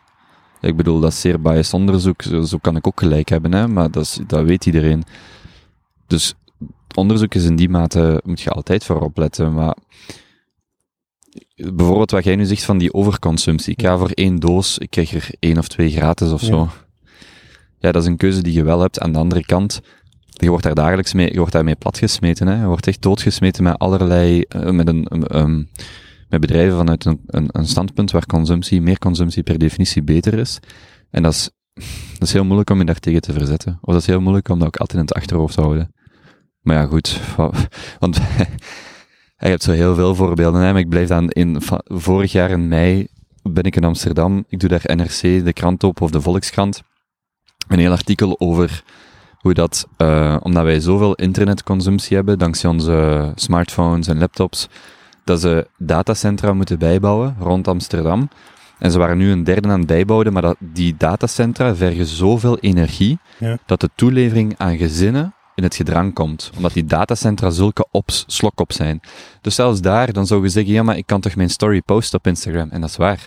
Ik 0.62 0.76
bedoel, 0.76 1.00
dat 1.00 1.12
is 1.12 1.22
zeer 1.22 1.42
biased 1.42 1.74
onderzoek, 1.74 2.22
zo, 2.22 2.42
zo 2.42 2.58
kan 2.58 2.76
ik 2.76 2.88
ook 2.88 3.00
gelijk 3.00 3.30
hebben, 3.30 3.52
hè, 3.54 3.68
maar 3.68 3.92
dat, 3.92 4.04
is, 4.04 4.20
dat 4.28 4.44
weet 4.44 4.66
iedereen. 4.66 5.04
Dus 6.08 6.34
onderzoek 6.96 7.36
is 7.36 7.44
in 7.44 7.56
die 7.56 7.70
mate, 7.70 8.22
moet 8.26 8.42
je 8.42 8.50
altijd 8.50 8.84
voor 8.84 9.02
opletten, 9.02 9.54
maar 9.54 9.76
bijvoorbeeld 11.56 12.12
wat 12.12 12.24
jij 12.24 12.36
nu 12.36 12.46
zegt 12.46 12.64
van 12.64 12.78
die 12.78 12.94
overconsumptie. 12.94 13.74
Ik 13.74 13.82
ga 13.82 13.98
voor 13.98 14.10
één 14.10 14.40
doos, 14.40 14.78
ik 14.78 14.90
krijg 14.90 15.14
er 15.14 15.30
één 15.40 15.58
of 15.58 15.68
twee 15.68 15.92
gratis 15.92 16.32
of 16.32 16.42
Ja. 16.42 16.48
zo. 16.48 16.70
Ja, 17.80 17.92
dat 17.92 18.02
is 18.02 18.08
een 18.08 18.18
keuze 18.18 18.42
die 18.42 18.54
je 18.54 18.64
wel 18.64 18.80
hebt. 18.82 19.00
Aan 19.00 19.12
de 19.12 19.20
andere 19.20 19.46
kant, 19.46 19.82
je 20.30 20.50
wordt 20.50 20.64
daar 20.64 20.76
dagelijks 20.76 21.14
mee, 21.14 21.32
je 21.32 21.38
wordt 21.38 21.52
daarmee 21.54 21.76
platgesmeten. 21.76 22.48
Hè. 22.48 22.60
Je 22.62 22.68
wordt 22.68 22.88
echt 22.88 23.02
doodgesmeten 23.02 23.64
met 23.64 23.78
allerlei, 23.78 24.42
eh, 24.42 24.70
met 24.70 24.88
een, 24.88 25.38
um, 25.38 25.70
met 26.30 26.42
bedrijven 26.42 26.78
vanuit 26.78 27.06
een, 27.06 27.20
een, 27.26 27.48
een 27.52 27.68
standpunt 27.68 28.12
waar 28.12 28.26
consumptie, 28.26 28.82
meer 28.82 29.00
consumptie 29.00 29.44
per 29.44 29.58
definitie 29.58 30.04
beter 30.04 30.34
is. 30.34 30.60
En 31.12 31.24
dat 31.24 31.34
is, 31.34 31.50
dat 32.20 32.28
is 32.28 32.34
heel 32.34 32.44
moeilijk 32.46 32.70
om 32.70 32.80
je 32.80 32.86
daar 32.86 33.00
tegen 33.00 33.22
te 33.22 33.34
verzetten. 33.34 33.78
Of 33.82 33.94
dat 33.94 34.02
is 34.02 34.08
heel 34.08 34.22
moeilijk 34.22 34.50
om 34.50 34.60
dat 34.60 34.68
ook 34.68 34.78
altijd 34.78 35.00
in 35.00 35.06
het 35.06 35.14
achterhoofd 35.14 35.56
te 35.56 35.62
houden. 35.62 35.94
Maar 36.62 36.76
ja, 36.76 36.86
goed. 36.86 37.20
wa- 37.36 37.52
Want 38.00 38.16
je 39.38 39.48
hebt 39.48 39.64
zo 39.64 39.72
heel 39.72 39.96
veel 39.96 40.16
voorbeelden. 40.16 40.62
Hè, 40.62 40.78
ik 40.78 40.90
blijf 40.90 41.08
dan 41.08 41.30
in, 41.30 41.58
vorig 41.86 42.32
jaar 42.32 42.50
in 42.50 42.68
mei 42.68 43.08
ben 43.44 43.64
ik 43.64 43.76
in 43.76 43.84
Amsterdam. 43.84 44.46
Ik 44.48 44.60
doe 44.60 44.70
daar 44.70 44.96
NRC, 44.96 45.22
de 45.22 45.54
krant 45.54 45.84
op, 45.84 46.02
of 46.02 46.12
de 46.12 46.22
Volkskrant. 46.22 46.82
Een 47.68 47.80
heel 47.80 47.92
artikel 47.92 48.40
over 48.40 48.84
hoe 49.40 49.54
dat, 49.54 49.88
eh, 49.98 50.38
omdat 50.42 50.64
wij 50.64 50.80
zoveel 50.80 51.16
internetconsumptie 51.16 52.16
hebben, 52.16 52.40
dankzij 52.40 52.70
onze 52.70 53.32
smartphones 53.36 54.08
en 54.08 54.18
laptops, 54.18 54.68
dat 55.24 55.42
ze 55.42 55.68
datacentra 55.78 56.54
moeten 56.54 56.80
bijbouwen 56.80 57.36
rond 57.40 57.68
Amsterdam. 57.68 58.30
En 58.80 58.92
ze 58.92 58.98
waren 58.98 59.18
nu 59.18 59.32
een 59.32 59.44
derde 59.44 59.68
aan 59.70 59.78
het 59.80 59.88
bijbouwen, 59.88 60.34
maar 60.34 60.42
dat, 60.42 60.56
die 60.60 60.96
datacentra 60.98 61.76
vergen 61.76 62.06
zoveel 62.06 62.58
energie, 62.60 63.20
Ja. 63.40 63.58
dat 63.66 63.80
de 63.80 63.90
toelevering 63.96 64.54
aan 64.58 64.78
gezinnen 64.78 65.34
in 65.56 65.64
het 65.64 65.76
gedrang 65.76 66.14
komt. 66.14 66.52
Omdat 66.56 66.74
die 66.74 66.86
datacentra 66.86 67.50
zulke 67.50 67.88
ops, 67.92 68.24
slok 68.28 68.60
op 68.60 68.74
zijn. 68.74 69.00
Dus 69.42 69.56
zelfs 69.56 69.82
daar, 69.82 70.14
dan 70.14 70.28
zou 70.28 70.44
je 70.44 70.50
zeggen, 70.50 70.74
ja, 70.74 70.84
maar 70.84 70.98
ik 70.98 71.06
kan 71.06 71.22
toch 71.22 71.36
mijn 71.36 71.50
story 71.50 71.82
posten 71.82 72.18
op 72.20 72.28
Instagram? 72.28 72.70
En 72.70 72.82
dat 72.82 72.90
is 72.90 72.98
waar. 72.98 73.26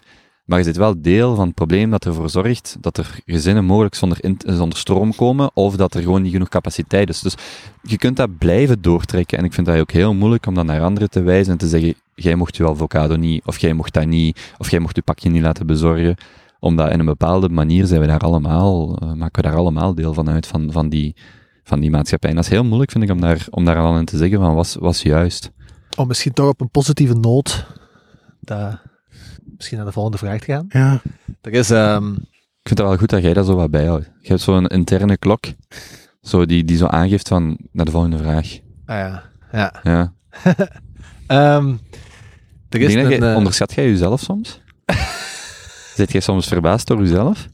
Maar 0.48 0.58
je 0.58 0.64
zit 0.64 0.76
wel 0.76 1.02
deel 1.02 1.34
van 1.34 1.46
het 1.46 1.54
probleem 1.54 1.90
dat 1.90 2.04
ervoor 2.04 2.30
zorgt 2.30 2.76
dat 2.80 2.96
er 2.96 3.20
gezinnen 3.26 3.64
mogelijk 3.64 3.94
zonder, 3.94 4.20
zonder 4.36 4.78
stroom 4.78 5.14
komen, 5.14 5.50
of 5.54 5.76
dat 5.76 5.94
er 5.94 6.02
gewoon 6.02 6.22
niet 6.22 6.32
genoeg 6.32 6.48
capaciteit 6.48 7.08
is. 7.08 7.20
Dus 7.20 7.34
je 7.82 7.98
kunt 7.98 8.16
dat 8.16 8.38
blijven 8.38 8.82
doortrekken. 8.82 9.38
En 9.38 9.44
ik 9.44 9.52
vind 9.52 9.66
dat 9.66 9.78
ook 9.78 9.90
heel 9.90 10.14
moeilijk 10.14 10.46
om 10.46 10.54
dan 10.54 10.66
naar 10.66 10.82
anderen 10.82 11.10
te 11.10 11.22
wijzen 11.22 11.52
en 11.52 11.58
te 11.58 11.68
zeggen, 11.68 11.94
jij 12.14 12.34
mocht 12.34 12.56
je 12.56 12.68
avocado 12.68 13.16
niet, 13.16 13.44
of 13.44 13.58
jij 13.58 13.72
mocht 13.72 13.92
dat 13.92 14.06
niet, 14.06 14.54
of 14.58 14.70
jij 14.70 14.80
mocht 14.80 14.96
je 14.96 15.02
pakje 15.02 15.30
niet 15.30 15.42
laten 15.42 15.66
bezorgen. 15.66 16.16
Omdat 16.60 16.90
in 16.90 16.98
een 16.98 17.06
bepaalde 17.06 17.48
manier 17.48 17.86
zijn 17.86 18.00
we 18.00 18.06
daar 18.06 18.20
allemaal, 18.20 18.96
eh, 18.96 19.12
maken 19.12 19.42
we 19.42 19.48
daar 19.48 19.58
allemaal 19.58 19.94
deel 19.94 20.14
van 20.14 20.30
uit, 20.30 20.46
van, 20.46 20.72
van, 20.72 20.88
die, 20.88 21.16
van 21.64 21.80
die 21.80 21.90
maatschappij. 21.90 22.30
En 22.30 22.36
dat 22.36 22.44
is 22.44 22.50
heel 22.50 22.64
moeilijk, 22.64 22.90
vind 22.90 23.04
ik, 23.04 23.10
om 23.10 23.20
daar, 23.20 23.46
om 23.50 23.64
daar 23.64 23.78
al 23.78 23.98
in 23.98 24.04
te 24.04 24.16
zeggen 24.16 24.38
van, 24.38 24.54
was, 24.54 24.74
was 24.74 25.02
juist. 25.02 25.50
Om 25.96 26.06
misschien 26.06 26.32
toch 26.32 26.48
op 26.48 26.60
een 26.60 26.70
positieve 26.70 27.14
noot, 27.14 27.66
dat, 28.40 28.78
misschien 29.56 29.76
naar 29.76 29.86
de 29.86 29.92
volgende 29.92 30.18
vraag 30.18 30.38
te 30.40 30.44
gaan. 30.52 30.66
ja, 30.68 31.00
Er 31.40 31.52
is, 31.52 31.70
ehm, 31.70 32.12
Ik 32.12 32.68
vind 32.74 32.78
het 32.78 32.88
wel 32.88 32.96
goed 32.96 33.10
dat 33.10 33.22
jij 33.22 33.32
dat 33.34 33.46
zo 33.46 33.54
wat 33.54 33.70
bijhoudt. 33.70 34.10
Je 34.20 34.28
hebt 34.28 34.40
zo'n 34.40 34.66
interne 34.66 35.16
klok, 35.16 35.44
zo 36.22 36.46
die, 36.46 36.64
die 36.64 36.76
zo 36.76 36.86
aangeeft 36.86 37.28
van, 37.28 37.58
naar 37.72 37.84
de 37.84 37.90
volgende 37.90 38.18
vraag. 38.18 38.58
ah 38.86 38.96
ja, 38.96 39.22
ja. 39.52 39.72
Ja. 39.82 40.12
Ehm, 41.26 41.74
er 42.68 42.80
is 42.80 42.94
een, 42.94 43.08
jij, 43.08 43.20
eh, 43.20 43.36
onderschat 43.36 43.74
jij 43.74 43.84
jezelf 43.88 44.20
soms? 44.20 44.60
Zit 45.96 46.12
jij 46.12 46.20
soms 46.20 46.46
verbaasd 46.48 46.86
door 46.86 46.98
jezelf? 47.00 47.46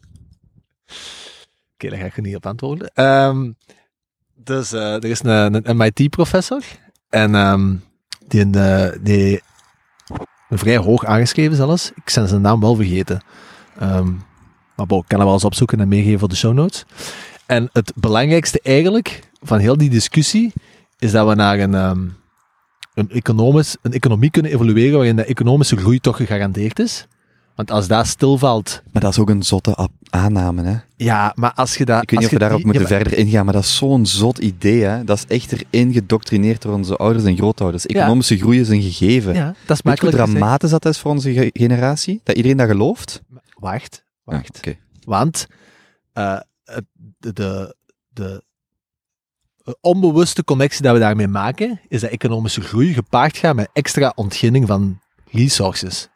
Oké, 1.74 1.88
daar 1.88 1.98
ga 1.98 2.04
ik 2.04 2.16
er 2.16 2.22
niet 2.22 2.36
op 2.36 2.46
antwoorden. 2.46 2.90
Ehm, 2.94 3.50
dus 4.34 4.72
eh, 4.72 4.94
er 4.94 5.04
is 5.04 5.22
een, 5.22 5.68
een 5.68 5.76
MIT-professor. 5.76 6.62
En 7.08 7.34
ehm, 7.34 7.74
die, 8.28 8.40
een, 8.40 8.92
die 9.02 9.40
vrij 10.58 10.76
hoog 10.76 11.04
aangeschreven 11.04 11.56
zelfs. 11.56 11.90
Ik 11.94 12.12
ben 12.14 12.28
zijn 12.28 12.40
naam 12.40 12.60
wel 12.60 12.74
vergeten. 12.74 13.22
Ehm, 13.78 14.12
maar 14.76 14.86
bon, 14.86 15.00
ik 15.00 15.08
kan 15.08 15.18
hem 15.18 15.26
wel 15.26 15.36
eens 15.36 15.44
opzoeken 15.44 15.80
en 15.80 15.88
meegeven 15.88 16.18
voor 16.18 16.28
de 16.28 16.36
show 16.36 16.54
notes. 16.54 16.84
En 17.46 17.68
het 17.72 17.92
belangrijkste 17.94 18.60
eigenlijk 18.62 19.20
van 19.42 19.58
heel 19.58 19.76
die 19.76 19.90
discussie 19.90 20.52
is 20.98 21.10
dat 21.10 21.28
we 21.28 21.34
naar 21.34 21.58
een, 21.58 21.74
ehm, 21.74 22.06
een, 22.94 23.10
economisch, 23.10 23.76
een 23.82 23.92
economie 23.92 24.30
kunnen 24.30 24.52
evolueren 24.52 24.96
waarin 24.96 25.16
de 25.16 25.24
economische 25.24 25.76
groei 25.76 26.00
toch 26.00 26.16
gegarandeerd 26.16 26.78
is. 26.78 27.06
Want 27.54 27.70
als 27.70 27.86
dat 27.88 28.06
stilvalt, 28.06 28.82
Maar 28.92 29.02
dat 29.02 29.10
is 29.12 29.18
ook 29.18 29.30
een 29.30 29.42
zotte 29.42 29.88
aanname, 30.10 30.62
hè? 30.62 30.76
ja, 30.96 31.32
maar 31.34 31.52
als 31.52 31.76
je 31.76 31.84
dat... 31.84 32.02
Ik 32.02 32.10
weet 32.10 32.18
niet 32.18 32.28
of 32.28 32.34
we 32.34 32.38
daarop 32.38 32.56
die- 32.58 32.66
moeten 32.66 32.82
ja, 32.84 32.88
maar- 32.90 33.00
verder 33.00 33.18
ingaan, 33.18 33.44
maar 33.44 33.54
dat 33.54 33.62
is 33.62 33.76
zo'n 33.76 34.06
zot 34.06 34.38
idee, 34.38 34.82
hè? 34.82 35.04
Dat 35.04 35.16
is 35.18 35.24
echt 35.26 35.52
erin 35.70 35.92
gedoctrineerd 35.92 36.62
door 36.62 36.74
onze 36.74 36.96
ouders 36.96 37.24
en 37.24 37.36
grootouders. 37.36 37.86
Economische 37.86 38.36
groei 38.38 38.60
is 38.60 38.68
een 38.68 38.82
gegeven. 38.82 39.34
Ja, 39.34 39.54
dat 39.66 39.76
is 39.76 39.82
Weet 39.82 39.98
hoe 40.00 40.10
dramatisch 40.10 40.70
dat 40.70 40.84
is 40.86 40.98
voor 40.98 41.10
onze 41.10 41.32
ge- 41.32 41.50
generatie? 41.52 42.20
Dat 42.24 42.36
iedereen 42.36 42.56
dat 42.56 42.68
gelooft? 42.68 43.22
Wacht, 43.58 44.04
wacht. 44.24 44.56
oké. 44.56 44.76
Want 45.04 45.46
eh, 46.12 46.38
de, 47.18 47.32
de, 47.32 47.74
de 48.08 48.42
onbewuste 49.80 50.44
connectie 50.44 50.82
dat 50.82 50.92
we 50.92 50.98
daarmee 50.98 51.28
maken, 51.28 51.80
is 51.88 52.00
dat 52.00 52.10
economische 52.10 52.60
groei 52.60 52.92
gepaard 52.92 53.36
gaat 53.36 53.54
met 53.54 53.68
extra 53.72 54.12
ontginning 54.14 54.66
van 54.66 55.00
resources. 55.30 56.08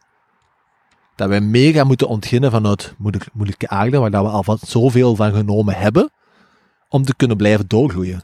Dat 1.19 1.29
wij 1.29 1.41
meer 1.41 1.73
gaan 1.73 1.87
moeten 1.87 2.09
ontginnen 2.09 2.51
vanuit 2.51 2.95
moeilijk- 2.99 3.29
moeilijke 3.33 3.69
aarde, 3.69 3.99
waar 3.99 4.11
dat 4.11 4.25
we 4.25 4.31
al 4.31 4.43
van 4.43 4.59
zoveel 4.61 5.16
van 5.16 5.33
genomen 5.33 5.75
hebben, 5.75 6.11
om 6.89 7.05
te 7.05 7.16
kunnen 7.16 7.37
blijven 7.37 7.64
doorgroeien. 7.69 8.23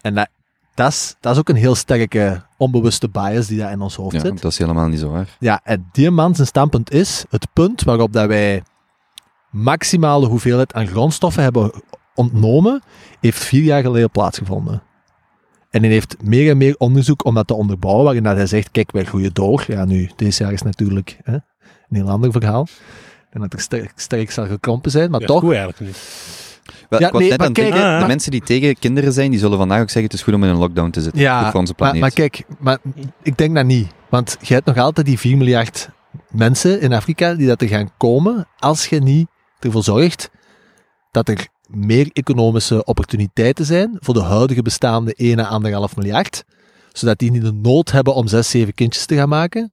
En 0.00 0.14
dat, 0.14 0.28
dat, 0.74 0.88
is, 0.92 1.16
dat 1.20 1.32
is 1.32 1.38
ook 1.38 1.48
een 1.48 1.56
heel 1.56 1.74
sterke 1.74 2.42
onbewuste 2.56 3.08
bias 3.08 3.46
die 3.46 3.58
daar 3.58 3.72
in 3.72 3.80
ons 3.80 3.96
hoofd 3.96 4.12
Ja, 4.14 4.20
zit. 4.20 4.42
dat 4.42 4.50
is 4.52 4.58
helemaal 4.58 4.88
niet 4.88 4.98
zo 4.98 5.10
waar. 5.10 5.36
Ja, 5.38 5.60
en 5.64 5.88
die 5.92 6.10
man 6.10 6.34
zijn 6.34 6.46
standpunt 6.46 6.90
is 6.90 7.24
het 7.30 7.46
punt 7.52 7.82
waarop 7.82 8.12
dat 8.12 8.26
wij 8.26 8.62
maximale 9.50 10.26
hoeveelheid 10.26 10.74
aan 10.74 10.86
grondstoffen 10.86 11.42
hebben 11.42 11.72
ontnomen, 12.14 12.82
heeft 13.20 13.44
vier 13.44 13.62
jaar 13.62 13.82
geleden 13.82 14.10
plaatsgevonden. 14.10 14.82
En 15.70 15.82
hij 15.82 15.90
heeft 15.90 16.16
meer 16.22 16.50
en 16.50 16.56
meer 16.56 16.74
onderzoek 16.78 17.24
om 17.24 17.34
dat 17.34 17.46
te 17.46 17.54
onderbouwen, 17.54 18.04
waarin 18.04 18.22
dat 18.22 18.36
hij 18.36 18.46
zegt, 18.46 18.70
kijk, 18.70 18.90
wij 18.92 19.04
groeien 19.04 19.34
door. 19.34 19.64
Ja, 19.66 19.84
nu, 19.84 20.10
deze 20.16 20.42
jaar 20.42 20.52
is 20.52 20.62
natuurlijk 20.62 21.18
hè, 21.22 21.36
een 21.92 22.04
heel 22.04 22.10
ander 22.10 22.32
verhaal. 22.32 22.66
En 23.30 23.40
dat 23.40 23.52
er 23.52 23.60
sterk, 23.60 23.92
sterk 23.96 24.30
zal 24.30 24.46
gekrompen 24.46 24.90
zijn, 24.90 25.10
maar 25.10 25.20
Dat 25.20 25.28
toch... 25.28 25.36
is 25.42 25.42
goed 25.48 25.56
eigenlijk 25.56 25.80
niet. 25.80 25.98
Wel, 26.88 27.00
Ja, 27.00 27.06
ik 27.06 27.12
was 27.12 27.20
nee, 27.20 27.30
net 27.30 27.38
maar 27.38 27.52
kijk, 27.52 27.66
denken, 27.72 27.90
de 27.92 27.98
maar- 27.98 28.06
mensen 28.06 28.30
die 28.30 28.40
tegen 28.40 28.78
kinderen 28.78 29.12
zijn, 29.12 29.30
die 29.30 29.38
zullen 29.40 29.58
vandaag 29.58 29.80
ook 29.80 29.86
zeggen, 29.90 30.04
het 30.04 30.12
is 30.12 30.22
goed 30.22 30.34
om 30.34 30.44
in 30.44 30.50
een 30.50 30.56
lockdown 30.56 30.90
te 30.90 31.00
zitten. 31.00 31.20
Ja, 31.20 31.50
voor 31.50 31.60
onze 31.60 31.74
maar, 31.78 31.90
planeet. 31.90 32.00
maar 32.00 32.10
kijk, 32.10 32.44
maar 32.58 32.78
ik 33.22 33.36
denk 33.36 33.54
dat 33.54 33.64
niet. 33.64 33.88
Want 34.08 34.36
je 34.40 34.54
hebt 34.54 34.66
nog 34.66 34.76
altijd 34.76 35.06
die 35.06 35.18
4 35.18 35.36
miljard 35.36 35.88
mensen 36.30 36.80
in 36.80 36.92
Afrika 36.92 37.34
die 37.34 37.46
dat 37.46 37.62
er 37.62 37.68
gaan 37.68 37.90
komen 37.96 38.46
als 38.58 38.86
je 38.86 38.98
niet 39.00 39.26
ervoor 39.60 39.82
zorgt 39.82 40.30
dat 41.10 41.28
er 41.28 41.46
meer 41.66 42.10
economische 42.12 42.84
opportuniteiten 42.84 43.64
zijn 43.64 43.96
voor 44.00 44.14
de 44.14 44.22
huidige 44.22 44.62
bestaande 44.62 45.14
1 45.14 45.38
à 45.38 45.60
1,5 45.88 45.94
miljard, 45.96 46.44
zodat 46.92 47.18
die 47.18 47.30
niet 47.30 47.42
de 47.42 47.52
nood 47.52 47.90
hebben 47.90 48.14
om 48.14 48.26
6, 48.28 48.50
7 48.50 48.74
kindjes 48.74 49.06
te 49.06 49.14
gaan 49.14 49.28
maken, 49.28 49.72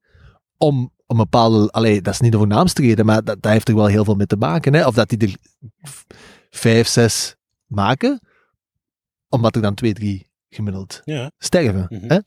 om 0.58 0.92
een 1.10 1.18
bepaalde, 1.18 1.72
allee, 1.72 2.02
dat 2.02 2.14
is 2.14 2.20
niet 2.20 2.32
de 2.32 2.38
voornaamste 2.38 2.82
reden, 2.82 3.06
maar 3.06 3.24
dat, 3.24 3.42
dat 3.42 3.52
heeft 3.52 3.68
er 3.68 3.76
wel 3.76 3.86
heel 3.86 4.04
veel 4.04 4.16
mee 4.16 4.26
te 4.28 4.36
maken, 4.38 4.74
hè? 4.74 4.86
of 4.88 4.94
dat 4.96 5.10
die 5.10 5.18
er 5.28 5.36
5, 6.50 6.88
6 6.88 7.36
maken, 7.66 8.20
omdat 9.30 9.56
er 9.56 9.62
dan 9.62 9.74
2, 9.74 9.94
3 9.94 10.30
gemiddeld 10.50 11.02
Ja. 11.04 11.32
sterven. 11.38 11.86
Mhm. 11.90 12.06
hè? 12.08 12.20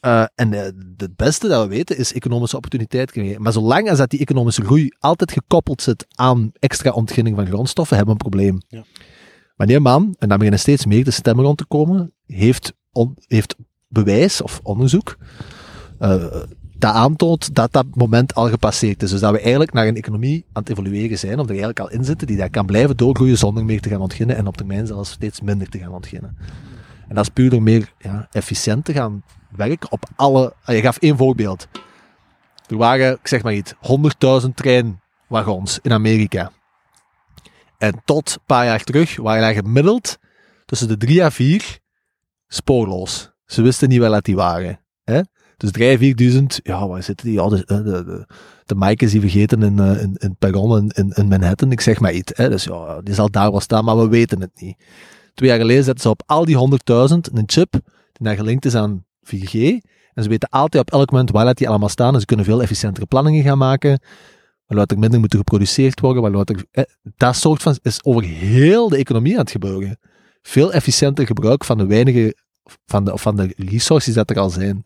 Eh, 0.00 0.24
en 0.34 0.52
eh, 0.52 0.62
het 0.96 1.16
beste 1.16 1.48
dat 1.48 1.62
we 1.62 1.68
weten 1.74 1.96
is 1.98 2.12
economische 2.12 2.56
opportuniteit 2.56 3.10
creëren. 3.10 3.42
Maar 3.42 3.52
zolang 3.52 3.88
als 3.88 3.98
dat 3.98 4.10
die 4.10 4.20
economische 4.20 4.64
groei 4.64 4.88
altijd 4.98 5.32
gekoppeld 5.32 5.82
zit 5.82 6.06
aan 6.14 6.50
extra 6.58 6.90
ontginning 6.90 7.36
van 7.36 7.46
grondstoffen, 7.46 7.96
hebben 7.96 8.16
we 8.16 8.24
een 8.24 8.30
probleem. 8.30 8.58
Ja. 8.68 8.84
Die 9.66 9.80
man, 9.80 10.14
en 10.18 10.28
daar 10.28 10.36
beginnen 10.38 10.60
steeds 10.60 10.86
meer 10.86 11.04
de 11.04 11.10
stemmen 11.10 11.44
rond 11.44 11.58
te 11.58 11.66
komen, 11.66 12.12
heeft, 12.26 12.72
on- 12.92 13.16
heeft 13.26 13.54
bewijs 13.88 14.42
of 14.42 14.60
onderzoek 14.62 15.16
eh, 15.98 16.42
dat 16.78 16.94
aantoont 16.94 17.54
dat 17.54 17.72
dat 17.72 17.86
moment 17.94 18.34
al 18.34 18.48
gepasseerd 18.48 19.02
is. 19.02 19.10
Dus 19.10 19.20
dat 19.20 19.32
we 19.32 19.40
eigenlijk 19.40 19.72
naar 19.72 19.86
een 19.86 19.96
economie 19.96 20.44
aan 20.52 20.62
het 20.62 20.70
evolueren 20.70 21.18
zijn, 21.18 21.34
of 21.38 21.44
er 21.44 21.48
eigenlijk 21.48 21.80
al 21.80 21.90
in 21.90 22.04
zitten, 22.04 22.26
die 22.26 22.36
daar 22.36 22.50
kan 22.50 22.66
blijven 22.66 22.96
doorgroeien 22.96 23.38
zonder 23.38 23.64
meer 23.64 23.80
te 23.80 23.88
gaan 23.88 24.00
ontginnen 24.00 24.36
en 24.36 24.46
op 24.46 24.56
termijn 24.56 24.86
zelfs 24.86 25.10
steeds 25.10 25.40
minder 25.40 25.68
te 25.68 25.78
gaan 25.78 25.92
ontginnen. 25.92 26.36
En 27.08 27.14
dat 27.14 27.24
is 27.24 27.30
puur 27.30 27.50
door 27.50 27.62
meer 27.62 27.92
ja, 27.98 28.28
efficiënt 28.32 28.84
te 28.84 28.92
gaan 28.92 29.22
werken 29.56 29.92
op 29.92 30.04
alle... 30.16 30.54
ah, 30.64 30.74
Je 30.74 30.80
gaf 30.80 30.98
één 30.98 31.16
voorbeeld. 31.16 31.68
Er 32.66 32.76
waren, 32.76 33.12
ik 33.12 33.28
zeg 33.28 33.42
maar 33.42 33.54
iets, 33.54 33.74
100.000 34.44 34.48
treinwagons 34.54 35.78
in 35.82 35.92
Amerika. 35.92 36.52
En 37.78 38.02
tot 38.04 38.30
een 38.30 38.42
paar 38.46 38.64
jaar 38.64 38.84
terug 38.84 39.16
waren 39.16 39.48
er 39.48 39.54
gemiddeld 39.54 40.18
tussen 40.64 40.88
de 40.88 40.96
3 40.96 41.24
à 41.24 41.30
4 41.30 41.78
spoorloos. 42.48 43.32
Ze 43.46 43.62
wisten 43.62 43.88
niet 43.88 43.98
wel 43.98 44.12
dat 44.12 44.24
die 44.24 44.36
waren. 44.36 44.80
Hè? 45.04 45.20
Dus 45.58 45.70
3 45.70 45.94
à 45.94 45.98
4000, 45.98 46.60
ja, 46.62 46.88
waar 46.88 47.02
zitten 47.02 47.26
die? 47.26 47.34
Ja, 47.34 47.48
de, 47.48 47.62
de, 47.66 47.82
de, 47.82 48.26
de 48.64 48.74
Mike's 48.74 49.10
die 49.10 49.20
vergeten 49.20 49.62
in, 49.62 49.78
eh, 49.78 50.02
in, 50.02 50.14
in 50.16 50.36
perron 50.38 50.90
in, 50.94 51.12
in, 51.14 51.28
Manhattan. 51.28 51.72
Ik 51.72 51.80
zeg 51.80 52.00
maar 52.00 52.12
iets. 52.12 52.32
Hè? 52.34 52.48
Dus 52.48 52.64
ja, 52.64 53.00
die 53.02 53.14
zal 53.14 53.30
daar 53.30 53.50
wel 53.50 53.60
staan, 53.60 53.84
maar 53.84 53.98
we 53.98 54.08
weten 54.08 54.40
het 54.40 54.50
niet. 54.60 54.76
Twee 55.34 55.50
jaar 55.50 55.58
geleden 55.58 55.84
zetten 55.84 56.02
ze 56.02 56.08
op 56.08 56.22
al 56.26 56.44
die 56.44 56.56
100.000 56.56 57.16
een 57.32 57.42
chip 57.46 57.70
die 58.12 58.26
dan 58.26 58.36
gelinkt 58.36 58.64
is 58.64 58.74
aan 58.74 59.04
4G. 59.22 59.52
En 60.14 60.22
ze 60.22 60.28
weten 60.28 60.48
altijd 60.48 60.82
op 60.82 60.92
elk 60.92 61.10
moment 61.10 61.30
waar 61.30 61.44
dat 61.44 61.56
die 61.56 61.68
allemaal 61.68 61.88
staan. 61.88 62.14
En 62.14 62.20
ze 62.20 62.26
kunnen 62.26 62.44
veel 62.44 62.62
efficiëntere 62.62 63.06
planningen 63.06 63.42
gaan 63.42 63.58
maken. 63.58 64.00
Waardoor 64.66 64.86
er 64.86 64.98
minder 64.98 65.20
moeten 65.20 65.38
geproduceerd 65.38 66.00
worden. 66.00 66.44
Er, 66.44 66.64
eh, 66.70 66.84
dat 67.16 67.36
soort 67.36 67.62
van 67.62 67.78
is 67.82 68.04
over 68.04 68.22
heel 68.22 68.88
de 68.88 68.96
economie 68.96 69.32
aan 69.32 69.40
het 69.40 69.50
gebeuren. 69.50 69.98
Veel 70.42 70.72
efficiënter 70.72 71.26
gebruik 71.26 71.64
van 71.64 71.78
de 71.78 71.86
weinige, 71.86 72.36
van 72.86 73.04
de, 73.04 73.18
van 73.18 73.36
de 73.36 73.54
resources 73.56 74.14
dat 74.14 74.30
er 74.30 74.38
al 74.38 74.50
zijn. 74.50 74.82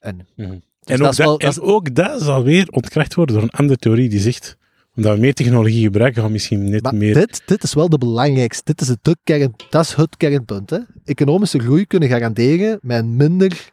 En, 0.00 0.26
Mhm. 0.36 0.48
dus 0.50 0.58
en, 0.84 0.98
dat 0.98 1.06
ook 1.06 1.10
is 1.10 1.16
wel- 1.18 1.38
dat, 1.38 1.56
en 1.56 1.62
ook 1.62 1.94
dat 1.94 2.22
zal 2.22 2.42
weer 2.42 2.68
ontkracht 2.70 3.14
worden 3.14 3.34
door 3.34 3.44
een 3.44 3.50
andere 3.50 3.78
theorie 3.78 4.08
die 4.08 4.20
zegt, 4.20 4.56
omdat 4.96 5.14
we 5.14 5.20
meer 5.20 5.34
technologie 5.34 5.82
gebruiken, 5.82 6.16
gaan 6.16 6.26
we 6.26 6.32
misschien 6.32 6.70
net 6.70 6.82
Maar 6.82 6.94
meer... 6.94 7.14
dit, 7.14 7.42
dit 7.46 7.62
is 7.62 7.74
wel 7.74 7.88
de 7.88 7.98
belangrijkste. 7.98 8.62
Dit 8.64 8.80
is 8.80 8.88
het, 8.88 8.98
de 9.02 9.16
kern, 9.24 9.54
dat 9.70 9.84
is 9.84 9.94
het 9.94 10.16
kernpunt. 10.16 10.70
Hè. 10.70 10.78
Economische 11.04 11.58
groei 11.58 11.86
kunnen 11.86 12.08
garanderen 12.08 12.78
met 12.82 13.06
minder 13.06 13.70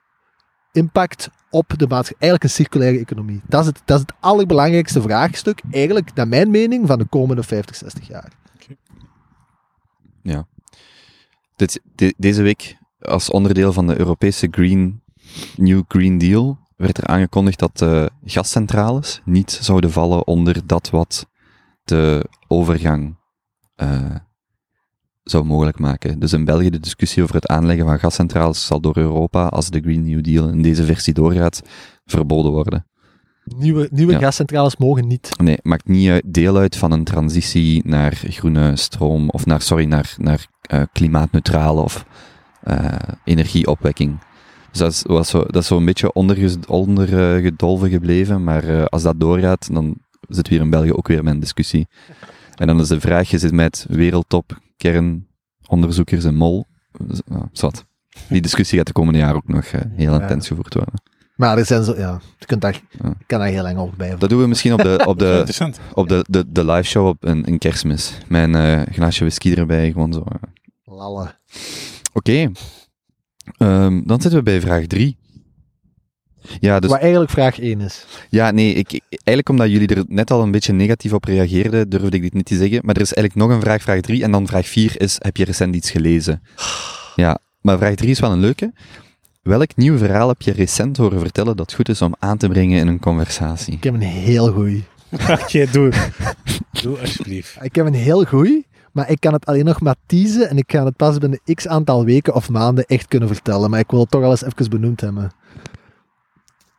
impact 0.71 1.29
op 1.49 1.67
de 1.77 1.87
maatschappij. 1.87 2.15
Eigenlijk 2.29 2.43
een 2.43 2.49
circulaire 2.49 2.99
economie. 2.99 3.41
Dat 3.47 3.61
is, 3.61 3.67
het, 3.67 3.81
dat 3.85 3.95
is 3.99 4.01
het 4.07 4.13
allerbelangrijkste 4.19 5.01
vraagstuk, 5.01 5.61
eigenlijk, 5.71 6.13
naar 6.13 6.27
mijn 6.27 6.51
mening, 6.51 6.87
van 6.87 6.97
de 6.99 7.05
komende 7.05 7.43
50, 7.43 7.75
60 7.75 8.07
jaar. 8.07 8.31
Dit, 11.55 11.81
de- 11.95 12.13
deze 12.17 12.41
week, 12.41 12.77
als 12.99 13.29
onderdeel 13.29 13.73
van 13.73 13.87
de 13.87 13.99
Europese 13.99 14.47
Green, 14.51 15.01
New 15.55 15.81
Green 15.87 16.17
Deal, 16.17 16.57
werd 16.75 16.97
er 16.97 17.07
aangekondigd 17.07 17.59
dat 17.59 17.77
de 17.77 18.11
gascentrales 18.25 19.21
niet 19.25 19.51
zouden 19.61 19.91
vallen 19.91 20.27
onder 20.27 20.61
dat 20.65 20.89
wat 20.89 21.27
de 21.83 22.25
overgang 22.47 23.15
eh, 23.75 24.15
zou 25.23 25.43
mogelijk 25.43 25.79
maken. 25.79 26.19
Dus 26.19 26.33
in 26.33 26.45
België 26.45 26.69
de 26.69 26.79
discussie 26.79 27.23
over 27.23 27.35
het 27.35 27.47
aanleggen 27.47 27.85
van 27.85 27.99
gascentrales 27.99 28.65
zal 28.65 28.79
door 28.81 28.97
Europa, 28.97 29.47
als 29.47 29.69
de 29.69 29.79
Green 29.79 30.03
New 30.03 30.23
Deal 30.23 30.49
in 30.49 30.61
deze 30.61 30.83
versie 30.83 31.13
doorgaat, 31.13 31.61
verboden 32.05 32.51
worden. 32.51 32.85
Nieuwe, 33.57 33.87
nieuwe 33.91 34.11
Ja. 34.13 34.19
gascentrales 34.19 34.77
mogen 34.77 35.07
niet. 35.07 35.29
Nee, 35.41 35.57
maakt 35.61 35.87
niet 35.87 36.09
uit- 36.09 36.33
deel 36.33 36.57
uit 36.57 36.75
van 36.77 36.91
een 36.91 37.03
transitie 37.03 37.81
naar 37.87 38.13
groene 38.15 38.75
stroom, 38.75 39.29
of 39.29 39.45
naar, 39.45 39.61
sorry, 39.61 39.85
naar, 39.85 40.15
naar 40.17 40.47
eh, 40.61 40.81
klimaatneutrale 40.91 41.81
of 41.81 42.05
eh, 42.63 42.95
energieopwekking. 43.23 44.17
Dus 44.77 44.85
dat 44.85 44.91
is, 44.91 45.03
was 45.15 45.29
zo, 45.29 45.43
dat 45.45 45.61
is 45.61 45.67
zo'n 45.67 45.85
beetje 45.85 46.13
ondergedolven 46.13 46.69
onder, 46.69 47.07
gedolven 47.41 47.89
gebleven, 47.89 48.43
maar 48.43 48.63
eh, 48.63 48.85
als 48.85 49.03
dat 49.03 49.19
doorgaat, 49.19 49.73
dan 49.73 49.97
zitten 50.27 50.43
we 50.43 50.49
hier 50.49 50.61
in 50.65 50.69
België 50.69 50.93
ook 50.93 51.07
weer 51.07 51.23
met 51.23 51.33
een 51.33 51.39
discussie. 51.39 51.87
En 52.55 52.67
dan 52.67 52.79
is 52.79 52.87
de 52.87 52.99
vraag, 52.99 53.29
je 53.29 53.37
zit 53.37 53.51
met 53.51 53.85
wereldtop 53.89 54.59
kernonderzoekers 54.77 56.23
en 56.25 56.35
mol. 56.35 56.65
Zwart. 57.51 57.85
Die 58.29 58.41
discussie 58.41 58.77
gaat 58.77 58.87
de 58.87 58.93
komende 58.93 59.19
jaren 59.19 59.35
ook 59.35 59.47
nog 59.47 59.65
eh, 59.65 59.81
heel 59.95 60.13
Ja. 60.13 60.21
intens 60.21 60.47
gevoerd 60.47 60.73
worden. 60.73 60.93
Maar 61.35 61.57
er 61.57 61.65
zijn 61.65 61.83
zo, 61.83 61.95
ja, 61.97 62.21
je 62.39 62.45
kunt 62.45 62.61
daar, 62.61 62.81
Ja. 63.03 63.13
kan 63.25 63.39
daar 63.39 63.47
heel 63.47 63.61
lang 63.63 63.77
over 63.77 63.95
blijven. 63.95 64.19
Dat 64.19 64.29
doen 64.29 64.39
we 64.41 64.47
misschien 64.47 64.73
op 64.73 64.81
de, 64.81 65.03
op 65.07 65.19
de, 65.19 65.45
op 65.93 66.09
de, 66.09 66.25
de, 66.29 66.51
de 66.51 66.65
live 66.65 66.83
show 66.89 67.07
op 67.07 67.17
een, 67.23 67.47
een 67.47 67.57
kerstmis. 67.57 68.17
Een 68.29 68.55
eh, 68.55 68.81
glaasje 68.93 69.19
whisky 69.19 69.53
erbij, 69.53 69.91
gewoon 69.91 70.13
zo. 70.13 70.23
eh. 70.27 70.35
Lalle. 70.83 71.35
Oké. 72.13 72.51
Ehm, 73.57 74.01
dan 74.05 74.21
zitten 74.21 74.39
we 74.39 74.43
bij 74.43 74.61
vraag 74.61 74.85
3. 74.85 75.17
Ja, 76.59 76.79
dus, 76.79 76.89
Wat 76.89 76.99
eigenlijk 76.99 77.31
vraag 77.31 77.59
1 77.59 77.81
is. 77.81 78.05
ja, 78.29 78.51
nee, 78.51 78.73
ik, 78.73 79.01
eigenlijk 79.09 79.49
omdat 79.49 79.69
jullie 79.69 79.87
er 79.95 80.03
net 80.07 80.31
al 80.31 80.41
een 80.41 80.51
beetje 80.51 80.73
negatief 80.73 81.13
op 81.13 81.23
reageerden, 81.23 81.89
durfde 81.89 82.15
ik 82.15 82.21
dit 82.21 82.33
niet 82.33 82.45
te 82.45 82.55
zeggen. 82.55 82.79
Maar 82.83 82.95
er 82.95 83.01
is 83.01 83.13
eigenlijk 83.13 83.47
nog 83.47 83.57
een 83.57 83.63
vraag, 83.63 83.81
vraag 83.81 84.01
3. 84.01 84.23
En 84.23 84.31
dan 84.31 84.47
vraag 84.47 84.67
4 84.67 85.01
is, 85.01 85.15
heb 85.19 85.37
je 85.37 85.45
recent 85.45 85.75
iets 85.75 85.91
gelezen? 85.91 86.41
Ja, 87.15 87.39
maar 87.61 87.77
vraag 87.77 87.95
3 87.95 88.09
is 88.09 88.19
wel 88.19 88.31
een 88.31 88.39
leuke. 88.39 88.73
Welk 89.41 89.75
nieuw 89.75 89.97
verhaal 89.97 90.27
heb 90.27 90.41
je 90.41 90.51
recent 90.51 90.97
horen 90.97 91.19
vertellen 91.19 91.57
dat 91.57 91.73
goed 91.73 91.89
is 91.89 92.01
om 92.01 92.15
aan 92.19 92.37
te 92.37 92.47
brengen 92.47 92.79
in 92.79 92.87
een 92.87 92.99
conversatie? 92.99 93.73
Ik 93.73 93.83
heb 93.83 93.93
een 93.93 94.01
heel 94.01 94.51
goeie. 94.51 94.83
Oké, 95.41 95.65
doe. 95.71 95.91
Doe 96.81 96.99
alsjeblieft. 96.99 97.57
Ik 97.61 97.75
heb 97.75 97.85
een 97.85 97.93
heel 97.93 98.23
goeie, 98.25 98.65
maar 98.97 99.09
ik 99.09 99.19
kan 99.19 99.33
het 99.33 99.45
alleen 99.45 99.65
nog 99.65 99.81
maar 99.81 99.95
teasen 100.05 100.49
en 100.49 100.57
ik 100.57 100.71
ga 100.71 100.85
het 100.85 100.95
pas 100.95 101.17
binnen 101.17 101.39
x 101.53 101.67
aantal 101.67 102.05
weken 102.05 102.33
of 102.35 102.49
maanden 102.49 102.85
echt 102.85 103.07
kunnen 103.07 103.27
vertellen. 103.27 103.69
Maar 103.69 103.79
ik 103.79 103.91
wil 103.91 103.99
het 103.99 104.11
toch 104.11 104.23
al 104.23 104.31
eens 104.31 104.43
even 104.43 104.69
benoemd 104.69 105.01
hebben. 105.01 105.31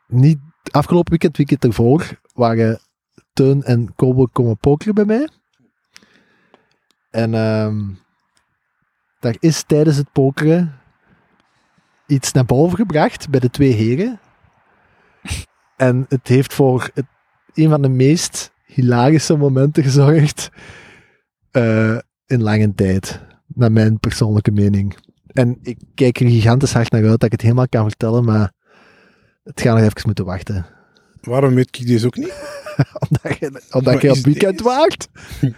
Niet 0.07 0.39
afgelopen 0.71 1.11
weekend, 1.11 1.37
weekend 1.37 1.65
ervoor, 1.65 2.21
waren 2.35 2.81
Teun 3.33 3.63
en 3.63 3.95
Kobo 3.95 4.25
komen 4.33 4.59
pokeren 4.59 4.95
bij 4.95 5.05
mij. 5.05 5.29
En 7.11 7.35
ehm 7.35 7.81
daar 9.21 9.37
is 9.39 9.63
tijdens 9.63 9.97
het 9.97 10.13
pokeren 10.13 10.81
iets 12.07 12.33
naar 12.33 12.45
boven 12.45 12.77
gebracht 12.77 13.31
bij 13.31 13.41
de 13.41 13.51
twee 13.51 13.73
heren. 13.73 14.21
En 15.77 16.07
het 16.09 16.29
heeft 16.29 16.55
voor 16.55 16.91
een 17.55 17.69
van 17.69 17.83
de 17.83 17.89
meest 17.89 18.53
hilarische 18.65 19.37
momenten 19.37 19.83
gezorgd 19.83 20.51
eh, 21.51 21.99
in 22.29 22.43
lange 22.43 22.75
tijd. 22.75 23.21
Naar 23.47 23.73
mijn 23.73 24.01
persoonlijke 24.01 24.51
mening. 24.51 24.97
En 25.27 25.59
ik 25.63 25.79
kijk 25.95 26.21
er 26.21 26.29
gigantisch 26.29 26.73
hard 26.73 26.91
naar 26.91 27.03
uit 27.03 27.11
dat 27.11 27.23
ik 27.25 27.33
het 27.33 27.41
helemaal 27.41 27.69
kan 27.69 27.89
vertellen, 27.89 28.25
maar 28.25 28.53
het 29.45 29.61
gaat 29.61 29.75
nog 29.77 29.85
even 29.85 30.03
moeten 30.05 30.25
wachten. 30.25 30.67
Waarom 31.21 31.55
weet 31.55 31.77
ik 31.79 31.87
deze 31.87 32.07
ook 32.07 32.17
niet? 32.17 32.35
omdat 33.09 33.39
je, 33.39 33.63
omdat 33.71 34.03
je 34.03 34.11
op 34.11 34.17
weekend 34.17 34.61
waart. 34.61 35.09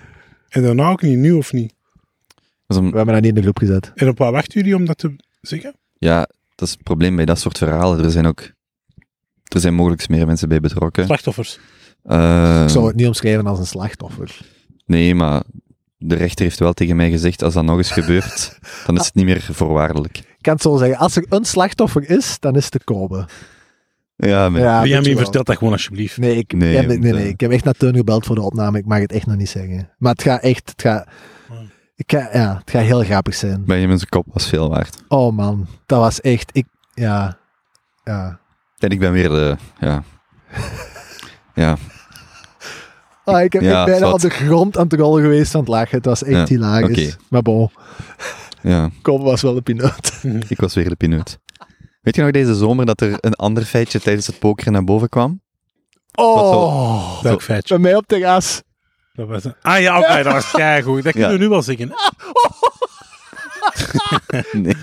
En 0.48 0.62
daarna 0.62 0.90
ook 0.90 1.02
niet, 1.02 1.18
nu 1.18 1.32
of 1.32 1.52
niet? 1.52 1.74
We 2.66 2.74
hebben 2.74 3.06
dat 3.06 3.14
niet 3.14 3.24
in 3.24 3.34
de 3.34 3.42
groep 3.42 3.58
gezet. 3.58 3.92
En 3.94 4.08
op 4.08 4.18
wat 4.18 4.32
wachten 4.32 4.60
jullie 4.60 4.76
om 4.76 4.84
dat 4.84 4.98
te 4.98 5.16
zeggen? 5.40 5.74
ja, 5.98 6.18
dat 6.54 6.68
is 6.68 6.74
het 6.74 6.82
probleem 6.82 7.16
bij 7.16 7.24
dat 7.24 7.38
soort 7.38 7.58
verhalen. 7.58 8.04
Er 8.04 8.10
zijn 8.10 8.26
ook... 8.26 8.40
Er 9.44 9.60
zijn 9.60 9.74
mogelijk 9.74 10.08
meer 10.08 10.26
mensen 10.26 10.48
bij 10.48 10.60
betrokken. 10.60 11.04
Slachtoffers. 11.04 11.58
Eh, 12.02 12.62
Ik 12.64 12.70
zou 12.70 12.86
het 12.86 12.96
niet 12.96 13.06
omschrijven 13.06 13.46
als 13.46 13.58
een 13.58 13.66
slachtoffer. 13.66 14.40
Nee, 14.86 15.14
maar 15.14 15.42
de 16.02 16.14
rechter 16.14 16.44
heeft 16.44 16.58
wel 16.58 16.72
tegen 16.72 16.96
mij 16.96 17.10
gezegd, 17.10 17.42
als 17.42 17.54
dat 17.54 17.64
nog 17.64 17.76
eens 17.76 17.90
gebeurt, 17.90 18.58
dan 18.86 18.96
is 18.96 19.04
het 19.04 19.14
niet 19.14 19.24
meer 19.24 19.48
voorwaardelijk. 19.52 20.18
Ik 20.18 20.36
kan 20.40 20.52
het 20.52 20.62
zo 20.62 20.76
zeggen. 20.76 20.98
Als 20.98 21.16
er 21.16 21.26
een 21.28 21.44
slachtoffer 21.44 22.10
is, 22.10 22.36
dan 22.38 22.56
is 22.56 22.64
het 22.64 22.72
de 22.72 22.84
Kobe. 22.84 23.28
Ja, 24.16 24.48
maar 24.48 24.60
Ja, 24.60 24.80
Benjamin, 24.80 25.16
vertel 25.16 25.44
dat 25.44 25.56
gewoon 25.56 25.72
alsjeblieft. 25.72 26.16
Nee, 26.18 26.36
ik, 26.36 26.52
Nee, 26.52 26.72
ja, 26.72 26.82
nee, 26.82 26.98
nee, 26.98 27.12
eh, 27.12 27.28
ik 27.28 27.40
heb 27.40 27.50
echt 27.50 27.64
naar 27.64 27.74
Teun 27.74 27.96
gebeld 27.96 28.26
voor 28.26 28.34
de 28.34 28.42
opname. 28.42 28.78
Ik 28.78 28.86
mag 28.86 28.98
het 28.98 29.12
echt 29.12 29.26
nog 29.26 29.36
niet 29.36 29.48
zeggen. 29.48 29.90
Maar 29.98 30.12
het 30.12 30.22
gaat 30.22 30.42
echt... 30.42 30.68
Het 30.70 30.82
gaat, 30.82 31.08
ik 31.94 32.10
ga, 32.12 32.28
ja, 32.32 32.56
het 32.58 32.70
gaat 32.70 32.82
heel 32.82 33.02
grappig 33.02 33.34
zijn. 33.34 33.64
Benjamin 33.64 33.98
zijn 33.98 34.08
kop 34.08 34.26
was 34.32 34.46
veel 34.48 34.68
waard. 34.70 35.02
Oh 35.08 35.36
man, 35.36 35.66
dat 35.86 35.98
was 35.98 36.20
echt... 36.20 36.50
Ik, 36.52 36.66
ja, 36.94 37.38
ja. 38.04 38.40
En 38.78 38.90
ik 38.90 38.98
ben 38.98 39.12
weer 39.12 39.28
de... 39.28 39.56
Ja. 39.80 40.02
Ja, 41.54 41.76
Ah, 43.34 43.42
ik 43.42 43.52
heb 43.52 43.62
Ja, 43.62 43.84
bijna 43.84 44.12
op 44.12 44.20
de 44.20 44.30
grond 44.30 44.76
aan 44.78 44.84
het 44.88 44.92
rollen 44.92 45.22
geweest 45.22 45.50
van 45.50 45.60
het 45.60 45.68
lachen. 45.68 45.96
Het 45.96 46.04
was 46.06 46.22
echt 46.22 46.48
Ja, 46.48 46.54
hilarisch. 46.54 47.06
oké. 47.14 47.16
Maar 47.28 47.42
bon, 47.42 47.70
ja. 48.62 48.90
Kobe 49.02 49.24
was 49.24 49.42
wel 49.42 49.54
de 49.54 49.60
pineut. 49.62 50.22
Ik 50.48 50.60
was 50.60 50.74
weer 50.74 50.88
de 50.88 50.96
pineut. 50.96 51.38
Weet 52.02 52.14
je 52.16 52.22
nog 52.22 52.30
deze 52.30 52.54
zomer 52.54 52.86
dat 52.86 53.00
er 53.00 53.16
een 53.20 53.34
ander 53.34 53.62
feitje 53.64 54.00
tijdens 54.00 54.26
het 54.26 54.38
pokeren 54.38 54.72
naar 54.72 54.84
boven 54.84 55.08
kwam? 55.08 55.40
Oh, 56.14 57.22
Welk 57.22 57.42
feitje? 57.42 57.74
bij 57.74 57.82
mij 57.82 57.94
op 57.96 58.06
terras. 58.06 58.62
Dat 59.12 59.28
was 59.28 59.44
een- 59.44 59.54
Ah 59.62 59.80
ja, 59.80 59.98
oké, 59.98 60.22
dat 60.22 60.32
was 60.32 60.50
keigoed. 60.60 61.02
Dat 61.02 61.12
kunnen 61.12 61.30
Ja. 61.30 61.36
we 61.36 61.42
nu 61.42 61.48
wel 61.48 61.62
zeggen. 61.62 61.88
Nee. 64.52 64.74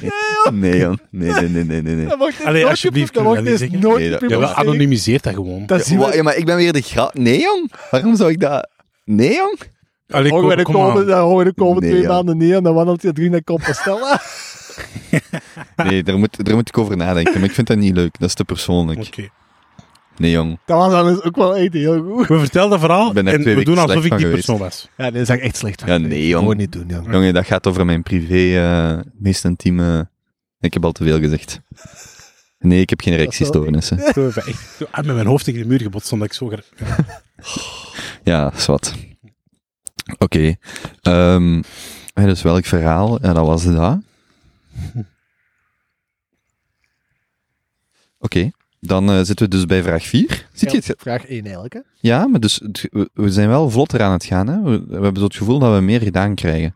Nee. 0.52 0.88
Nee, 1.12 1.32
nee, 1.32 1.32
nee, 1.50 1.64
nee, 1.64 1.82
nee. 1.82 1.96
nee. 1.96 2.06
Dat 2.08 2.34
Allee, 2.46 2.66
alsjeblieft, 2.66 3.14
dat 3.14 3.24
kunnen 3.24 3.44
we 3.44 3.50
mocht 3.50 3.60
dat 3.60 3.62
eens 3.70 3.72
niet 3.72 3.82
nooit 3.82 4.00
Nee, 4.22 4.30
dat- 4.30 4.50
Ja, 4.50 4.54
anonimiseert 4.54 5.24
dat 5.24 5.34
gewoon. 5.34 5.66
Dat 5.66 5.88
Wa- 5.88 6.10
we. 6.10 6.16
Ja, 6.16 6.24
maar 6.24 6.36
ik 6.36 6.46
ben 6.46 6.56
weer 6.56 6.74
de 6.74 6.82
grap. 6.82 7.14
Nee, 7.14 7.40
jong. 7.40 7.72
Waarom 7.92 8.16
zou 8.16 8.32
ik 8.32 8.40
dat... 8.40 8.70
Nee, 9.06 9.34
jong. 9.36 9.60
Allee, 10.10 10.24
de 10.24 10.38
kom, 10.40 10.64
kom 10.64 10.74
komende, 10.74 11.00
aan. 11.00 11.06
dan 11.08 11.20
horen 11.28 11.46
we 11.46 11.52
de 11.54 11.54
komende 11.62 11.82
Nee, 11.82 11.90
twee 11.90 12.02
ja. 12.02 12.08
maanden 12.08 12.38
niet 12.38 12.54
en 12.54 12.64
dan 12.64 12.74
wandelt 12.74 13.02
je 13.02 13.14
drie 13.14 13.30
naar 13.30 13.44
Compostela. 13.44 14.22
Nee, 15.76 16.04
daar 16.04 16.18
moet, 16.18 16.46
daar 16.46 16.56
moet 16.56 16.68
ik 16.68 16.78
over 16.78 16.98
nadenken. 16.98 17.34
Maar 17.34 17.44
ik 17.50 17.52
vind 17.56 17.68
dat 17.68 17.78
niet 17.78 17.96
leuk. 17.96 18.20
Dat 18.20 18.28
is 18.30 18.34
te 18.36 18.44
persoonlijk. 18.46 19.00
Oké. 19.00 19.30
Nee, 20.18 20.32
jong. 20.32 20.60
Dat 20.66 20.78
was 20.78 20.92
dan 20.92 21.06
dus 21.14 21.22
ook 21.24 21.36
wel 21.36 21.56
echt 21.56 21.74
heel 21.74 22.04
goed. 22.04 22.28
We 22.28 22.40
vertelden 22.40 22.70
dat 22.70 22.80
verhaal 22.80 23.08
Ik 23.08 23.14
ben 23.14 23.28
er 23.28 23.34
en 23.34 23.42
twee 23.42 23.56
we 23.56 23.64
doen 23.64 23.78
alsof 23.78 24.06
ik 24.06 24.18
die 24.18 24.30
persoon 24.30 24.58
was. 24.58 24.90
Ja, 24.98 25.12
dit 25.12 25.22
is 25.22 25.30
echt 25.30 25.42
echt 25.42 25.56
slecht. 25.58 25.80
van 25.82 25.90
Ja, 25.90 25.98
nee, 25.98 26.28
jong. 26.28 26.42
Gewoon 26.42 26.58
niet 26.58 26.72
doen, 26.72 26.88
jong. 26.88 27.12
Jongen, 27.12 27.34
dat 27.34 27.46
gaat 27.46 27.68
over 27.68 27.86
mijn 27.86 28.04
privé, 28.04 28.58
eh 28.60 29.00
meest 29.14 29.46
intieme... 29.46 30.10
Ik 30.60 30.74
heb 30.74 30.86
al 30.86 30.92
te 30.92 31.04
veel 31.04 31.20
gezegd. 31.20 31.60
Nee, 32.60 32.82
ik 32.82 32.90
heb 32.90 33.02
geen 33.02 33.14
echt 34.48 34.60
zo, 34.78 34.86
ah, 34.92 35.06
met 35.06 35.16
mijn 35.16 35.28
hoofd 35.28 35.46
tegen 35.46 35.62
de 35.62 35.68
muur 35.68 35.82
gebotst, 35.82 36.12
omdat 36.12 36.28
ik 36.28 36.34
zo... 36.34 36.48
ger- 36.48 36.66
Ja. 36.78 36.96
Ja, 38.24 38.54
is 38.54 38.66
wat. 38.66 38.94
Oké. 40.18 40.56
Ehm, 41.02 41.62
hè, 42.14 42.26
dus 42.26 42.42
welk 42.42 42.66
verhaal? 42.66 43.22
Ja, 43.26 43.34
dat 43.34 43.46
was 43.46 43.64
dat. 43.66 43.98
Oké. 48.20 48.52
Dan 48.88 49.10
eh, 49.10 49.16
zitten 49.18 49.50
we 49.50 49.56
dus 49.56 49.66
bij 49.66 49.84
vraag 49.84 50.04
4. 50.04 50.48
Ziet 50.54 50.72
je 50.72 50.78
het? 50.78 50.94
Vraag 50.98 51.26
1 51.26 51.44
eigenlijk, 51.44 51.74
hè? 51.74 51.80
Ja, 52.00 52.28
maar 52.28 52.40
dus 52.40 52.62
we- 53.14 53.30
zijn 53.30 53.48
wel 53.50 53.70
vlotter 53.70 54.02
aan 54.02 54.12
het 54.12 54.26
gaan. 54.26 54.48
Hè? 54.48 54.62
We, 54.62 54.86
we 54.88 54.94
hebben 54.94 55.18
zo 55.18 55.24
het 55.24 55.36
gevoel 55.36 55.60
dat 55.60 55.76
we 55.76 55.82
meer 55.82 56.02
gedaan 56.02 56.36
krijgen. 56.36 56.76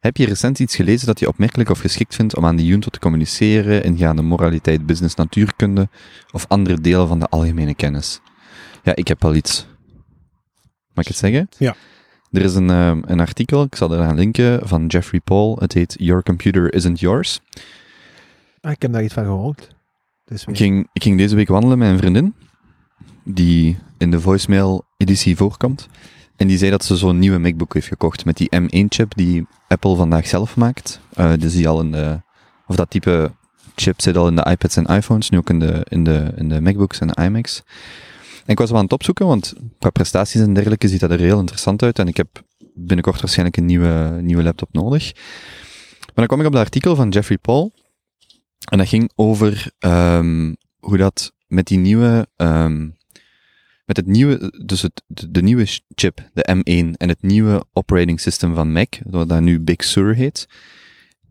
Heb 0.00 0.16
je 0.16 0.26
recent 0.26 0.58
iets 0.58 0.76
gelezen 0.76 1.06
dat 1.06 1.18
je 1.20 1.28
opmerkelijk 1.28 1.70
of 1.70 1.78
geschikt 1.80 2.14
vindt 2.14 2.36
om 2.36 2.46
aan 2.46 2.56
de 2.56 2.64
junto 2.66 2.88
te 2.88 2.98
communiceren, 2.98 3.84
ingaande 3.84 4.22
moraliteit, 4.22 4.86
business, 4.86 5.14
natuurkunde 5.14 5.88
of 6.32 6.44
andere 6.48 6.80
delen 6.80 7.08
van 7.08 7.18
de 7.18 7.26
algemene 7.26 7.74
kennis? 7.74 8.20
Ja, 8.82 8.94
ik 8.96 9.08
heb 9.08 9.22
wel 9.22 9.34
iets. 9.34 9.66
Mag 10.94 11.04
ik 11.04 11.08
het 11.10 11.16
zeggen? 11.16 11.48
Ja. 11.58 11.74
Er 12.32 12.42
is 12.42 12.54
een, 12.54 12.70
ehm, 12.70 13.02
een 13.06 13.20
artikel, 13.20 13.62
ik 13.62 13.74
zal 13.74 13.92
er 13.92 14.04
aan 14.04 14.16
linken, 14.16 14.68
van 14.68 14.86
Jeffrey 14.86 15.20
Paul. 15.20 15.56
Het 15.60 15.72
heet 15.72 15.94
Your 15.98 16.22
Computer 16.22 16.74
Isn't 16.74 17.00
Yours. 17.00 17.40
Ah, 18.60 18.70
ik 18.72 18.82
heb 18.82 18.92
daar 18.92 19.04
iets 19.04 19.14
van 19.14 19.24
gehoord. 19.24 19.76
Dus 20.28 20.44
Ik 20.44 20.56
ging, 20.56 20.88
ik 20.92 21.02
ging 21.02 21.18
deze 21.18 21.34
week 21.34 21.48
wandelen 21.48 21.78
met 21.78 21.90
een 21.90 21.98
vriendin, 21.98 22.34
die 23.24 23.78
in 23.98 24.10
de 24.10 24.20
voicemail-editie 24.20 25.36
voorkomt. 25.36 25.88
En 26.36 26.46
die 26.46 26.58
zei 26.58 26.70
dat 26.70 26.84
ze 26.84 26.96
zo'n 26.96 27.18
nieuwe 27.18 27.38
MacBook 27.38 27.74
heeft 27.74 27.86
gekocht 27.86 28.24
met 28.24 28.36
die 28.36 28.48
M1-chip 28.60 29.14
die 29.14 29.46
Apple 29.68 29.96
vandaag 29.96 30.26
zelf 30.26 30.56
maakt. 30.56 31.00
Eh, 31.12 31.32
dus 31.38 31.52
die 31.52 31.68
al 31.68 31.80
in 31.80 31.92
de, 31.92 32.20
of 32.66 32.76
dat 32.76 32.90
type 32.90 33.32
chip 33.74 34.00
zit 34.00 34.16
al 34.16 34.28
in 34.28 34.36
de 34.36 34.46
iPads 34.50 34.76
en 34.76 34.84
iPhones, 34.84 35.30
nu 35.30 35.38
ook 35.38 35.50
in 35.50 35.58
de, 35.58 35.86
in 35.88 36.04
de, 36.04 36.32
in 36.36 36.48
de 36.48 36.60
MacBooks 36.60 36.98
en 36.98 37.06
de 37.06 37.22
iMacs. 37.22 37.62
En 38.44 38.52
ik 38.52 38.58
was 38.58 38.68
wel 38.68 38.78
aan 38.78 38.84
het 38.84 38.92
opzoeken, 38.92 39.26
want 39.26 39.54
qua 39.78 39.90
prestaties 39.90 40.40
en 40.40 40.54
dergelijke 40.54 40.88
ziet 40.88 41.00
dat 41.00 41.10
er 41.10 41.18
heel 41.18 41.38
interessant 41.38 41.82
uit. 41.82 41.98
En 41.98 42.08
ik 42.08 42.16
heb 42.16 42.42
binnenkort 42.74 43.20
waarschijnlijk 43.20 43.56
een 43.56 43.66
nieuwe, 43.66 44.18
nieuwe 44.20 44.42
laptop 44.42 44.68
nodig. 44.72 45.12
Maar 46.00 46.14
dan 46.14 46.26
kwam 46.26 46.40
ik 46.40 46.46
op 46.46 46.52
het 46.52 46.62
artikel 46.62 46.96
van 46.96 47.08
Jeffrey 47.08 47.38
Paul. 47.38 47.72
En 48.68 48.78
dat 48.78 48.88
ging 48.88 49.10
over 49.14 49.70
ehm, 49.78 50.54
hoe 50.78 50.96
dat 50.96 51.32
met 51.46 51.66
die 51.66 51.78
nieuwe, 51.78 52.28
ehm, 52.36 52.88
met 53.84 53.96
het 53.96 54.06
nieuwe, 54.06 54.62
dus 54.64 54.82
het, 54.82 55.02
de, 55.06 55.42
nieuwe 55.42 55.66
chip, 55.94 56.30
de 56.32 56.54
M1, 56.56 56.96
en 56.96 57.08
het 57.08 57.22
nieuwe 57.22 57.64
operating 57.72 58.20
system 58.20 58.54
van 58.54 58.72
Mac, 58.72 58.98
wat 59.04 59.28
dat 59.28 59.40
nu 59.40 59.60
Big 59.60 59.84
Sur 59.84 60.14
heet, 60.14 60.48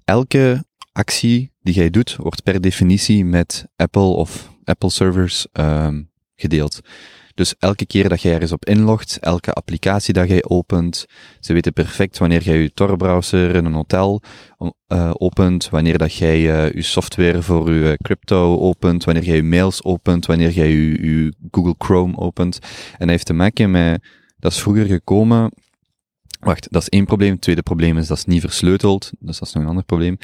elke 0.03 0.65
actie 0.91 1.51
die 1.61 1.73
jij 1.73 1.89
doet, 1.89 2.15
wordt 2.15 2.43
per 2.43 2.61
definitie 2.61 3.25
met 3.25 3.67
Apple 3.75 4.01
of 4.01 4.51
Apple 4.63 4.89
servers 4.89 5.47
ehm, 5.51 6.03
gedeeld. 6.35 6.81
Dus 7.37 7.55
elke 7.59 7.85
keer 7.85 8.09
dat 8.09 8.21
jij 8.21 8.33
ergens 8.33 8.51
op 8.51 8.65
inlogt, 8.65 9.17
elke 9.19 9.51
applicatie 9.51 10.13
dat 10.13 10.27
jij 10.27 10.43
opent, 10.43 11.05
ze 11.39 11.53
weten 11.53 11.73
perfect 11.73 12.17
wanneer 12.17 12.41
jij 12.41 12.57
je 12.57 12.73
Tor-browser 12.73 13.55
in 13.55 13.65
een 13.65 13.73
hotel 13.73 14.21
eh, 14.87 15.11
opent, 15.13 15.69
wanneer 15.69 15.97
dat 15.97 16.13
jij 16.13 16.35
eh, 16.35 16.73
je 16.73 16.81
software 16.81 17.41
voor 17.41 17.73
je 17.73 17.91
eh, 17.91 17.97
crypto 17.97 18.59
opent, 18.59 19.03
wanneer 19.03 19.23
jij 19.23 19.35
je 19.35 19.43
mails 19.43 19.83
opent, 19.83 20.25
wanneer 20.25 20.51
jij 20.51 20.69
je 20.69 21.33
Google 21.51 21.75
Chrome 21.77 22.17
opent. 22.17 22.59
En 22.91 22.99
dat 22.99 23.09
heeft 23.09 23.25
te 23.25 23.33
maken 23.33 23.71
met, 23.71 24.03
dat 24.37 24.51
is 24.51 24.61
vroeger 24.61 24.85
gekomen, 24.85 25.51
wacht, 26.39 26.67
dat 26.71 26.81
is 26.81 26.89
één 26.89 27.05
probleem. 27.05 27.31
Het 27.31 27.41
tweede 27.41 27.63
probleem 27.63 27.97
is 27.97 28.07
dat 28.07 28.17
is 28.17 28.25
niet 28.25 28.41
versleuteld, 28.41 29.11
dus 29.19 29.39
dat 29.39 29.47
is 29.47 29.53
nog 29.53 29.63
een 29.63 29.69
ander 29.69 29.85
probleem. 29.85 30.17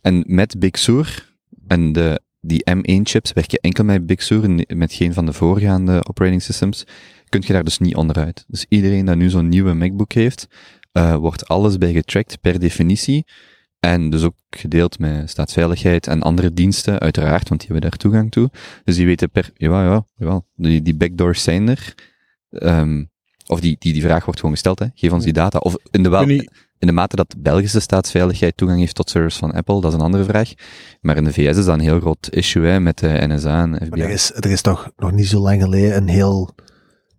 En 0.00 0.24
met 0.26 0.58
Big 0.58 0.78
Sur 0.78 1.36
en 1.66 1.92
de, 1.92 2.20
die 2.40 2.64
M1-chips 2.70 3.32
werk 3.32 3.50
je 3.50 3.60
enkel 3.60 3.84
met 3.84 4.06
Big 4.06 4.22
Sur 4.22 4.44
en 4.44 4.78
met 4.78 4.92
geen 4.92 5.12
van 5.12 5.26
de 5.26 5.32
voorgaande 5.32 6.06
operating 6.08 6.42
systems, 6.42 6.84
kun 7.28 7.42
je 7.46 7.52
daar 7.52 7.64
dus 7.64 7.78
niet 7.78 7.96
onderuit. 7.96 8.44
Dus 8.48 8.66
iedereen 8.68 9.04
dat 9.04 9.16
nu 9.16 9.30
zo'n 9.30 9.48
nieuwe 9.48 9.72
MacBook 9.72 10.12
heeft, 10.12 10.46
eh, 10.92 11.16
wordt 11.16 11.48
alles 11.48 11.78
bij 11.78 11.92
getracked 11.92 12.40
per 12.40 12.58
definitie. 12.58 13.26
En 13.80 14.10
dus 14.10 14.22
ook 14.22 14.34
gedeeld 14.50 14.98
met 14.98 15.30
staatsveiligheid 15.30 16.06
en 16.06 16.22
andere 16.22 16.52
diensten, 16.52 16.98
uiteraard, 16.98 17.48
want 17.48 17.60
die 17.60 17.70
hebben 17.70 17.90
daar 17.90 17.98
toegang 17.98 18.30
toe. 18.30 18.50
Dus 18.84 18.96
die 18.96 19.06
weten 19.06 19.30
per, 19.30 19.50
ja, 19.54 19.84
ja, 19.84 20.06
ja, 20.16 20.42
die, 20.54 20.82
die 20.82 20.94
backdoors 20.96 21.42
zijn 21.42 21.68
er. 21.68 21.94
Ehm, 22.50 23.04
of 23.46 23.60
die, 23.60 23.76
die, 23.78 23.92
die 23.92 24.02
vraag 24.02 24.24
wordt 24.24 24.40
gewoon 24.40 24.54
gesteld, 24.54 24.78
hè. 24.78 24.86
Geef 24.94 25.12
ons 25.12 25.24
die 25.24 25.32
data. 25.32 25.58
Of 25.58 25.76
in 25.90 26.02
de, 26.02 26.08
wel, 26.08 26.26
in 26.78 26.86
de 26.86 26.92
mate 26.92 27.16
dat 27.16 27.34
Belgische 27.38 27.80
staatsveiligheid 27.80 28.56
toegang 28.56 28.80
heeft 28.80 28.94
tot 28.94 29.10
servers 29.10 29.36
van 29.36 29.52
Apple, 29.52 29.80
dat 29.80 29.92
is 29.92 29.98
een 29.98 30.04
andere 30.04 30.24
vraag. 30.24 30.52
Maar 31.00 31.16
in 31.16 31.24
de 31.24 31.32
VS 31.32 31.56
is 31.56 31.64
dat 31.64 31.74
een 31.74 31.80
heel 31.80 32.00
groot 32.00 32.28
issue, 32.30 32.66
hè, 32.66 32.80
met 32.80 32.98
de 32.98 33.24
NSA 33.26 33.62
en 33.62 33.74
FBI. 33.76 33.88
Maar 33.88 33.98
er 33.98 34.10
is, 34.10 34.32
er 34.34 34.50
is 34.50 34.62
toch 34.62 34.90
nog 34.96 35.12
niet 35.12 35.26
zo 35.28 35.40
lang 35.40 35.62
geleden 35.62 35.96
een 35.96 36.08
heel 36.08 36.54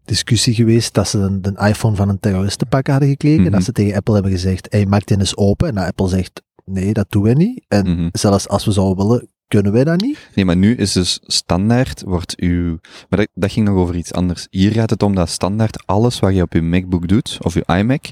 discussie 0.06 0.54
geweest 0.54 0.94
dat 0.94 1.08
ze 1.08 1.18
een, 1.18 1.42
de 1.42 1.54
iPhone 1.68 1.96
van 1.96 2.10
een 2.10 2.20
terroristenpak 2.20 2.88
hadden 2.88 3.10
gekregen. 3.10 3.38
Mhm. 3.38 3.46
En 3.46 3.52
dat 3.52 3.64
ze 3.64 3.72
tegen 3.72 3.96
Apple 3.96 4.14
hebben 4.14 4.32
gezegd, 4.32 4.68
hey, 4.70 4.86
maak 4.86 5.06
dit 5.06 5.20
eens 5.20 5.38
open. 5.38 5.68
En 5.68 5.76
dat 5.76 5.86
Apple 5.86 6.08
zegt, 6.08 6.42
nee, 6.66 6.94
dat 6.94 7.06
doen 7.10 7.24
we 7.24 7.34
niet. 7.34 7.66
En 7.68 7.90
Mhm. 7.90 8.10
zelfs 8.12 8.48
als 8.48 8.66
we 8.66 8.72
zouden 8.72 9.08
willen, 9.08 9.28
kunnen 9.48 9.72
wij 9.72 9.84
dat 9.84 10.02
niet. 10.02 10.30
Nee, 10.36 10.46
maar 10.46 10.58
nu 10.58 10.76
is 10.76 10.92
dus 10.92 11.20
standaard, 11.24 12.02
wordt 12.06 12.38
uw... 12.40 12.78
Maar 13.10 13.20
dat, 13.20 13.28
dat 13.34 13.52
ging 13.52 13.68
nog 13.68 13.76
over 13.78 13.96
iets 13.96 14.14
anders. 14.14 14.48
Hier 14.50 14.72
gaat 14.72 14.90
het 14.90 15.04
om 15.04 15.16
dat 15.16 15.30
standaard 15.30 15.84
alles 15.86 16.20
wat 16.20 16.36
je 16.36 16.42
op 16.42 16.54
je 16.54 16.62
MacBook 16.62 17.08
doet, 17.08 17.38
of 17.42 17.54
je 17.54 17.64
iMac, 17.66 18.06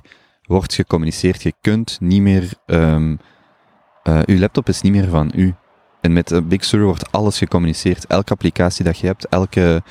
wordt 0.47 0.73
gecommuniceerd. 0.73 1.43
Je 1.43 1.53
kunt 1.61 1.97
niet 1.99 2.21
meer... 2.21 2.53
eh, 2.65 4.21
uw 4.25 4.37
laptop 4.37 4.69
is 4.69 4.81
niet 4.81 4.91
meer 4.91 5.09
van 5.09 5.31
u. 5.35 5.55
En 6.01 6.13
met 6.13 6.47
Big 6.47 6.63
Sur 6.63 6.83
wordt 6.83 7.11
alles 7.11 7.37
gecommuniceerd. 7.37 8.05
Elke 8.05 8.31
applicatie 8.31 8.85
dat 8.85 8.97
je 8.97 9.07
hebt, 9.07 9.27
elke, 9.27 9.83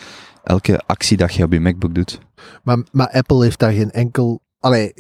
elke 0.42 0.82
actie 0.86 1.16
dat 1.16 1.34
je 1.34 1.44
op 1.44 1.52
je 1.52 1.60
MacBook 1.60 1.94
doet. 1.94 2.18
Maar, 2.62 2.78
maar 2.92 3.10
Apple 3.10 3.42
heeft 3.42 3.58
daar 3.58 3.72
geen 3.72 3.90
enkel... 3.90 4.40
Allee, 4.60 4.92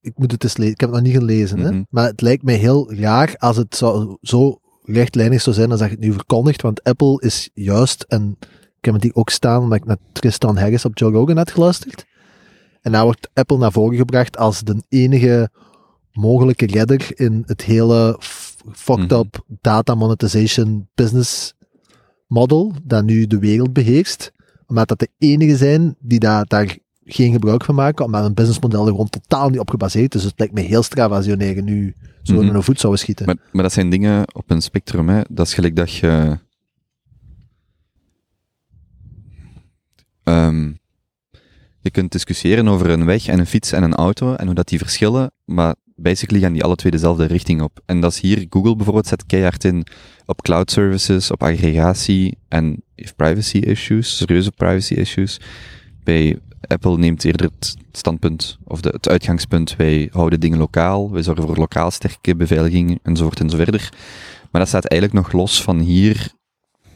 ik, 0.00 0.12
moet 0.14 0.32
het 0.32 0.44
eens 0.44 0.56
lezen. 0.56 0.72
Ik 0.72 0.80
heb 0.80 0.92
het 0.92 0.98
nog 0.98 1.08
niet 1.08 1.18
gelezen, 1.18 1.58
hè. 1.58 1.70
Mhm. 1.70 1.82
Maar 1.90 2.04
het 2.04 2.20
lijkt 2.20 2.42
mij 2.42 2.54
heel 2.54 2.92
raar 2.92 3.34
als 3.38 3.56
het 3.56 3.76
zo, 3.76 4.18
zo 4.20 4.60
rechtlijnig 4.84 5.40
zou 5.42 5.56
zijn 5.56 5.70
als 5.70 5.80
dat 5.80 5.88
je 5.88 5.94
het 5.94 6.04
nu 6.04 6.12
verkondigt. 6.12 6.62
Want 6.62 6.82
Apple 6.84 7.20
is 7.20 7.50
juist, 7.54 8.04
en 8.08 8.36
ik 8.78 8.84
heb 8.84 8.94
het 8.94 9.02
hier 9.02 9.14
ook 9.14 9.30
staan, 9.30 9.62
omdat 9.62 9.78
ik 9.78 9.84
naar 9.84 9.96
Tristan 10.12 10.56
Harris 10.56 10.84
op 10.84 10.98
Joe 10.98 11.12
Rogan 11.12 11.36
had 11.36 11.50
geluisterd. 11.50 12.06
En 12.86 12.92
daar 12.92 13.04
wordt 13.04 13.30
Apple 13.32 13.58
naar 13.58 13.72
voren 13.72 13.96
gebracht 13.96 14.36
als 14.36 14.60
de 14.62 14.82
enige 14.88 15.50
mogelijke 16.12 16.66
redder 16.66 17.10
in 17.20 17.42
het 17.46 17.62
hele 17.62 18.16
fucked 18.72 19.10
Mhm. 19.10 19.14
up 19.20 19.44
data 19.60 19.94
monetization 19.94 20.88
business 20.94 21.54
model 22.26 22.72
dat 22.82 23.04
nu 23.04 23.26
de 23.26 23.38
wereld 23.38 23.72
beheerst. 23.72 24.32
Omdat 24.66 24.88
dat 24.88 24.98
de 24.98 25.08
enige 25.18 25.56
zijn 25.56 25.96
die 25.98 26.18
daar, 26.18 26.44
daar 26.44 26.76
geen 27.04 27.32
gebruik 27.32 27.64
van 27.64 27.74
maken, 27.74 28.04
omdat 28.04 28.22
hun 28.22 28.34
businessmodel 28.34 28.82
er 28.84 28.90
gewoon 28.90 29.08
totaal 29.08 29.48
niet 29.48 29.60
op 29.60 29.70
gebaseerd 29.70 30.14
is. 30.14 30.20
Dus 30.20 30.30
het 30.30 30.38
lijkt 30.38 30.54
me 30.54 30.60
heel 30.60 30.82
straf 30.82 31.10
als 31.10 31.24
je 31.26 31.36
nu 31.36 31.94
zo 32.22 32.34
Mhm. 32.34 32.46
in 32.46 32.54
een 32.54 32.62
voet 32.62 32.80
zouden 32.80 33.00
schieten. 33.02 33.26
Maar, 33.26 33.36
maar 33.52 33.62
dat 33.62 33.72
zijn 33.72 33.90
dingen 33.90 34.34
op 34.34 34.50
een 34.50 34.62
spectrum, 34.62 35.08
hè. 35.08 35.20
Dat 35.30 35.46
is 35.46 35.54
gelijk 35.54 35.76
dat 35.76 35.92
je... 35.92 36.38
Ehm, 40.24 40.72
je 41.86 41.92
kunt 41.92 42.12
discussiëren 42.12 42.68
over 42.68 42.90
een 42.90 43.04
weg 43.04 43.26
en 43.26 43.38
een 43.38 43.46
fiets 43.46 43.72
en 43.72 43.82
een 43.82 43.94
auto 43.94 44.34
en 44.34 44.46
hoe 44.46 44.54
dat 44.54 44.68
die 44.68 44.78
verschillen, 44.78 45.30
maar 45.44 45.74
basically 45.96 46.40
gaan 46.42 46.52
die 46.52 46.64
alle 46.64 46.74
twee 46.76 46.92
dezelfde 46.92 47.24
richting 47.24 47.62
op. 47.62 47.80
En 47.86 48.00
dat 48.00 48.12
is 48.12 48.20
hier, 48.20 48.46
Google 48.50 48.76
bijvoorbeeld 48.76 49.06
zet 49.06 49.26
keihard 49.26 49.64
in 49.64 49.86
op 50.24 50.42
cloud 50.42 50.70
services, 50.70 51.30
op 51.30 51.42
aggregatie 51.42 52.38
en 52.48 52.82
heeft 52.94 53.16
privacy 53.16 53.58
issues, 53.58 54.16
serieuze 54.16 54.50
privacy 54.50 54.94
issues. 54.94 55.40
Bij 56.04 56.38
Apple 56.60 56.98
neemt 56.98 57.24
eerder 57.24 57.50
het 57.58 57.76
standpunt, 57.92 58.58
of 58.64 58.80
de, 58.80 58.88
het 58.88 59.08
uitgangspunt, 59.08 59.76
wij 59.76 60.08
houden 60.12 60.40
dingen 60.40 60.58
lokaal, 60.58 61.10
wij 61.10 61.22
zorgen 61.22 61.46
voor 61.46 61.56
lokaal 61.56 61.90
sterke 61.90 62.36
beveiliging, 62.36 62.98
enzovoort 63.02 63.40
enzoverder. 63.40 63.92
Maar 64.50 64.60
dat 64.60 64.68
staat 64.68 64.84
eigenlijk 64.84 65.22
nog 65.22 65.32
los 65.32 65.62
van 65.62 65.78
hier, 65.78 66.32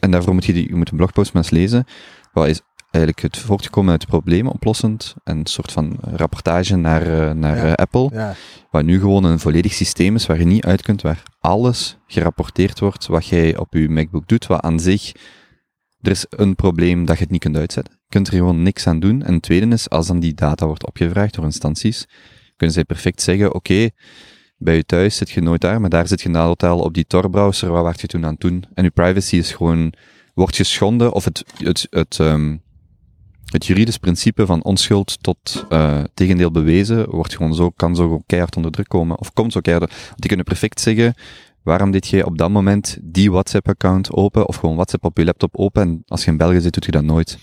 en 0.01 0.11
daarvoor 0.11 0.35
moet 0.35 0.45
je, 0.45 0.69
je 0.69 0.75
moet 0.75 0.91
een 0.91 0.97
blogpost 0.97 1.33
maar 1.33 1.43
eens 1.43 1.53
lezen, 1.53 1.85
wat 2.33 2.47
is 2.47 2.61
eigenlijk 2.91 3.23
het 3.23 3.37
voortgekomen 3.39 3.91
uit 3.93 4.07
problemen 4.07 4.53
oplossend, 4.53 5.15
en 5.25 5.39
een 5.39 5.47
soort 5.47 5.73
van 5.73 5.97
rapportage 6.01 6.77
naar, 6.77 7.03
eh, 7.03 7.35
naar 7.35 7.57
Ja. 7.57 7.65
eh, 7.65 7.73
Apple, 7.73 8.09
Ja. 8.13 8.35
wat 8.71 8.85
nu 8.85 9.01
gewoon 9.01 9.25
een 9.25 9.39
volledig 9.39 9.73
systeem 9.73 10.15
is 10.15 10.27
waar 10.27 10.39
je 10.39 10.45
niet 10.45 10.65
uit 10.65 10.83
kunt, 10.83 11.03
waar 11.03 11.23
alles 11.41 11.99
gerapporteerd 12.07 12.79
wordt 12.81 13.07
wat 13.07 13.27
jij 13.27 13.57
op 13.57 13.75
je 13.75 13.89
MacBook 13.89 14.29
doet, 14.29 14.47
wat 14.47 14.61
aan 14.61 14.81
zich, 14.81 15.13
er 16.01 16.11
is 16.11 16.27
een 16.29 16.55
probleem 16.55 17.05
dat 17.05 17.17
je 17.17 17.23
het 17.23 17.33
niet 17.33 17.41
kunt 17.41 17.57
uitzetten. 17.57 17.93
Je 17.95 18.09
kunt 18.09 18.27
er 18.29 18.33
gewoon 18.35 18.63
niks 18.63 18.87
aan 18.87 19.01
doen. 19.01 19.23
En 19.23 19.33
het 19.35 19.43
tweede 19.43 19.67
is, 19.67 19.89
als 19.91 20.07
dan 20.07 20.21
die 20.21 20.35
data 20.35 20.67
wordt 20.67 20.87
opgevraagd 20.87 21.35
door 21.35 21.45
instanties, 21.45 22.07
kunnen 22.57 22.75
zij 22.75 22.85
perfect 22.85 23.23
zeggen, 23.23 23.55
oké, 23.55 23.89
bij 24.57 24.77
je 24.77 24.85
thuis 24.85 25.17
zit 25.17 25.31
je 25.31 25.41
nooit 25.41 25.61
daar, 25.61 25.81
maar 25.81 25.91
daar 25.91 26.07
zit 26.09 26.21
je 26.21 26.29
na 26.29 26.45
hotel 26.45 26.79
op 26.79 26.95
die 26.95 27.07
Tor-browser, 27.07 27.71
wat 27.71 27.83
waart 27.83 28.01
je 28.01 28.07
toen 28.07 28.25
aan 28.25 28.33
het 28.33 28.41
doen? 28.41 28.65
En 28.75 28.85
je 28.85 28.91
privacy 28.91 29.37
is 29.37 29.53
gewoon, 29.53 29.93
wordt 30.35 30.57
geschonden, 30.57 31.13
of 31.13 31.25
het, 31.25 31.45
het, 31.59 31.87
het, 31.91 32.17
ehm, 32.21 32.57
het 33.51 33.67
juridisch 33.67 33.99
principe 33.99 34.47
van 34.47 34.63
onschuld 34.65 35.23
tot 35.23 35.65
eh 35.69 36.03
tegendeel 36.15 36.51
bewezen 36.51 37.11
wordt 37.11 37.37
gewoon 37.37 37.55
zo, 37.55 37.71
kan 37.71 37.97
zo 37.97 38.21
keihard 38.27 38.57
onder 38.57 38.71
druk 38.71 38.89
komen. 38.89 39.19
Of 39.19 39.33
komt 39.33 39.53
zo 39.53 39.61
keihard. 39.61 39.91
Want 39.91 40.17
die 40.21 40.27
kunnen 40.29 40.47
perfect 40.47 40.81
zeggen, 40.81 41.15
waarom 41.63 41.91
deed 41.91 42.09
jij 42.09 42.25
op 42.25 42.39
dat 42.39 42.51
moment 42.51 42.99
die 43.03 43.31
WhatsApp-account 43.31 44.13
open, 44.13 44.49
of 44.49 44.57
gewoon 44.57 44.75
WhatsApp 44.75 45.05
op 45.05 45.19
je 45.19 45.25
laptop 45.25 45.57
open, 45.57 45.83
en 45.83 46.03
als 46.07 46.25
je 46.25 46.31
in 46.31 46.37
België 46.37 46.61
zit, 46.61 46.73
doet 46.75 46.85
je 46.85 46.91
dat 46.91 47.05
nooit. 47.05 47.39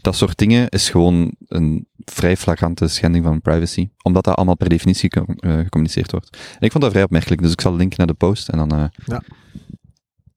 Dat 0.00 0.16
soort 0.16 0.38
dingen 0.38 0.68
is 0.68 0.90
gewoon 0.90 1.34
een 1.48 1.86
vrij 2.04 2.36
flagrante 2.36 2.88
schending 2.88 3.24
van 3.24 3.40
privacy. 3.40 3.88
Omdat 4.02 4.24
dat 4.24 4.34
allemaal 4.36 4.56
per 4.56 4.68
definitie 4.68 5.10
eh, 5.10 5.22
gecommuniceerd 5.58 6.10
wordt. 6.10 6.36
En 6.58 6.60
ik 6.60 6.70
vond 6.70 6.82
dat 6.82 6.92
vrij 6.92 7.04
opmerkelijk, 7.04 7.42
dus 7.42 7.52
ik 7.52 7.60
zal 7.60 7.74
linken 7.76 7.98
naar 7.98 8.06
de 8.06 8.14
post 8.14 8.48
en 8.48 8.58
dan... 8.58 8.72
eh, 8.72 8.84
Ja. 9.06 9.22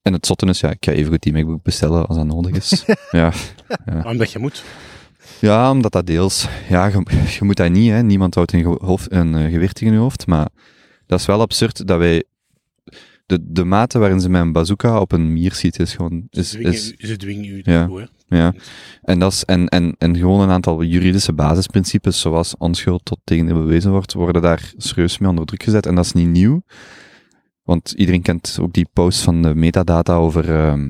En 0.02 0.12
het 0.12 0.26
zotte 0.26 0.46
is, 0.46 0.60
ja, 0.60 0.70
ik 0.70 0.84
ga 0.84 0.92
even 0.92 1.10
goed 1.12 1.22
die 1.22 1.32
MacBook 1.32 1.62
bestellen 1.62 2.06
als 2.06 2.16
dat 2.16 2.26
nodig 2.26 2.52
is. 2.56 2.84
ja. 3.10 3.32
Omdat 4.04 4.32
je 4.32 4.38
moet. 4.38 4.64
Ja, 5.40 5.70
omdat 5.70 5.92
dat 5.92 6.06
deels. 6.06 6.48
Ja, 6.68 6.86
je, 6.86 7.02
je 7.38 7.44
moet 7.44 7.56
dat 7.56 7.70
niet, 7.70 7.90
hè. 7.90 8.02
Niemand 8.02 8.34
houdt 8.34 8.52
een, 8.52 8.76
hoofd, 8.80 9.12
een 9.12 9.34
eh, 9.34 9.52
gewicht 9.52 9.80
in 9.80 9.92
je 9.92 9.98
hoofd. 9.98 10.26
Maar 10.26 10.48
dat 11.06 11.20
is 11.20 11.26
wel 11.26 11.40
absurd 11.40 11.86
dat 11.86 11.98
wij. 11.98 12.24
De, 13.26 13.38
de 13.42 13.64
mate 13.64 13.98
waarin 13.98 14.20
ze 14.20 14.28
met 14.30 14.40
een 14.40 14.52
bazooka 14.52 15.00
op 15.00 15.12
een 15.12 15.32
mier 15.32 15.52
schieten 15.52 15.84
is 15.84 15.94
gewoon. 15.94 16.26
Ze 16.30 16.40
Is, 16.40 16.50
dwingen, 16.50 16.72
is, 16.72 16.94
ze 16.96 17.16
dwingen 17.16 17.44
u 17.44 17.60
Ja. 17.62 17.88
hè. 18.28 18.36
ja. 18.36 18.54
En, 19.02 19.18
dat 19.18 19.32
is, 19.32 19.44
en, 19.44 19.68
en, 19.68 19.94
en 19.98 20.16
gewoon 20.16 20.40
een 20.40 20.50
aantal 20.50 20.82
juridische 20.82 21.32
basisprincipes, 21.32 22.20
zoals 22.20 22.56
onschuld 22.56 23.04
tot 23.04 23.18
tegendeel 23.24 23.56
bewezen 23.56 23.90
wordt, 23.90 24.12
worden 24.12 24.42
daar 24.42 24.72
serieus 24.76 25.18
mee 25.18 25.28
onder 25.30 25.46
druk 25.46 25.62
gezet. 25.62 25.86
En 25.86 25.94
dat 25.94 26.04
is 26.04 26.12
niet 26.12 26.28
nieuw. 26.28 26.62
Want 27.62 27.92
iedereen 27.96 28.22
kent 28.22 28.58
ook 28.60 28.72
die 28.72 28.88
post 28.92 29.22
van 29.22 29.42
de 29.42 29.54
metadata 29.54 30.14
over 30.14 30.54
ehm, 30.54 30.88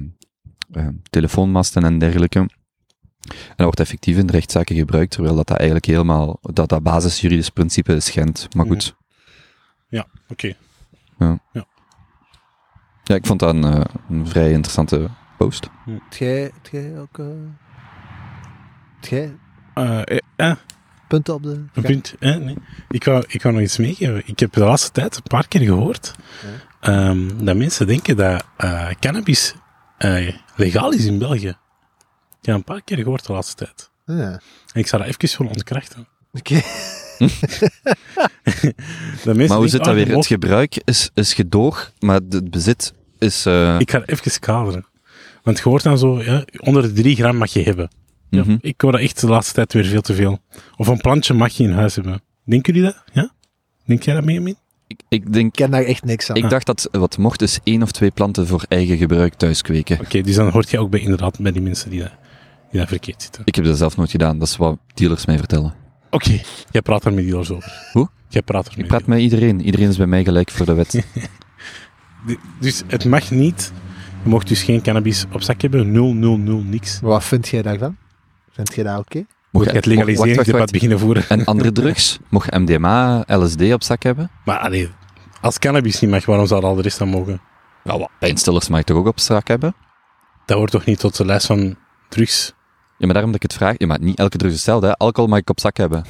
ehm, 0.72 0.92
telefoonmasten 1.10 1.84
en 1.84 1.98
dergelijke. 1.98 2.48
En 3.28 3.54
dat 3.56 3.64
wordt 3.66 3.80
effectief 3.80 4.16
in 4.16 4.30
rechtszaken 4.30 4.76
gebruikt, 4.76 5.10
terwijl 5.10 5.34
dat, 5.36 5.46
dat 5.46 5.56
eigenlijk 5.56 5.86
helemaal, 5.86 6.38
dat 6.42 6.68
dat 6.68 6.82
basisjuridisch 6.82 7.50
principe 7.50 8.00
schendt. 8.00 8.54
Maar 8.54 8.66
goed. 8.66 8.94
Oké. 10.28 10.54
Ja, 13.04 13.14
ik 13.14 13.26
vond 13.26 13.40
dat 13.40 13.54
een, 13.54 13.64
eh, 13.64 13.80
een 14.10 14.26
vrij 14.28 14.50
interessante 14.50 15.08
post. 15.38 15.68
Jij, 16.18 16.40
heb 16.42 16.66
jij 16.70 16.98
ook... 16.98 17.18
eh, 17.18 17.26
jij 19.00 19.36
Eh, 19.74 20.00
eh, 20.04 20.18
eh, 20.36 20.56
punten 21.08 21.34
op 21.34 21.42
de... 21.42 21.64
een 21.74 21.82
punt. 21.82 22.14
Eh, 22.18 22.36
nee. 22.36 22.56
ik, 22.88 23.04
wou, 23.04 23.24
ik 23.28 23.42
wou 23.42 23.54
nog 23.54 23.64
iets 23.64 23.76
meegeven. 23.78 24.22
Ik 24.26 24.38
heb 24.38 24.52
de 24.52 24.60
laatste 24.60 24.90
tijd 24.92 25.16
een 25.16 25.22
paar 25.22 25.48
keer 25.48 25.60
gehoord 25.60 26.14
ehm, 26.80 27.44
dat 27.44 27.56
mensen 27.56 27.86
denken 27.86 28.16
dat 28.16 28.44
eh, 28.56 28.88
cannabis 29.00 29.54
eh, 29.98 30.34
legaal 30.56 30.92
is 30.92 31.04
in 31.04 31.18
België. 31.18 31.56
Ik 32.46 32.52
heb 32.52 32.60
een 32.60 32.74
paar 32.74 32.82
keer 32.82 32.96
gehoord 32.96 33.26
de 33.26 33.32
laatste 33.32 33.54
tijd. 33.64 33.90
Ja. 34.04 34.30
En 34.72 34.80
ik 34.80 34.86
zou 34.86 35.02
dat 35.02 35.10
even 35.22 35.38
willen 35.38 35.52
ontkrachten. 35.52 36.06
Oké. 36.32 36.60
Maar 39.24 39.56
hoe 39.56 39.68
zit 39.68 39.84
dat 39.84 39.94
weer? 39.94 40.08
Het 40.16 40.26
gebruik 40.26 40.80
is, 40.84 41.10
is 41.14 41.34
gedoog, 41.34 41.92
maar 41.98 42.20
het 42.28 42.50
bezit 42.50 42.92
is... 43.18 43.46
eh, 43.46 43.76
Ik 43.78 43.90
ga 43.90 44.00
het 44.00 44.08
even 44.10 44.40
kaderen. 44.40 44.86
Want 45.42 45.58
je 45.58 45.64
hoort 45.64 45.82
dan 45.82 45.98
zo, 45.98 46.22
ja, 46.22 46.44
onder 46.58 46.82
de 46.82 46.92
3 46.92 47.16
gram 47.16 47.36
mag 47.36 47.52
je 47.52 47.62
hebben. 47.62 47.90
Ja, 48.30 48.42
mhm. 48.42 48.56
Ik 48.60 48.80
hoor 48.80 48.92
dat 48.92 49.00
echt 49.00 49.20
de 49.20 49.26
laatste 49.26 49.54
tijd 49.54 49.72
weer 49.72 49.84
veel 49.84 50.00
te 50.00 50.14
veel. 50.14 50.38
Of 50.76 50.86
een 50.86 51.00
plantje 51.00 51.34
mag 51.34 51.52
je 51.52 51.62
in 51.64 51.72
huis 51.72 51.94
hebben. 51.94 52.22
Denken 52.44 52.74
jullie 52.74 52.88
dat? 52.90 53.02
Ja? 53.12 53.30
Denk 53.84 54.02
jij 54.02 54.14
dat 54.14 54.24
mee, 54.24 54.40
Min? 54.40 54.56
ik, 54.86 55.00
ik 55.08 55.32
denk 55.32 55.46
Ik 55.46 55.52
ken 55.52 55.70
daar 55.70 55.82
echt 55.84 56.04
niks 56.04 56.30
aan. 56.30 56.36
Ik 56.36 56.50
dacht 56.50 56.66
dat 56.66 56.88
wat 56.92 57.18
mocht 57.18 57.42
is 57.42 57.58
één 57.64 57.82
of 57.82 57.90
twee 57.92 58.10
planten 58.10 58.46
voor 58.46 58.64
eigen 58.68 58.96
gebruik 58.96 59.34
thuis 59.34 59.62
kweken. 59.62 60.00
Oké, 60.00 60.20
dus 60.20 60.34
dan 60.34 60.48
hoort 60.50 60.70
je 60.70 60.78
ook 60.78 60.90
bij, 60.90 61.00
inderdaad 61.00 61.38
bij 61.38 61.52
die 61.52 61.62
mensen 61.62 61.90
die 61.90 62.00
dat, 62.00 62.12
die 62.70 62.80
dat 62.80 62.88
verkeerd 62.88 63.22
zitten. 63.22 63.42
Ik 63.44 63.54
heb 63.54 63.64
dat 63.64 63.76
zelf 63.76 63.96
nooit 63.96 64.10
gedaan, 64.10 64.38
dat 64.38 64.48
is 64.48 64.56
wat 64.56 64.78
dealers 64.94 65.26
mij 65.26 65.38
vertellen. 65.38 65.74
Oké, 66.10 66.40
jij 66.70 66.82
praat 66.82 67.04
er 67.04 67.12
met 67.12 67.24
dealers 67.24 67.50
over. 67.50 67.72
Hoe? 67.92 68.08
Jij 68.28 68.42
praat 68.42 68.66
er 68.66 68.72
Ik 68.72 68.78
met 68.78 68.86
praat 68.86 69.06
met 69.06 69.18
iedereen, 69.18 69.60
iedereen 69.60 69.88
is 69.88 69.96
bij 69.96 70.06
mij 70.06 70.24
gelijk 70.24 70.50
voor 70.50 70.66
de 70.66 70.74
wet. 70.74 71.04
Dus 72.60 72.82
het 72.86 73.04
mag 73.04 73.30
niet. 73.30 73.72
Je 74.22 74.28
mocht 74.28 74.48
dus 74.48 74.62
geen 74.62 74.82
cannabis 74.82 75.24
op 75.32 75.42
zak 75.42 75.60
hebben. 75.60 75.92
0, 75.92 76.14
0, 76.14 76.36
0, 76.38 76.62
niks. 76.62 77.00
Maar 77.00 77.10
wat 77.10 77.24
vind 77.24 77.48
jij 77.48 77.62
daarvan? 77.62 77.96
Vind 78.50 78.74
jij 78.74 78.84
dat 78.84 78.98
oké? 78.98 79.24
Moet 79.50 79.64
je 79.64 79.70
het 79.70 79.74
wacht, 79.74 79.86
legaliseringsdebat 79.86 80.60
wacht. 80.60 80.72
beginnen 80.72 80.98
voeren. 80.98 81.28
En 81.28 81.44
andere 81.44 81.72
drugs? 81.80 82.18
Mocht 82.28 82.50
MDMA, 82.50 83.24
LSD 83.26 83.72
op 83.72 83.82
zak 83.82 84.02
hebben? 84.02 84.30
Maar 84.44 84.58
allee, 84.58 84.88
als 85.40 85.58
cannabis 85.58 86.00
niet 86.00 86.10
mag, 86.10 86.24
waarom 86.26 86.46
zou 86.46 86.62
al 86.62 86.74
de 86.74 86.82
rest 86.82 86.98
dan 86.98 87.08
mogen? 87.08 87.40
Ja, 87.84 87.98
wat? 87.98 88.10
Pijnstillers 88.18 88.68
mag 88.68 88.78
je 88.78 88.84
toch 88.84 88.96
ook 88.96 89.06
op 89.06 89.20
zak 89.20 89.48
hebben? 89.48 89.74
Dat 90.44 90.56
hoort 90.58 90.70
toch 90.70 90.84
niet 90.84 90.98
tot 90.98 91.16
de 91.16 91.24
lijst 91.24 91.46
van 91.46 91.76
drugs? 92.08 92.54
Ja, 92.98 93.04
maar 93.04 93.12
daarom 93.14 93.32
dat 93.32 93.42
ik 93.42 93.50
het 93.50 93.58
vraag. 93.58 93.74
Ja, 93.78 93.86
maar 93.86 94.00
niet 94.00 94.18
elke 94.18 94.36
drug 94.36 94.50
is 94.50 94.56
hetzelfde, 94.56 94.86
hè. 94.86 94.96
Alcohol 94.96 95.30
mag 95.30 95.38
ik 95.38 95.50
op 95.50 95.60
zak 95.60 95.76
hebben. 95.76 96.04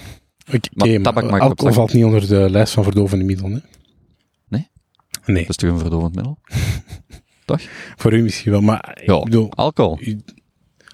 Oké, 0.54 0.58
Maar 0.74 0.88
maar, 0.88 1.00
tabak 1.02 1.22
mag 1.24 1.34
ik 1.36 1.42
op 1.42 1.48
alcohol 1.48 1.66
zak. 1.72 1.74
valt 1.74 1.92
niet 1.92 2.04
onder 2.04 2.28
de 2.28 2.50
lijst 2.50 2.72
van 2.72 2.82
verdovende 2.84 3.24
middelen, 3.24 3.52
hè? 3.52 3.58
Nee? 4.48 4.68
Nee, 5.26 5.40
Dat 5.40 5.50
is 5.50 5.56
toch 5.56 5.70
een 5.70 5.78
verdovend 5.78 6.14
middel? 6.14 6.38
voor 7.96 8.12
u 8.14 8.22
misschien 8.22 8.50
wel, 8.52 8.60
maar 8.60 8.98
Ja, 9.04 9.16
ik 9.16 9.24
bedoel, 9.24 9.52
alcohol. 9.54 9.98
u- 10.00 10.20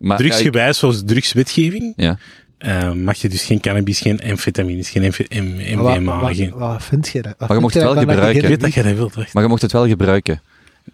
Maar, 0.00 0.20
ik- 0.20 0.26
drugsgewijs, 0.26 0.78
zoals 0.78 1.02
drugswetgeving, 1.04 1.92
Ja. 1.96 2.18
eh, 2.58 2.92
mag 2.92 3.16
je 3.16 3.28
dus 3.28 3.44
geen 3.44 3.60
cannabis, 3.60 4.00
geen 4.00 4.20
amfetamines, 4.22 4.90
geen 4.90 5.02
MDMA, 5.30 6.02
wat, 6.12 6.20
wat, 6.20 6.36
geen... 6.36 6.50
wat 6.50 6.84
vind 6.84 7.12
daar? 7.12 7.22
Wat 7.22 7.38
Maar 7.48 7.56
je 7.56 7.62
mocht 7.62 7.74
het 7.74 7.82
wel 7.82 7.94
dat 7.94 8.02
je 8.02 8.08
Ik 8.08 8.14
gebruiken. 8.14 8.42
weet 8.42 8.50
geen- 8.50 8.60
dat 8.60 8.74
jij 8.74 8.82
dat 8.82 8.94
wilt, 8.94 9.16
echt. 9.16 9.34
maar 9.34 9.42
je 9.42 9.48
mocht 9.48 9.62
het 9.62 9.72
wel 9.72 9.88
gebruiken. 9.88 10.42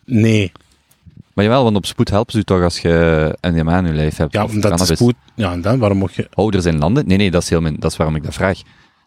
Nee, 0.05 0.53
Maar 1.39 1.47
jawel, 1.47 1.65
want 1.65 1.77
op 1.77 1.87
spoed 1.87 2.11
helpen 2.11 2.33
ze 2.33 2.39
u 2.39 2.43
toch 2.43 2.63
als 2.63 2.79
je 2.79 3.37
MDMA 3.41 3.79
in 3.79 3.87
je 3.87 3.93
lijf 3.93 4.17
hebt. 4.17 4.33
ja, 4.33 4.45
omdat 4.45 4.79
de 4.79 4.97
spoed... 4.97 5.15
Ja, 5.35 5.53
en 5.53 5.61
dan, 5.61 5.79
waarom 5.79 5.99
mocht 5.99 6.15
je... 6.15 6.29
Oh, 6.35 6.55
er 6.55 6.63
zijn 6.63 6.79
landen? 6.79 7.07
Nee, 7.07 7.17
nee, 7.17 7.31
dat 7.31 7.43
is, 7.43 7.49
heel 7.49 7.61
mijn, 7.61 7.77
dat 7.79 7.91
is 7.91 7.97
waarom 7.97 8.17
ik 8.17 8.23
dat 8.23 8.35
vraag. 8.35 8.61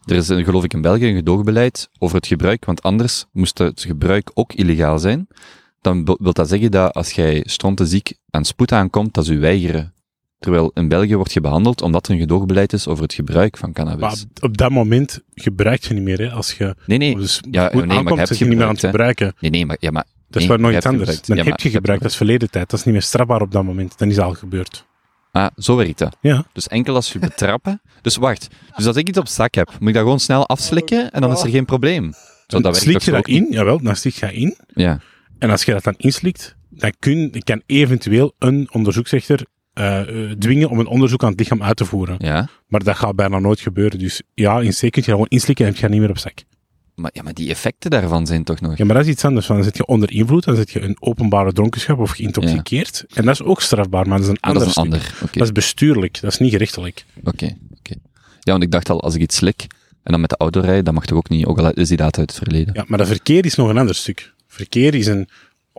Er 0.06 0.16
is, 0.16 0.28
een, 0.28 0.44
geloof 0.44 0.64
ik, 0.64 0.74
in 0.74 0.82
België 0.82 1.08
een 1.08 1.16
gedoogbeleid 1.16 1.90
over 2.00 2.16
het 2.16 2.28
gebruik, 2.28 2.66
want 2.66 2.84
anders 2.84 3.26
moest 3.32 3.58
het 3.58 3.82
gebruik 3.82 4.32
ook 4.34 4.54
illegaal 4.54 5.00
zijn. 5.00 5.28
Dan 5.82 6.18
wil 6.20 6.34
dat 6.34 6.50
zeggen 6.50 6.72
dat 6.72 6.94
als 6.94 7.12
jij 7.12 7.44
ziek 7.76 8.14
aan 8.30 8.46
spoed 8.46 8.72
aankomt, 8.72 9.14
dat 9.14 9.26
ze 9.26 9.34
u 9.34 9.40
weigeren. 9.40 9.94
Terwijl 10.40 10.72
in 10.74 10.88
België 10.88 11.16
wordt 11.16 11.34
je 11.34 11.42
behandeld 11.42 11.82
omdat 11.82 12.08
er 12.08 12.14
een 12.14 12.20
gedoogbeleid 12.20 12.74
is 12.74 12.88
over 12.88 13.04
het 13.04 13.14
gebruik 13.14 13.58
van 13.58 13.72
Maar 13.74 13.86
cannabis. 13.86 14.24
op, 14.24 14.44
op 14.44 14.58
dat 14.58 14.72
moment 14.72 15.20
gebruik 15.34 15.84
je 15.84 15.94
niet 15.94 16.04
meer, 16.04 16.20
hè. 16.20 16.30
Als 16.30 16.54
je 16.54 16.76
Nee, 16.86 16.98
nee, 16.98 17.10
Ja, 17.10 17.16
nee, 17.74 17.86
maar 17.86 17.88
je 17.88 17.94
aankomt, 17.94 18.30
niet 18.30 18.48
meer 18.48 18.64
aan 18.64 18.70
het 18.70 18.80
gebruiken. 18.80 19.34
nee, 19.40 19.52
nee, 19.52 19.66
maar, 19.66 19.78
ja, 19.80 19.92
maar 19.92 20.06
Dat 20.32 20.42
is 20.42 20.48
Nee, 20.48 20.72
hebt 20.72 20.86
anders. 20.86 21.22
Dan 21.22 21.38
Ja, 21.38 21.44
heb 21.44 21.60
je 21.60 21.70
gebruikt, 21.70 22.02
dat 22.02 22.12
is 22.12 22.18
verleden 22.18 22.50
tijd. 22.50 22.70
Dat 22.70 22.80
is 22.80 22.86
niet 22.86 22.94
meer 22.94 23.04
strafbaar 23.04 23.42
op 23.42 23.52
dat 23.52 23.64
moment. 23.64 23.98
Dan 23.98 24.10
is 24.10 24.16
het 24.16 24.26
al 24.26 24.34
gebeurd. 24.34 24.86
Ah, 25.32 25.48
zo 25.58 25.76
werkt 25.76 25.98
dat. 25.98 26.18
Ja. 26.22 26.46
Dus 26.54 26.68
enkel 26.68 26.96
als 26.96 27.14
je 27.14 27.20
betrappen. 27.20 27.82
Dus 28.02 28.16
wacht. 28.16 28.48
Dus 28.76 28.86
als 28.86 28.96
ik 28.96 29.08
iets 29.08 29.18
op 29.18 29.28
zak 29.28 29.56
heb, 29.56 29.68
moet 29.80 29.88
ik 29.88 29.94
dat 29.94 30.04
gewoon 30.04 30.20
snel 30.20 30.48
afslikken 30.48 31.12
en 31.12 31.22
dan 31.22 31.32
is 31.32 31.44
er 31.44 31.50
geen 31.50 31.66
probleem. 31.66 32.14
Zo, 32.14 32.18
Dan 32.48 32.62
dat 32.62 32.78
slik 32.78 33.02
je 33.02 33.12
dat 33.12 33.28
in, 33.28 33.48
jawel, 33.50 33.82
dan 33.82 33.96
slik 33.96 34.14
je 34.14 34.26
dat 34.26 34.36
in. 34.36 34.58
Ja. 34.74 35.00
En 35.40 35.50
als 35.50 35.64
je 35.64 35.72
dat 35.72 35.84
dan 35.84 35.94
inslikt, 35.98 36.56
dan 36.70 36.94
kun, 37.00 37.42
kan 37.44 37.62
eventueel 37.66 38.34
een 38.40 38.70
onderzoeksrechter 38.72 39.46
eh, 39.74 40.00
eh, 40.00 40.38
dwingen 40.38 40.70
om 40.70 40.80
een 40.80 40.88
onderzoek 40.88 41.24
aan 41.24 41.30
het 41.30 41.40
lichaam 41.40 41.64
uit 41.64 41.78
te 41.78 41.86
voeren. 41.86 42.16
Ja. 42.20 42.48
Maar 42.68 42.84
dat 42.84 42.96
gaat 42.96 43.16
bijna 43.16 43.40
nooit 43.40 43.60
gebeuren. 43.60 44.00
Dus 44.00 44.22
ja, 44.34 44.60
in 44.60 44.72
C 44.72 44.80
kun 44.80 44.90
je 44.90 45.02
dat 45.02 45.06
gewoon 45.06 45.28
inslikken 45.28 45.66
en 45.66 45.72
heb 45.72 45.82
je 45.82 45.90
niet 45.90 46.00
meer 46.00 46.10
op 46.10 46.18
zak. 46.18 46.44
Maar, 46.96 47.12
ja, 47.14 47.24
maar 47.24 47.34
die 47.34 47.50
effecten 47.50 47.90
daarvan 47.90 48.28
zijn 48.28 48.44
toch 48.44 48.62
nog... 48.62 48.78
Ja, 48.78 48.86
maar 48.86 48.96
dat 48.96 49.06
is 49.06 49.12
iets 49.12 49.26
anders. 49.26 49.48
Dan 49.48 49.64
zit 49.64 49.78
je 49.78 49.86
onder 49.86 50.12
invloed, 50.12 50.44
dan 50.44 50.56
zit 50.56 50.72
je 50.72 50.80
in 50.80 50.98
openbare 51.00 51.54
dronkenschap 51.54 52.00
of 52.00 52.12
geïntoxiceerd. 52.12 53.06
En 53.14 53.26
dat 53.26 53.34
is 53.34 53.44
ook 53.44 53.62
strafbaar, 53.62 54.08
maar 54.08 54.18
dat 54.18 54.26
is 54.28 54.32
een 54.34 54.40
Ah, 54.40 54.50
ander 54.50 54.60
dat 54.64 54.70
is 54.72 54.76
een 54.76 54.84
ander. 54.84 55.14
Dat 55.32 55.44
is 55.44 55.52
bestuurlijk, 55.52 56.22
dat 56.22 56.32
is 56.32 56.40
niet 56.40 56.52
gerechtelijk. 56.52 57.06
oké, 57.24 57.58
oké. 57.78 57.94
Ja, 58.40 58.52
want 58.52 58.64
ik 58.64 58.72
dacht 58.72 58.90
al, 58.90 59.02
als 59.02 59.16
ik 59.16 59.22
iets 59.22 59.36
slik 59.36 59.68
en 60.04 60.12
dan 60.12 60.22
met 60.22 60.30
de 60.30 60.38
auto 60.38 60.60
rijd, 60.60 60.86
dan 60.86 60.94
mag 60.94 61.06
toch 61.06 61.18
ook 61.18 61.30
niet, 61.30 61.46
ook 61.46 61.60
al 61.60 61.72
is 61.72 61.88
die 61.88 61.98
data 61.98 62.20
uit 62.20 62.30
het 62.30 62.40
verleden. 62.44 62.74
Ja, 62.74 62.84
maar 62.88 62.98
dat 62.98 63.08
verkeer 63.08 63.46
is 63.46 63.56
nog 63.56 63.70
een 63.70 63.78
ander 63.78 63.96
stuk. 63.96 64.34
Verkeer 64.48 64.96
is 64.96 65.08
een... 65.08 65.30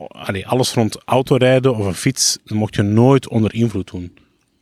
Allee, 0.08 0.46
alles 0.46 0.72
rond 0.74 0.98
autorijden 1.04 1.76
of 1.76 1.86
een 1.86 1.94
fiets, 1.94 2.38
dat 2.44 2.58
mocht 2.58 2.74
je 2.74 2.82
nooit 2.82 3.28
onder 3.28 3.54
invloed 3.54 3.90
doen. 3.90 4.12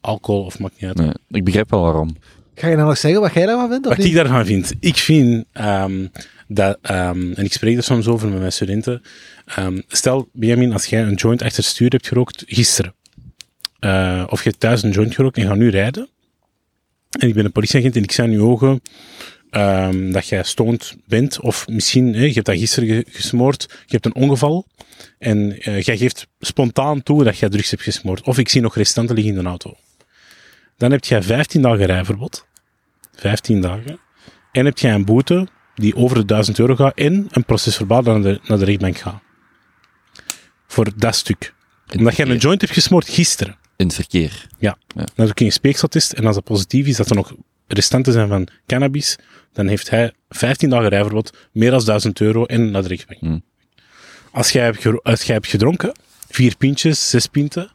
Alcohol 0.00 0.44
of 0.44 0.58
maakt 0.58 0.74
niet 0.80 0.84
uit. 0.84 0.96
Nee, 0.96 1.12
ik 1.30 1.44
begrijp 1.44 1.70
wel 1.70 1.80
waarom. 1.82 2.16
Ga 2.60 2.68
je 2.68 2.76
nou 2.76 2.88
nog 2.88 2.98
zeggen 2.98 3.20
wat 3.20 3.32
jij 3.32 3.46
daarvan 3.46 3.68
vindt? 3.68 3.86
Wat 3.86 3.98
ik 4.04 4.14
daarvan 4.14 4.46
vind? 4.46 4.72
Ik 4.80 4.96
vind 4.96 5.44
ehm, 5.52 6.06
dat, 6.48 6.78
ehm, 6.82 7.32
en 7.32 7.44
ik 7.44 7.52
spreek 7.52 7.76
er 7.76 7.82
soms 7.82 8.06
over 8.06 8.28
met 8.28 8.38
mijn 8.38 8.52
studenten. 8.52 9.02
ehm, 9.46 9.80
stel, 9.88 10.28
Benjamin, 10.32 10.72
als 10.72 10.86
jij 10.86 11.02
een 11.02 11.14
joint 11.14 11.42
achter 11.42 11.56
het 11.56 11.66
stuur 11.72 11.90
hebt 11.90 12.08
gerookt 12.08 12.42
gisteren, 12.46 12.94
eh, 13.78 14.24
of 14.28 14.42
je 14.42 14.48
hebt 14.48 14.60
thuis 14.60 14.82
een 14.82 14.90
joint 14.90 15.14
gerookt 15.14 15.36
en 15.36 15.46
gaat 15.46 15.56
nu 15.56 15.68
rijden, 15.70 16.08
en 17.18 17.28
ik 17.28 17.34
ben 17.34 17.44
een 17.44 17.52
politieagent 17.52 17.96
en 17.96 18.02
ik 18.02 18.12
zie 18.12 18.24
in 18.24 18.30
je 18.30 18.40
ogen 18.42 18.80
dat 20.12 20.26
jij 20.28 20.42
stoned 20.42 20.96
bent, 21.06 21.40
of 21.40 21.68
misschien, 21.68 22.12
je 22.12 22.32
hebt 22.32 22.46
dat 22.46 22.58
gisteren 22.58 22.88
ge- 22.88 23.04
gesmoord, 23.08 23.66
je 23.68 23.98
hebt 23.98 24.06
een 24.06 24.14
ongeval, 24.14 24.66
en 25.18 25.58
eh, 25.60 25.80
jij 25.80 25.96
geeft 25.96 26.26
spontaan 26.40 27.02
toe 27.02 27.24
dat 27.24 27.38
jij 27.38 27.48
drugs 27.48 27.70
hebt 27.70 27.82
gesmoord, 27.82 28.22
of 28.22 28.38
ik 28.38 28.48
zie 28.48 28.60
nog 28.60 28.76
restanten 28.76 29.14
liggen 29.14 29.34
in 29.34 29.42
de 29.42 29.48
auto. 29.48 29.74
Dan 30.76 30.90
heb 30.90 31.04
jij 31.04 31.22
15 31.22 31.62
dagen 31.62 31.86
rijverbod. 31.86 32.46
15 33.14 33.60
dagen. 33.60 33.98
En 34.52 34.64
heb 34.64 34.78
jij 34.78 34.94
een 34.94 35.04
boete 35.04 35.48
die 35.74 35.96
over 35.96 36.16
de 36.16 36.24
1000 36.24 36.58
euro 36.58 36.76
gaat 36.76 36.94
en 36.94 37.26
een 37.30 37.44
procesverbaal 37.44 38.02
naar 38.02 38.22
de, 38.22 38.40
naar 38.42 38.58
de 38.58 38.64
rechtbank 38.64 38.96
gaat. 38.96 39.22
Voor 40.66 40.88
dat 40.96 41.14
stuk. 41.14 41.54
Omdat 41.96 42.16
jij 42.16 42.26
een 42.26 42.36
joint 42.36 42.60
hebt 42.60 42.72
gesmoord 42.72 43.08
gisteren. 43.08 43.56
In 43.76 43.86
het 43.86 43.94
verkeer. 43.94 44.46
Dan 44.94 45.06
doe 45.14 45.32
je 45.34 45.44
een 45.44 45.52
speekseltest 45.52 46.12
en 46.12 46.26
als 46.26 46.34
dat 46.34 46.44
positief 46.44 46.86
is, 46.86 46.96
dat 46.96 47.10
er 47.10 47.16
nog 47.16 47.34
restanten 47.66 48.12
zijn 48.12 48.28
van 48.28 48.48
cannabis, 48.66 49.18
dan 49.52 49.66
heeft 49.66 49.90
hij 49.90 50.12
15 50.28 50.70
dagen 50.70 50.88
rijverbod, 50.88 51.36
meer 51.52 51.70
dan 51.70 51.84
1000 51.84 52.20
euro 52.20 52.44
en 52.44 52.70
naar 52.70 52.82
de 52.82 52.88
rechtbank. 52.88 53.20
Hmm. 53.20 53.42
Als 54.30 54.50
jij 54.50 54.64
hebt, 54.64 55.02
als 55.02 55.22
jij 55.22 55.34
hebt 55.34 55.46
gedronken, 55.46 55.92
vier 56.28 56.56
pintjes, 56.56 57.10
zes 57.10 57.26
pinten, 57.26 57.70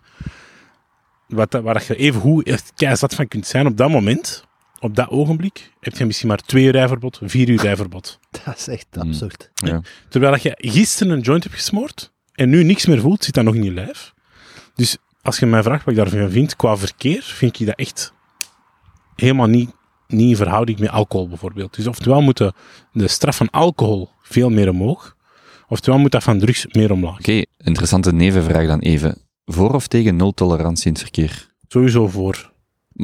wat, 1.27 1.53
waar 1.53 1.73
dat 1.73 1.85
je 1.85 1.95
even 1.95 2.21
hoe 2.21 2.43
echt 2.43 2.71
keizat 2.75 3.15
van 3.15 3.27
kunt 3.27 3.47
zijn 3.47 3.67
op 3.67 3.77
dat 3.77 3.89
moment, 3.89 4.45
op 4.85 4.95
dat 4.95 5.09
ogenblik, 5.09 5.71
heb 5.79 5.97
je 5.97 6.05
misschien 6.05 6.27
maar 6.27 6.37
twee 6.37 6.63
uur 6.63 6.71
rijverbod, 6.71 7.19
vier 7.23 7.49
uur 7.49 7.61
rijverbod. 7.61 8.19
Dat 8.45 8.57
is 8.57 8.67
echt 8.67 8.87
absurd. 8.97 9.49
Ja. 9.53 9.81
Terwijl 10.09 10.31
dat 10.31 10.41
je 10.41 10.57
gisteren 10.57 11.13
een 11.13 11.21
joint 11.21 11.43
hebt 11.43 11.55
gesmoord 11.55 12.13
en 12.33 12.49
nu 12.49 12.63
niks 12.63 12.85
meer 12.85 13.01
voelt, 13.01 13.23
zit 13.23 13.33
dat 13.33 13.43
nog 13.43 13.55
in 13.55 13.63
je 13.63 13.73
lijf. 13.73 14.13
Dus 14.75 14.97
als 15.21 15.39
je 15.39 15.45
mij 15.45 15.63
vraagt 15.63 15.85
wat 15.85 15.93
ik 15.93 15.99
daarvan 15.99 16.29
vind, 16.29 16.55
qua 16.55 16.77
verkeer, 16.77 17.21
vind 17.21 17.59
ik 17.59 17.65
dat 17.65 17.77
echt 17.77 18.13
helemaal 19.15 19.47
niet, 19.47 19.71
niet 20.07 20.29
in 20.29 20.35
verhouding 20.35 20.79
met 20.79 20.89
alcohol 20.89 21.27
bijvoorbeeld. 21.27 21.75
Dus 21.75 21.87
oftewel 21.87 22.21
moet 22.21 22.37
de, 22.37 22.53
de 22.91 23.07
straf 23.07 23.35
van 23.37 23.49
alcohol 23.49 24.09
veel 24.21 24.49
meer 24.49 24.69
omhoog, 24.69 25.15
oftewel 25.67 25.99
moet 25.99 26.11
dat 26.11 26.23
van 26.23 26.39
drugs 26.39 26.65
meer 26.67 26.91
omlaag. 26.91 27.19
Oké, 27.19 27.41
interessante 27.57 28.13
nevenvraag 28.13 28.67
dan 28.67 28.79
even. 28.79 29.17
Voor 29.45 29.73
of 29.73 29.87
tegen 29.87 30.15
nul 30.15 30.31
tolerantie 30.31 30.85
in 30.85 30.91
het 30.91 31.01
verkeer? 31.01 31.47
Sowieso 31.67 32.07
voor. 32.07 32.53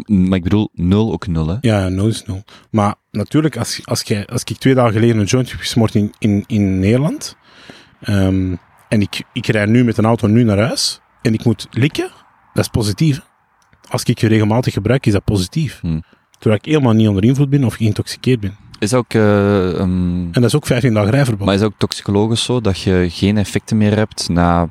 Maar 0.06 0.38
ik 0.38 0.44
bedoel, 0.44 0.70
nul 0.74 1.12
ook 1.12 1.28
nul, 1.28 1.48
hè? 1.48 1.58
Ja, 1.62 1.80
ja, 1.80 1.90
nul 1.90 2.08
is 2.08 2.26
nul. 2.26 2.44
Maar 2.70 2.96
natuurlijk, 3.12 3.58
als, 3.58 3.82
als, 3.84 4.02
jij, 4.02 4.28
als 4.28 4.44
ik 4.44 4.58
twee 4.58 4.74
dagen 4.74 4.94
geleden 4.94 5.18
een 5.18 5.26
joint 5.26 5.52
heb 5.52 5.60
gesmoord 5.60 5.96
in, 5.96 6.14
in, 6.20 6.44
in 6.48 6.80
Nederland, 6.80 7.36
ehm, 8.02 8.56
en 8.90 9.02
ik, 9.02 9.24
ik 9.34 9.48
rij 9.48 9.66
nu 9.66 9.84
met 9.84 9.98
een 9.98 10.06
auto 10.06 10.28
nu 10.28 10.44
naar 10.44 10.60
huis, 10.60 11.02
en 11.22 11.34
ik 11.34 11.44
moet 11.44 11.68
likken, 11.72 12.12
dat 12.54 12.64
is 12.64 12.70
positief. 12.70 13.22
Als 13.90 14.04
ik 14.04 14.20
je 14.20 14.28
regelmatig 14.28 14.74
gebruik, 14.74 15.06
is 15.06 15.14
dat 15.14 15.24
positief. 15.24 15.80
Hmm. 15.80 16.04
Terwijl 16.40 16.62
ik 16.64 16.72
helemaal 16.72 16.94
niet 16.94 17.08
onder 17.08 17.24
invloed 17.24 17.50
ben 17.50 17.64
of 17.64 17.74
geïntoxiceerd 17.74 18.40
ben. 18.40 18.56
Is 18.80 18.94
ook, 18.94 19.14
eh, 19.14 19.70
ehm, 19.70 20.20
En 20.22 20.32
dat 20.32 20.44
is 20.44 20.56
ook 20.56 20.66
15 20.66 20.94
dagen 20.94 21.12
rijverbod. 21.12 21.46
maar 21.46 21.56
is 21.56 21.62
ook 21.62 21.78
toxicologisch 21.78 22.44
zo 22.44 22.62
dat 22.62 22.80
je 22.80 23.08
geen 23.10 23.38
effecten 23.38 23.78
meer 23.78 23.96
hebt 23.96 24.30
na 24.30 24.68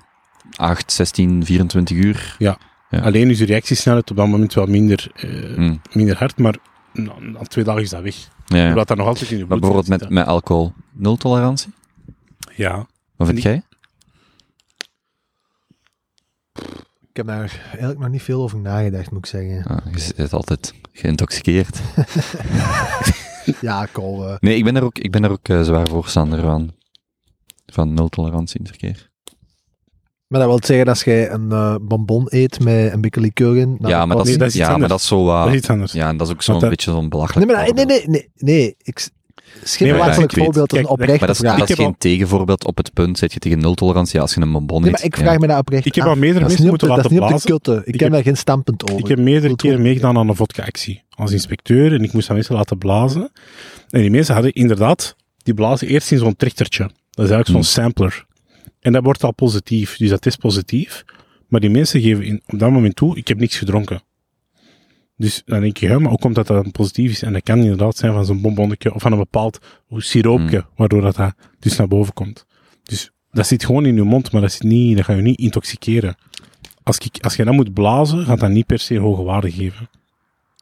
8, 0.57 0.93
16, 0.93 1.45
24 1.45 1.97
uur? 1.97 2.35
Ja. 2.39 2.59
Alleen 2.91 3.31
is 3.31 3.39
je 3.39 3.45
reactiesnelheid 3.45 4.11
op 4.11 4.17
dat 4.17 4.27
moment 4.29 4.55
wel 4.55 4.67
minder, 4.67 5.11
eh, 5.15 5.55
Hm. 5.55 5.77
minder 5.93 6.17
hard, 6.19 6.39
maar 6.39 6.57
na, 6.93 7.13
na 7.19 7.39
twee 7.43 7.65
dagen 7.65 7.83
is 7.83 7.91
dat 7.91 8.03
weg. 8.03 8.29
Ja. 8.47 8.69
Omdat 8.69 8.89
dat 8.89 8.97
nog 8.97 9.07
altijd 9.07 9.31
in 9.31 9.37
je 9.39 9.45
Maar 9.47 9.59
bloed 9.59 9.61
bijvoorbeeld 9.61 10.01
zit, 10.01 10.01
met, 10.01 10.19
met 10.19 10.27
alcohol, 10.27 10.73
nul 10.93 11.17
tolerantie? 11.17 11.73
Ja. 12.57 12.87
Wat 13.17 13.29
vind 13.29 13.43
jij? 13.43 13.63
Ik 17.11 17.17
heb 17.17 17.27
daar 17.27 17.61
eigenlijk 17.71 17.99
nog 17.99 18.09
niet 18.09 18.23
veel 18.23 18.43
over 18.43 18.59
nagedacht, 18.59 19.11
moet 19.11 19.19
ik 19.19 19.27
zeggen. 19.27 19.65
Ah, 19.65 19.93
je 19.93 19.99
zit 20.01 20.33
altijd 20.33 20.75
geïntoxiceerd. 20.93 21.81
Ja, 23.61 23.87
Cole. 23.93 24.29
eh, 24.33 24.37
Nee, 24.41 24.57
ik 24.57 24.65
ben 24.65 24.77
er 24.77 24.83
ook, 24.83 24.99
ik 24.99 25.11
ben 25.11 25.25
er 25.25 25.31
ook 25.31 25.49
eh, 25.49 25.63
zwaar 25.63 25.89
voorstander 25.89 26.41
van. 26.41 26.75
Van 27.67 27.95
nul 27.95 28.09
tolerantie 28.09 28.59
in 28.61 28.65
het 28.67 28.77
verkeer. 28.79 29.10
Maar 30.31 30.41
dat 30.41 30.49
wil 30.49 30.59
zeggen 30.63 30.87
dat 30.87 30.95
als 30.95 31.05
jij 31.05 31.31
een 31.31 31.51
eh, 31.53 31.75
bonbon 31.81 32.27
eet 32.29 32.61
met 32.61 32.93
een 32.93 33.01
beetje 33.01 33.21
liqueur 33.21 33.57
in... 33.57 33.77
nou, 33.79 33.93
ja, 33.93 34.07
maar 34.07 34.17
dat, 34.17 34.27
is, 34.29 34.39
dat 34.39 34.49
is 34.49 34.55
iets 34.57 34.67
ja, 34.67 34.77
maar 34.77 34.89
dat 34.89 34.99
is 35.01 35.07
zo. 35.07 35.27
Dat 35.27 35.49
is 35.49 35.55
iets 35.55 35.69
anders. 35.71 35.93
Ja, 35.93 36.09
en 36.09 36.17
dat 36.17 36.27
is 36.27 36.33
ook 36.33 36.43
zo'n 36.43 36.61
dat- 36.61 36.69
beetje 36.71 36.91
zo'n 36.91 37.09
belachelijk 37.09 37.47
Nee, 37.47 37.57
maar 37.57 37.67
dat- 37.67 37.75
nee, 37.75 37.85
voorbeeld. 37.85 38.09
nee, 38.09 38.29
nee, 38.37 38.57
nee. 38.59 38.75
Ik 38.83 38.99
s- 38.99 39.11
is 39.63 39.77
geen 39.77 39.89
Nee, 39.89 39.97
voorbeeld, 40.29 40.57
een 40.59 40.67
kijk, 40.67 40.91
oprechte 40.91 41.17
Maar 41.19 41.27
dat 41.27 41.31
is, 41.31 41.39
vraag. 41.39 41.59
dat 41.59 41.63
is 41.69 41.71
Ik 41.71 41.77
heb 41.77 41.87
geen 41.87 41.95
tegenvoorbeeld 41.99 42.65
op 42.67 42.77
het 42.77 42.93
punt. 42.93 43.19
Zet 43.19 43.33
je 43.33 43.39
tegen 43.39 43.59
nul 43.59 43.75
tolerantie 43.75 44.17
ja, 44.17 44.21
als 44.23 44.35
je 44.35 44.41
een 44.41 44.53
bonbon 44.53 44.81
Nee, 44.83 44.91
eet. 44.91 44.97
maar 44.97 45.05
ik 45.07 45.17
ja. 45.17 45.23
vraag 45.23 45.39
me 45.39 45.47
dat 45.47 45.59
oprecht 45.59 45.87
Ik 45.87 45.95
heb 45.95 46.05
al 46.05 46.15
meerdere 46.17 46.45
mensen 46.45 46.65
niet 46.65 46.73
op 46.73 46.79
de, 46.79 46.87
moeten 46.87 47.03
dat 47.03 47.13
is 47.13 47.19
niet 47.19 47.21
op 47.21 47.27
de 47.27 47.33
laten 47.33 47.51
kutte. 47.75 47.89
Ik, 47.89 47.95
Ik 47.95 48.01
heb 48.01 48.13
daar 48.13 48.23
geen 48.23 48.37
standpunt 48.37 48.85
over. 48.91 48.99
Ik 48.99 49.07
heb 49.09 49.19
meerdere 49.19 49.57
keren 49.57 49.83
meegedaan 49.83 50.19
aan 50.19 50.29
een 50.29 50.37
vodka-actie 50.37 51.03
als 51.11 51.33
inspecteur 51.33 51.93
en 51.93 52.03
ik 52.05 52.13
moest 52.13 52.29
aan 52.29 52.35
mensen 52.35 52.55
laten 52.55 52.79
blazen. 52.79 53.31
En 53.91 54.01
die 54.01 54.11
mensen 54.11 54.35
hadden 54.35 54.53
inderdaad, 54.53 55.17
die 55.43 55.55
blazen 55.55 55.89
eerst 55.89 56.13
in 56.13 56.19
zo'n 56.19 56.37
trichtertje. 56.37 56.83
Dat 57.11 57.25
is 57.25 57.31
eigenlijk 57.31 57.49
zo'n 57.65 57.73
sampler. 57.83 58.25
En 58.81 58.93
dat 58.93 59.05
wordt 59.05 59.25
al 59.25 59.33
positief, 59.35 59.97
dus 59.97 60.09
dat 60.09 60.27
is 60.27 60.37
positief. 60.37 61.05
Maar 61.49 61.61
die 61.61 61.71
mensen 61.71 62.01
geven 62.01 62.25
in, 62.25 62.43
op 62.47 62.59
dat 62.59 62.71
moment 62.71 62.97
toe, 62.97 63.17
ik 63.17 63.29
heb 63.29 63.39
niks 63.39 63.59
gedronken. 63.59 64.03
Dus 65.17 65.43
dan 65.45 65.61
denk 65.61 65.77
je, 65.77 65.87
ja, 65.89 65.99
maar 65.99 66.09
hoe 66.11 66.19
komt 66.19 66.35
dat 66.35 66.47
dat 66.47 66.63
dan 66.63 66.73
positief 66.73 67.11
is? 67.11 67.23
En 67.23 67.33
dat 67.33 67.43
kan 67.43 67.59
inderdaad 67.59 67.97
zijn 67.97 68.13
van 68.13 68.25
zo'n 68.25 68.41
bonbonnetje 68.41 68.95
of 68.95 69.03
van 69.03 69.13
een 69.13 69.19
bepaald 69.19 69.59
siroopje, 69.97 70.65
waardoor 70.77 71.01
dat, 71.01 71.17
dat 71.17 71.35
dus 71.59 71.77
naar 71.77 71.89
boven 71.89 72.13
komt. 72.13 72.47
Dus 72.83 73.11
dat 73.31 73.47
zit 73.47 73.65
gewoon 73.65 73.87
in 73.87 73.95
je 73.95 74.03
mond, 74.03 74.33
maar 74.33 74.41
dat, 74.41 74.53
zit 74.53 74.63
niet, 74.63 74.97
dat 74.97 75.05
gaat 75.05 75.17
je 75.17 75.23
niet 75.23 75.39
intoxiceren. 75.39 76.17
Als, 76.83 76.99
ik, 76.99 77.25
als 77.25 77.37
je 77.37 77.45
dat 77.45 77.55
moet 77.55 77.73
blazen, 77.75 78.25
gaat 78.25 78.41
dat 78.41 78.51
niet 78.51 78.67
per 78.67 78.79
se 78.79 78.99
hoge 78.99 79.23
waarde 79.23 79.51
geven. 79.51 79.91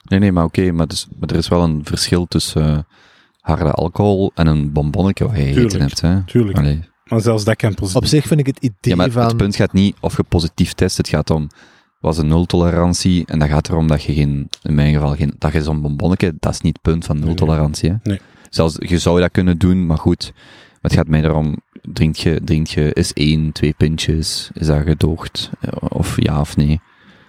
Nee, 0.05 0.19
nee, 0.19 0.32
maar 0.32 0.45
oké. 0.45 0.73
maar, 0.73 0.86
dus, 0.86 1.09
maar 1.19 1.28
er 1.28 1.36
is 1.36 1.49
wel 1.49 1.62
een 1.62 1.85
verschil 1.85 2.27
tussen 2.27 2.62
eh, 2.62 2.78
harde 3.40 3.73
alcohol 3.73 4.32
en 4.35 4.47
een 4.47 4.73
bonbonnetje 4.73 5.24
wat 5.27 5.36
je 5.36 5.43
gegeten 5.43 5.69
Tuurlijk. 5.69 5.81
hebt. 5.81 6.01
Hè? 6.01 6.24
Tuurlijk. 6.24 6.59
Allee. 6.59 6.81
Maar 7.09 7.20
zelfs 7.20 7.44
dat 7.44 7.56
kan 7.56 7.74
positief. 7.74 7.97
Op 8.02 8.06
zich 8.06 8.26
vind 8.26 8.40
ik 8.40 8.47
het 8.47 8.59
idee 8.59 8.76
Ja, 8.80 8.97
maar 8.97 9.10
van... 9.10 9.26
het 9.26 9.36
punt 9.36 9.56
gaat 9.56 9.72
niet 9.72 9.97
of 10.01 10.16
je 10.16 10.22
positief 10.22 10.72
test. 10.72 10.97
Het 10.97 11.09
gaat 11.09 11.30
om, 11.30 11.48
was 12.01 12.18
een 12.18 12.26
nultolerantie. 12.28 13.26
En 13.26 13.39
dat 13.39 13.48
gaat 13.48 13.68
erom 13.68 13.86
dat 13.86 14.02
je 14.02 14.14
geen, 14.14 14.48
in 14.62 14.74
mijn 14.74 14.93
geval, 14.94 15.14
geen, 15.14 15.35
dat 15.39 15.52
je 15.52 15.62
zo'n 15.62 15.80
bonbonnetje, 15.82 16.35
dat 16.40 16.52
is 16.52 16.60
niet 16.60 16.78
het 16.82 16.93
punt 16.93 17.05
van 17.05 17.18
nultolerantie. 17.18 17.90
Hè? 17.90 17.97
Nee. 18.02 18.20
Zelfs, 18.51 18.76
je 18.78 18.98
zou 18.98 19.20
dat 19.20 19.30
kunnen 19.30 19.59
doen, 19.59 19.86
maar 19.86 19.98
goed. 19.98 20.32
Maar 20.35 20.90
het 20.90 20.93
gaat 20.93 21.09
mij 21.09 21.22
erom, 21.24 21.56
drink 21.93 22.16
je, 22.16 22.40
drink 22.44 22.66
je, 22.66 22.93
is 22.93 23.12
één, 23.12 23.52
twee 23.52 23.74
pintjes, 23.76 24.51
is 24.55 24.66
dat 24.66 24.82
gedoogd? 24.82 25.51
Eh, 25.60 25.70
Of 25.89 26.22
ja 26.22 26.40
of 26.40 26.56
nee? 26.56 26.80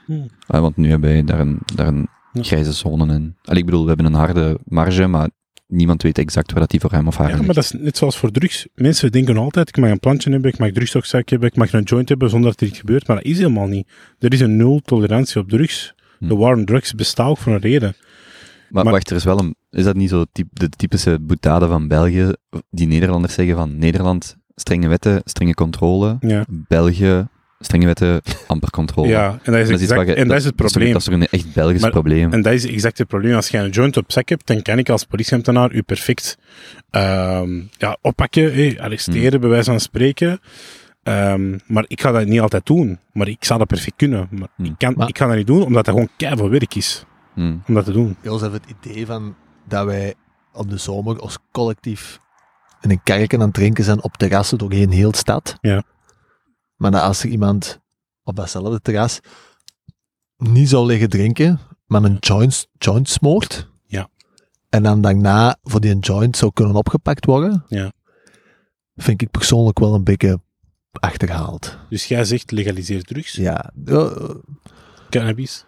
Hmm. 0.05 0.25
Ah, 0.47 0.61
want 0.61 0.77
nu 0.77 0.89
hebben 0.89 1.09
wij 1.09 1.23
daar 1.23 1.39
een, 1.39 1.59
daar 1.75 1.87
een 1.87 2.07
Ja. 2.33 2.43
grijze 2.43 2.73
zone 2.73 3.13
in. 3.13 3.35
Allee, 3.43 3.59
ik 3.59 3.65
bedoel, 3.65 3.81
we 3.81 3.87
hebben 3.87 4.05
een 4.05 4.13
harde 4.13 4.59
marge, 4.63 5.07
maar 5.07 5.29
niemand 5.69 6.03
weet 6.03 6.17
exact 6.17 6.51
waar 6.51 6.59
dat 6.61 6.69
die 6.69 6.79
voor 6.79 6.91
hem 6.91 7.07
of 7.07 7.17
haar 7.17 7.27
Ja, 7.27 7.33
ligt. 7.33 7.45
maar 7.45 7.55
dat 7.55 7.63
is 7.63 7.71
net 7.71 7.97
zoals 7.97 8.17
voor 8.17 8.31
drugs. 8.31 8.67
Mensen 8.75 9.11
denken 9.11 9.37
altijd, 9.37 9.67
ik 9.69 9.77
mag 9.77 9.89
een 9.89 9.99
plantje 9.99 10.31
hebben, 10.31 10.51
ik 10.51 10.57
mag 10.57 10.71
drugstokzak 10.71 11.29
hebben, 11.29 11.47
ik 11.49 11.55
mag 11.55 11.73
een 11.73 11.83
joint 11.83 12.09
hebben 12.09 12.29
zonder 12.29 12.49
dat 12.51 12.61
er 12.61 12.67
iets 12.67 12.79
gebeurt. 12.79 13.07
Maar 13.07 13.15
dat 13.15 13.25
is 13.25 13.37
helemaal 13.37 13.67
niet. 13.67 13.87
Er 14.19 14.33
is 14.33 14.39
een 14.39 14.57
nul 14.57 14.79
tolerantie 14.85 15.41
op 15.41 15.49
drugs. 15.49 15.93
Hm. 16.19 16.27
De 16.27 16.35
war 16.35 16.55
on 16.55 16.65
drugs 16.65 16.93
bestaat 16.95 17.27
ook 17.29 17.37
voor 17.37 17.53
een 17.53 17.59
reden. 17.59 17.95
Maar, 18.69 18.83
Maar- 18.83 18.93
wacht, 18.93 19.09
er 19.09 19.15
is 19.15 19.23
wel 19.23 19.39
een. 19.39 19.55
Is 19.69 19.83
dat 19.83 19.95
niet 19.95 20.09
zo 20.09 20.25
typ, 20.31 20.47
de 20.51 20.69
typische 20.69 21.17
boetade 21.21 21.67
van 21.67 21.87
België? 21.87 22.31
Die 22.69 22.87
Nederlanders 22.87 23.33
zeggen 23.33 23.55
van 23.55 23.77
Nederland, 23.77 24.37
strenge 24.55 24.87
wetten, 24.87 25.21
strenge 25.23 25.53
controle. 25.53 26.17
Ja, 26.19 26.45
België, 26.49 27.27
strenge 27.59 27.85
wetten, 27.85 28.21
amper 28.47 28.69
controle. 28.69 29.07
ja 29.07 29.39
en 29.43 29.51
dat 29.51 29.55
is, 29.61 29.67
Dat 29.69 29.75
is, 29.77 29.81
iets 29.81 29.91
exact, 29.91 30.07
je- 30.09 30.15
en 30.15 30.27
dat 30.27 30.37
is 30.37 30.45
het 30.45 30.55
probleem. 30.55 30.87
Dat 30.91 30.97
is 31.01 31.03
toch 31.07 31.13
een 31.13 31.27
echt 31.27 31.53
Belgisch 31.53 31.81
Maar- 31.81 31.91
probleem. 31.91 32.33
En 32.33 32.41
dat 32.41 32.53
is 32.53 32.65
exact 32.65 32.97
het 32.97 33.07
probleem. 33.07 33.35
Als 33.35 33.47
je 33.49 33.57
een 33.57 33.69
joint 33.69 33.97
op 33.97 34.11
zak 34.11 34.29
hebt, 34.29 34.47
dan 34.47 34.61
kan 34.61 34.77
ik 34.77 34.89
als 34.89 35.03
politieambtenaar 35.05 35.71
u 35.73 35.81
perfect 35.81 36.37
ehm, 36.89 37.61
ja, 37.77 37.97
oppakken, 38.01 38.53
hé, 38.53 38.75
arresteren, 38.79 39.31
Hmm. 39.31 39.39
bij 39.39 39.49
wijze 39.49 39.69
van 39.69 39.79
spreken. 39.79 40.39
Ehm, 41.03 41.57
maar 41.67 41.83
ik 41.87 42.01
ga 42.01 42.11
dat 42.11 42.25
niet 42.25 42.39
altijd 42.39 42.65
doen. 42.65 42.99
Maar 43.13 43.27
ik 43.27 43.45
zou 43.45 43.59
dat 43.59 43.67
perfect 43.67 43.95
kunnen. 43.95 44.27
Maar, 44.31 44.47
Hmm. 44.55 44.65
ik, 44.65 44.73
kan, 44.77 44.93
Maar- 44.97 45.07
ik 45.07 45.17
ga 45.17 45.27
dat 45.27 45.35
niet 45.35 45.47
doen, 45.47 45.63
omdat 45.63 45.85
dat 45.85 45.93
gewoon 45.93 46.09
keiveel 46.17 46.49
werk 46.49 46.75
is. 46.75 47.05
Hmm. 47.33 47.63
Om 47.67 47.73
dat 47.73 47.85
te 47.85 47.91
doen. 47.91 48.15
Jos 48.21 48.41
heeft 48.41 48.53
het 48.53 48.63
idee 48.83 49.05
van 49.05 49.35
dat 49.67 49.85
wij 49.85 50.13
op 50.53 50.69
de 50.69 50.77
zomer 50.77 51.19
als 51.19 51.37
collectief 51.51 52.19
in 52.81 52.89
een 52.89 53.03
kerken 53.03 53.39
aan 53.39 53.45
het 53.45 53.53
drinken 53.53 53.83
zijn 53.83 54.03
op 54.03 54.17
terrassen 54.17 54.57
doorheen 54.57 54.91
heel 54.91 55.11
de 55.11 55.17
stad. 55.17 55.57
Ja. 55.61 55.83
Maar 56.79 56.91
dat 56.91 57.01
als 57.01 57.23
er 57.23 57.29
iemand 57.29 57.79
op 58.23 58.35
datzelfde 58.35 58.81
terras 58.81 59.19
niet 60.37 60.69
zou 60.69 60.85
liggen 60.85 61.09
drinken, 61.09 61.59
maar 61.85 62.03
een 62.03 62.17
joint, 62.19 62.67
joint 62.77 63.09
smoort. 63.09 63.67
Ja. 63.85 64.09
En 64.69 64.83
dan 64.83 65.01
daarna 65.01 65.57
voor 65.63 65.79
die 65.81 65.99
joint 65.99 66.37
zou 66.37 66.51
kunnen 66.53 66.75
opgepakt 66.75 67.25
worden. 67.25 67.63
Ja. 67.67 67.91
Vind 68.95 69.21
ik 69.21 69.31
persoonlijk 69.31 69.79
wel 69.79 69.93
een 69.93 70.03
beetje 70.03 70.39
achterhaald. 70.91 71.77
Dus 71.89 72.05
jij 72.05 72.25
zegt 72.25 72.51
legaliseer 72.51 73.03
drugs, 73.03 73.33
Ja, 73.35 73.71
eh, 73.85 74.29
cannabis. 75.09 75.65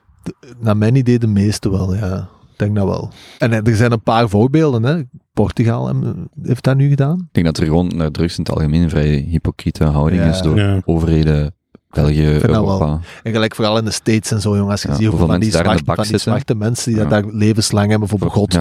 naar 0.59 0.77
mijn 0.77 0.95
idee 0.95 1.19
de 1.19 1.27
meeste 1.27 1.69
wel, 1.71 1.95
ja. 1.95 2.29
Ik 2.51 2.57
denk 2.57 2.75
dat 2.75 2.88
wel. 2.88 3.11
En 3.38 3.51
eh, 3.53 3.67
er 3.67 3.75
zijn 3.75 3.91
een 3.91 4.03
paar 4.03 4.29
voorbeelden, 4.29 4.83
hè. 4.83 5.01
Portugal 5.33 5.93
heeft 6.41 6.63
dat 6.63 6.75
nu 6.77 6.89
gedaan. 6.89 7.17
Ik 7.19 7.27
denk 7.33 7.45
dat 7.45 7.57
er 7.57 7.65
gewoon 7.65 7.87
naar 7.95 8.11
drugs 8.11 8.37
in 8.37 8.43
het 8.43 8.53
algemeen 8.53 8.81
een 8.81 8.89
vrij 8.89 9.25
hypocriete 9.29 9.83
houding 9.83 10.21
Ja. 10.21 10.29
is 10.29 10.41
door 10.41 10.57
Ja. 10.57 10.81
overheden, 10.85 11.55
België, 11.89 12.25
Europa. 12.25 12.99
En 13.23 13.31
gelijk 13.31 13.55
vooral 13.55 13.77
in 13.77 13.85
de 13.85 13.91
States 13.91 14.31
en 14.31 14.41
zo, 14.41 14.55
jongens. 14.55 14.71
Als 14.71 14.81
je 14.81 14.87
Ja, 14.87 14.93
ziet 14.95 15.05
hoeveel 15.07 15.27
van 15.27 15.39
die, 15.39 15.49
mensen 15.49 15.63
daar 15.63 15.71
in 15.73 15.77
de 15.77 15.83
zwarte, 15.83 16.01
van 16.03 16.11
die 16.11 16.21
zwarte 16.21 16.55
mensen 16.55 16.91
die 16.93 17.01
Ja. 17.01 17.07
daar 17.09 17.25
levenslang 17.25 17.89
hebben 17.89 18.07
voor 18.07 18.19
begot. 18.19 18.53
Ja, 18.53 18.59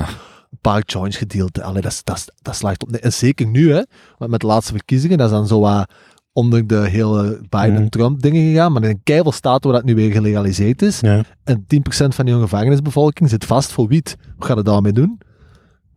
een 0.51 0.59
paar 0.60 0.82
joints 0.86 1.16
gedeeld. 1.16 1.60
Allee, 1.62 1.82
dat, 1.82 2.01
dat, 2.05 2.24
dat 2.42 2.56
slaagt 2.56 2.82
op. 2.82 2.90
En 2.92 3.12
zeker 3.12 3.47
nu, 3.47 3.70
hè, 3.72 3.82
want 4.18 4.30
met 4.30 4.40
de 4.40 4.47
laatste 4.47 4.72
verkiezingen, 4.72 5.18
dat 5.18 5.26
is 5.26 5.32
dan 5.32 5.47
zo 5.47 5.60
wat 5.60 5.90
onder 6.32 6.66
de 6.66 6.88
hele 6.88 7.40
Biden-Trump 7.48 8.22
dingen 8.22 8.42
gegaan. 8.51 8.72
Maar 8.72 8.82
in 8.82 8.88
een 8.90 9.01
keiveel 9.05 9.32
staten 9.32 9.70
waar 9.70 9.78
dat 9.80 9.88
nu 9.88 9.94
weer 9.94 10.12
gelegaliseerd 10.12 10.82
is, 10.82 11.01
Ja. 11.01 11.22
en 11.44 11.64
10% 11.66 12.14
van 12.14 12.24
die 12.24 12.34
jonge 12.34 12.47
gevangenisbevolking 12.48 13.28
zit 13.28 13.44
vast 13.44 13.72
voor 13.72 13.88
wiet. 13.88 14.16
Wat 14.38 14.47
ga 14.48 14.55
je 14.55 14.62
daarmee 14.62 14.92
doen? 14.92 15.18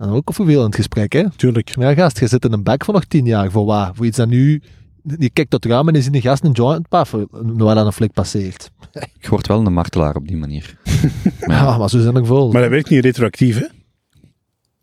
En 0.03 0.09
ook 0.09 0.27
een 0.27 0.34
vervelend 0.34 0.75
gesprek, 0.75 1.13
hè? 1.13 1.30
Tuurlijk. 1.35 1.77
Maar 1.77 1.89
ja, 1.89 1.93
gast, 1.93 2.19
je 2.19 2.27
zit 2.27 2.45
in 2.45 2.53
een 2.53 2.63
bek 2.63 2.85
voor 2.85 2.93
nog 2.93 3.05
10 3.05 3.25
jaar. 3.25 3.51
Voor 3.51 3.65
wat? 3.65 3.91
Voor 3.93 4.05
iets 4.05 4.17
dat 4.17 4.27
nu... 4.27 4.61
Je 5.17 5.30
kijkt 5.30 5.51
tot 5.51 5.63
het 5.63 5.73
raam 5.73 5.88
en 5.88 5.93
je 5.93 6.01
ziet 6.01 6.15
een 6.15 6.21
gast 6.21 6.43
een 6.43 6.51
joint 6.51 6.88
paffen, 6.88 7.27
waar 7.31 7.75
dan 7.75 7.85
een 7.85 7.93
flik 7.93 8.11
passeert. 8.11 8.71
je 9.21 9.30
wordt 9.30 9.47
wel 9.47 9.65
een 9.65 9.73
martelaar 9.73 10.15
op 10.15 10.27
die 10.27 10.38
manier. 10.38 10.77
Ja, 11.47 11.77
maar 11.77 11.89
zo 11.89 11.99
zijn 11.99 12.15
er 12.15 12.25
veel. 12.25 12.51
Maar 12.51 12.61
dat 12.61 12.69
werkt 12.69 12.89
niet 12.89 13.03
retroactief, 13.03 13.59
hè? 13.59 13.65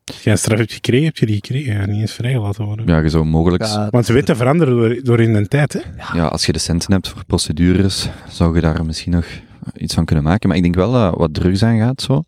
Als 0.05 0.23
je 0.23 0.31
een 0.31 0.39
straf 0.39 0.59
hebt 0.59 0.73
gekregen, 0.73 1.07
heb 1.07 1.17
je 1.17 1.27
die 1.27 1.35
gekregen. 1.35 1.73
Ja, 1.73 1.87
niet 1.87 2.01
eens 2.01 2.13
vrijgelaten 2.13 2.65
worden. 2.65 2.87
Ja, 2.87 2.99
je 2.99 3.09
zou 3.09 3.25
mogelijk... 3.25 3.65
Ja, 3.65 3.89
Want 3.91 4.07
de 4.07 4.13
wetten 4.13 4.37
veranderen 4.37 4.77
door, 4.77 5.01
door 5.03 5.21
in 5.21 5.33
de 5.33 5.49
tijd, 5.49 5.73
hè? 5.73 5.81
Ja, 6.19 6.27
als 6.27 6.47
je 6.47 6.53
de 6.53 6.59
centen 6.59 6.93
hebt 6.93 7.09
voor 7.09 7.25
procedures, 7.25 8.09
zou 8.29 8.55
je 8.55 8.61
daar 8.61 8.85
misschien 8.85 9.13
nog 9.13 9.27
iets 9.75 9.95
van 9.95 10.05
kunnen 10.05 10.25
maken. 10.25 10.49
Maar 10.49 10.57
ik 10.57 10.63
denk 10.63 10.75
wel 10.75 10.93
dat 10.93 11.17
wat 11.17 11.35
drugs 11.35 11.63
aangaat, 11.63 12.03
zo, 12.03 12.23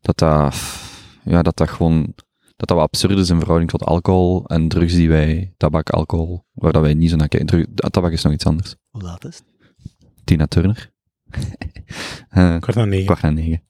dat 0.00 0.18
dat, 0.18 0.56
ja, 1.22 1.42
dat 1.42 1.56
dat 1.56 1.70
gewoon, 1.70 2.14
dat 2.56 2.68
dat 2.68 2.76
wat 2.76 2.86
absurd 2.86 3.18
is 3.18 3.30
in 3.30 3.38
verhouding 3.38 3.70
tot 3.70 3.82
alcohol 3.84 4.44
en 4.46 4.68
drugs 4.68 4.92
die 4.92 5.08
wij, 5.08 5.54
tabak, 5.56 5.90
alcohol, 5.90 6.44
waar 6.52 6.72
dat 6.72 6.82
wij 6.82 6.94
niet 6.94 7.10
zo 7.10 7.16
naar 7.16 7.28
kijken. 7.28 7.48
Drug- 7.48 7.90
tabak 7.90 8.12
is 8.12 8.22
nog 8.22 8.32
iets 8.32 8.46
anders. 8.46 8.74
Hoe 8.90 9.02
laat 9.02 9.24
is 9.24 9.36
het? 9.36 9.44
Tina 10.24 10.46
Turner. 10.46 10.90
Eh, 12.28 12.58
Kwart 12.58 12.76
aan 12.76 12.88
negen. 12.88 13.04
kwart 13.06 13.22
na 13.22 13.30
negen. 13.30 13.62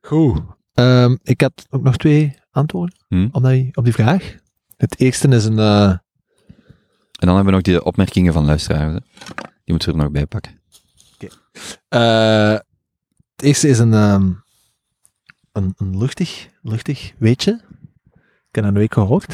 Goed. 0.00 0.40
Ehm, 0.74 1.16
ik 1.22 1.40
had 1.40 1.66
ook 1.70 1.82
nog 1.82 1.96
twee 1.96 2.36
antwoorden 2.50 2.96
Hm. 3.08 3.28
op, 3.32 3.42
die, 3.44 3.76
op 3.76 3.84
die 3.84 3.92
vraag. 3.92 4.36
Het 4.76 5.00
eerste 5.00 5.28
is 5.28 5.44
een... 5.44 5.58
eh, 5.58 5.82
En 5.90 6.00
dan 7.26 7.28
hebben 7.34 7.44
we 7.44 7.50
nog 7.50 7.62
die 7.62 7.84
opmerkingen 7.84 8.32
van 8.32 8.44
luisteraars. 8.44 8.92
hè. 8.92 8.98
Die 9.64 9.74
moeten 9.74 9.88
we 9.88 9.94
er 9.98 10.02
nog 10.02 10.12
bij 10.12 10.26
pakken. 10.26 10.60
eh, 11.88 12.50
het 13.36 13.42
eerste 13.46 13.68
is 13.68 13.78
een, 13.78 13.92
ehm, 13.92 14.32
een, 15.52 15.74
een 15.76 15.98
luchtig, 15.98 16.48
luchtig 16.68 17.12
weetje. 17.18 17.52
Ik 18.48 18.54
heb 18.54 18.64
dat 18.64 18.64
een 18.64 18.78
week 18.78 18.92
gehoord. 18.92 19.32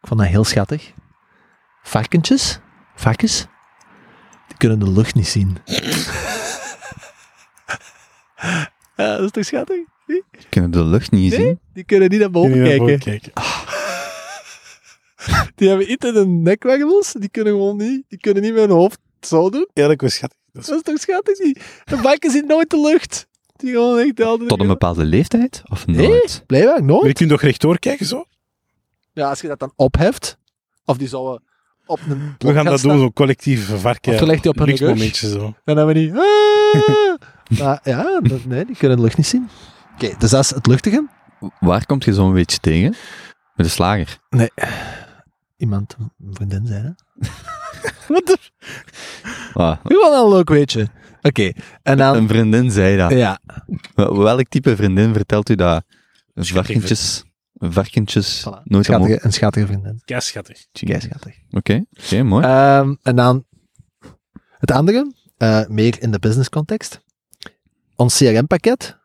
Ik 0.00 0.06
vond 0.08 0.20
dat 0.20 0.28
heel 0.28 0.44
schattig. 0.44 0.92
Varkentjes, 1.82 2.58
varkens, 2.94 3.46
die 4.48 4.56
kunnen 4.56 4.78
de 4.78 4.90
lucht 4.90 5.14
niet 5.14 5.26
zien. 5.26 5.56
ja, 8.96 9.16
dat 9.16 9.20
is 9.20 9.30
toch 9.30 9.44
schattig? 9.44 9.80
Zie? 10.06 10.24
Kunnen 10.48 10.70
de 10.70 10.84
lucht 10.84 11.10
niet 11.10 11.30
Nee? 11.30 11.40
zien? 11.40 11.60
Die 11.72 11.84
kunnen 11.84 12.10
niet 12.10 12.20
naar 12.20 12.30
boven 12.30 12.52
kijken. 12.62 12.78
boven 12.78 12.98
kijken. 12.98 13.32
Die 15.54 15.68
hebben 15.68 15.90
iets 15.92 16.06
in 16.06 16.14
hun 16.14 16.42
nekwervels. 16.42 17.12
Die 17.12 17.28
kunnen 17.28 17.52
gewoon 17.52 17.76
niet, 17.76 18.04
die 18.08 18.18
kunnen 18.18 18.42
niet 18.42 18.52
met 18.52 18.60
hun 18.62 18.70
hoofd 18.70 18.98
zo 19.20 19.50
doen. 19.50 19.68
Ja, 19.74 19.86
dat 19.88 20.00
was 20.00 20.14
schattig. 20.14 20.38
Dat 20.52 20.62
is- 20.62 20.68
Dat 20.68 20.76
is 20.76 20.82
toch 20.82 20.98
schattig? 21.00 21.38
Die, 21.38 21.54
de 21.84 21.96
varkens 21.96 22.32
zien 22.32 22.46
nooit 22.46 22.70
de 22.70 22.80
lucht. 22.80 23.26
Die 23.60 23.70
gewoon 23.72 23.98
echt 23.98 24.20
altijd... 24.22 24.48
Tot 24.48 24.60
een 24.60 24.66
bepaalde 24.66 25.04
leeftijd? 25.04 25.62
Of 25.64 25.86
Nee. 25.86 26.08
nooit? 26.08 26.42
Blijkbaar 26.46 26.74
Maar 26.74 26.84
nooit. 26.84 27.06
je 27.06 27.12
kunt 27.12 27.30
toch 27.30 27.40
rechtdoor 27.42 27.78
kijken, 27.78 28.06
zo? 28.06 28.24
Ja, 29.12 29.28
als 29.28 29.40
je 29.40 29.48
dat 29.48 29.58
dan 29.58 29.72
opheft, 29.76 30.38
of 30.84 30.96
die 30.96 31.08
zouden 31.08 31.42
op 31.86 32.00
een 32.08 32.34
We 32.38 32.52
gaan 32.52 32.64
dat 32.64 32.78
staan, 32.78 32.90
doen, 32.90 33.00
zo'n 33.00 33.12
collectief 33.12 33.80
varken. 33.80 34.12
Of 34.14 34.20
je 34.20 34.26
legt 34.26 34.42
die 34.42 34.50
op 34.50 34.58
rug. 34.58 34.66
luchtmomentje 34.66 35.28
zo. 35.28 35.54
Dan 35.64 35.76
hebben 35.76 35.86
we 35.86 35.92
die... 36.00 36.12
Ah! 36.12 37.58
maar 37.58 37.80
ja, 37.84 38.20
dat- 38.20 38.44
nee, 38.44 38.64
die 38.64 38.76
kunnen 38.76 38.96
de 38.96 39.02
lucht 39.02 39.16
niet 39.16 39.26
zien. 39.26 39.48
Oké, 39.94 40.14
dus 40.18 40.30
dat 40.30 40.44
is 40.44 40.50
het 40.50 40.66
luchtige. 40.66 41.08
Waar 41.60 41.86
komt 41.86 42.04
je 42.04 42.12
zo'n 42.12 42.32
beetje 42.32 42.58
tegen? 42.58 42.94
Met 43.54 43.66
de 43.66 43.72
slager. 43.72 44.18
Nee. 44.30 44.50
Iemand, 45.56 45.96
een 45.98 46.34
vriendin 46.34 46.66
zei, 46.66 46.82
hè? 46.82 46.90
Wat 48.14 48.26
de... 48.26 48.36
Ah, 49.52 49.76
Gewoon 49.84 50.24
een 50.24 50.28
leuk 50.36 50.48
weetje. 50.48 50.88
Oké, 51.22 51.52
en 51.82 51.96
dan... 51.96 52.16
een 52.16 52.28
vriendin 52.28 52.70
zei 52.70 52.96
dat. 52.96 53.10
Ja, 53.10 53.40
Wel- 53.94 54.18
Welk 54.18 54.48
type 54.48 54.76
vriendin 54.76 55.12
vertelt 55.12 55.48
u 55.50 55.54
dat 55.54 55.84
varkentjes, 56.34 57.24
varkentjes 57.54 58.40
voilà. 58.48 58.62
nooit 58.64 58.88
omhoog... 58.88 59.04
schattige, 59.06 59.26
een 59.26 59.32
schattige 59.32 59.66
vriendin. 59.66 60.02
Ja, 60.04 60.20
schattig. 60.20 60.66
Kei 60.72 61.00
schattig. 61.00 61.34
Oké, 61.50 61.84
oké, 61.90 62.22
mooi. 62.22 62.44
Ehm, 62.44 62.94
en 63.02 63.16
dan 63.16 63.44
het 64.58 64.70
andere, 64.70 65.12
eh, 65.36 65.66
meer 65.66 66.02
in 66.02 66.10
de 66.10 66.18
business 66.18 66.48
context. 66.48 67.00
Ons 67.96 68.16
CRM-pakket, 68.16 68.98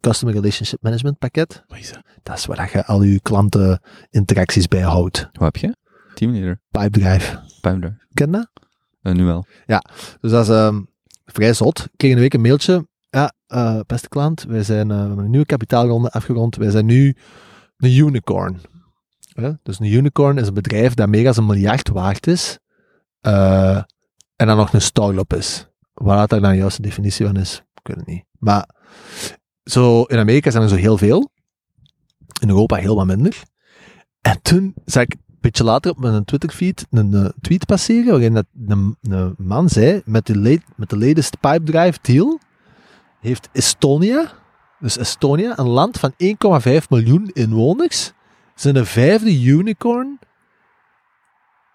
Customer 0.00 0.34
Relationship 0.34 0.82
Management 0.82 1.18
pakket, 1.18 1.64
Wat 1.66 1.78
is 1.78 1.92
dat? 1.92 2.02
dat 2.22 2.36
is 2.38 2.46
waar 2.46 2.70
je 2.72 2.84
al 2.86 3.02
je 3.02 3.20
klanteninteracties 3.20 4.68
bijhoudt. 4.68 5.28
Wat 5.32 5.54
heb 5.54 5.56
je? 5.56 5.76
Teamleader, 6.14 6.60
Pipedrive, 6.70 7.40
Pijmder. 7.60 8.06
ken 8.14 8.26
je 8.30 8.32
dat? 8.32 8.50
Uh, 9.02 9.12
nu 9.12 9.24
wel. 9.24 9.46
Dus 10.20 10.30
dat 10.30 10.42
is 10.48 10.48
ehm, 10.54 10.82
vrij 11.32 11.52
zot. 11.52 11.78
Ik 11.84 11.90
kreeg 11.96 12.12
een 12.12 12.18
week 12.18 12.34
een 12.34 12.40
mailtje. 12.40 12.86
Ja, 13.10 13.32
eh, 13.46 13.80
beste 13.86 14.08
klant, 14.08 14.42
wij 14.42 14.62
zijn 14.62 14.90
eh, 14.90 14.96
een 14.98 15.30
nieuwe 15.30 15.46
kapitaalronde 15.46 16.10
afgerond. 16.10 16.56
Wij 16.56 16.70
zijn 16.70 16.86
nu 16.86 17.16
een 17.76 17.92
unicorn. 17.96 18.60
Dus 19.62 19.80
een 19.80 19.92
unicorn 19.92 20.38
is 20.38 20.46
een 20.46 20.54
bedrijf 20.54 20.94
dat 20.94 21.08
meer 21.08 21.24
dan 21.24 21.34
een 21.36 21.46
miljard 21.46 21.88
waard 21.88 22.26
is. 22.26 22.58
eh, 23.20 23.76
en 24.36 24.46
dan 24.46 24.56
nog 24.56 24.72
een 24.72 24.82
start-up 24.82 25.32
is. 25.34 25.66
Waar 25.92 26.16
dat 26.28 26.40
dan 26.40 26.50
de 26.50 26.56
juiste 26.56 26.82
definitie 26.82 27.26
van 27.26 27.36
is, 27.36 27.62
ik 27.82 27.94
weet 27.94 28.06
niet. 28.06 28.24
Maar 28.38 28.68
zo, 29.64 30.02
in 30.02 30.18
Amerika 30.18 30.50
zijn 30.50 30.62
er 30.62 30.68
zo 30.68 30.74
heel 30.74 30.98
veel. 30.98 31.30
In 32.40 32.48
Europa 32.48 32.76
heel 32.76 32.96
wat 32.96 33.06
minder. 33.06 33.42
En 34.20 34.42
toen 34.42 34.74
zag 34.84 35.02
ik 35.02 35.16
beetje 35.42 35.64
later 35.64 35.90
op 35.90 35.98
mijn 35.98 36.24
Twitterfeed 36.24 36.86
een, 36.90 37.14
eh, 37.14 37.28
tweet 37.40 37.66
passeren 37.66 38.10
waarin 38.10 38.34
dat 38.34 38.46
een, 38.68 38.96
een 39.00 39.34
man 39.38 39.68
zei, 39.68 40.02
met 40.04 40.26
de, 40.26 40.38
late, 40.38 40.62
met 40.76 40.90
de 40.90 40.98
latest 40.98 41.40
Pipedrive 41.40 41.98
deal 42.02 42.38
heeft 43.20 43.48
Estonia, 43.52 44.32
dus 44.78 44.98
Estonia, 44.98 45.58
een 45.58 45.68
land 45.68 45.98
van 45.98 46.12
1,5 46.16 46.88
miljoen 46.88 47.30
inwoners, 47.32 48.12
zijn 48.54 48.74
de 48.74 48.84
vijfde 48.84 49.42
unicorn 49.42 50.18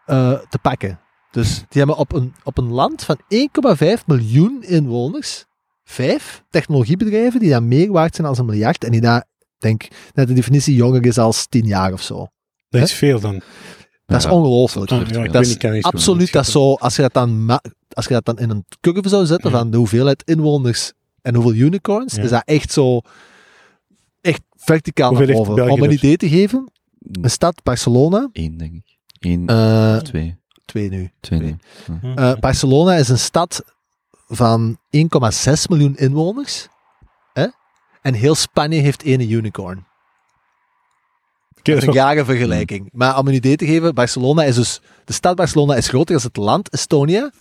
eh, 0.06 0.40
te 0.50 0.60
pakken. 0.60 1.00
Dus 1.32 1.58
die 1.58 1.68
hebben 1.82 1.98
op 1.98 2.14
een, 2.14 2.34
op 2.44 2.58
een 2.58 2.72
land 2.72 3.04
van 3.04 3.20
1,5 3.28 4.06
miljoen 4.06 4.64
inwoners 4.64 5.46
vijf 5.84 6.44
technologiebedrijven 6.50 7.40
die 7.40 7.50
dan 7.50 7.68
meer 7.68 7.92
waard 7.92 8.16
zijn 8.16 8.28
als 8.28 8.38
een 8.38 8.46
miljard 8.46 8.84
en 8.84 8.92
die 8.92 9.02
daar, 9.02 9.26
denk 9.58 9.88
dat 10.14 10.28
de 10.28 10.34
definitie 10.34 10.76
jonger 10.76 11.06
is 11.06 11.18
als 11.18 11.48
10 11.48 11.66
jaar 11.66 11.94
of 11.94 12.02
zo. 12.02 12.28
Dat 12.70 12.82
is 12.82 12.94
veel 12.94 13.20
dan. 13.20 13.42
Dat 14.06 14.20
is 14.20 14.26
ongelooflijk. 14.26 14.92
Ah, 14.92 15.08
ja, 15.08 15.24
dat 15.28 15.42
is 15.46 15.58
niet, 15.58 15.84
absoluut 15.84 16.32
dat 16.32 16.46
zo, 16.46 16.74
als 16.74 16.96
je 16.96 17.02
dat 17.02 17.14
dan, 17.14 17.60
als 17.94 18.06
je 18.08 18.14
dat 18.14 18.26
dan 18.26 18.38
in 18.38 18.50
een 18.50 18.66
curve 18.82 19.10
zou 19.10 19.26
zetten 19.26 19.52
Ja. 19.52 19.58
van 19.58 19.72
de 19.72 19.78
hoeveelheid 19.78 20.24
inwoners 20.26 20.94
en 21.22 21.36
hoeveel 21.36 21.54
unicorns, 21.54 22.16
Ja. 22.16 22.22
is 22.24 22.30
dat 22.30 22.42
echt 22.46 22.72
zo, 22.72 23.02
echt 24.22 24.42
verticaal 24.56 25.10
Hoeveel 25.16 25.28
naar 25.28 25.36
boven. 25.46 25.70
Om 25.72 25.82
een 25.84 25.90
er? 25.90 25.92
idee 25.96 26.18
te 26.18 26.30
geven, 26.30 26.72
een 27.22 27.30
stad, 27.30 27.64
Barcelona, 27.64 28.30
Eén, 28.34 28.58
denk 28.58 28.74
ik. 28.74 28.98
Eén, 29.20 29.48
eh, 29.48 29.98
twee. 29.98 30.38
twee 30.66 30.90
nu. 30.90 31.12
Twee, 31.20 31.40
twee. 31.40 31.56
nee. 32.02 32.16
Eh, 32.16 32.34
Barcelona 32.40 32.96
is 32.96 33.10
een 33.10 33.20
stad 33.20 33.64
van 34.28 34.78
1,6 34.90 35.68
miljoen 35.68 35.96
inwoners. 35.98 36.68
Hè? 37.34 37.48
En 38.02 38.14
heel 38.14 38.36
Spanje 38.36 38.80
heeft 38.80 39.04
één 39.04 39.32
unicorn. 39.32 39.87
Dat 41.74 41.82
is 41.84 41.88
een 41.88 41.94
rare 41.94 42.26
vergelijking. 42.26 42.90
Maar 42.92 43.18
om 43.20 43.28
een 43.28 43.34
idee 43.34 43.56
te 43.56 43.66
geven, 43.66 43.94
Barcelona 43.94 44.44
is 44.44 44.56
dus... 44.56 44.82
De 45.06 45.14
stad 45.14 45.36
Barcelona 45.36 45.76
is 45.76 45.88
groter 45.88 46.16
dan 46.16 46.24
het 46.24 46.38
land 46.38 46.70
Estonia. 46.70 47.32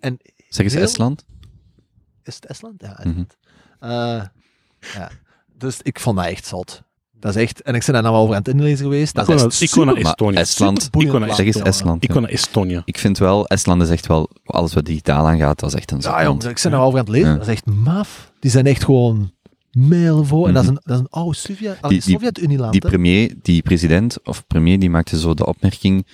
En 0.00 0.18
Zeg 0.48 0.64
eens 0.64 0.74
Heel- 0.74 0.82
Estland. 0.82 1.24
Is 2.24 2.34
het 2.34 2.46
Estland? 2.46 2.74
Ja, 2.82 3.00
Mhm. 3.04 3.22
Eh, 3.80 4.22
ja. 4.94 5.10
Dus 5.58 5.78
ik 5.82 6.00
vond 6.00 6.16
dat 6.16 6.26
echt 6.26 6.46
zot. 6.46 6.82
Dat 7.20 7.36
is 7.36 7.42
echt... 7.42 7.62
En 7.62 7.74
ik 7.74 7.84
ben 7.84 7.92
daar 7.94 8.02
nou 8.02 8.14
wel 8.14 8.22
over 8.22 8.34
aan 8.36 8.42
het 8.42 8.54
inlezen 8.54 8.78
geweest. 8.84 9.14
Dat 9.14 9.28
Ik 9.28 9.60
is 9.60 9.70
kon 9.70 9.86
naar- 9.86 9.96
ik 9.98 10.14
kon 10.16 10.34
naar 10.34 10.46
super- 10.46 10.72
Maar 10.72 10.74
Estonië. 10.76 10.76
Estland, 10.76 10.84
Ik 10.84 11.08
kon 11.08 11.20
naar. 11.20 11.28
Estland. 11.66 12.02
Ik 12.04 12.10
kon 12.10 12.22
naar 12.22 12.30
Estonië. 12.30 12.82
Ik 12.84 12.98
vind 12.98 13.18
wel, 13.18 13.46
Estland 13.46 13.82
is 13.82 13.90
echt 13.90 14.06
wel, 14.06 14.30
alles 14.44 14.74
wat 14.74 14.84
digitaal 14.84 15.26
aangaat, 15.26 15.58
dat 15.60 15.68
is 15.68 15.74
echt 15.76 15.90
een 15.90 16.02
zot 16.02 16.12
Ja, 16.12 16.24
jongens, 16.24 16.44
ik 16.44 16.54
ben 16.62 16.70
daar 16.70 16.80
wel 16.80 16.88
over 16.88 16.98
aan 16.98 17.04
het 17.04 17.14
lezen. 17.14 17.30
Ja. 17.30 17.36
Dat 17.36 17.46
is 17.46 17.52
echt 17.52 17.66
maf. 17.66 18.32
Die 18.40 18.50
zijn 18.50 18.66
echt 18.66 18.84
gewoon 18.84 19.32
mijlenvol. 19.76 20.46
En 20.48 20.54
dat 20.54 20.62
is 20.62 20.68
Mhm. 20.68 20.78
een, 20.78 20.82
dat 20.84 20.94
is 20.98 21.00
een 21.04 21.10
oude 21.20 21.36
Sovjet- 21.36 21.78
Die- 21.88 22.00
die- 22.70 22.80
premier, 22.90 23.34
die 23.42 23.62
president 23.62 24.24
of 24.24 24.46
premier, 24.46 24.78
die 24.78 24.90
maakte 24.90 25.18
zo 25.18 25.34
de 25.34 25.46
opmerking 25.46 26.06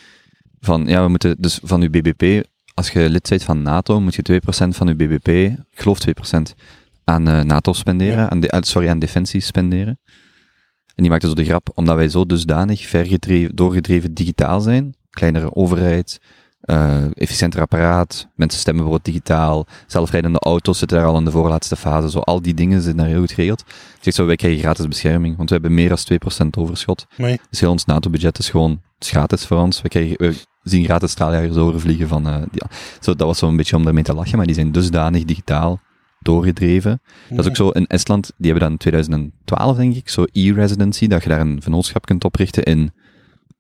van, 0.61 0.87
ja, 0.87 1.03
we 1.03 1.09
moeten 1.09 1.37
dus 1.39 1.59
van 1.63 1.83
uw 1.83 1.91
BBP, 1.91 2.47
als 2.75 2.91
je 2.91 3.11
lid 3.11 3.29
bent 3.29 3.43
van 3.43 3.63
NATO, 3.63 4.01
moet 4.01 4.15
je 4.15 4.23
2% 4.23 4.77
van 4.77 4.89
uw 4.89 4.95
BBP, 4.97 5.29
ik 5.29 5.81
geloof 5.81 5.99
2%, 5.99 6.55
aan 7.05 7.29
eh, 7.29 7.41
NATO 7.43 7.73
spenderen, 7.73 8.17
Ja. 8.17 8.31
aan 8.31 8.41
de, 8.41 8.51
ah, 8.51 8.63
sorry, 8.63 8.89
aan 8.89 8.99
defensie 8.99 9.41
spenderen. 9.41 9.99
En 10.95 11.03
die 11.03 11.11
maakte 11.11 11.29
zo 11.29 11.35
de 11.35 11.45
grap, 11.45 11.71
omdat 11.75 11.97
wij 11.97 12.09
zo 12.09 12.25
dusdanig 12.27 12.91
doorgedreven 13.55 14.15
digitaal 14.15 14.61
zijn, 14.61 14.95
kleinere 15.11 15.55
overheid, 15.55 16.21
eh, 16.63 17.05
efficiënter 17.15 17.61
apparaat, 17.61 18.29
mensen 18.37 18.61
stemmen 18.61 18.83
bijvoorbeeld 18.85 19.15
digitaal, 19.15 19.67
zelfrijdende 19.87 20.39
auto's 20.39 20.79
zitten 20.79 20.99
daar 20.99 21.07
al 21.07 21.17
in 21.19 21.25
de 21.25 21.31
voorlaatste 21.31 21.77
fase, 21.77 22.11
zo 22.11 22.19
al 22.19 22.43
die 22.43 22.55
dingen 22.55 22.81
zitten 22.81 22.97
daar 22.97 23.07
heel 23.07 23.19
goed 23.21 23.33
geregeld. 23.33 23.61
Ik 23.97 23.99
zeg 24.01 24.15
zo, 24.15 24.27
wij 24.27 24.37
krijgen 24.37 24.61
gratis 24.61 24.89
bescherming, 24.89 25.37
want 25.37 25.49
we 25.49 25.55
hebben 25.55 25.75
meer 25.75 25.89
dan 25.89 25.99
2% 26.45 26.47
overschot. 26.59 27.07
Nee. 27.17 27.41
Dus 27.51 27.61
heel 27.61 27.71
ons 27.71 27.85
NATO-budget 27.85 28.39
is 28.39 28.51
gewoon 28.51 28.71
het 28.71 29.05
is 29.05 29.11
gratis 29.11 29.47
voor 29.47 29.57
ons. 29.59 29.83
We, 29.83 29.89
krijgen, 29.89 30.17
we 30.19 30.35
zien 30.63 30.85
gratis 30.85 31.11
straaljagers 31.11 31.57
overvliegen 31.57 32.09
van... 32.09 32.27
eh 32.29 32.43
zo, 33.01 33.15
dat 33.15 33.27
was 33.27 33.39
zo 33.39 33.49
een 33.49 33.57
beetje 33.57 33.77
om 33.77 33.85
daarmee 33.85 34.03
te 34.03 34.15
lachen, 34.15 34.37
maar 34.37 34.47
die 34.47 34.55
zijn 34.55 34.73
dusdanig 34.73 35.25
digitaal 35.25 35.81
doorgedreven. 36.21 37.01
Dat 37.29 37.39
is 37.39 37.47
ook 37.49 37.57
zo 37.57 37.69
in 37.69 37.87
Estland, 37.87 38.27
die 38.37 38.51
hebben 38.51 38.63
dan 38.63 38.73
in 38.73 38.79
2012, 38.79 39.77
denk 39.77 39.95
ik, 39.95 40.09
zo 40.09 40.25
e-residency, 40.33 41.07
dat 41.07 41.23
je 41.23 41.29
daar 41.29 41.41
een 41.41 41.63
vennootschap 41.63 42.07
kunt 42.07 42.25
oprichten 42.25 42.63
in 42.63 42.93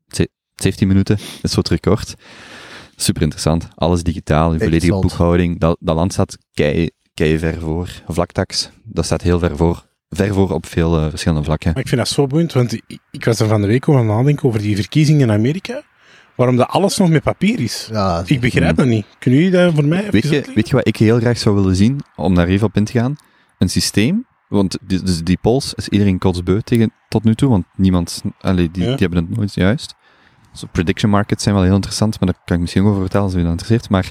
ze- 0.08 0.28
17 0.54 0.88
minuten. 0.88 1.16
Dat 1.16 1.26
is 1.42 1.50
zo 1.52 1.58
het 1.58 1.68
record. 1.68 2.14
Super 3.02 3.22
interessant. 3.22 3.68
Alles 3.74 4.02
digitaal, 4.02 4.52
je 4.52 4.58
volledige 4.58 4.98
boekhouding. 5.00 5.60
Dat, 5.60 5.76
dat 5.80 5.94
land 5.96 6.12
staat 6.12 6.38
kei, 6.54 6.90
kei 7.14 7.38
ver 7.38 7.60
voor. 7.60 7.88
Vlaktax, 8.08 8.70
dat 8.84 9.04
staat 9.04 9.22
heel 9.22 9.38
ver 9.38 9.56
voor. 9.56 9.86
Ver 10.08 10.34
voor 10.34 10.50
op 10.50 10.66
veel 10.66 10.98
eh, 10.98 11.08
verschillende 11.08 11.44
vlakken. 11.44 11.70
Maar 11.72 11.82
ik 11.82 11.88
vind 11.88 12.00
dat 12.00 12.10
zo 12.10 12.26
boeiend, 12.26 12.52
want 12.52 12.80
ik, 13.10 13.24
was 13.24 13.40
er 13.40 13.48
van 13.48 13.60
de 13.60 13.66
week 13.66 13.88
over 13.88 14.00
aan 14.00 14.08
het 14.08 14.16
nadenken 14.16 14.48
over 14.48 14.60
die 14.60 14.76
verkiezingen 14.76 15.20
in 15.20 15.30
Amerika. 15.30 15.82
Waarom 16.36 16.56
dat 16.56 16.68
alles 16.68 16.96
nog 16.98 17.08
met 17.08 17.22
papier 17.22 17.60
is. 17.60 17.88
Ja, 17.90 18.22
Ik 18.26 18.40
begrijp 18.40 18.76
dat 18.76 18.86
niet. 18.86 19.06
Kunnen 19.18 19.40
jullie 19.40 19.56
dat 19.56 19.74
voor 19.74 19.84
mij 19.84 20.10
Weet 20.10 20.28
je, 20.28 20.44
weet 20.54 20.68
je 20.68 20.76
wat 20.76 20.86
ik 20.86 20.96
heel 20.96 21.18
graag 21.18 21.38
zou 21.38 21.54
willen 21.54 21.76
zien, 21.76 22.00
om 22.16 22.34
daar 22.34 22.46
even 22.46 22.66
op 22.66 22.76
in 22.76 22.84
te 22.84 22.92
gaan? 22.92 23.16
Een 23.58 23.68
systeem, 23.68 24.26
want 24.48 24.78
die, 24.86 25.02
dus 25.02 25.22
die 25.22 25.38
polls 25.40 25.74
is 25.74 25.88
iedereen 25.88 26.18
kotsbeu 26.18 26.60
tegen 26.60 26.92
tot 27.08 27.24
nu 27.24 27.34
toe, 27.34 27.48
want 27.48 27.64
niemand, 27.76 28.22
allee, 28.40 28.70
die, 28.70 28.82
Ja. 28.82 28.88
die 28.88 28.98
hebben 29.06 29.26
het 29.26 29.36
nooit 29.36 29.54
juist. 29.54 29.94
Zo 30.52 30.66
prediction 30.72 31.10
markets 31.10 31.42
zijn 31.42 31.54
wel 31.54 31.64
heel 31.64 31.74
interessant, 31.74 32.20
maar 32.20 32.28
daar 32.32 32.42
kan 32.44 32.54
ik 32.56 32.62
misschien 32.62 32.82
ook 32.82 32.88
over 32.88 33.00
vertellen 33.00 33.26
als 33.26 33.34
u 33.34 33.40
dat 33.42 33.50
interesseert. 33.50 33.88
Maar 33.88 34.10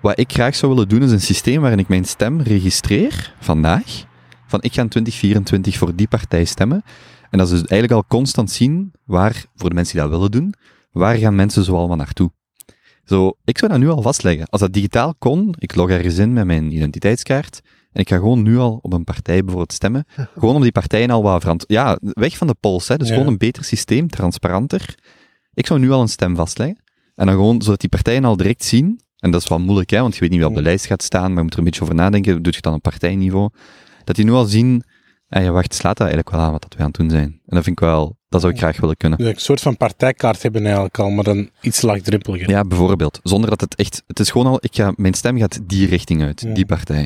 wat 0.00 0.18
ik 0.18 0.32
graag 0.32 0.56
zou 0.56 0.72
willen 0.72 0.88
doen, 0.88 1.02
is 1.02 1.10
een 1.10 1.20
systeem 1.20 1.60
waarin 1.60 1.78
ik 1.78 1.88
mijn 1.88 2.04
stem 2.04 2.40
registreer, 2.40 3.34
vandaag, 3.40 4.04
van 4.46 4.62
ik 4.62 4.72
ga 4.74 4.82
in 4.82 4.88
2024 4.88 5.76
voor 5.76 5.94
die 5.96 6.08
partij 6.08 6.44
stemmen. 6.44 6.82
En 7.30 7.38
dat 7.38 7.48
ze 7.48 7.54
dus 7.54 7.64
eigenlijk 7.64 7.92
al 8.02 8.08
constant 8.08 8.50
zien 8.50 8.92
waar, 9.04 9.44
voor 9.56 9.68
de 9.68 9.74
mensen 9.74 9.92
die 9.94 10.02
dat 10.02 10.10
willen 10.10 10.30
doen, 10.30 10.54
waar 10.92 11.16
gaan 11.16 11.34
mensen 11.34 11.64
zo 11.64 11.76
allemaal 11.76 11.96
naartoe. 11.96 12.30
Zo, 13.04 13.32
ik 13.44 13.58
zou 13.58 13.70
dat 13.70 13.80
nu 13.80 13.88
al 13.88 14.02
vastleggen. 14.02 14.46
Als 14.48 14.60
dat 14.60 14.72
digitaal 14.72 15.14
kon, 15.18 15.54
ik 15.58 15.74
log 15.74 15.90
ergens 15.90 16.18
in 16.18 16.32
met 16.32 16.44
mijn 16.44 16.72
identiteitskaart 16.72 17.60
en 17.92 18.00
ik 18.00 18.08
ga 18.08 18.16
gewoon 18.16 18.42
nu 18.42 18.58
al 18.58 18.78
op 18.82 18.92
een 18.92 19.04
partij 19.04 19.38
bijvoorbeeld 19.38 19.72
stemmen. 19.72 20.04
Gewoon 20.38 20.54
om 20.54 20.62
die 20.62 20.72
partijen 20.72 21.10
al 21.10 21.22
wat 21.22 21.40
verant... 21.40 21.64
Ja, 21.66 21.98
weg 22.00 22.36
van 22.36 22.46
de 22.46 22.54
pols, 22.60 22.88
hè. 22.88 22.96
Dus 22.96 23.08
Ja. 23.08 23.14
gewoon 23.14 23.28
een 23.28 23.38
beter 23.38 23.64
systeem, 23.64 24.08
transparanter. 24.08 24.94
Ik 25.56 25.66
zou 25.66 25.80
nu 25.80 25.90
al 25.90 26.00
een 26.00 26.08
stem 26.08 26.36
vastleggen. 26.36 26.78
En 27.14 27.26
dan 27.26 27.34
gewoon, 27.34 27.62
zodat 27.62 27.80
die 27.80 27.88
partijen 27.88 28.24
al 28.24 28.36
direct 28.36 28.64
zien, 28.64 29.00
en 29.18 29.30
dat 29.30 29.42
is 29.42 29.48
wel 29.48 29.58
moeilijk, 29.58 29.90
hè, 29.90 30.00
want 30.00 30.14
je 30.14 30.20
weet 30.20 30.30
niet 30.30 30.38
wie 30.38 30.48
op 30.48 30.54
de 30.54 30.62
lijst 30.62 30.86
gaat 30.86 31.02
staan, 31.02 31.28
maar 31.28 31.36
je 31.36 31.42
moet 31.42 31.52
er 31.52 31.58
een 31.58 31.64
beetje 31.64 31.82
over 31.82 31.94
nadenken, 31.94 32.34
dat 32.34 32.44
doe 32.44 32.52
je 32.52 32.60
dan 32.60 32.74
op 32.74 32.82
partijniveau. 32.82 33.50
Dat 34.04 34.16
die 34.16 34.24
nu 34.24 34.32
al 34.32 34.44
zien, 34.44 34.84
ah 35.28 35.42
ja, 35.42 35.50
wacht, 35.50 35.74
slaat 35.74 35.96
dat 35.96 36.06
eigenlijk 36.06 36.36
wel 36.36 36.40
aan 36.40 36.52
wat 36.52 36.62
dat 36.62 36.74
wij 36.74 36.80
aan 36.80 36.90
het 36.90 37.00
doen 37.00 37.10
zijn. 37.10 37.24
En 37.24 37.54
dat 37.54 37.64
vind 37.64 37.80
ik 37.80 37.84
wel, 37.84 38.16
dat 38.28 38.40
zou 38.40 38.52
ik 38.52 38.58
graag 38.58 38.80
willen 38.80 38.96
kunnen. 38.96 39.18
Dus 39.18 39.28
een 39.28 39.40
soort 39.40 39.60
van 39.60 39.76
partijkaart 39.76 40.42
hebben 40.42 40.64
eigenlijk 40.64 40.98
al, 40.98 41.10
maar 41.10 41.24
dan 41.24 41.50
iets 41.60 41.82
laagdrempeliger. 41.82 42.50
Ja, 42.50 42.64
bijvoorbeeld. 42.64 43.20
Zonder 43.22 43.50
dat 43.50 43.60
het 43.60 43.74
echt... 43.74 44.02
Het 44.06 44.20
is 44.20 44.30
gewoon 44.30 44.46
al... 44.46 44.58
Ik 44.60 44.74
ga, 44.74 44.92
mijn 44.96 45.14
stem 45.14 45.38
gaat 45.38 45.60
die 45.62 45.86
richting 45.86 46.22
uit. 46.22 46.40
Ja. 46.40 46.54
Die 46.54 46.66
partij. 46.66 47.02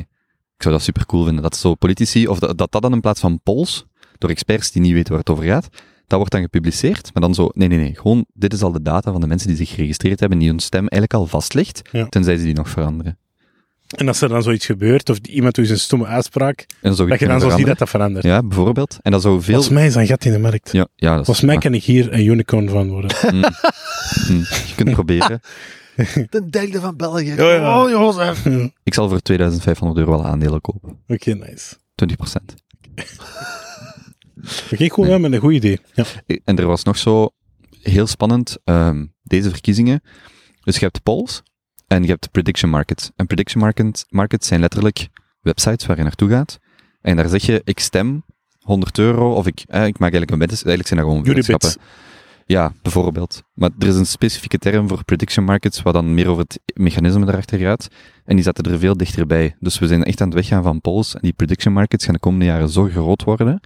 Ik 0.55 0.63
zou 0.63 0.75
dat 0.75 0.83
super 0.83 1.05
cool 1.05 1.23
vinden. 1.23 1.43
Dat 1.43 1.55
zo 1.55 1.75
politici... 1.75 2.27
Of 2.27 2.39
dat, 2.39 2.57
dat 2.57 2.71
dat 2.71 2.81
dan 2.81 2.93
in 2.93 3.01
plaats 3.01 3.19
van 3.19 3.41
polls, 3.43 3.85
door 4.17 4.29
experts 4.29 4.71
die 4.71 4.81
niet 4.81 4.93
weten 4.93 5.09
waar 5.09 5.19
het 5.19 5.29
over 5.29 5.43
gaat, 5.43 5.69
dat 6.11 6.19
wordt 6.19 6.31
dan 6.31 6.41
gepubliceerd. 6.41 7.09
Maar 7.13 7.21
dan 7.23 7.33
zo... 7.33 7.49
Nee, 7.53 7.67
nee, 7.67 7.77
nee. 7.77 7.95
Gewoon... 7.95 8.25
Dit 8.33 8.53
is 8.53 8.61
al 8.61 8.71
de 8.71 8.81
data 8.81 9.11
van 9.11 9.21
de 9.21 9.27
mensen 9.27 9.47
die 9.47 9.57
zich 9.57 9.69
geregistreerd 9.69 10.19
hebben, 10.19 10.39
die 10.39 10.47
hun 10.49 10.59
stem 10.59 10.79
eigenlijk 10.87 11.13
al 11.13 11.27
vast 11.27 11.53
ligt, 11.53 11.81
Ja. 11.91 12.05
tenzij 12.09 12.37
ze 12.37 12.43
die 12.43 12.53
nog 12.53 12.69
veranderen. 12.69 13.17
En 13.97 14.07
als 14.07 14.21
er 14.21 14.29
dan 14.29 14.43
zoiets 14.43 14.65
gebeurt, 14.65 15.09
of 15.09 15.17
iemand 15.17 15.55
doet 15.55 15.69
een 15.69 15.79
stomme 15.79 16.05
uitspraak, 16.05 16.65
En 16.81 16.95
zo 16.95 17.05
dat 17.05 17.19
je 17.19 17.27
dan 17.27 17.39
zo 17.39 17.49
ziet 17.49 17.65
dat 17.65 17.77
dat 17.77 17.89
verandert. 17.89 18.25
Ja, 18.25 18.43
bijvoorbeeld. 18.43 18.97
En 19.01 19.11
dat 19.11 19.21
zou 19.21 19.41
veel... 19.41 19.53
Volgens 19.53 19.73
mij 19.73 19.85
is 19.85 19.93
dat 19.93 20.01
een 20.01 20.07
gat 20.07 20.25
in 20.25 20.31
de 20.31 20.39
markt. 20.39 20.71
Ja, 20.71 20.87
ja, 20.95 21.09
dat 21.09 21.19
is... 21.19 21.25
Volgens 21.25 21.45
mij 21.45 21.57
kan 21.57 21.73
ik 21.73 21.83
hier 21.83 22.13
een 22.13 22.25
unicorn 22.25 22.69
van 22.69 22.89
worden. 22.89 23.11
mm, 23.31 23.37
mm. 24.29 24.39
je 24.39 24.73
kunt 24.75 24.87
het 24.87 24.93
proberen. 24.93 25.39
De 26.29 26.49
derde 26.49 26.79
van 26.79 26.95
België. 26.95 27.33
Ja, 27.35 27.53
ja. 27.53 27.83
Oh, 27.83 27.89
Jozef. 27.89 28.45
Oké, 28.45 28.71
Ik 28.83 28.93
zal 28.93 29.09
voor 29.09 29.19
2500 29.19 29.99
euro 29.99 30.11
wel 30.11 30.25
aandelen 30.25 30.61
kopen. 30.61 30.97
nice. 31.07 31.75
20%. 31.95 32.05
Oké, 34.71 34.87
cool, 34.87 35.07
ja, 35.07 35.17
met 35.17 35.33
een 35.33 35.39
goed 35.39 35.53
idee. 35.53 35.79
Ja. 35.93 36.05
En 36.43 36.57
er 36.57 36.65
was 36.65 36.83
nog 36.83 36.97
zo 36.97 37.29
heel 37.81 38.07
spannend, 38.07 38.57
ehm, 38.63 39.05
deze 39.23 39.49
verkiezingen. 39.49 40.01
Dus 40.63 40.75
je 40.75 40.85
hebt 40.85 41.03
polls 41.03 41.43
en 41.87 42.03
je 42.03 42.09
hebt 42.09 42.31
prediction 42.31 42.71
markets. 42.71 43.11
En 43.15 43.27
prediction 43.27 43.63
market, 43.63 44.05
markets 44.09 44.47
zijn 44.47 44.59
letterlijk 44.59 45.07
websites 45.41 45.85
waar 45.85 45.97
je 45.97 46.03
naartoe 46.03 46.29
gaat. 46.29 46.59
En 47.01 47.15
daar 47.15 47.29
zeg 47.29 47.45
je, 47.45 47.61
ik 47.63 47.79
stem 47.79 48.23
100 48.59 48.97
euro, 48.97 49.33
of 49.33 49.47
ik, 49.47 49.63
eh, 49.67 49.85
ik 49.85 49.99
maak 49.99 50.11
eigenlijk 50.13 50.31
een 50.31 50.39
wet. 50.39 50.49
Eigenlijk 50.49 50.87
zijn 50.87 50.99
dat 50.99 51.09
gewoon 51.09 51.23
Jullie 51.23 51.43
weddenschappen. 51.43 51.81
Ja, 52.45 52.73
bijvoorbeeld. 52.81 53.43
Maar 53.53 53.69
er 53.79 53.87
is 53.87 53.95
een 53.95 54.05
specifieke 54.05 54.57
term 54.57 54.87
voor 54.87 55.03
prediction 55.03 55.45
markets, 55.45 55.81
wat 55.81 55.93
dan 55.93 56.13
meer 56.13 56.27
over 56.27 56.43
het 56.43 56.59
mechanisme 56.73 57.25
daarachter 57.25 57.59
gaat. 57.59 57.87
En 58.25 58.35
die 58.35 58.43
zetten 58.43 58.71
er 58.71 58.79
veel 58.79 58.97
dichterbij. 58.97 59.55
Dus 59.59 59.79
we 59.79 59.87
zijn 59.87 60.03
echt 60.03 60.21
aan 60.21 60.27
het 60.27 60.35
weggaan 60.35 60.63
van 60.63 60.81
polls. 60.81 61.13
En 61.13 61.19
die 61.21 61.33
prediction 61.33 61.73
markets 61.73 62.05
gaan 62.05 62.13
de 62.13 62.19
komende 62.19 62.45
jaren 62.45 62.69
zo 62.69 62.83
groot 62.83 63.23
worden, 63.23 63.59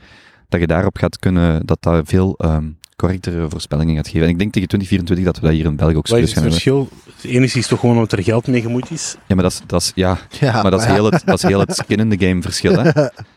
dat 0.49 0.59
je 0.59 0.67
daarop 0.67 0.97
gaat 0.97 1.19
kunnen, 1.19 1.65
dat 1.65 1.77
dat 1.81 2.07
veel 2.07 2.35
ehm, 2.37 2.69
correctere 2.95 3.49
voorspellingen 3.49 3.95
gaat 3.95 4.07
geven. 4.07 4.21
En 4.23 4.29
ik 4.29 4.39
denk 4.39 4.53
tegen 4.53 4.67
2024 4.67 5.25
dat 5.25 5.35
we 5.35 5.41
dat 5.47 5.51
hier 5.55 5.65
in 5.65 5.75
België 5.75 5.95
ook 5.95 6.07
Wat 6.07 6.19
is 6.19 6.29
serieus 6.31 6.53
het 6.53 6.63
gaan 6.63 6.73
hebben. 6.73 6.87
verschil? 6.91 7.13
Het 7.21 7.31
enige 7.31 7.59
is 7.59 7.67
toch 7.67 7.79
gewoon 7.79 7.95
omdat 7.95 8.11
er 8.11 8.23
geld 8.23 8.47
mee 8.47 8.61
gemoeid 8.61 8.91
is. 8.91 9.15
Ja, 9.27 9.35
maar 9.35 9.43
dat 9.43 9.51
is, 9.51 9.61
dat 9.65 9.81
is, 9.81 9.91
ja, 9.95 10.17
Ja, 10.39 10.61
maar 10.61 10.71
dat 10.71 10.79
is, 10.81 10.85
heel 10.87 11.05
het, 11.05 11.21
dat 11.25 11.35
is 11.35 11.41
heel 11.49 11.59
het 11.59 11.75
skin 11.83 11.97
in 11.99 12.17
the 12.17 12.25
game 12.27 12.41
verschil. 12.41 12.77
Hè? 12.79 12.89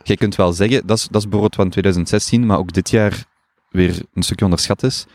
Je 0.02 0.16
kunt 0.16 0.34
wel 0.36 0.52
zeggen, 0.52 0.86
dat 0.86 0.96
is, 0.98 1.04
dat 1.04 1.16
is 1.16 1.22
bijvoorbeeld 1.22 1.54
van 1.54 1.68
2016, 1.70 2.46
maar 2.46 2.58
ook 2.58 2.72
dit 2.72 2.90
jaar 2.90 3.24
weer 3.70 4.02
een 4.14 4.22
stukje 4.22 4.44
onderschat 4.44 4.82
is. 4.82 5.06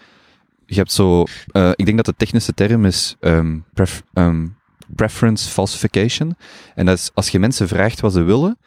Je 0.66 0.76
hebt 0.76 0.92
zo, 0.92 1.24
eh, 1.52 1.70
ik 1.76 1.86
denk 1.86 1.98
dat 1.98 2.06
de 2.06 2.14
technische 2.18 2.54
term 2.54 2.86
is 2.86 3.16
ehm, 3.20 3.58
pref- 3.74 4.04
ehm, 4.14 4.48
preference 4.96 5.50
falsification. 5.50 6.36
En 6.76 6.86
dat 6.86 6.98
is 6.98 7.12
als 7.14 7.30
je 7.30 7.40
mensen 7.40 7.68
vraagt 7.68 8.00
wat 8.00 8.14
ze 8.14 8.22
willen, 8.22 8.58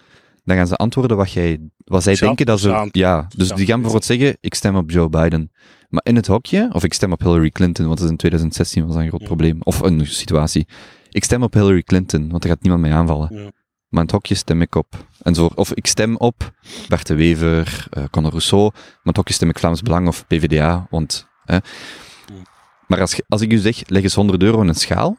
dan 0.46 0.56
gaan 0.56 0.66
ze 0.66 0.76
antwoorden 0.76 1.16
wat, 1.16 1.32
jij, 1.32 1.60
wat 1.84 2.02
zij 2.02 2.14
denken 2.14 2.46
dat 2.46 2.60
ze. 2.60 2.88
Ja, 2.92 3.26
dus 3.36 3.48
die 3.48 3.66
gaan 3.66 3.80
bijvoorbeeld 3.80 4.04
zeggen: 4.04 4.36
ik 4.40 4.54
stem 4.54 4.76
op 4.76 4.90
Joe 4.90 5.08
Biden. 5.08 5.50
Maar 5.88 6.00
in 6.04 6.16
het 6.16 6.26
hokje, 6.26 6.68
of 6.72 6.84
ik 6.84 6.92
stem 6.92 7.12
op 7.12 7.20
Hillary 7.22 7.50
Clinton, 7.50 7.86
want 7.86 7.96
dat 7.98 8.04
is 8.06 8.12
in 8.12 8.18
2016 8.18 8.84
was 8.84 8.92
dat 8.94 9.02
een 9.02 9.08
groot 9.08 9.20
Ja. 9.20 9.26
probleem. 9.26 9.58
Of 9.62 9.80
een 9.80 10.06
situatie. 10.06 10.66
Ik 11.10 11.24
stem 11.24 11.42
op 11.42 11.52
Hillary 11.54 11.82
Clinton, 11.82 12.30
want 12.30 12.44
er 12.44 12.50
gaat 12.50 12.62
niemand 12.62 12.82
mee 12.82 12.92
aanvallen. 12.92 13.28
Ja. 13.32 13.40
Maar 13.88 14.00
in 14.04 14.06
het 14.06 14.10
hokje 14.10 14.34
stem 14.34 14.62
ik 14.62 14.74
op. 14.74 15.06
En 15.22 15.34
zo, 15.34 15.50
of 15.54 15.72
ik 15.72 15.86
stem 15.86 16.16
op 16.16 16.52
Bart 16.88 17.06
de 17.06 17.14
Wever, 17.14 17.86
eh 17.90 18.04
Conor 18.10 18.30
Rousseau. 18.30 18.62
Maar 18.72 18.82
in 18.82 19.00
het 19.02 19.16
hokje 19.16 19.34
stem 19.34 19.48
ik 19.48 19.58
Vlaams 19.58 19.82
Belang 19.82 20.08
of 20.08 20.26
PvdA. 20.26 20.86
Want, 20.90 21.26
hè. 21.44 21.58
Maar 22.86 23.00
als, 23.00 23.20
als 23.28 23.40
ik 23.40 23.52
u 23.52 23.56
zeg, 23.58 23.88
leg 23.88 24.02
eens 24.02 24.14
100 24.14 24.42
euro 24.42 24.60
in 24.60 24.68
een 24.68 24.74
schaal, 24.74 25.18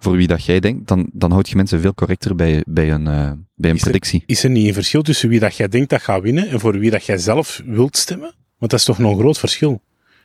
voor 0.00 0.16
wie 0.16 0.26
dat 0.26 0.44
jij 0.44 0.60
denkt, 0.60 0.88
dan, 0.88 1.08
dan 1.12 1.30
houd 1.32 1.48
je 1.48 1.56
mensen 1.56 1.80
veel 1.80 1.94
correcter 1.94 2.34
bij, 2.34 2.62
bij 2.66 2.92
een, 2.92 3.06
eh, 3.06 3.30
bij 3.54 3.70
een 3.70 3.76
Is 3.76 3.82
er- 3.82 3.88
predictie. 3.90 4.22
Is 4.26 4.44
er 4.44 4.50
niet 4.50 4.66
een 4.66 4.74
verschil 4.74 5.02
tussen 5.02 5.28
wie 5.28 5.40
dat 5.40 5.56
jij 5.56 5.68
denkt 5.68 5.90
dat 5.90 6.02
gaat 6.02 6.22
winnen 6.22 6.48
en 6.48 6.60
voor 6.60 6.78
wie 6.78 6.90
dat 6.90 7.04
jij 7.04 7.18
zelf 7.18 7.62
wilt 7.66 7.96
stemmen? 7.96 8.34
Want 8.58 8.70
dat 8.70 8.80
is 8.80 8.86
toch 8.86 8.98
nog 8.98 9.12
een 9.12 9.18
groot 9.18 9.38
verschil. 9.38 9.82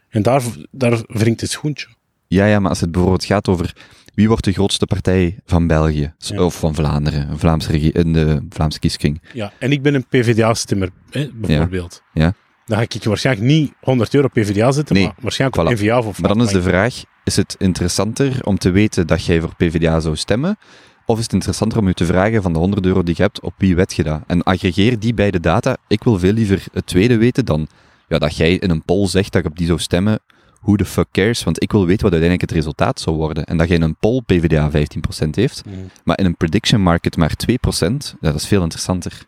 En 0.10 0.22
daar, 0.22 0.42
daar 0.72 1.00
wringt 1.08 1.42
het 1.42 1.50
schoentje. 1.52 1.88
Ja, 2.28 2.46
ja, 2.46 2.60
maar 2.60 2.70
als 2.70 2.82
het 2.82 2.92
bijvoorbeeld 2.92 3.26
gaat 3.26 3.48
over 3.48 3.74
wie 4.14 4.28
wordt 4.28 4.44
de 4.44 4.52
grootste 4.52 4.86
partij 4.86 5.40
van 5.46 5.68
België, 5.68 6.14
Ja. 6.18 6.44
of 6.44 6.60
van 6.60 6.76
Vlaanderen, 6.76 7.30
een 7.30 7.40
Vlaamse 7.40 7.72
regie, 7.72 7.92
in 7.92 8.14
de 8.14 8.46
Vlaamse 8.50 8.80
kieskring. 8.80 9.22
Ja, 9.34 9.54
en 9.60 9.72
ik 9.72 9.82
ben 9.82 9.94
een 9.94 10.06
PvdA-stemmer, 10.08 10.90
bijvoorbeeld. 11.34 12.02
Ja. 12.14 12.34
Dan 12.66 12.78
ga 12.78 12.84
ik 12.84 13.04
waarschijnlijk 13.04 13.48
niet 13.48 13.74
100 13.82 14.14
euro 14.14 14.28
PvdA 14.28 14.72
zetten, 14.72 14.96
Nee, 14.96 15.06
maar 15.06 15.16
waarschijnlijk 15.20 15.62
op. 15.62 15.74
NVA 15.74 16.00
of 16.00 16.22
Maar 16.22 16.34
dan 16.34 16.46
is 16.46 16.52
de 16.52 16.62
vraag, 16.62 17.04
is 17.24 17.36
het 17.36 17.56
interessanter 17.60 18.40
om 18.44 18.58
te 18.58 18.70
weten 18.70 19.08
dat 19.08 19.26
jij 19.26 19.42
voor 19.42 19.56
PvdA 19.56 20.00
zou 20.00 20.16
stemmen? 20.16 20.58
Of 21.06 21.18
is 21.18 21.24
het 21.24 21.34
interessanter 21.34 21.80
om 21.80 21.88
je 21.88 21.94
te 21.94 22.06
vragen 22.06 22.42
van 22.42 22.54
de 22.54 22.60
100 22.60 22.86
euro 22.86 23.04
die 23.04 23.14
je 23.18 23.22
hebt, 23.22 23.40
op 23.40 23.54
wie 23.58 23.76
wet 23.76 23.94
je 23.94 24.04
dat? 24.04 24.22
En 24.28 24.44
aggregeer 24.44 25.00
die 25.00 25.14
beide 25.14 25.40
data. 25.40 25.78
Ik 25.88 26.04
wil 26.04 26.20
veel 26.20 26.34
liever 26.34 26.64
het 26.74 26.88
tweede 26.88 27.18
weten 27.18 27.46
dan 27.46 27.68
ja, 28.08 28.18
dat 28.18 28.38
jij 28.38 28.54
in 28.54 28.70
een 28.70 28.84
poll 28.84 29.08
zegt 29.08 29.32
dat 29.32 29.44
je 29.44 29.50
op 29.50 29.58
die 29.58 29.68
zou 29.68 29.80
stemmen, 29.80 30.20
who 30.62 30.76
the 30.76 30.86
fuck 30.86 31.08
cares? 31.12 31.44
Want 31.44 31.64
ik 31.64 31.72
wil 31.72 31.86
weten 31.86 32.04
wat 32.04 32.14
uiteindelijk 32.14 32.52
het 32.52 32.60
resultaat 32.60 33.00
zou 33.00 33.16
worden. 33.16 33.46
En 33.46 33.58
dat 33.58 33.68
jij 33.68 33.78
in 33.78 33.84
een 33.84 33.96
poll 33.96 34.22
PvdA 34.26 34.72
15% 34.72 35.30
heeft, 35.30 35.62
maar 36.04 36.20
in 36.20 36.26
een 36.26 36.38
prediction 36.38 36.82
market 36.82 37.18
maar 37.18 37.34
2%, 37.52 37.54
ja, 38.20 38.32
dat 38.32 38.36
is 38.36 38.48
veel 38.48 38.62
interessanter 38.62 39.26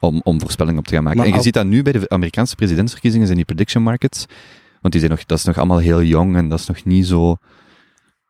om, 0.00 0.20
om 0.24 0.40
voorspellingen 0.40 0.78
op 0.78 0.86
te 0.86 0.94
gaan 0.94 1.02
maken. 1.02 1.18
Maar 1.18 1.26
en 1.26 1.32
je 1.32 1.38
al- 1.38 1.44
ziet 1.44 1.54
dat 1.54 1.66
nu 1.66 1.82
bij 1.82 1.92
de 1.92 2.08
Amerikaanse 2.08 2.54
presidentsverkiezingen 2.54 3.26
zijn 3.26 3.38
die 3.38 3.46
prediction 3.46 3.82
markets, 3.82 4.26
want 4.80 4.92
die 4.92 5.00
zijn 5.00 5.10
nog, 5.10 5.24
dat 5.24 5.38
is 5.38 5.44
nog 5.44 5.56
allemaal 5.56 5.78
heel 5.78 6.02
jong 6.02 6.36
en 6.36 6.48
dat 6.48 6.58
is 6.58 6.66
nog 6.66 6.84
niet 6.84 7.06
zo... 7.06 7.36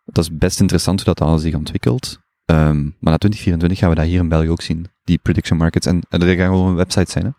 Dat 0.05 0.25
is 0.25 0.37
best 0.37 0.61
interessant 0.61 1.03
hoe 1.05 1.15
dat 1.15 1.29
alles 1.29 1.43
zich 1.43 1.55
ontwikkelt. 1.55 2.19
Ehm, 2.45 2.83
maar 2.83 3.13
na 3.13 3.17
2024 3.19 3.79
gaan 3.79 3.89
we 3.89 3.95
dat 3.95 4.05
hier 4.05 4.21
in 4.21 4.29
België 4.29 4.51
ook 4.51 4.63
zien, 4.63 4.87
die 5.05 5.19
prediction 5.19 5.59
markets. 5.59 5.87
En, 5.87 6.01
en 6.09 6.23
er 6.23 6.37
gaan 6.37 6.47
gewoon 6.49 6.75
websites 6.75 7.13
zijn, 7.13 7.25
hè, 7.25 7.31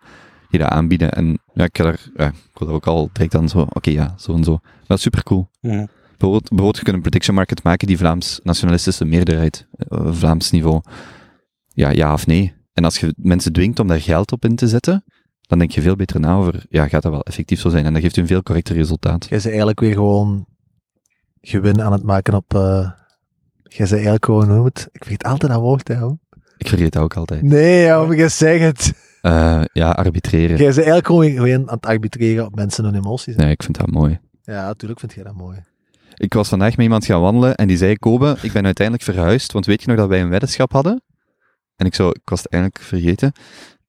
die 0.49 0.60
dat 0.60 0.70
aanbieden. 0.70 1.12
En 1.12 1.40
ja, 1.54 1.64
ik, 1.64 1.78
ja, 1.78 1.91
ik 2.28 2.58
wil 2.58 2.68
daar 2.68 2.76
ook 2.76 2.88
al 2.88 3.10
direct 3.14 3.36
aan 3.36 3.49
zo, 3.49 3.60
oké, 3.70 3.90
ja, 3.90 4.14
zo 4.18 4.34
en 4.34 4.44
zo. 4.44 4.60
Dat 4.88 4.98
is 4.98 5.04
super 5.04 5.24
cool. 5.24 5.49
Mhm. 5.62 5.86
Bijvoorbeeld, 6.18 6.49
bijvoorbeeld, 6.49 6.78
je 6.78 6.84
kunt 6.84 6.95
een 6.95 7.02
prediction 7.02 7.36
market 7.36 7.64
maken 7.64 7.88
die 7.88 7.98
Vlaams 7.98 8.40
nationalistische 8.44 9.06
meerderheid, 9.06 9.68
eh, 9.78 10.08
Vlaams 10.12 10.52
niveau, 10.52 10.82
ja, 11.74 11.90
ja 11.90 12.14
of 12.14 12.28
nee. 12.28 12.54
En 12.78 12.84
als 12.84 12.99
je 12.99 13.14
mensen 13.18 13.54
dwingt 13.54 13.80
om 13.80 13.88
daar 13.88 14.02
geld 14.02 14.32
op 14.32 14.45
in 14.45 14.56
te 14.56 14.68
zetten, 14.68 15.04
dan 15.41 15.60
denk 15.60 15.72
je 15.72 15.82
veel 15.82 15.95
beter 15.95 16.20
na 16.20 16.36
over, 16.36 16.66
ja, 16.70 16.88
gaat 16.88 17.02
dat 17.02 17.12
wel 17.12 17.22
effectief 17.24 17.60
zo 17.60 17.70
zijn? 17.70 17.86
En 17.86 17.94
dat 17.94 18.02
geeft 18.02 18.16
je 18.16 18.22
een 18.22 18.28
veel 18.28 18.44
correcter 18.44 18.76
resultaat. 18.76 19.22
Jij 19.24 19.30
bent 19.38 19.45
eigenlijk 19.45 19.80
weer 19.80 19.94
gewoon 19.94 20.45
gewin 21.41 21.82
aan 21.82 21.91
het 21.91 22.04
maken 22.04 22.34
op... 22.34 22.54
eh 22.56 22.90
jij 23.64 23.78
bent 23.78 23.91
eigenlijk 23.91 24.26
gewoon, 24.26 24.52
hoe 24.56 24.66
het? 24.66 24.88
Ik 24.91 25.02
vergeet 25.04 25.24
altijd 25.24 25.52
dat 25.52 25.62
woord, 25.62 25.88
hè. 25.88 25.95
hoor. 25.95 26.18
Ik 26.58 26.68
vergeet 26.68 26.91
dat 26.91 27.04
ook 27.04 27.16
altijd. 27.16 27.41
Nee, 27.41 27.82
ja, 27.82 28.06
maar 28.06 28.16
jij 28.18 28.30
zegt 28.30 28.64
het. 28.64 28.94
Eh, 29.22 29.62
ja, 29.74 29.91
arbitreren. 29.91 30.58
Jij 30.58 30.66
bent 30.66 30.76
eigenlijk 30.78 31.06
gewoon, 31.08 31.30
gewoon 31.32 31.70
aan 31.70 31.76
het 31.76 31.86
arbitreren 31.86 32.45
op 32.45 32.56
mensen 32.56 32.84
hun 32.84 32.95
emoties. 32.95 33.36
hè. 33.36 33.44
Nee, 33.44 33.52
ik 33.52 33.64
vind 33.64 33.78
dat 33.78 33.91
mooi. 33.91 34.20
Ja, 34.44 34.66
natuurlijk 34.66 34.99
vind 34.99 35.14
jij 35.14 35.24
dat 35.24 35.36
mooi. 35.36 35.58
Ik 36.14 36.34
was 36.34 36.49
vandaag 36.49 36.70
met 36.76 36.80
iemand 36.86 37.06
gaan 37.06 37.22
wandelen 37.22 37.56
en 37.56 37.68
die 37.68 37.78
zei, 37.78 37.95
Kobe, 37.98 38.38
ik 38.41 38.52
ben 38.52 38.66
uiteindelijk 38.66 39.06
verhuisd, 39.06 39.52
want 39.52 39.66
weet 39.66 39.82
je 39.82 39.88
nog 39.88 39.98
dat 39.98 40.08
wij 40.08 40.22
een 40.22 40.30
weddenschap 40.30 40.72
hadden? 40.72 41.02
En 41.78 41.86
ik 41.86 41.95
zo, 41.95 42.10
ik 42.10 42.22
was 42.24 42.41
het 42.44 42.52
eigenlijk 42.52 42.84
vergeten. 42.84 43.32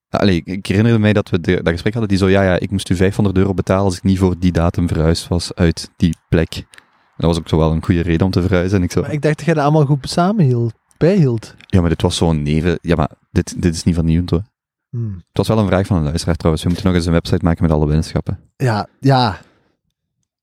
Allee, 0.09 0.41
ik 0.45 0.65
herinnerde 0.65 0.99
mij 0.99 1.13
dat 1.13 1.29
we 1.29 1.41
de- 1.41 1.55
dat 1.63 1.73
gesprek 1.73 1.93
hadden, 1.93 2.09
die 2.11 2.17
zo, 2.19 2.29
ja, 2.29 2.43
ja, 2.43 2.59
ik 2.59 2.71
moest 2.71 2.89
u 2.89 2.95
500 2.95 3.37
euro 3.37 3.53
betalen 3.53 3.83
als 3.83 3.95
ik 3.97 4.03
niet 4.03 4.17
voor 4.19 4.35
die 4.39 4.51
datum 4.51 4.87
verhuisd 4.87 5.27
was 5.27 5.53
uit 5.55 5.89
die 5.97 6.15
plek. 6.29 6.53
En 6.55 7.25
dat 7.25 7.35
was 7.35 7.37
ook 7.39 7.49
zo 7.49 7.57
wel 7.57 7.71
een 7.71 7.83
goede 7.83 8.01
reden 8.01 8.25
om 8.25 8.31
te 8.31 8.41
verhuizen. 8.41 8.77
En 8.77 8.83
ik 8.83 8.91
zo, 8.91 9.01
Maar 9.01 9.11
ik 9.13 9.21
dacht 9.21 9.37
dat 9.37 9.45
jij 9.45 9.53
dat 9.53 9.63
allemaal 9.63 9.85
goed 9.85 10.09
samenhield, 10.09 10.73
bijhield. 10.97 11.55
ja, 11.59 11.79
maar 11.81 11.89
dit 11.89 12.01
was 12.01 12.15
zo'n 12.15 12.41
neven, 12.43 12.79
ja, 12.81 12.95
maar 12.95 13.09
dit, 13.31 13.61
dit 13.61 13.73
is 13.75 13.83
niet 13.83 13.95
van 13.95 14.23
hoor. 14.29 14.43
Hmm. 14.89 15.13
Het 15.15 15.37
was 15.37 15.47
wel 15.47 15.59
een 15.59 15.67
vraag 15.67 15.85
van 15.85 15.97
een 15.97 16.03
luisteraar 16.03 16.35
trouwens. 16.35 16.63
We 16.63 16.69
moeten 16.69 16.87
nog 16.87 16.97
eens 16.97 17.05
een 17.07 17.11
website 17.13 17.43
maken 17.45 17.63
met 17.63 17.71
alle 17.71 17.85
weddenschappen. 17.85 18.39
Ja, 18.57 18.87
ja. 18.99 19.39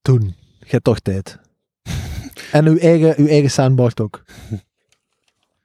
Toen. 0.03 0.35
Je 0.59 0.67
hebt 0.73 0.85
toch 0.85 0.99
tijd. 1.01 1.39
en 2.53 2.67
uw 2.67 2.77
eigen, 2.77 3.15
uw 3.17 3.27
eigen 3.27 3.51
soundboard 3.51 4.01
ook. 4.01 4.23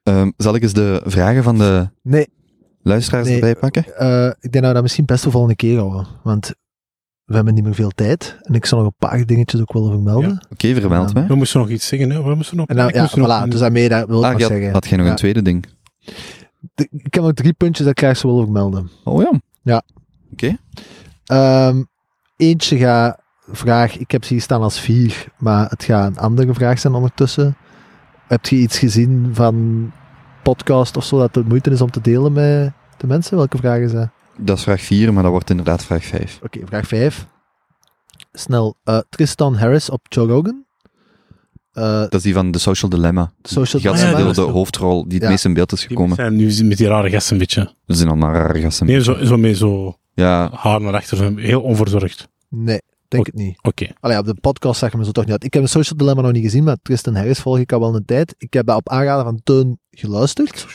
Ehm, 0.04 0.32
zal 0.38 0.56
ik 0.56 0.62
eens 0.64 0.74
de 0.74 1.02
vragen 1.06 1.44
van 1.44 1.58
de 1.58 1.90
Nee, 2.04 2.28
luisteraars 2.82 3.26
Nee. 3.28 3.36
erbij 3.36 3.56
pakken? 3.56 3.98
eh, 3.98 4.26
ik 4.26 4.52
denk 4.52 4.54
dat 4.54 4.66
we 4.68 4.74
dat 4.74 4.82
misschien 4.82 5.06
best 5.06 5.24
de 5.24 5.32
volgende 5.32 5.56
keer 5.56 5.78
houden. 5.80 6.08
Want 6.24 6.54
we 7.26 7.36
hebben 7.36 7.54
niet 7.54 7.64
meer 7.64 7.76
veel 7.76 7.90
tijd. 7.96 8.38
En 8.42 8.54
ik 8.54 8.66
zal 8.66 8.78
nog 8.78 8.88
een 8.88 9.08
paar 9.10 9.26
dingetjes 9.26 9.62
ook 9.62 9.74
willen 9.74 9.92
vermelden. 9.92 10.46
Oké, 10.52 10.74
vermeld 10.74 11.08
Ja. 11.12 11.20
mij. 11.20 11.28
We 11.28 11.36
moesten 11.36 11.60
nog 11.60 11.70
iets 11.70 11.88
zeggen, 11.88 12.10
hè? 12.12 12.24
We 12.24 12.36
moesten 12.36 12.58
nog... 12.58 12.68
En 12.68 12.76
nou, 12.76 12.94
ja, 12.94 13.02
nog 13.02 13.12
voilà. 13.20 13.44
een- 13.44 13.50
Dus 13.50 13.60
daarmee 13.60 13.90
dat 13.90 14.08
wil 14.08 14.18
ik 14.18 14.24
Ah, 14.24 14.30
maar 14.30 14.38
je 14.40 14.44
had, 14.44 14.52
zeggen. 14.54 14.72
had 14.72 14.88
jij 14.88 14.98
nog 14.98 15.06
Ja. 15.06 15.12
een 15.12 15.18
tweede 15.18 15.42
ding? 15.42 15.66
De- 16.74 16.88
ik 16.92 17.14
heb 17.14 17.24
nog 17.24 17.34
drie 17.34 17.54
puntjes 17.54 17.86
dat 17.86 17.98
ik 17.98 18.04
graag 18.04 18.18
zou 18.18 18.34
willen 18.34 18.48
vermelden. 18.48 18.90
Oh 19.04 19.22
ja. 19.22 19.32
Ja. 19.62 19.84
Oké. 20.32 20.58
Ehm, 21.26 21.84
eentje 22.38 22.78
gaat 22.78 23.20
vraag, 23.52 23.98
ik 23.98 24.12
heb 24.12 24.24
ze 24.24 24.34
hier 24.34 24.42
staan 24.42 24.62
als 24.62 24.80
vier, 24.80 25.26
maar 25.38 25.70
het 25.70 25.84
gaat 25.84 26.08
een 26.08 26.18
andere 26.18 26.54
vraag 26.54 26.80
zijn 26.80 26.94
ondertussen. 26.94 27.56
Heb 28.32 28.46
je 28.46 28.56
iets 28.56 28.80
gezien 28.80 29.30
van 29.34 29.92
podcast 30.44 30.98
of 30.98 31.06
zo 31.06 31.18
dat 31.18 31.36
het 31.36 31.48
moeite 31.48 31.70
is 31.70 31.82
om 31.82 31.92
te 31.92 32.02
delen 32.02 32.32
met 32.34 32.72
de 32.98 33.08
mensen? 33.08 33.38
Welke 33.38 33.58
vraag 33.58 33.80
is 33.80 33.92
dat? 33.92 34.10
Dat 34.38 34.58
is 34.58 34.64
vraag 34.64 34.82
4, 34.82 35.14
maar 35.14 35.24
dat 35.24 35.32
wordt 35.32 35.50
inderdaad 35.50 35.84
vraag 35.86 36.04
5. 36.04 36.40
Oké, 36.44 36.60
vraag 36.66 36.88
5. 36.88 37.28
Snel. 38.32 38.76
Eh, 38.84 39.00
Tristan 39.10 39.56
Harris 39.56 39.90
op 39.90 40.02
Joe 40.10 40.28
Rogan. 40.28 40.66
Eh, 41.72 41.84
Dat 41.84 42.14
is 42.14 42.22
die 42.22 42.34
van 42.34 42.52
The 42.52 42.60
Social 42.60 42.90
Dilemma. 42.90 43.32
Social 43.42 43.82
Die 43.82 43.92
Ah, 43.92 43.96
gast 43.98 44.08
ja, 44.08 44.12
speelde 44.18 44.34
dat 44.34 44.38
is 44.46 44.46
de 44.46 44.52
hoofdrol 44.58 45.04
die 45.04 45.14
het 45.14 45.24
Ja. 45.24 45.30
meest 45.30 45.46
in 45.46 45.54
beeld 45.54 45.72
is 45.72 45.80
Die 45.80 45.88
gekomen. 45.88 46.16
zijn 46.16 46.36
nu 46.36 46.64
met 46.64 46.78
die 46.78 46.88
rare 46.88 47.10
gasten 47.10 47.34
een 47.34 47.40
beetje. 47.40 47.74
Dat 47.86 47.98
zijn 47.98 48.10
allemaal 48.10 48.32
rare 48.34 48.62
gasten. 48.62 48.86
Nee, 48.86 49.04
zo, 49.04 49.24
zo 49.24 49.38
met 49.38 49.58
zo 49.58 49.96
Ja, 50.14 50.50
haar 50.54 50.82
naar 50.82 50.94
achter, 50.94 51.38
heel 51.38 51.62
onverzorgd. 51.62 52.28
nee, 52.50 52.82
denk 53.12 53.26
het 53.26 53.36
niet. 53.36 53.58
Oké. 53.62 53.88
Allee, 54.00 54.18
op 54.18 54.26
de 54.26 54.36
podcast 54.42 54.80
zeg 54.80 54.92
je 54.92 54.98
me 54.98 55.06
zo 55.06 55.12
toch 55.12 55.24
niet 55.24 55.34
uit. 55.34 55.44
Ik 55.44 55.54
heb 55.54 55.64
een 55.64 55.70
Social 55.70 55.98
Dilemma 55.98 56.22
nog 56.22 56.32
niet 56.32 56.44
gezien, 56.44 56.64
maar 56.64 56.78
Tristan 56.82 57.16
Harris 57.16 57.40
volg 57.40 57.58
ik 57.58 57.72
al 57.72 57.80
wel 57.80 57.96
een 57.96 58.06
tijd. 58.06 58.36
Ik 58.38 58.54
heb 58.54 58.66
dat 58.66 58.78
op 58.78 58.90
aanraden 58.90 59.24
van 59.24 59.42
Teun 59.44 59.80
geluisterd. 59.92 60.68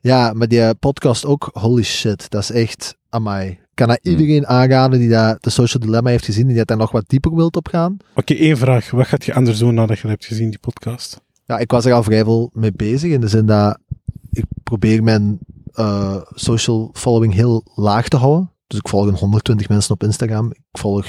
Ja, 0.00 0.32
maar 0.32 0.48
die 0.48 0.74
podcast 0.74 1.24
ook, 1.24 1.50
holy 1.52 1.82
shit, 1.82 2.30
dat 2.30 2.42
is 2.42 2.50
echt, 2.50 2.96
amai. 3.08 3.48
Ik 3.50 3.58
kan 3.74 3.88
dat 3.88 3.98
Hmm. 4.02 4.12
iedereen 4.12 4.46
aanraden 4.46 4.98
die 4.98 5.08
dat, 5.08 5.42
de 5.42 5.50
Social 5.50 5.82
Dilemma 5.82 6.10
heeft 6.10 6.24
gezien, 6.24 6.46
die 6.46 6.56
dat 6.56 6.66
daar 6.66 6.76
nog 6.76 6.90
wat 6.90 7.04
dieper 7.08 7.34
wilt 7.34 7.56
op 7.56 7.68
gaan. 7.68 7.96
Oké, 8.14 8.34
één 8.34 8.56
vraag. 8.56 8.90
Wat 8.90 9.06
gaat 9.06 9.24
je 9.24 9.34
anders 9.34 9.58
doen 9.58 9.74
nadat 9.74 9.98
je 9.98 10.08
hebt 10.08 10.24
gezien, 10.24 10.50
die 10.50 10.58
podcast? 10.58 11.20
Ja, 11.44 11.58
ik 11.58 11.70
was 11.70 11.84
er 11.84 11.92
al 11.92 12.02
vrij 12.02 12.24
veel 12.24 12.50
mee 12.52 12.72
bezig, 12.72 13.12
in 13.12 13.20
de 13.20 13.28
zin 13.28 13.46
dat 13.46 13.78
ik 14.30 14.44
probeer 14.62 15.02
mijn 15.02 15.38
eh, 15.72 16.16
social 16.34 16.90
following 16.92 17.34
heel 17.34 17.64
laag 17.74 18.08
te 18.08 18.16
houden. 18.16 18.50
Dus 18.66 18.78
ik 18.78 18.88
volg 18.88 19.06
een 19.06 19.14
120 19.14 19.68
mensen 19.68 19.94
op 19.94 20.02
Instagram. 20.02 20.50
Ik 20.50 20.60
volg, 20.78 21.06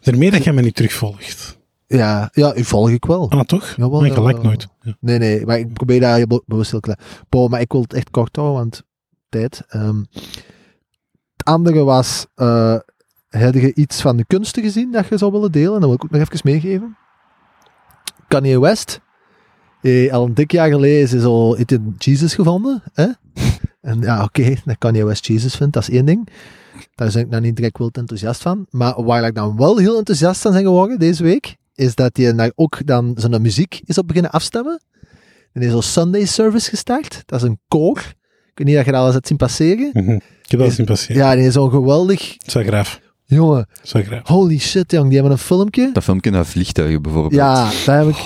Daarmee 0.00 0.30
dat 0.30 0.44
jij 0.44 0.52
me 0.52 0.62
niet 0.62 0.74
terugvolgt. 0.74 1.58
ja, 1.86 2.28
ja, 2.32 2.56
u 2.56 2.64
volg 2.64 2.90
ik 2.90 3.04
wel. 3.04 3.30
Ah, 3.30 3.40
toch? 3.40 3.74
Jawel, 3.76 4.00
Maar 4.00 4.10
ik 4.10 4.18
like 4.18 4.40
nooit. 4.42 4.68
Ja. 4.80 4.96
Nee, 5.00 5.18
nee, 5.18 5.46
maar 5.46 5.58
ik 5.58 5.72
probeer 5.72 6.00
daar 6.00 6.16
heel 6.16 6.26
be- 6.26 6.42
bewust 6.46 6.70
heel 6.70 6.80
klein. 6.80 6.98
Bo, 7.28 7.48
maar 7.48 7.60
ik 7.60 7.72
wil 7.72 7.80
het 7.82 7.92
echt 7.92 8.10
kort 8.10 8.36
houden, 8.36 8.56
want 8.58 8.82
tijd. 9.28 9.62
Ehm, 9.68 9.98
het 11.36 11.44
andere 11.44 11.84
was, 11.84 12.26
eh 12.34 12.76
heb 13.28 13.54
je 13.54 13.74
iets 13.74 14.00
van 14.00 14.16
de 14.16 14.24
kunsten 14.24 14.62
gezien 14.62 14.92
dat 14.92 15.06
je 15.08 15.18
zou 15.18 15.32
willen 15.32 15.52
delen? 15.52 15.72
Dat 15.72 15.80
wil 15.80 15.92
ik 15.92 16.04
ook 16.04 16.10
nog 16.10 16.20
even 16.20 16.40
meegeven. 16.44 16.96
Kanye 18.28 18.60
West, 18.60 19.00
eh, 19.80 20.12
al 20.12 20.24
een 20.24 20.34
dik 20.34 20.52
jaar 20.52 20.70
geleden 20.70 21.00
is 21.02 21.12
heeft 21.56 21.70
hij 21.70 21.80
Jesus 21.98 22.34
gevonden. 22.34 22.82
Hè? 22.92 23.06
En 23.80 24.00
ja, 24.00 24.22
oké, 24.24 24.54
dat 24.64 24.78
Kanye 24.78 25.04
West 25.04 25.26
Jesus 25.26 25.54
vindt, 25.56 25.72
dat 25.72 25.82
is 25.82 25.90
één 25.90 26.04
ding. 26.04 26.28
Daar 26.94 27.10
ben 27.12 27.20
ik 27.22 27.28
nou 27.28 27.42
niet 27.42 27.56
direct 27.56 27.78
wild 27.78 27.96
enthousiast 27.96 28.42
van. 28.42 28.66
Maar 28.70 29.04
waar 29.04 29.24
ik 29.26 29.34
dan 29.34 29.56
wel 29.56 29.76
heel 29.78 29.98
enthousiast 29.98 30.40
van 30.40 30.52
ben 30.52 30.62
geworden 30.62 30.98
deze 30.98 31.22
week, 31.22 31.56
is 31.74 31.94
dat 31.94 32.16
hij 32.16 32.34
daar 32.34 32.52
ook 32.54 32.86
dan 32.86 33.14
zijn 33.16 33.42
muziek 33.42 33.80
is 33.84 33.98
op 33.98 34.06
beginnen 34.06 34.30
afstemmen. 34.30 34.80
En 35.52 35.60
hij 35.60 35.64
is 35.66 35.72
zo'n 35.72 35.82
Sunday 35.82 36.24
service 36.24 36.68
gestart. 36.70 37.22
Dat 37.26 37.42
is 37.42 37.48
een 37.48 37.58
koor. 37.68 37.98
Ik 38.50 38.58
weet 38.58 38.66
niet 38.66 38.76
of 38.78 38.84
je 38.84 38.90
dat 38.90 39.00
al 39.00 39.04
eens 39.06 39.14
hebt 39.14 39.26
zien 39.26 39.36
passeren. 39.36 39.90
Mhm. 39.92 40.10
Ik 40.10 40.50
heb 40.50 40.60
dat 40.60 40.72
zien 40.72 40.86
passeren. 40.86 41.16
Ja, 41.16 41.34
die 41.34 41.44
is 41.44 41.52
zo'n 41.52 41.70
geweldig... 41.70 42.34
Zo 42.46 42.62
graaf. 42.62 43.00
Jongen, 43.24 43.66
Zo 43.82 44.00
graaf. 44.02 44.28
holy 44.28 44.58
shit, 44.58 44.90
jong. 44.92 45.04
Die 45.04 45.14
hebben 45.14 45.32
een 45.32 45.38
filmpje. 45.38 45.90
dat 45.92 46.02
filmpje 46.02 46.30
naar 46.30 46.46
vliegtuigen 46.46 47.02
bijvoorbeeld. 47.02 47.34
Ja, 47.34 47.64
dat 47.64 48.04
heb 48.04 48.08
ik... 48.08 48.16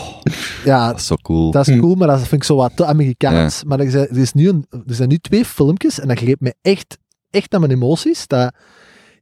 Ja, 0.65 0.87
Dat 0.89 0.99
is 1.01 1.07
zo 1.07 1.15
cool. 1.23 1.51
dat 1.51 1.69
is 1.69 1.75
Hm. 1.75 1.81
cool, 1.81 1.95
maar 1.95 2.09
dat 2.09 2.19
vind 2.19 2.33
ik 2.33 2.45
zo 2.45 2.57
wat 2.57 2.77
te 2.77 2.85
Amerikaans. 2.85 3.65
Maar 3.65 3.81
er 3.81 3.91
zijn, 3.91 4.09
er, 4.09 4.19
is 4.19 4.33
nu 4.33 4.49
een, 4.49 4.67
er 4.71 4.95
zijn 4.95 5.09
nu 5.09 5.19
twee 5.19 5.45
filmpjes 5.45 6.01
en 6.01 6.09
dat 6.09 6.19
greep 6.19 6.41
me 6.41 6.55
echt, 6.63 6.99
echt 7.35 7.51
naar 7.51 7.61
mijn 7.61 7.73
emoties. 7.73 8.27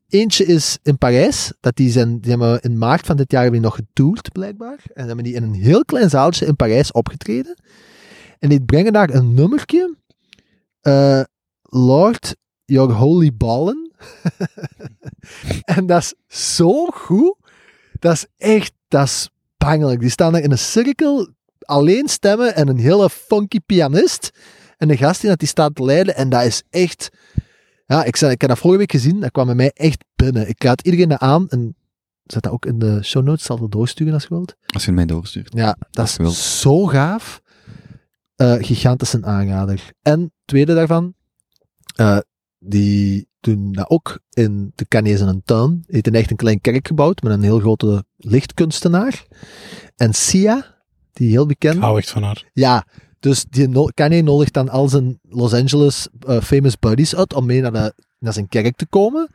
Eentje 0.09 0.44
is 0.44 0.78
in 0.82 0.98
Parijs, 0.98 1.52
dat 1.60 1.76
die, 1.76 1.90
zijn, 1.90 2.20
die 2.20 2.30
hebben 2.30 2.60
in 2.60 2.78
maart 2.78 3.06
van 3.06 3.16
dit 3.16 3.32
jaar 3.32 3.51
die 3.51 3.60
nog 3.60 3.74
getoerd, 3.74 4.32
blijkbaar. 4.32 4.78
En 4.94 5.06
hebben 5.06 5.24
die 5.24 5.34
in 5.34 5.43
een 5.43 5.55
heel 5.55 5.84
klein 5.84 6.10
zaaltje 6.10 6.47
in 6.47 6.56
Parijs 6.56 6.93
opgetreden. 6.93 7.56
En 8.39 8.48
die 8.48 8.64
brengen 8.64 8.93
daar 8.93 9.10
een 9.10 9.34
nummertje. 9.34 9.97
eh, 10.80 11.22
Lord, 11.62 12.36
Your 12.64 12.93
Holy 12.93 13.30
Ballen. 13.36 13.93
en 15.76 15.86
dat 15.86 16.02
is 16.02 16.14
zo 16.52 16.86
goed. 16.86 17.36
Dat 17.98 18.12
is 18.12 18.26
echt, 18.36 18.72
dat 18.89 19.06
is 19.06 19.30
bangelijk. 19.56 20.01
Die 20.01 20.10
staan 20.10 20.32
daar 20.32 20.43
in 20.43 20.51
een 20.51 20.59
cirkel, 20.59 21.28
alleen 21.59 22.09
stemmen 22.09 22.55
en 22.55 22.68
een 22.68 22.78
hele 22.78 23.10
funky 23.10 23.60
pianist. 23.66 24.30
En 24.76 24.89
de 24.89 24.97
gast 24.97 25.20
die 25.20 25.30
dat 25.30 25.39
die 25.39 25.48
staat 25.48 25.74
te 25.74 25.84
leiden. 25.84 26.16
En 26.16 26.28
dat 26.28 26.44
is 26.44 26.62
echt... 26.70 27.10
Ja, 27.93 28.05
ik, 28.05 28.16
zei, 28.16 28.32
ik 28.32 28.40
heb 28.40 28.51
dat 28.51 28.59
vorige 28.59 28.78
week 28.78 28.90
gezien. 28.90 29.20
Dat 29.20 29.31
kwam 29.31 29.47
bij 29.47 29.55
mij 29.55 29.70
echt 29.74 30.05
binnen. 30.14 30.48
Ik 30.48 30.62
raad 30.62 30.82
iedereen 30.82 31.09
dat 31.09 31.19
aan. 31.19 31.48
En 31.48 31.77
zet 32.24 32.43
dat 32.43 32.52
ook 32.52 32.66
in 32.66 32.78
de 32.78 33.02
show 33.02 33.24
notes. 33.24 33.44
Zal 33.44 33.59
het 33.59 33.73
doorsturen 33.73 34.14
als 34.14 34.23
je 34.23 34.28
wilt. 34.28 34.56
Als 34.66 34.82
je 34.82 34.89
het 34.89 34.97
mij 34.97 35.06
doorstuurt. 35.06 35.52
Ja, 35.55 35.77
dat 35.90 36.19
is 36.19 36.60
zo 36.60 36.86
gaaf. 36.86 37.43
Eh 38.36 38.55
gigantisch 38.59 39.12
een 39.12 39.27
aanrader. 39.27 39.93
En 40.02 40.32
tweede 40.44 40.74
daarvan, 40.74 41.14
eh, 41.94 42.19
die 42.59 43.28
doen 43.40 43.73
dat 43.73 43.90
ook 43.90 44.20
in 44.31 44.73
de 44.74 44.89
Canees 44.89 45.20
in 45.20 45.27
een 45.27 45.43
tuin. 45.44 45.70
Die 45.70 45.85
heeft 45.86 46.06
een 46.06 46.14
echt 46.14 46.31
een 46.31 46.36
klein 46.36 46.60
kerk 46.60 46.86
gebouwd 46.86 47.23
met 47.23 47.32
een 47.32 47.43
heel 47.43 47.59
grote 47.59 48.05
lichtkunstenaar. 48.16 49.27
En 49.97 50.12
Sia, 50.12 50.82
die 51.12 51.31
heel 51.31 51.47
bekend. 51.47 51.74
Ik 51.74 51.82
hou 51.82 51.98
echt 51.98 52.10
van 52.10 52.23
haar. 52.23 52.51
Ja, 52.52 52.86
dus 53.22 53.44
die 53.50 53.68
no 53.68 53.88
Kanye 53.94 54.22
nodigt 54.22 54.52
dan 54.52 54.68
al 54.68 54.88
zijn 54.88 55.18
Los 55.28 55.52
Angeles 55.52 56.08
eh, 56.26 56.40
famous 56.40 56.78
buddies 56.78 57.16
uit 57.16 57.34
om 57.34 57.46
mee 57.46 57.60
naar 57.60 57.72
de 57.72 57.94
naar 58.18 58.32
zijn 58.32 58.48
kerk 58.48 58.76
te 58.76 58.86
komen. 58.86 59.28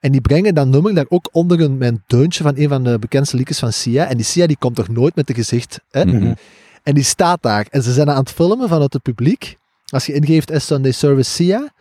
En 0.00 0.12
die 0.12 0.20
brengen 0.20 0.54
dat 0.54 0.66
nummer 0.66 0.94
daar 0.94 1.06
ook 1.08 1.28
onder 1.32 1.60
een, 1.60 1.78
mijn 1.78 2.02
deuntje 2.06 2.42
van 2.42 2.52
een 2.56 2.68
van 2.68 2.84
de 2.84 2.98
bekendste 2.98 3.36
liedjes 3.36 3.58
van 3.58 3.72
Sia. 3.72 4.06
En 4.06 4.16
die 4.16 4.24
Sia 4.26 4.46
die 4.46 4.56
komt 4.58 4.74
toch 4.76 4.88
nooit 4.88 5.14
met 5.14 5.28
een 5.28 5.34
gezicht. 5.34 5.80
Hè? 5.90 6.04
Mhm. 6.04 6.34
En 6.82 6.94
die 6.94 7.04
staat 7.04 7.42
daar. 7.42 7.66
En 7.70 7.82
ze 7.82 7.92
zijn 7.92 8.10
aan 8.10 8.16
het 8.16 8.30
filmen 8.30 8.68
vanuit 8.68 8.92
het 8.92 9.02
publiek. 9.02 9.58
Als 9.86 10.06
je 10.06 10.12
ingeeft 10.12 10.52
S 10.56 10.66
Sunday 10.66 10.92
Service 10.92 11.30
Sia. 11.30 11.72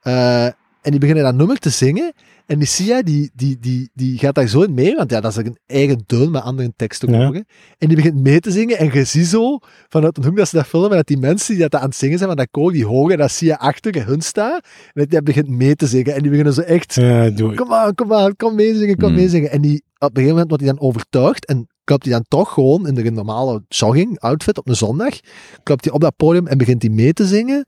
eh, 0.00 0.46
en 0.82 0.90
die 0.90 1.00
beginnen 1.00 1.24
dat 1.24 1.34
nummer 1.34 1.58
te 1.58 1.70
zingen. 1.70 2.12
En 2.46 2.58
die 2.58 2.66
Sia, 2.66 3.02
die, 3.02 3.30
die, 3.34 3.58
die, 3.60 3.90
die 3.94 4.18
gaat 4.18 4.34
daar 4.34 4.46
zo 4.46 4.62
in 4.62 4.74
mee. 4.74 4.96
Want 4.96 5.10
ja, 5.10 5.20
dat 5.20 5.30
is 5.30 5.36
een 5.36 5.58
eigen 5.66 6.02
deun 6.06 6.30
met 6.30 6.42
andere 6.42 6.72
teksten 6.76 7.12
Ja. 7.12 7.32
En 7.78 7.88
die 7.88 7.96
begint 7.96 8.14
mee 8.22 8.40
te 8.40 8.50
zingen. 8.50 8.78
En 8.78 8.90
je 8.92 9.04
ziet 9.04 9.26
zo, 9.26 9.58
vanuit 9.88 10.16
een 10.16 10.24
hoek 10.24 10.36
dat 10.36 10.48
ze 10.48 10.56
dat 10.56 10.66
filmen, 10.66 10.96
dat 10.96 11.06
die 11.06 11.18
mensen 11.18 11.54
die 11.54 11.68
dat 11.68 11.80
aan 11.80 11.88
het 11.88 11.96
zingen 11.96 12.18
zijn 12.18 12.28
van 12.28 12.38
dat 12.38 12.48
koor, 12.50 12.72
die 12.72 12.86
horen 12.86 13.18
dat 13.18 13.30
Sia 13.30 13.54
achter 13.54 14.06
hun 14.06 14.20
staat. 14.20 14.64
En 14.64 14.90
dat 14.92 15.10
die 15.10 15.22
begint 15.22 15.48
mee 15.48 15.74
te 15.74 15.86
zingen. 15.86 16.14
En 16.14 16.20
die 16.20 16.30
beginnen 16.30 16.54
zo 16.54 16.60
echt... 16.60 16.94
Ja, 16.94 17.30
Kom 17.54 17.72
aan, 17.72 17.94
kom 17.94 18.12
aan, 18.12 18.36
kom 18.36 18.54
meezingen, 18.54 18.96
kom 18.96 19.08
Hmm. 19.08 19.16
meezingen. 19.16 19.50
En 19.50 19.60
die, 19.60 19.82
op 19.98 20.08
een 20.08 20.08
gegeven 20.08 20.28
moment 20.28 20.48
wordt 20.48 20.62
hij 20.62 20.72
dan 20.72 20.82
overtuigd 20.82 21.46
en 21.46 21.66
klopt 21.84 22.04
hij 22.04 22.12
dan 22.12 22.24
toch 22.28 22.52
gewoon 22.52 22.86
in 22.86 22.94
de 22.94 23.10
normale 23.10 23.62
jogging 23.68 24.18
outfit 24.18 24.58
op 24.58 24.68
een 24.68 24.76
zondag, 24.76 25.20
klopt 25.62 25.84
hij 25.84 25.94
op 25.94 26.00
dat 26.00 26.16
podium 26.16 26.46
en 26.46 26.58
begint 26.58 26.82
hij 26.82 26.90
mee 26.90 27.12
te 27.12 27.26
zingen. 27.26 27.66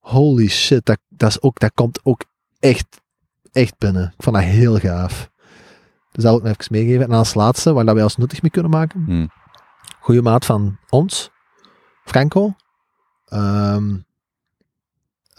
Holy 0.00 0.48
shit, 0.48 0.86
dat, 0.86 0.98
dat, 1.08 1.28
is 1.28 1.42
ook, 1.42 1.58
dat 1.58 1.70
komt 1.74 2.00
ook 2.02 2.24
echt, 2.60 3.00
echt 3.52 3.78
binnen. 3.78 4.12
Ik 4.16 4.22
vond 4.22 4.36
dat 4.36 4.44
heel 4.44 4.78
gaaf. 4.78 5.30
Dus 6.12 6.22
dat 6.24 6.32
wil 6.32 6.36
ik 6.36 6.42
nog 6.42 6.52
even 6.52 6.72
meegeven. 6.72 7.04
En 7.04 7.18
als 7.18 7.34
laatste, 7.34 7.72
waar 7.72 7.84
dat 7.84 7.94
wij 7.94 8.02
ons 8.02 8.16
nuttig 8.16 8.42
mee 8.42 8.50
kunnen 8.50 8.70
maken. 8.70 9.04
Hmm. 9.04 9.30
Goeie 10.00 10.22
maat 10.22 10.44
van 10.44 10.78
ons, 10.88 11.30
Franco. 12.04 12.54
Ehm 13.24 13.96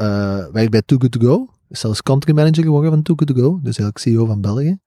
eh, 0.02 0.46
werkt 0.52 0.72
bij 0.72 0.82
Too 0.82 0.98
Good 0.98 1.12
To 1.12 1.20
Go. 1.20 1.48
Is 1.70 1.80
zelfs 1.80 2.02
country 2.02 2.34
manager 2.34 2.64
geworden 2.64 2.92
van 2.92 3.02
Too 3.02 3.16
Good 3.16 3.28
To 3.28 3.34
Go. 3.34 3.50
Dus 3.50 3.78
eigenlijk 3.78 3.98
CEO 3.98 4.26
van 4.26 4.42
België. 4.42 4.80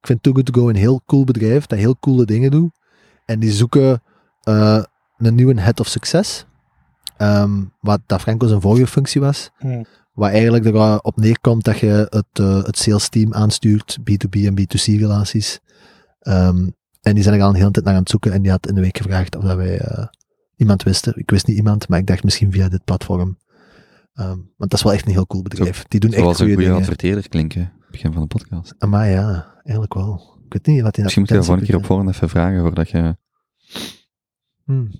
Ik 0.00 0.06
vind 0.06 0.22
Too 0.22 0.32
Good 0.32 0.46
To 0.46 0.60
Go 0.60 0.68
een 0.68 0.76
heel 0.76 1.02
cool 1.06 1.24
bedrijf 1.24 1.66
dat 1.66 1.78
heel 1.78 1.98
coole 1.98 2.24
dingen 2.24 2.50
doet. 2.50 2.70
En 3.24 3.40
die 3.40 3.52
zoeken 3.52 4.02
eh, 4.42 4.82
een 5.16 5.34
nieuwe 5.34 5.60
head 5.60 5.80
of 5.80 5.86
success. 5.86 6.46
Ehm, 7.16 7.64
wat 7.80 8.00
dat 8.06 8.20
Franco 8.20 8.46
zijn 8.46 8.60
vorige 8.60 8.86
functie 8.86 9.20
was. 9.20 9.50
Hmm. 9.58 9.84
Waar 10.16 10.30
eigenlijk 10.32 10.64
erop 10.64 11.16
neerkomt 11.16 11.64
dat 11.64 11.78
je 11.78 12.06
het, 12.10 12.26
eh, 12.32 12.64
het 12.64 12.78
sales 12.78 13.08
team 13.08 13.34
aanstuurt. 13.34 13.98
B2B 14.00 14.46
en 14.46 14.54
B2C 14.54 14.84
relaties. 14.84 15.60
Ehm, 16.20 16.68
en 17.00 17.14
die 17.14 17.22
zijn 17.22 17.34
er 17.34 17.42
al 17.42 17.48
een 17.48 17.54
hele 17.54 17.70
tijd 17.70 17.84
naar 17.84 17.94
aan 17.94 18.00
het 18.00 18.10
zoeken. 18.10 18.32
En 18.32 18.42
die 18.42 18.50
had 18.50 18.68
in 18.68 18.74
de 18.74 18.80
week 18.80 18.96
gevraagd 18.96 19.36
of 19.36 19.44
dat 19.44 19.56
wij 19.56 19.78
eh, 19.78 20.06
iemand 20.56 20.82
wisten. 20.82 21.12
Ik 21.16 21.30
wist 21.30 21.46
niet 21.46 21.56
iemand, 21.56 21.88
maar 21.88 21.98
ik 21.98 22.06
dacht 22.06 22.24
misschien 22.24 22.52
via 22.52 22.68
dit 22.68 22.84
platform. 22.84 23.38
Ehm, 24.14 24.28
want 24.56 24.70
dat 24.70 24.72
is 24.72 24.82
wel 24.82 24.92
echt 24.92 25.06
een 25.06 25.12
heel 25.12 25.26
cool 25.26 25.42
bedrijf. 25.42 25.84
Die 25.88 26.00
doen 26.00 26.10
echt 26.10 26.20
Zoals 26.20 26.38
een 26.38 26.46
goede 26.46 26.54
goede 26.54 26.68
dingen. 26.68 26.88
adverteerder 26.88 27.28
klinken. 27.28 27.72
Begin 27.90 28.12
van 28.12 28.22
de 28.22 28.28
podcast. 28.28 28.74
Maar 28.78 29.08
ja, 29.08 29.54
eigenlijk 29.62 29.94
wel. 29.94 30.38
Ik 30.46 30.52
weet 30.52 30.66
niet 30.66 30.82
wat 30.82 30.96
in 30.96 31.02
Misschien 31.02 31.22
moet 31.22 31.30
je 31.30 31.38
advertentie 31.38 31.44
volgende 31.44 31.66
keer 31.66 31.76
op 31.76 31.84
voorhand 31.84 32.08
even 32.10 32.28
vragen 32.28 32.60
voordat 32.60 32.90
je... 32.90 33.16
Hmm. 34.64 34.90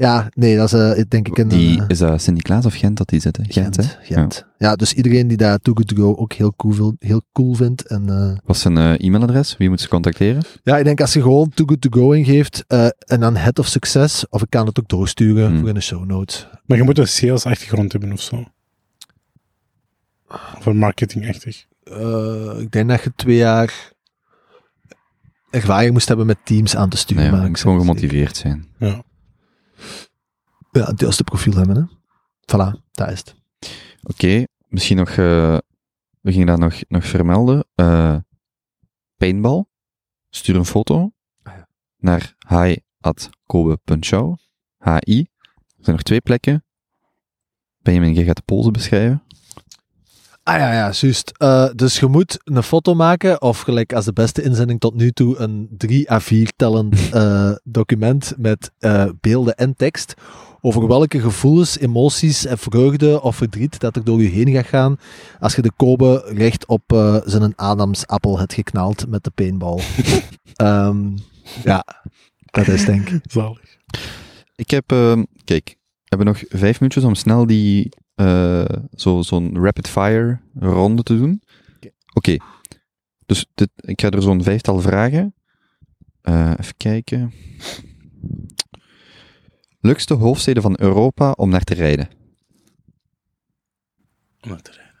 Ja, 0.00 0.28
nee, 0.34 0.56
dat 0.56 0.72
is 0.72 0.80
eh, 0.96 1.04
denk 1.08 1.28
ik 1.28 1.38
een... 1.38 1.48
Die, 1.48 1.78
eh, 1.80 1.84
is 1.88 1.98
dat 1.98 2.22
Sint-Niklaas 2.22 2.66
of 2.66 2.74
Gent 2.74 2.96
dat 2.96 3.08
die 3.08 3.20
zitten? 3.20 3.44
Gent, 3.48 3.74
Gent. 3.74 3.96
hè? 3.98 4.14
Gent. 4.14 4.46
Ja. 4.58 4.76
dus 4.76 4.92
iedereen 4.92 5.28
die 5.28 5.36
daar 5.36 5.58
Too 5.58 5.74
Good 5.74 5.88
To 5.88 5.96
Go 5.96 6.16
ook 6.16 6.32
heel 6.32 6.52
cool, 6.56 6.94
heel 6.98 7.22
cool 7.32 7.54
vindt. 7.54 7.86
En, 7.86 8.08
eh, 8.08 8.38
Wat 8.44 8.56
is 8.56 8.62
zijn 8.62 8.76
eh, 8.78 8.94
e-mailadres? 9.06 9.56
Wie 9.56 9.68
moet 9.68 9.80
ze 9.80 9.88
contacteren? 9.88 10.42
ja, 10.62 10.78
ik 10.78 10.84
denk 10.84 11.00
als 11.00 11.12
je 11.12 11.22
gewoon 11.22 11.48
Too 11.54 11.66
Good 11.66 11.80
To 11.80 11.88
Go 11.90 12.10
ingeeft 12.12 12.64
eh, 12.66 12.86
en 12.98 13.20
dan 13.20 13.36
Head 13.36 13.58
of 13.58 13.66
Success, 13.66 14.28
of 14.28 14.42
ik 14.42 14.50
kan 14.50 14.66
het 14.66 14.78
ook 14.80 14.88
doorsturen 14.88 15.48
Hmm. 15.48 15.58
voor 15.58 15.68
in 15.68 15.74
de 15.74 15.80
show 15.80 16.04
notes. 16.04 16.48
Maar 16.66 16.76
je 16.78 16.84
moet 16.84 16.98
een 16.98 17.08
sales 17.08 17.44
achtergrond 17.46 17.92
hebben 17.92 18.12
of 18.12 18.20
zo. 18.20 18.44
Of 20.58 20.66
een 20.66 20.76
marketing-achtig. 20.78 21.64
Eh, 21.84 22.60
ik 22.60 22.70
denk 22.72 22.88
dat 22.88 23.02
je 23.02 23.12
twee 23.16 23.36
jaar 23.36 23.92
ervaring 25.50 25.92
moest 25.92 26.08
hebben 26.08 26.26
met 26.26 26.38
teams 26.44 26.76
aan 26.76 26.88
te 26.88 26.96
sturen. 26.96 27.22
Nee, 27.22 27.32
maar 27.32 27.42
ik 27.42 27.48
moet 27.48 27.60
gewoon 27.60 27.78
gemotiveerd 27.80 28.36
zijn. 28.36 28.66
Ja. 28.78 29.02
Ja, 30.72 30.84
het 30.84 31.00
juiste 31.00 31.24
profiel 31.24 31.54
hebben, 31.54 31.76
hè. 31.76 31.82
Voilà, 32.40 32.70
dat 32.92 33.10
is 33.10 33.18
het. 33.18 33.34
Oké, 34.02 34.44
misschien 34.66 34.96
nog... 34.96 35.08
eh, 35.08 35.58
we 36.20 36.32
gingen 36.32 36.46
dat 36.46 36.58
nog, 36.58 36.74
nog 36.88 37.04
vermelden. 37.04 37.64
Eh 37.74 38.16
paintball. 39.16 39.64
Stuur 40.30 40.56
een 40.56 40.64
foto 40.64 41.10
Ah, 41.42 41.52
ja. 41.56 41.66
naar 41.96 42.34
hi.kobe.show. 42.48 44.36
HI. 44.78 45.18
Er 45.20 45.84
zijn 45.84 45.96
nog 45.96 46.02
twee 46.02 46.20
plekken. 46.20 46.64
Benjamin, 47.78 48.12
jij 48.14 48.24
gaat 48.24 48.36
de 48.36 48.42
polsen 48.42 48.72
beschrijven. 48.72 49.22
Ah 50.42 50.56
ja, 50.58 50.72
ja, 50.72 50.90
juist. 50.92 51.32
Eh, 51.36 51.70
dus 51.74 51.98
je 52.00 52.06
moet 52.06 52.38
een 52.44 52.62
foto 52.62 52.94
maken, 52.94 53.42
of 53.42 53.60
gelijk 53.60 53.92
als 53.92 54.04
de 54.04 54.12
beste 54.12 54.42
inzending 54.42 54.80
tot 54.80 54.94
nu 54.94 55.10
toe, 55.10 55.36
een 55.36 55.68
3 55.76 56.10
à 56.10 56.18
4 56.18 56.52
tellend 56.56 57.10
document 57.78 58.34
met 58.36 58.70
beelden 59.20 59.56
en 59.56 59.74
tekst 59.74 60.14
over 60.60 60.86
welke 60.86 61.20
gevoelens, 61.20 61.78
emoties 61.78 62.44
en 62.44 62.58
vreugde 62.58 63.22
of 63.22 63.36
verdriet 63.36 63.80
dat 63.80 63.96
er 63.96 64.04
door 64.04 64.22
je 64.22 64.28
heen 64.28 64.50
gaat 64.50 64.66
gaan 64.66 64.98
als 65.38 65.54
je 65.54 65.62
de 65.62 65.72
Kobe 65.76 66.32
recht 66.34 66.66
op 66.66 66.82
eh, 66.86 67.16
zijn 67.24 67.52
Adamsappel 67.56 68.38
hebt 68.38 68.54
geknald 68.54 69.08
met 69.08 69.24
de 69.24 69.30
paintball. 69.30 69.80
Ehm, 70.56 71.16
ja, 71.64 71.84
dat 72.50 72.68
is 72.68 72.84
denk 72.84 73.08
ik. 73.08 73.22
Zalig. 73.30 73.78
Ik 74.56 74.70
heb, 74.70 74.92
ehm, 74.92 75.24
kijk, 75.44 75.76
we 75.78 76.16
hebben 76.16 76.26
nog 76.26 76.42
vijf 76.48 76.80
minuutjes 76.80 77.04
om 77.04 77.14
snel 77.14 77.46
die, 77.46 77.88
eh, 78.14 78.64
zo, 78.94 79.22
zo'n 79.22 79.58
rapid 79.62 79.88
fire 79.88 80.40
ronde 80.54 81.02
te 81.02 81.16
doen. 81.16 81.42
Oké, 82.14 82.36
dus 83.26 83.46
dit, 83.54 83.68
ik 83.76 84.00
ga 84.00 84.10
er 84.10 84.22
zo'n 84.22 84.42
vijftal 84.42 84.80
vragen. 84.80 85.34
Eh, 86.20 86.52
even 86.58 86.76
kijken. 86.76 87.32
Leukste 89.80 90.14
hoofdsteden 90.14 90.62
van 90.62 90.76
Europa 90.80 91.30
om 91.32 91.50
naar 91.50 91.64
te 91.64 91.74
rijden? 91.74 92.08
Om 94.40 94.48
naar 94.48 94.62
te 94.62 94.70
rijden. 94.72 94.94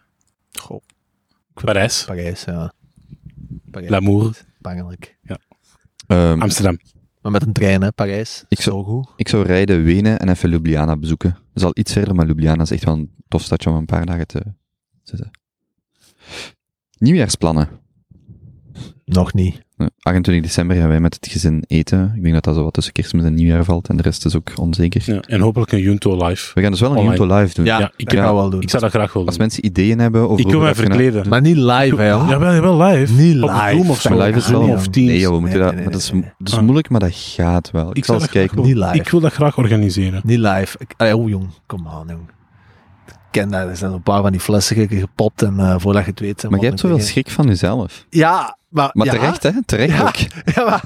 Goh, 0.52 0.82
Parijs. 1.54 2.04
Parijs, 2.04 2.44
ja. 2.44 2.72
Parijs. 3.70 3.90
L'amour. 3.90 4.44
Bangelijk. 4.58 5.18
Ehm, 6.06 6.40
Amsterdam. 6.40 6.78
Maar 7.22 7.32
met 7.32 7.42
een 7.42 7.52
trein, 7.52 7.82
hè, 7.82 7.92
Parijs. 7.92 8.44
Ik 8.48 8.60
zou- 8.60 8.76
Zo 8.76 8.84
goed. 8.84 9.08
ik 9.16 9.28
zou 9.28 9.46
rijden, 9.46 9.84
Wenen 9.84 10.18
en 10.18 10.28
even 10.28 10.50
Ljubljana 10.50 10.96
bezoeken. 10.96 11.30
Dat 11.30 11.42
is 11.54 11.62
al 11.62 11.70
iets 11.74 11.92
verder, 11.92 12.14
maar 12.14 12.26
Ljubljana 12.26 12.62
is 12.62 12.70
echt 12.70 12.84
wel 12.84 12.94
een 12.94 13.14
tof 13.28 13.42
stadje 13.42 13.70
om 13.70 13.76
een 13.76 13.84
paar 13.86 14.06
dagen 14.06 14.26
te 14.26 14.42
zitten. 15.02 15.30
Nieuwjaarsplannen. 16.98 17.68
Nog 19.04 19.32
niet. 19.32 19.62
Eh, 19.80 19.86
28 20.00 20.44
december 20.44 20.76
gaan 20.76 20.88
wij 20.88 21.00
met 21.00 21.14
het 21.14 21.28
gezin 21.32 21.64
eten. 21.66 22.12
Ik 22.16 22.22
denk 22.22 22.34
dat 22.34 22.44
dat 22.44 22.54
zo 22.54 22.62
wat 22.64 22.72
tussen 22.72 22.92
kerstmis 22.92 23.24
en 23.24 23.34
nieuwjaar 23.34 23.64
valt. 23.64 23.88
En 23.88 23.96
de 23.96 24.02
rest 24.02 24.24
is 24.24 24.36
ook 24.36 24.50
onzeker. 24.54 25.02
Ja, 25.04 25.20
en 25.20 25.40
hopelijk 25.40 25.72
een 25.72 25.80
Junto 25.80 26.26
live. 26.26 26.50
We 26.54 26.60
gaan 26.62 26.70
dus 26.70 26.80
wel 26.80 26.96
een. 26.96 27.04
Junto 27.04 27.36
live 27.36 27.54
doen. 27.54 27.64
Ja, 27.64 27.78
Ja, 27.78 27.92
ik 27.96 28.10
ga 28.10 28.16
ja, 28.16 28.24
dat 28.24 28.34
wel 28.34 28.50
doen. 28.50 28.60
Ik 28.60 28.70
zou 28.70 28.82
dat 28.82 28.90
graag 28.90 29.12
willen 29.12 29.28
Als 29.28 29.36
doen. 29.36 29.46
mensen 29.46 29.64
ideeën 29.66 29.98
hebben 29.98 30.28
over... 30.28 30.44
Ik 30.44 30.50
wil 30.50 30.60
mij 30.60 30.68
je 30.68 30.74
verkleden. 30.74 31.28
Maar 31.28 31.40
niet 31.40 31.56
live, 31.56 31.96
hè, 31.96 32.08
joh. 32.08 32.28
Jawel, 32.28 32.52
jawel, 32.54 32.82
live. 32.82 33.12
Niet 33.12 33.42
Op 33.42 33.48
live. 33.50 33.70
Zoom 33.76 33.90
of 33.90 34.00
zo. 34.00 34.08
Maar 34.16 34.26
live 34.26 34.38
is 34.38 34.48
wel- 34.48 34.60
of 34.68 34.88
Teams. 34.88 35.08
Nee, 35.08 35.18
joh, 35.18 35.34
we 35.34 35.40
moeten 35.40 35.58
Nee, 35.58 35.66
dat... 35.68 35.74
nee, 35.76 35.84
maar 35.84 35.92
nee, 35.92 36.22
dat 36.32 36.42
is, 36.46 36.52
dat 36.52 36.60
moeilijk, 36.62 36.88
maar 36.90 37.00
dat 37.00 37.10
gaat 37.14 37.70
wel. 37.70 37.90
Ik, 37.90 37.96
Ik 37.96 38.04
zal 38.04 38.14
eens 38.14 38.24
dat 38.24 38.32
kijken. 38.32 38.62
Niet 38.62 38.76
live. 38.76 38.94
Ik 38.94 39.08
wil 39.08 39.20
dat 39.20 39.32
graag 39.32 39.58
organiseren. 39.58 40.20
Niet 40.24 40.38
live. 40.38 40.78
Allee, 40.96 41.16
oh 41.16 41.28
jong, 41.28 41.46
kom 41.66 41.88
aan 41.88 42.04
jong. 42.08 42.28
Ik 43.06 43.14
ken 43.40 43.50
dat, 43.50 43.68
er 43.68 43.76
zijn 43.76 43.92
een 43.92 44.02
paar 44.02 44.22
van 44.22 44.30
die 44.30 44.40
flessen 44.40 44.76
ge- 44.76 44.96
gepopt 44.98 45.42
en 45.42 45.58
eh, 45.58 45.74
voordat 45.78 46.04
je 46.04 46.10
het 46.10 46.20
weet... 46.20 46.42
Maar 46.50 46.58
jij 46.58 46.68
hebt 46.68 46.80
zoveel 46.80 46.98
schrik 47.00 47.30
van 47.30 47.46
jezelf. 47.46 48.06
Ja, 48.10 48.56
maar... 48.70 48.90
Maar 48.92 49.06
ja, 49.06 49.12
terecht, 49.12 49.42
hè? 49.42 49.50
Terecht 49.66 49.96
Ja. 49.96 50.02
ook. 50.02 50.16
Ja, 50.54 50.64
maar 50.64 50.82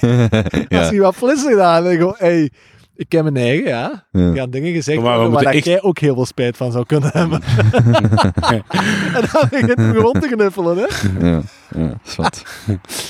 als 0.80 0.88
ja. 0.88 0.90
je 0.92 1.00
wat 1.00 1.14
flessen 1.14 1.50
gedaan 1.50 1.86
en 1.86 1.96
gewoon, 1.96 2.14
hey, 2.18 2.50
ik 2.96 3.08
ken 3.08 3.22
mijn 3.22 3.36
eigen, 3.36 3.66
ja. 3.68 4.04
Ja. 4.12 4.32
Gaan 4.34 4.50
dingen 4.50 4.72
gezegd 4.72 5.00
Maar 5.02 5.30
dat 5.30 5.42
echt- 5.42 5.64
jij 5.64 5.82
ook 5.82 5.98
heel 5.98 6.14
veel 6.14 6.26
spijt 6.26 6.56
van 6.56 6.72
zou 6.72 6.86
kunnen 6.86 7.10
hebben. 7.12 7.42
en 9.14 9.24
dan 9.32 9.48
begint 9.50 9.76
hij 9.76 9.90
rond 9.92 10.20
te 10.22 10.28
knuffelen, 10.28 10.76
hè. 10.76 10.86
Ja, 11.28 11.42
ja, 11.76 11.86
dat 11.88 11.96
is 12.06 12.16
wat. 12.16 12.42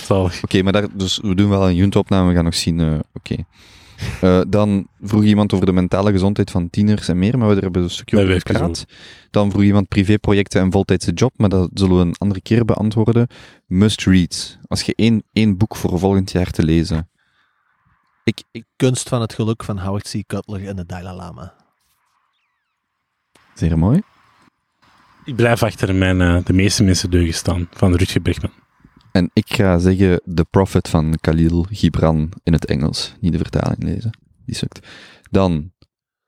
Zalig. 0.06 0.42
Oké, 0.42 0.62
maar 0.62 0.72
daar, 0.72 0.86
dus 0.92 1.18
we 1.22 1.34
doen 1.34 1.48
wel 1.50 1.68
een 1.68 1.74
Junto-opname. 1.74 2.28
We 2.28 2.34
gaan 2.34 2.44
nog 2.44 2.54
zien. 2.54 2.80
eh, 2.80 2.86
Oké. 3.14 3.34
Eh, 4.20 4.40
dan 4.48 4.88
vroeg 5.00 5.22
iemand 5.22 5.52
over 5.52 5.66
de 5.66 5.72
mentale 5.72 6.10
gezondheid 6.10 6.50
van 6.50 6.70
tieners 6.70 7.08
en 7.08 7.18
meer, 7.18 7.38
maar 7.38 7.48
we 7.48 7.54
hebben 7.54 7.72
er 7.72 7.82
een 7.82 7.90
stukje 7.90 8.16
Dat 8.16 8.24
over 8.24 8.40
gepraat. 8.40 8.84
Dan 9.30 9.50
vroeg 9.50 9.62
iemand 9.62 9.88
privéprojecten 9.88 10.60
en 10.60 10.72
voltijdse 10.72 11.12
job, 11.12 11.32
maar 11.36 11.48
dat 11.48 11.70
zullen 11.74 11.96
we 11.96 12.02
een 12.02 12.14
andere 12.18 12.40
keer 12.40 12.64
beantwoorden. 12.64 13.26
Must 13.66 14.04
read. 14.04 14.58
Als 14.66 14.82
je 14.82 14.92
één, 14.96 15.22
één 15.32 15.56
boek 15.56 15.76
voor 15.76 15.98
volgend 15.98 16.32
jaar 16.32 16.50
te 16.50 16.62
lezen. 16.62 17.08
Ik, 18.24 18.42
ik, 18.50 18.64
Kunst 18.76 19.08
van 19.08 19.20
het 19.20 19.34
geluk 19.34 19.64
van 19.64 19.78
Howard 19.78 20.10
C. 20.10 20.26
Cutler 20.26 20.68
en 20.68 20.76
de 20.76 20.86
Dalai 20.86 21.16
Lama. 21.16 21.54
zeer 23.54 23.78
mooi. 23.78 24.00
Ik 25.24 25.36
blijf 25.36 25.62
achter 25.62 25.94
mijn 25.94 26.20
eh, 26.20 26.44
de 26.44 26.52
meeste 26.52 26.82
mensen 26.82 27.10
deugen 27.10 27.34
staan 27.34 27.68
van 27.70 27.94
Rutger 27.94 28.20
Bregman. 28.20 28.52
En 29.12 29.30
ik 29.32 29.54
ga 29.54 29.78
zeggen 29.78 30.20
The 30.34 30.44
Prophet 30.50 30.88
van 30.88 31.18
Khalil 31.20 31.66
Gibran 31.70 32.32
in 32.42 32.52
het 32.52 32.64
Engels. 32.64 33.14
Niet 33.20 33.32
de 33.32 33.38
vertaling 33.38 33.82
lezen. 33.82 34.10
Die 34.46 34.54
sukt. 34.54 34.86
Dan, 35.30 35.72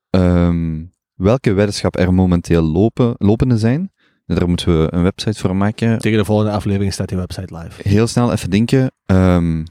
ehm, 0.09 0.83
welke 1.15 1.53
weddenschap 1.53 1.95
er 1.95 2.13
momenteel 2.13 2.61
lopen, 2.61 3.15
lopende 3.17 3.57
zijn, 3.57 3.91
Daar 4.25 4.47
moeten 4.47 4.79
we 4.81 4.87
een 4.93 5.03
website 5.03 5.39
voor 5.39 5.55
maken. 5.55 5.97
Tegen 5.99 6.17
de 6.17 6.25
volgende 6.25 6.51
aflevering 6.51 6.93
staat 6.93 7.07
die 7.09 7.17
website 7.17 7.57
live. 7.57 7.89
Heel 7.89 8.07
snel 8.07 8.31
even 8.31 8.49
denken. 8.49 8.91
ehm, 9.05 9.63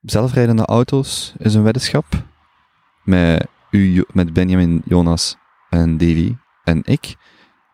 zelfrijdende 0.00 0.64
auto's 0.64 1.34
is 1.38 1.54
een 1.54 1.62
weddenschap. 1.62 2.04
Met, 3.04 3.46
u, 3.70 4.04
met 4.12 4.32
Benjamin, 4.32 4.82
Jonas 4.84 5.36
en 5.70 5.96
Davy 5.96 6.34
en 6.64 6.80
ik. 6.84 7.16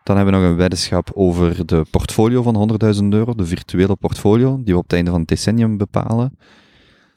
Dan 0.03 0.15
hebben 0.15 0.33
we 0.33 0.39
nog 0.39 0.49
een 0.49 0.55
weddenschap 0.57 1.11
over 1.13 1.65
de 1.65 1.85
portfolio 1.91 2.41
van 2.41 2.77
100.000 2.95 3.03
euro. 3.09 3.33
De 3.35 3.45
virtuele 3.45 3.95
portfolio, 3.95 4.55
die 4.63 4.73
we 4.73 4.77
op 4.79 4.83
het 4.83 4.93
einde 4.93 5.11
van 5.11 5.19
het 5.19 5.29
decennium 5.29 5.77
bepalen. 5.77 6.37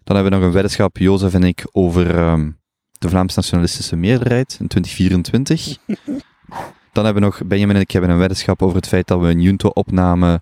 Dan 0.04 0.14
hebben 0.16 0.32
we 0.32 0.38
nog 0.38 0.46
een 0.46 0.52
weddenschap, 0.54 0.96
Jozef 0.96 1.34
en 1.34 1.42
ik, 1.42 1.66
over 1.72 2.14
ehm, 2.16 2.50
de 2.98 3.08
Vlaams 3.08 3.34
nationalistische 3.34 3.96
meerderheid 3.96 4.56
in 4.60 4.66
2024. 4.68 5.76
Dan 6.92 7.04
hebben 7.04 7.22
we 7.22 7.28
nog, 7.28 7.44
Benjamin 7.46 7.74
en 7.76 7.80
ik 7.82 7.90
hebben 7.90 8.10
een 8.10 8.18
weddenschap 8.18 8.62
over 8.62 8.76
het 8.76 8.86
feit 8.88 9.06
dat 9.06 9.20
we 9.20 9.26
een 9.26 9.40
Junto-opname 9.40 10.40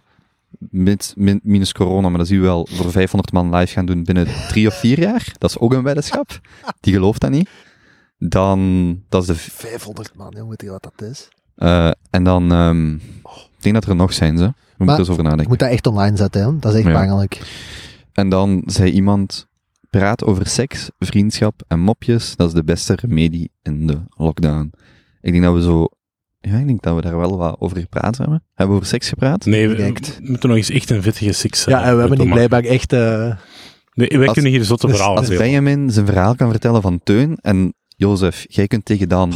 mit, 0.58 1.14
min- 1.16 1.40
minus 1.42 1.72
corona, 1.72 2.08
maar 2.08 2.18
dat 2.18 2.26
zie 2.26 2.36
je 2.36 2.42
wel, 2.42 2.68
voor 2.70 2.90
500 2.90 3.32
man 3.32 3.54
live 3.54 3.72
gaan 3.72 3.86
doen 3.86 4.04
binnen 4.04 4.26
drie 4.48 4.66
of 4.66 4.74
vier 4.74 4.98
jaar. 5.00 5.32
Dat 5.38 5.50
is 5.50 5.58
ook 5.58 5.72
een 5.72 5.82
weddenschap. 5.82 6.40
Die 6.80 6.94
gelooft 6.94 7.20
dat 7.20 7.30
niet. 7.30 7.48
Dan, 8.18 8.88
dat 9.08 9.20
is 9.22 9.26
de, 9.28 9.34
v- 9.34 9.52
500 9.52 10.14
man, 10.14 10.30
jongen, 10.36 10.48
weet 10.48 10.62
je 10.62 10.70
wat 10.70 10.82
dat 10.82 11.08
is? 11.10 11.28
Eh, 11.56 11.90
en 12.10 12.24
dan, 12.24 12.52
ehm, 12.52 12.94
ik 13.34 13.60
denk 13.60 13.74
dat 13.74 13.84
er 13.84 13.96
nog 13.96 14.12
zijn 14.12 14.38
ze. 14.38 14.44
We 14.44 14.84
moeten 14.84 14.98
eens 14.98 15.08
over 15.08 15.22
Je 15.22 15.28
nadenken. 15.28 15.48
moet 15.48 15.58
dat 15.58 15.70
echt 15.70 15.86
online 15.86 16.16
zetten, 16.16 16.42
hè? 16.44 16.58
dat 16.58 16.72
is 16.72 16.78
echt 16.78 16.88
Ja. 16.88 17.00
belangrijk. 17.00 17.40
En 18.12 18.28
dan 18.28 18.62
zei 18.66 18.90
iemand, 18.90 19.46
praat 19.90 20.24
over 20.24 20.46
seks, 20.46 20.90
vriendschap 20.98 21.62
en 21.68 21.80
mopjes, 21.80 22.36
dat 22.36 22.48
is 22.48 22.54
de 22.54 22.64
beste 22.64 22.96
remedie 23.00 23.50
in 23.62 23.86
de 23.86 23.98
lockdown. 24.16 24.72
Ik 25.20 25.32
denk 25.32 25.44
dat 25.44 25.54
we 25.54 25.62
zo, 25.62 25.88
ja, 26.40 26.56
ik 26.58 26.66
denk 26.66 26.82
dat 26.82 26.94
we 26.94 27.00
daar 27.02 27.16
wel 27.18 27.36
wat 27.36 27.56
over 27.58 27.78
gepraat 27.78 28.16
hebben. 28.18 28.42
Hebben 28.54 28.74
we 28.76 28.80
over 28.82 28.86
seks 28.94 29.08
gepraat? 29.08 29.44
Nee, 29.44 29.68
we, 29.68 29.76
we 29.76 29.94
moeten 30.20 30.48
nog 30.48 30.58
eens 30.58 30.70
echt 30.70 30.90
een 30.90 31.02
vettige 31.02 31.32
six 31.32 31.64
Ja, 31.64 31.84
en 31.84 31.94
we 31.94 32.00
hebben 32.00 32.18
niet 32.18 32.30
blijkbaar 32.30 32.62
echt... 32.64 32.92
eh, 32.92 33.32
Nee, 33.94 34.08
wij 34.08 34.24
Als- 34.24 34.32
kunnen 34.32 34.52
hier 34.52 34.64
zotte 34.64 34.86
dus 34.86 34.96
verhalen 34.96 35.18
Als. 35.18 35.36
Benjamin 35.36 35.90
zijn 35.90 36.06
verhaal 36.06 36.34
kan 36.34 36.50
vertellen 36.50 36.82
van 36.82 37.00
Teun 37.04 37.38
en 37.40 37.74
Jozef, 37.96 38.44
jij 38.48 38.66
kunt 38.66 38.84
tegen 38.84 39.08
Dan 39.08 39.32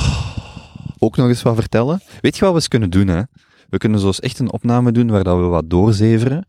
ook 0.98 1.16
nog 1.16 1.28
eens 1.28 1.42
wat 1.42 1.54
vertellen. 1.54 2.00
Weet 2.20 2.34
je 2.34 2.40
wat 2.40 2.50
we 2.50 2.56
eens 2.56 2.68
kunnen 2.68 2.90
doen, 2.90 3.08
hè? 3.08 3.22
We 3.68 3.78
kunnen 3.78 4.00
zo 4.00 4.06
eens 4.06 4.20
echt 4.20 4.38
een 4.38 4.52
opname 4.52 4.92
doen 4.92 5.10
waar 5.10 5.24
dat 5.24 5.36
we 5.36 5.42
wat 5.42 5.70
doorzeveren, 5.70 6.46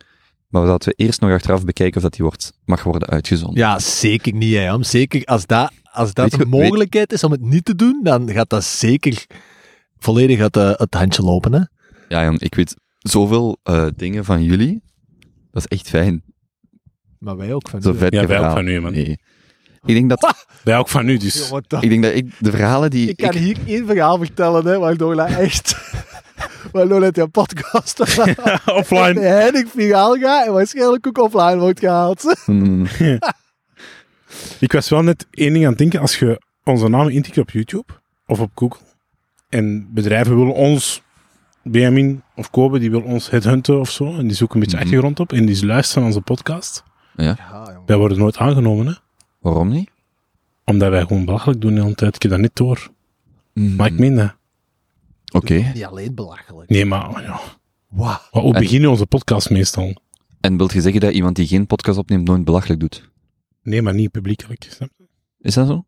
maar 0.48 0.66
dat 0.66 0.86
we 0.86 0.94
eerst 0.96 1.22
nog 1.22 1.32
achteraf 1.32 1.66
bekijken 1.66 1.98
of 1.98 2.04
dat 2.04 2.14
die 2.14 2.26
wordt, 2.26 2.54
mag 2.66 2.84
worden 2.84 3.10
uitgezonden. 3.10 3.58
ja, 3.60 3.80
zeker 3.80 4.34
niet, 4.34 4.54
hè, 4.56 4.64
Jan. 4.64 4.86
Zeker 4.86 5.26
als 5.26 5.46
dat, 5.46 5.72
als 5.92 6.14
dat 6.14 6.40
een 6.40 6.50
mogelijkheid 6.50 7.14
is 7.14 7.24
om 7.24 7.32
het 7.32 7.42
niet 7.42 7.66
te 7.66 7.76
doen, 7.76 8.00
dan 8.04 8.32
gaat 8.32 8.50
dat 8.50 8.64
zeker 8.64 9.26
volledig 9.98 10.40
uit 10.40 10.56
het 10.80 10.94
handje 10.94 11.24
lopen, 11.24 11.54
hè. 11.54 11.62
Ja, 12.10 12.24
Jan, 12.24 12.36
ik 12.40 12.56
weet 12.56 12.76
zoveel 13.00 13.58
eh, 13.64 13.88
dingen 13.96 14.26
van 14.26 14.44
jullie. 14.44 14.82
Dat 15.52 15.66
is 15.70 15.78
echt 15.78 15.90
fijn. 15.90 16.24
Maar 17.20 17.38
wij 17.38 17.54
ook 17.54 17.70
van 17.70 17.82
Zo 17.82 17.92
u, 17.94 18.06
Ja, 18.10 18.28
wij 18.28 18.40
ook 18.40 18.52
van 18.52 18.68
u, 18.68 18.80
man. 18.82 18.92
Nee. 18.92 19.20
Ik 19.86 19.94
denk 19.96 20.10
dat, 20.10 20.34
Wij 20.64 20.78
ook 20.78 20.90
van 20.90 21.06
nu, 21.06 21.18
dus. 21.18 21.52
Ik 21.82 21.90
denk 21.90 22.04
dat 22.04 22.14
ik 22.16 22.32
de 22.40 22.52
verhalen 22.52 22.90
die 22.90 23.10
Ik 23.10 23.18
kan 23.18 23.36
hier 23.36 23.58
één 23.66 23.86
verhaal 23.86 24.18
vertellen, 24.18 24.66
hè, 24.66 24.80
waardoor 24.80 25.16
dat 25.16 25.28
echt... 25.30 25.78
waardoor 26.72 27.00
dat 27.00 27.16
jouw 27.16 27.28
podcast 27.28 28.00
Offline. 28.80 29.20
heilig 29.20 29.66
viraal 29.76 30.16
gaat 30.16 30.46
en 30.46 30.54
waarschijnlijk 30.54 31.08
ook 31.08 31.18
offline 31.18 31.58
wordt 31.60 31.80
gehaald. 31.80 32.36
Hmm, 32.46 32.86
Ik 34.60 34.72
was 34.72 34.90
wel 34.90 35.02
net 35.04 35.26
één 35.32 35.54
ding 35.54 35.64
aan 35.64 35.70
het 35.70 35.80
denken. 35.80 36.00
Als 36.00 36.20
je 36.20 36.42
onze 36.64 36.88
naam 36.88 37.08
intikt 37.08 37.38
op 37.38 37.50
YouTube 37.50 37.94
of 38.28 38.40
op 38.40 38.52
Google 38.56 38.80
en 39.50 39.88
bedrijven 39.94 40.38
willen 40.38 40.54
ons, 40.54 41.02
Benjamin 41.64 42.24
of 42.36 42.50
Kobe, 42.50 42.80
die 42.80 42.92
willen 42.92 43.06
ons 43.06 43.30
headhunten 43.30 43.80
of 43.80 43.90
zo, 43.92 44.18
en 44.18 44.28
die 44.28 44.36
zoeken 44.36 44.56
een 44.56 44.62
beetje 44.62 44.78
Mhm. 44.78 44.86
achtergrond 44.86 45.20
op 45.20 45.34
en 45.34 45.46
die 45.46 45.66
luisteren 45.66 46.04
naar 46.04 46.12
onze 46.12 46.24
podcast. 46.24 46.84
Ja, 47.16 47.36
jongen. 47.68 47.82
Wij 47.86 47.98
worden 47.98 48.18
nooit 48.18 48.38
aangenomen, 48.38 48.86
hè. 48.88 48.94
Waarom 49.40 49.70
niet? 49.70 49.90
Omdat 50.66 50.90
wij 50.90 51.02
gewoon 51.02 51.26
belachelijk 51.26 51.62
doen 51.62 51.76
de 51.76 51.82
hele 51.82 51.96
tijd. 51.96 52.16
Ik 52.16 52.22
heb 52.22 52.32
dat 52.32 52.40
niet 52.40 52.56
door. 52.56 52.92
Hmm, 53.54 53.76
Maar 53.76 53.88
ik 53.88 54.00
meen 54.00 54.16
dat. 54.16 54.36
Oké. 55.34 55.54
Niet 55.74 55.86
alleen 55.86 56.16
belachelijk. 56.16 56.70
Nee, 56.70 56.86
maar 56.86 57.22
ja. 57.22 57.40
Wauw. 57.88 58.20
Maar 58.32 58.42
hoe 58.44 58.54
En- 58.54 58.62
beginnen 58.62 58.90
onze 58.90 59.06
podcast 59.06 59.50
meestal? 59.50 60.02
En 60.42 60.58
wilt 60.58 60.74
je 60.74 60.82
zeggen 60.82 61.02
dat 61.02 61.14
iemand 61.14 61.36
die 61.36 61.48
geen 61.48 61.68
podcast 61.68 61.98
opneemt 61.98 62.28
nooit 62.28 62.44
belachelijk 62.44 62.80
doet? 62.80 63.10
Nee, 63.64 63.82
maar 63.82 63.94
niet 63.94 64.12
publiekelijk. 64.12 64.68
snap 64.70 64.90
je? 64.98 65.04
Is 65.40 65.54
dat 65.54 65.68
zo? 65.68 65.86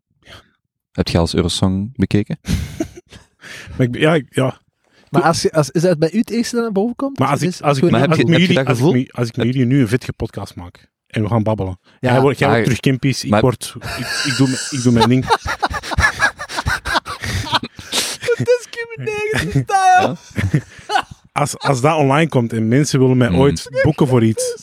Heb 0.92 1.08
je 1.08 1.18
als 1.18 1.34
Eurosong 1.34 1.90
bekeken? 1.96 2.38
Maar 3.76 3.86
ik, 3.86 3.98
ja, 3.98 4.20
ja, 4.28 4.60
Maar 5.10 5.22
als, 5.22 5.42
je- 5.42 5.52
als, 5.52 5.70
is 5.70 5.82
dat 5.82 5.98
bij 5.98 6.12
u 6.12 6.18
het 6.18 6.30
eerste 6.30 6.54
dat 6.54 6.64
naar 6.64 6.72
boven 6.72 6.96
komt? 6.96 7.18
maar 7.18 7.28
als 7.28 7.42
ik, 7.42 7.60
als 7.60 7.76
ik 9.28 9.36
met 9.36 9.46
jullie 9.46 9.66
nu 9.66 9.80
een 9.80 9.88
vettige 9.88 10.12
podcast 10.12 10.54
maak 10.54 10.90
en 11.12 11.22
we 11.22 11.28
gaan 11.28 11.42
babbelen. 11.42 11.78
Ja, 12.00 12.12
jij 12.12 12.20
wordt, 12.20 12.38
jij 12.38 12.48
maar- 12.48 12.56
wordt 12.56 12.64
terug 12.76 12.80
kimpies, 12.92 13.24
ik, 13.24 13.30
maar- 13.30 13.40
word, 13.40 13.74
ik, 13.98 14.22
ik, 14.24 14.34
doe, 14.36 14.46
mijn- 14.48 14.60
ik 14.70 14.82
doe 14.82 14.92
mijn 14.92 15.08
ding. 15.08 15.24
style. 19.50 20.16
Als, 21.32 21.58
als 21.58 21.80
dat 21.80 21.96
online 21.96 22.28
komt 22.28 22.52
en 22.52 22.68
mensen 22.68 22.98
willen 23.00 23.16
mij 23.16 23.28
Hmm. 23.28 23.38
ooit 23.38 23.80
boeken 23.82 24.06
voor 24.08 24.24
iets, 24.24 24.56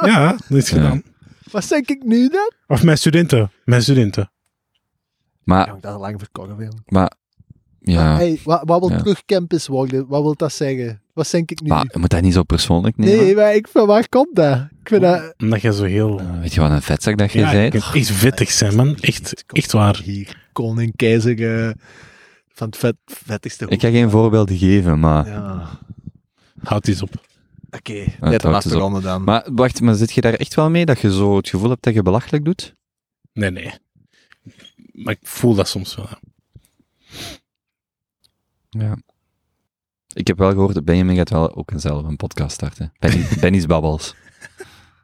ja, 0.00 0.36
is 0.48 0.68
gedaan. 0.68 1.02
Wat 1.50 1.68
denk 1.68 1.88
ik 1.88 2.02
nu 2.02 2.28
dan? 2.28 2.52
Of 2.66 2.82
mijn 2.82 2.98
studenten, 2.98 3.50
mijn 3.64 3.82
studenten. 3.82 4.30
Maar, 5.42 5.66
Ja, 5.66 5.76
dat 5.80 6.00
lang 6.00 6.18
verkocht, 6.18 6.48
maar, 6.86 7.12
ja. 7.80 8.16
Hey, 8.16 8.40
wat, 8.44 8.60
wat 8.64 8.80
wil 8.80 8.90
Ja. 8.90 8.98
terug 8.98 9.24
campus 9.24 9.66
worden? 9.66 10.06
Wat 10.08 10.22
wil 10.22 10.34
dat 10.36 10.52
zeggen? 10.52 11.02
Wat 11.18 11.30
denk 11.30 11.50
ik 11.50 11.60
nu? 11.60 11.68
Maar 11.68 11.86
je 11.92 11.98
moet 11.98 12.10
dat 12.10 12.22
niet 12.22 12.32
zo 12.32 12.42
persoonlijk 12.42 12.96
nemen. 12.96 13.16
nee, 13.16 13.34
maar 13.34 13.54
ik, 13.54 13.68
van 13.68 13.86
waar 13.86 14.08
komt 14.08 14.34
dat? 14.36 14.56
Ik 14.56 14.88
vind 14.88 15.00
dat... 15.00 15.34
Omdat 15.38 15.60
jij 15.60 15.72
zo 15.72 15.84
heel... 15.84 16.20
Uh, 16.20 16.40
weet 16.40 16.54
je 16.54 16.60
wat 16.60 16.70
een 16.70 16.82
vetzak 16.82 17.18
dat 17.18 17.32
je 17.32 17.38
Ja, 17.38 17.50
zei? 17.50 17.64
je 17.64 17.70
kunt 17.70 17.94
echt 17.94 18.10
vettig 18.10 18.50
zijn, 18.50 18.76
man. 18.76 18.96
Echt, 18.96 19.44
echt 19.46 19.72
waar. 19.72 20.00
Hier, 20.04 20.48
koning, 20.52 20.96
keizer 20.96 21.66
eh, 21.66 21.70
van 22.48 22.66
het 22.66 22.76
vet, 22.76 22.96
vettigste 23.04 23.66
Ik 23.68 23.80
ga 23.80 23.90
geen 23.90 24.10
voorbeelden 24.10 24.56
geven, 24.56 25.00
maar... 25.00 25.26
Ja, 25.26 25.68
Houd 26.62 26.86
eens 26.86 27.02
op. 27.02 27.10
oké. 27.70 27.92
het 27.92 28.04
Net 28.04 28.18
de 28.20 28.26
houdt 28.28 28.44
laatste 28.44 28.68
dus 28.68 28.78
ronde 28.78 29.00
dan. 29.00 29.24
Maar 29.24 29.48
wacht, 29.52 29.80
maar 29.80 29.94
zit 29.94 30.12
je 30.12 30.20
daar 30.20 30.34
echt 30.34 30.54
wel 30.54 30.70
mee 30.70 30.84
dat 30.84 31.00
je 31.00 31.12
zo 31.12 31.36
het 31.36 31.48
gevoel 31.48 31.70
hebt 31.70 31.82
dat 31.82 31.94
je 31.94 32.02
belachelijk 32.02 32.44
doet? 32.44 32.74
Nee, 33.32 33.50
nee. 33.50 33.72
Maar 34.92 35.12
ik 35.20 35.28
voel 35.28 35.54
dat 35.54 35.68
soms 35.68 35.94
wel. 35.94 36.08
Ja. 38.70 38.96
Ik 40.18 40.26
heb 40.26 40.38
wel 40.38 40.50
gehoord 40.50 40.74
dat 40.74 40.84
Benjamin 40.84 41.16
gaat 41.16 41.30
wel 41.30 41.54
ook 41.56 41.70
zelf 41.76 42.04
een 42.04 42.16
podcast 42.16 42.52
starten. 42.52 42.92
Benny, 42.98 43.26
Benny's 43.40 43.66
Babbels. 43.66 44.14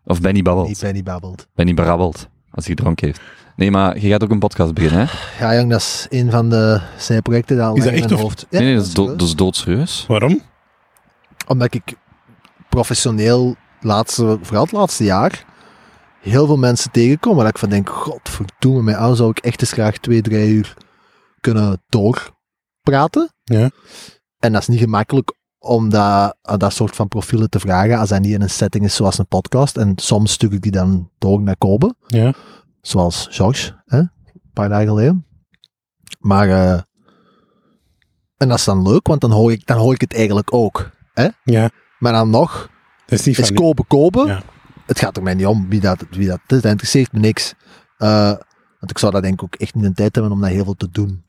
Of 0.05 0.21
Benny 0.21 0.35
Niet 0.37 0.45
Babbelt. 0.45 0.81
Benny 0.81 1.03
babbelt. 1.03 1.47
Benny 1.55 1.75
Brabbelt, 1.75 2.29
als 2.51 2.67
hij 2.67 2.75
gedronken 2.75 3.07
heeft. 3.07 3.21
Nee, 3.57 3.71
maar 3.71 3.99
je 3.99 4.09
gaat 4.09 4.23
ook 4.23 4.31
een 4.31 4.39
podcast 4.39 4.75
beginnen, 4.75 5.07
hè? 5.09 5.45
Ja, 5.45 5.55
jong, 5.55 5.71
dat 5.71 5.81
is 5.81 6.07
een 6.11 6.31
van 6.31 6.51
de 6.51 6.81
zijprojecten 6.99 7.57
die 7.57 7.65
al 7.65 7.75
Is 7.77 7.83
dat 7.83 7.93
lang 7.93 7.97
in 7.97 8.03
echt 8.03 8.11
mijn 8.13 8.25
of- 8.25 8.29
hoofd... 8.31 8.47
Ja, 8.51 8.59
nee, 8.59 8.67
nee, 8.69 8.77
dat 8.77 8.85
is, 8.87 8.91
serieus. 8.93 9.09
do 9.11 9.17
dat 9.17 9.27
is 9.29 9.35
doodserieus. 9.37 10.05
Waarom? 10.09 10.41
Omdat 11.47 11.75
ik 11.75 11.95
professioneel, 12.69 13.57
laatste, 13.81 14.39
vooral 14.43 14.63
het 14.63 14.73
laatste 14.73 15.05
jaar, 15.05 15.45
heel 16.21 16.47
veel 16.47 16.57
mensen 16.59 16.91
tegenkom 16.91 17.37
waar 17.37 17.47
ik 17.49 17.59
van 17.59 17.69
denk, 17.69 17.89
godverdomme, 17.89 18.83
mij 18.83 18.97
aan 18.97 19.17
zou 19.17 19.31
ik 19.31 19.39
echt 19.39 19.61
eens 19.61 19.73
graag 19.73 19.99
twee, 19.99 20.23
drie 20.23 20.49
uur 20.49 20.75
kunnen 21.41 21.83
doorpraten. 21.89 23.33
Ja. 23.45 23.71
En 24.45 24.53
dat 24.53 24.61
is 24.61 24.69
niet 24.69 24.79
gemakkelijk 24.79 25.35
om 25.59 25.89
dat, 25.91 26.37
dat 26.43 26.73
soort 26.73 26.97
van 26.97 27.09
profielen 27.09 27.51
te 27.51 27.59
vragen 27.61 27.99
als 27.99 28.09
dat 28.09 28.21
niet 28.21 28.33
in 28.33 28.43
een 28.43 28.51
setting 28.51 28.85
is 28.85 28.95
zoals 28.95 29.19
een 29.19 29.27
podcast. 29.27 29.77
En 29.77 29.93
soms 29.97 30.33
stuur 30.33 30.53
ik 30.53 30.63
die 30.63 30.73
dan 30.73 31.11
door 31.19 31.41
naar 31.41 31.57
Kobe, 31.57 31.95
Ja. 32.07 32.35
zoals 32.81 33.27
George, 33.31 33.83
hè, 33.87 33.99
een 33.99 34.11
paar 34.53 34.69
dagen 34.69 34.87
geleden. 34.87 35.27
Maar, 36.21 36.49
eh, 36.49 36.81
en 38.37 38.49
dat 38.49 38.59
is 38.59 38.65
dan 38.65 38.83
leuk, 38.89 39.07
want 39.07 39.21
dan 39.21 39.31
hoor 39.31 39.53
ik, 39.53 39.67
dan 39.67 39.79
hoor 39.79 39.93
ik 39.95 40.01
het 40.01 40.15
eigenlijk 40.15 40.55
ook. 40.55 40.91
Ja. 41.45 41.71
Maar 41.99 42.13
dan 42.13 42.31
nog, 42.31 42.69
Dat 43.07 43.19
is 43.19 43.25
niet 43.27 43.39
is 43.39 43.47
van... 43.47 43.57
kopen 43.57 43.87
kopen. 43.87 44.27
Ja. 44.27 44.43
Het 44.87 44.99
gaat 44.99 45.17
er 45.17 45.23
mij 45.23 45.35
niet 45.35 45.47
om 45.47 45.69
wie 45.69 45.81
dat, 45.81 46.05
wie 46.11 46.27
dat 46.29 46.39
is. 46.47 46.61
Dat 46.61 46.65
interesseert 46.71 47.13
me 47.13 47.19
niks. 47.19 47.55
Eh, 47.97 48.27
want 48.79 48.91
ik 48.91 48.99
zou 48.99 49.13
dat 49.13 49.23
denk 49.23 49.35
ik 49.35 49.43
ook 49.43 49.55
echt 49.55 49.75
niet 49.75 49.85
de 49.85 49.93
tijd 49.93 50.15
hebben 50.15 50.33
om 50.33 50.41
dat 50.41 50.51
heel 50.51 50.65
veel 50.65 50.75
te 50.77 50.89
doen. 50.91 51.25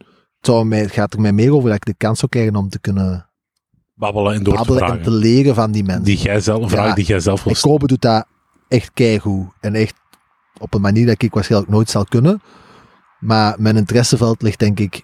Het, 0.46 0.54
zou 0.54 0.66
mij, 0.66 0.88
gaat 0.88 1.14
er 1.14 1.22
mij 1.22 1.34
meer 1.34 1.54
over 1.54 1.68
dat 1.70 1.76
ik 1.78 1.86
de 1.86 1.94
kans 1.98 2.20
zou 2.20 2.32
krijgen 2.32 2.56
om 2.56 2.70
te 2.70 2.80
kunnen 2.80 3.30
babbelen 3.94 4.34
en 4.34 4.44
door 4.44 4.62
te 4.66 4.86
en 4.86 5.02
te 5.02 5.12
leren 5.12 5.56
van 5.56 5.72
die 5.72 5.84
mensen. 5.84 6.04
Die 6.04 6.18
jij 6.18 6.40
zelf, 6.40 6.72
Ja. 6.72 6.94
die 6.94 7.06
jij 7.06 7.20
zelf 7.20 7.44
wil 7.44 7.54
En 7.54 7.60
Kobe 7.62 7.88
doet 7.88 8.02
dat 8.02 8.28
echt 8.68 8.92
keigoed. 8.94 9.48
En 9.60 9.76
echt 9.76 9.94
op 10.58 10.74
een 10.74 10.82
manier 10.82 11.06
dat 11.06 11.22
ik 11.22 11.34
waarschijnlijk 11.34 11.72
nooit 11.72 11.90
zal 11.90 12.06
kunnen. 12.06 12.42
Maar 13.20 13.56
mijn 13.58 13.76
interesseveld 13.78 14.42
ligt 14.42 14.60
denk 14.60 14.80
ik 14.80 15.04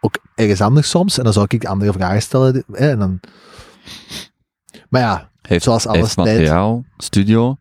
ook 0.00 0.18
ergens 0.34 0.60
anders 0.60 0.90
soms. 0.90 1.18
En 1.18 1.24
dan 1.24 1.32
zou 1.32 1.46
ik 1.48 1.64
andere 1.64 1.92
vragen 1.92 2.22
stellen. 2.22 2.64
Hè, 2.72 2.90
en 2.90 2.98
dan... 2.98 3.20
Maar 4.88 5.00
ja, 5.00 5.30
heeft, 5.42 5.64
Zoals 5.64 5.86
alles 5.86 6.00
heeft 6.02 6.14
tijd. 6.14 6.26
materiaal, 6.26 6.84
studio. 6.96 7.56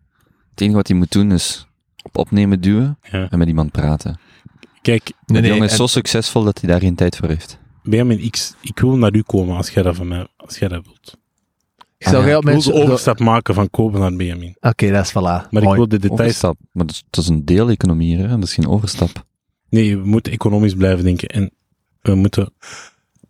Het 0.49 0.61
enige 0.61 0.75
wat 0.75 0.87
hij 0.87 0.97
moet 0.97 1.11
doen 1.11 1.31
is 1.31 1.67
op 2.03 2.17
opnemen 2.17 2.61
duwen 2.61 2.97
Ja. 3.01 3.27
en 3.29 3.37
met 3.37 3.47
iemand 3.47 3.71
praten. 3.71 4.19
Kijk, 4.81 5.11
De 5.25 5.33
nee, 5.39 5.41
jongen 5.49 5.63
is 5.65 5.71
en- 5.71 5.77
zo 5.77 5.87
succesvol 5.87 6.43
dat 6.43 6.59
hij 6.61 6.69
daar 6.69 6.79
geen 6.79 6.95
tijd 6.95 7.15
voor 7.17 7.27
heeft. 7.27 7.59
Benjamin, 7.83 8.19
ik, 8.19 8.49
ik 8.61 8.79
wil 8.79 8.97
naar 8.97 9.15
u 9.15 9.21
komen 9.21 9.55
als 9.57 9.69
jij 9.69 9.83
dat 9.83 9.95
van 9.95 10.07
mij, 10.07 10.27
als 10.37 10.57
jij 10.57 10.67
dat 10.67 10.85
wilt. 10.85 11.17
Zou 11.97 12.15
Ah, 12.23 12.27
ja. 12.29 12.37
Ik 12.37 12.43
wil 12.43 12.53
mensen... 12.53 12.73
de 12.73 12.81
overstap 12.81 13.19
maken 13.19 13.53
van 13.53 13.69
Kobe 13.69 13.97
naar 13.99 14.15
Benjamin. 14.15 14.55
Oké, 14.59 14.91
dat 14.91 15.05
is 15.05 15.11
voilà. 15.11 15.49
Maar 15.49 15.63
ik 15.63 15.69
wil 15.73 15.87
de 15.87 15.99
details... 15.99 16.19
Overstap. 16.21 16.57
Maar 16.71 16.85
dat 16.85 16.95
is, 16.95 17.03
dat 17.09 17.23
is 17.23 17.29
een 17.29 17.45
deeleconomie, 17.45 18.17
hè? 18.17 18.27
Dat 18.27 18.43
is 18.43 18.53
geen 18.53 18.67
overstap. 18.67 19.25
Nee, 19.69 19.97
we 19.97 20.05
moeten 20.07 20.31
economisch 20.31 20.73
blijven 20.75 21.03
denken. 21.03 21.27
En 21.29 21.51
we 22.01 22.15
moeten 22.15 22.53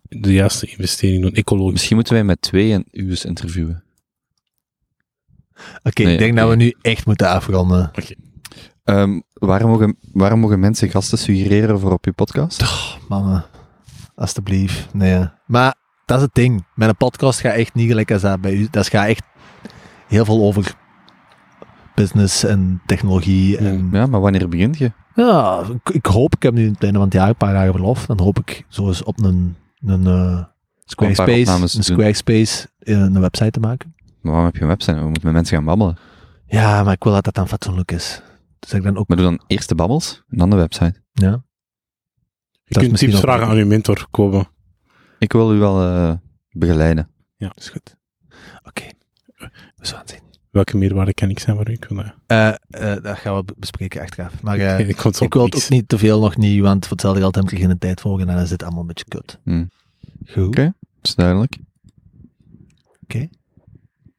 de 0.08 0.32
juiste 0.32 0.66
investering 0.66 1.22
doen, 1.22 1.32
ecologisch. 1.32 1.72
Misschien 1.72 1.96
moeten 1.96 2.14
wij 2.14 2.24
met 2.24 2.40
twee 2.42 2.72
en 2.72 2.84
u 2.90 3.10
eens 3.10 3.24
interviewen. 3.24 3.84
Oké, 5.82 6.02
Nee, 6.02 6.12
ik 6.12 6.18
denk 6.18 6.32
oké. 6.32 6.40
dat 6.40 6.50
we 6.50 6.56
nu 6.56 6.74
echt 6.82 7.06
moeten 7.06 7.28
afronden. 7.28 7.90
Ehm, 8.84 9.20
waarom, 9.32 9.70
mogen, 9.70 9.96
waarom 10.12 10.40
mogen 10.40 10.60
mensen 10.60 10.88
gasten 10.90 11.18
suggereren 11.18 11.80
voor 11.80 11.92
op 11.92 12.04
je 12.04 12.12
podcast? 12.12 12.64
Mannen, 13.08 13.44
alstublieft. 14.14 14.94
Nee. 14.94 15.28
Maar 15.46 15.74
dat 16.06 16.16
is 16.16 16.22
het 16.22 16.34
ding. 16.34 16.64
Mijn 16.74 16.96
podcast 16.96 17.40
gaat 17.40 17.54
echt 17.54 17.74
niet 17.74 17.88
gelijk 17.88 18.10
als 18.12 18.22
dat 18.22 18.40
bij 18.40 18.54
u. 18.54 18.68
Dat 18.70 18.88
gaat 18.88 19.06
echt 19.06 19.22
heel 20.08 20.24
veel 20.24 20.42
over 20.42 20.74
business 21.94 22.44
en 22.44 22.82
technologie. 22.86 23.56
En, 23.58 23.88
Ja, 23.92 24.06
maar 24.06 24.20
wanneer 24.20 24.48
begint 24.48 24.78
je? 24.78 24.92
ja, 25.14 25.62
ik, 25.84 25.94
ik 25.94 26.06
hoop, 26.06 26.34
ik 26.34 26.42
heb 26.42 26.54
nu 26.54 26.64
in 26.64 26.72
het 26.72 26.82
einde 26.82 26.98
van 26.98 27.06
het 27.06 27.16
jaar 27.16 27.28
een 27.28 27.36
paar 27.36 27.52
dagen 27.52 27.72
verlof. 27.72 28.06
Dan 28.06 28.20
hoop 28.20 28.38
ik 28.38 28.64
zo 28.68 28.86
eens 28.86 29.02
op 29.02 29.24
een, 29.24 29.56
een 29.84 30.06
eh, 30.06 30.44
Squarespace, 30.84 31.52
een. 31.62 31.68
Squarespace 31.84 32.68
eh, 32.78 32.98
een 33.00 33.20
website 33.20 33.50
te 33.50 33.60
maken. 33.60 33.94
Maar 34.20 34.32
waarom 34.32 34.44
heb 34.44 34.54
je 34.56 34.62
een 34.62 34.68
website? 34.68 34.94
We 34.98 35.04
moeten 35.04 35.24
met 35.24 35.32
mensen 35.32 35.56
gaan 35.56 35.64
babbelen. 35.64 35.96
Ja, 36.46 36.82
maar 36.82 36.92
ik 36.92 37.04
wil 37.04 37.12
dat 37.12 37.24
dat 37.24 37.34
dan 37.34 37.48
fatsoenlijk 37.48 37.92
is. 37.92 38.22
Dus 38.62 38.72
ik 38.72 38.82
dan 38.82 38.96
ook, 38.96 39.08
Maar 39.08 39.16
doe 39.16 39.26
dan 39.26 39.42
eerst 39.46 39.68
de 39.68 39.74
babbels 39.74 40.22
en 40.28 40.38
dan 40.38 40.50
de 40.50 40.56
website. 40.56 41.02
ja. 41.12 41.44
Je 42.64 42.74
Dat 42.74 42.78
kunt 42.78 42.90
misschien 42.90 43.10
tips 43.12 43.22
ook- 43.22 43.30
vragen 43.30 43.46
aan 43.52 43.56
uw 43.56 43.66
mentor, 43.66 44.06
Kobe. 44.10 44.46
Ik 45.18 45.32
wil 45.32 45.54
u 45.54 45.58
wel 45.58 45.82
eh, 45.82 46.14
begeleiden. 46.50 47.10
Dat 47.36 47.56
is 47.58 47.68
goed. 47.68 47.96
Oké. 48.62 48.84
We 49.36 49.50
zullen 49.86 50.00
het 50.00 50.10
zien. 50.10 50.20
Welke 50.50 50.76
meerwaarde 50.76 51.14
kan 51.14 51.30
ik 51.30 51.38
zijn 51.38 51.56
voor 51.56 51.68
u? 51.68 51.72
Ik 51.72 51.84
wil, 51.84 51.96
dat- 51.96 52.14
Eh, 52.26 52.48
eh, 52.94 53.02
dat 53.02 53.18
gaan 53.18 53.36
we 53.36 53.44
be- 53.44 53.54
bespreken 53.56 54.00
achteraf. 54.00 54.42
Maar 54.42 54.58
eh, 54.58 54.88
ik, 54.88 55.00
zo 55.00 55.08
ik 55.24 55.32
wil 55.34 55.44
het 55.44 55.54
ook 55.64 55.68
niet 55.68 55.88
te 55.88 55.98
veel 55.98 56.20
nog 56.20 56.36
niet, 56.36 56.60
want 56.60 56.82
voor 56.82 56.92
hetzelfde 56.92 57.20
geld 57.20 57.34
heb 57.34 57.50
ik 57.50 57.58
geen 57.58 57.78
tijd 57.78 58.00
voor 58.00 58.20
en 58.20 58.26
dan 58.26 58.38
is 58.38 58.48
dit 58.48 58.62
allemaal 58.62 58.80
een 58.80 58.86
beetje 58.86 59.04
kut. 59.08 59.40
Hmm. 59.44 59.70
Goed. 60.26 60.46
Oké. 60.46 60.64
Dat 60.64 60.74
is 61.02 61.14
duidelijk. 61.14 61.58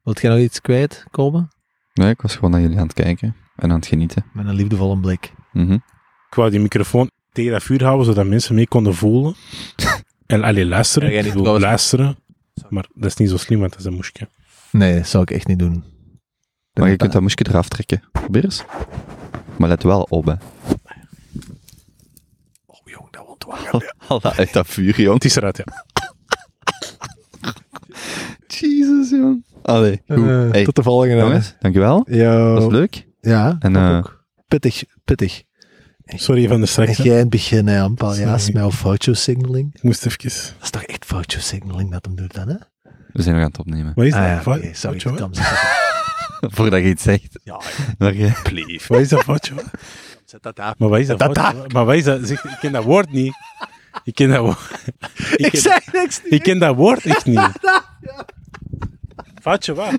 Wilt 0.02 0.20
jij 0.20 0.30
nog 0.30 0.38
iets 0.40 0.60
kwijt, 0.60 1.04
komen? 1.10 1.48
Nee, 1.94 2.10
ik 2.10 2.20
was 2.20 2.34
gewoon 2.34 2.50
naar 2.50 2.60
jullie 2.60 2.78
aan 2.78 2.84
het 2.86 2.92
kijken 2.92 3.36
en 3.56 3.70
aan 3.70 3.76
het 3.76 3.86
genieten. 3.86 4.24
Met 4.32 4.46
een 4.46 4.54
liefdevolle 4.54 4.98
blik. 4.98 5.32
Mhm. 5.52 5.72
Ik 6.28 6.34
wou 6.40 6.50
die 6.50 6.60
microfoon 6.60 7.10
tegen 7.32 7.52
dat 7.52 7.62
vuur 7.62 7.82
houden, 7.84 8.06
zodat 8.06 8.26
mensen 8.26 8.54
mee 8.54 8.68
konden 8.68 8.94
voelen. 8.94 9.34
en 10.26 10.42
alleen 10.44 10.68
luisteren. 10.68 11.12
Ja, 11.12 11.22
niet 11.22 11.34
luisteren. 11.34 12.16
Maar 12.68 12.86
dat 12.94 13.10
is 13.10 13.16
niet 13.16 13.28
zo 13.30 13.36
slim, 13.36 13.58
want 13.58 13.70
dat 13.70 13.80
is 13.80 13.86
een 13.86 13.92
moesje. 13.94 14.28
Nee, 14.70 14.94
dat 14.96 15.06
zou 15.06 15.22
ik 15.22 15.30
echt 15.30 15.46
niet 15.46 15.58
doen. 15.58 15.84
Maar 16.72 16.90
je 16.90 16.96
kunt 16.96 17.12
dat 17.12 17.20
moesje 17.22 17.46
eraf 17.48 17.68
trekken. 17.68 18.02
Probeer 18.12 18.44
eens. 18.44 18.64
Maar 19.58 19.68
let 19.68 19.82
wel 19.82 20.02
op, 20.02 20.24
hè. 20.26 20.32
Oh 22.66 22.76
jong, 22.84 23.10
dat 23.10 23.24
wordt 23.26 23.44
waar. 23.44 23.94
Haal 23.98 24.20
dat 24.20 24.38
uit 24.38 24.52
dat 24.52 24.66
vuur, 24.66 25.00
jong. 25.00 25.14
Het 25.14 25.24
is 25.24 25.36
eruit, 25.36 25.56
ja. 25.56 25.64
Jezus, 28.46 29.10
jong. 29.10 29.44
Allee, 29.62 30.02
goed. 30.08 30.28
Eh, 30.28 30.50
Hey, 30.50 30.64
Tot 30.64 30.76
de 30.76 30.82
volgende. 30.82 31.16
jongens, 31.16 31.54
dankjewel. 31.60 32.06
Ja. 32.10 32.54
Dat 32.54 32.62
was 32.62 32.72
leuk. 32.72 33.06
Ja, 33.24 33.56
En, 33.58 33.72
dat 33.72 33.82
eh, 33.90 33.96
ook. 33.96 34.24
Pittig, 34.48 34.82
pittig. 35.04 35.42
Sorry 36.06 36.48
van 36.48 36.56
de 36.56 36.62
En 36.62 36.68
straks. 36.68 36.96
jij 36.96 37.06
in 37.06 37.18
het 37.18 37.30
begin, 37.30 37.66
hè, 37.66 37.78
een 37.82 37.94
paar 37.94 38.16
jaar 38.18 38.40
Sorry. 38.40 38.60
met 38.92 39.16
signaling. 39.16 39.74
Ik 39.74 39.82
moest 39.82 40.06
even... 40.06 40.18
Dat 40.22 40.54
is 40.62 40.70
toch 40.70 40.82
echt 40.82 41.04
virtue 41.06 41.40
signaling 41.40 41.90
dat 41.90 42.04
hem 42.04 42.14
doet 42.16 42.34
dan, 42.34 42.48
hè? 42.48 42.54
We 43.12 43.22
zijn 43.22 43.34
nog 43.34 43.44
aan 43.44 43.50
het 43.50 43.58
opnemen. 43.58 43.92
Wat 43.94 44.04
is 44.04 44.12
dat? 44.12 44.20
Ah 44.20 44.26
ja, 44.44 44.52
oké, 44.56 44.74
sorry. 44.74 45.16
Dat- 45.16 45.38
Voordat 46.54 46.80
je 46.80 46.88
iets 46.88 47.02
zegt. 47.02 47.38
Ja, 47.42 47.60
Maar 47.98 48.14
je... 48.14 48.32
please. 48.42 48.84
Wat 48.92 49.00
is 49.00 49.08
dat, 49.08 49.24
wat? 49.24 49.50
Zet 50.24 50.42
dat 50.42 50.56
daar. 50.56 50.74
Maar 50.78 50.88
wat 50.88 50.98
is 50.98 51.06
dat? 51.06 51.18
Dat- 51.18 51.36
watje? 51.36 51.64
Maar 51.72 51.84
wat 51.84 51.94
is 51.94 52.04
dat? 52.04 52.26
Zeg, 52.26 52.44
ik 52.44 52.56
ken 52.60 52.72
dat 52.72 52.84
woord 52.84 53.12
niet. 53.12 53.34
Ik 54.04 54.14
ken 54.14 54.28
dat 54.28 54.38
woord. 54.40 54.70
Ik, 55.16 55.38
Ik 55.38 55.50
ken, 55.50 55.60
zeg 55.60 55.92
niks 55.92 56.22
niet. 56.22 56.32
ik 56.32 56.42
ken 56.42 56.58
dat 56.58 56.76
woord 56.76 57.04
echt 57.04 57.24
niet. 57.24 57.40
Vatje, 59.42 59.74
wat? 59.74 59.98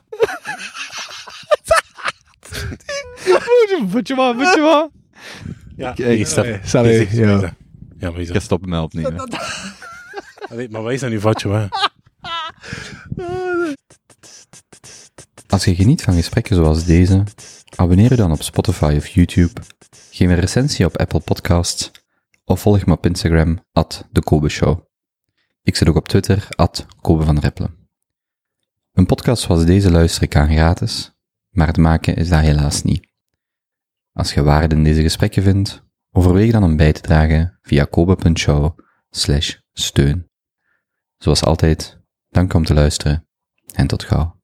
Je 4.04 4.16
maar, 4.16 4.36
je 4.36 4.62
maar. 4.62 4.90
Ja, 5.76 6.26
stop. 6.26 6.60
sorry, 6.64 7.08
ja. 7.12 7.56
Ja, 7.98 8.12
ga 8.12 8.34
dat? 8.34 8.42
stoppen 8.42 8.70
met 8.70 8.82
opnemen. 8.82 9.30
Allee, 10.50 10.70
Maar 10.70 10.82
wat 10.82 10.92
is 10.92 11.00
dat 11.00 11.10
nu, 11.10 11.20
vatje, 11.20 11.48
wat? 11.48 11.92
Als 15.48 15.66
je 15.66 15.76
geniet 15.76 16.02
van 16.02 16.14
gesprekken 16.14 16.56
zoals 16.56 16.86
deze, 16.86 17.24
abonneer 17.76 18.10
je 18.10 18.16
dan 18.16 18.32
op 18.32 18.42
Spotify 18.42 18.94
of 18.98 19.08
YouTube, 19.08 19.62
geef 20.12 20.30
een 20.30 20.36
recensie 20.40 20.86
op 20.86 20.98
Apple 20.98 21.20
Podcasts 21.20 21.92
of 22.46 22.62
volg 22.62 22.86
me 22.86 22.94
op 22.94 23.06
Instagram, 23.06 23.66
at 23.72 24.08
de 24.12 24.24
Kobe 24.24 24.50
Show. 24.50 24.80
Ik 25.64 25.76
zit 25.76 25.90
ook 25.90 25.96
op 25.96 26.08
Twitter, 26.08 26.48
at 26.50 26.86
Kobe 27.02 27.24
van 27.24 27.40
Rippelen. 27.40 27.76
Een 28.94 29.06
podcast 29.06 29.44
zoals 29.44 29.66
deze 29.66 29.92
luister 29.92 30.24
ik 30.24 30.36
aan 30.36 30.50
gratis, 30.52 31.15
maar 31.56 31.68
het 31.68 31.78
maken 31.78 32.16
is 32.16 32.30
dat 32.30 32.42
helaas 32.42 32.84
niet. 32.84 33.08
Als 34.12 34.34
je 34.34 34.44
waarde 34.44 34.76
in 34.76 34.84
deze 34.84 35.02
gesprekken 35.02 35.44
vindt, 35.44 35.84
overweeg 36.12 36.52
dan 36.52 36.64
om 36.64 36.78
bij 36.78 36.94
te 36.94 37.02
dragen 37.02 37.60
via 37.62 37.84
kobe.show 37.84 38.80
steun. 39.74 40.30
Zoals 41.18 41.44
altijd, 41.44 42.00
dank 42.30 42.54
om 42.54 42.66
te 42.66 42.74
luisteren 42.74 43.28
en 43.74 43.88
tot 43.88 44.04
gauw. 44.04 44.35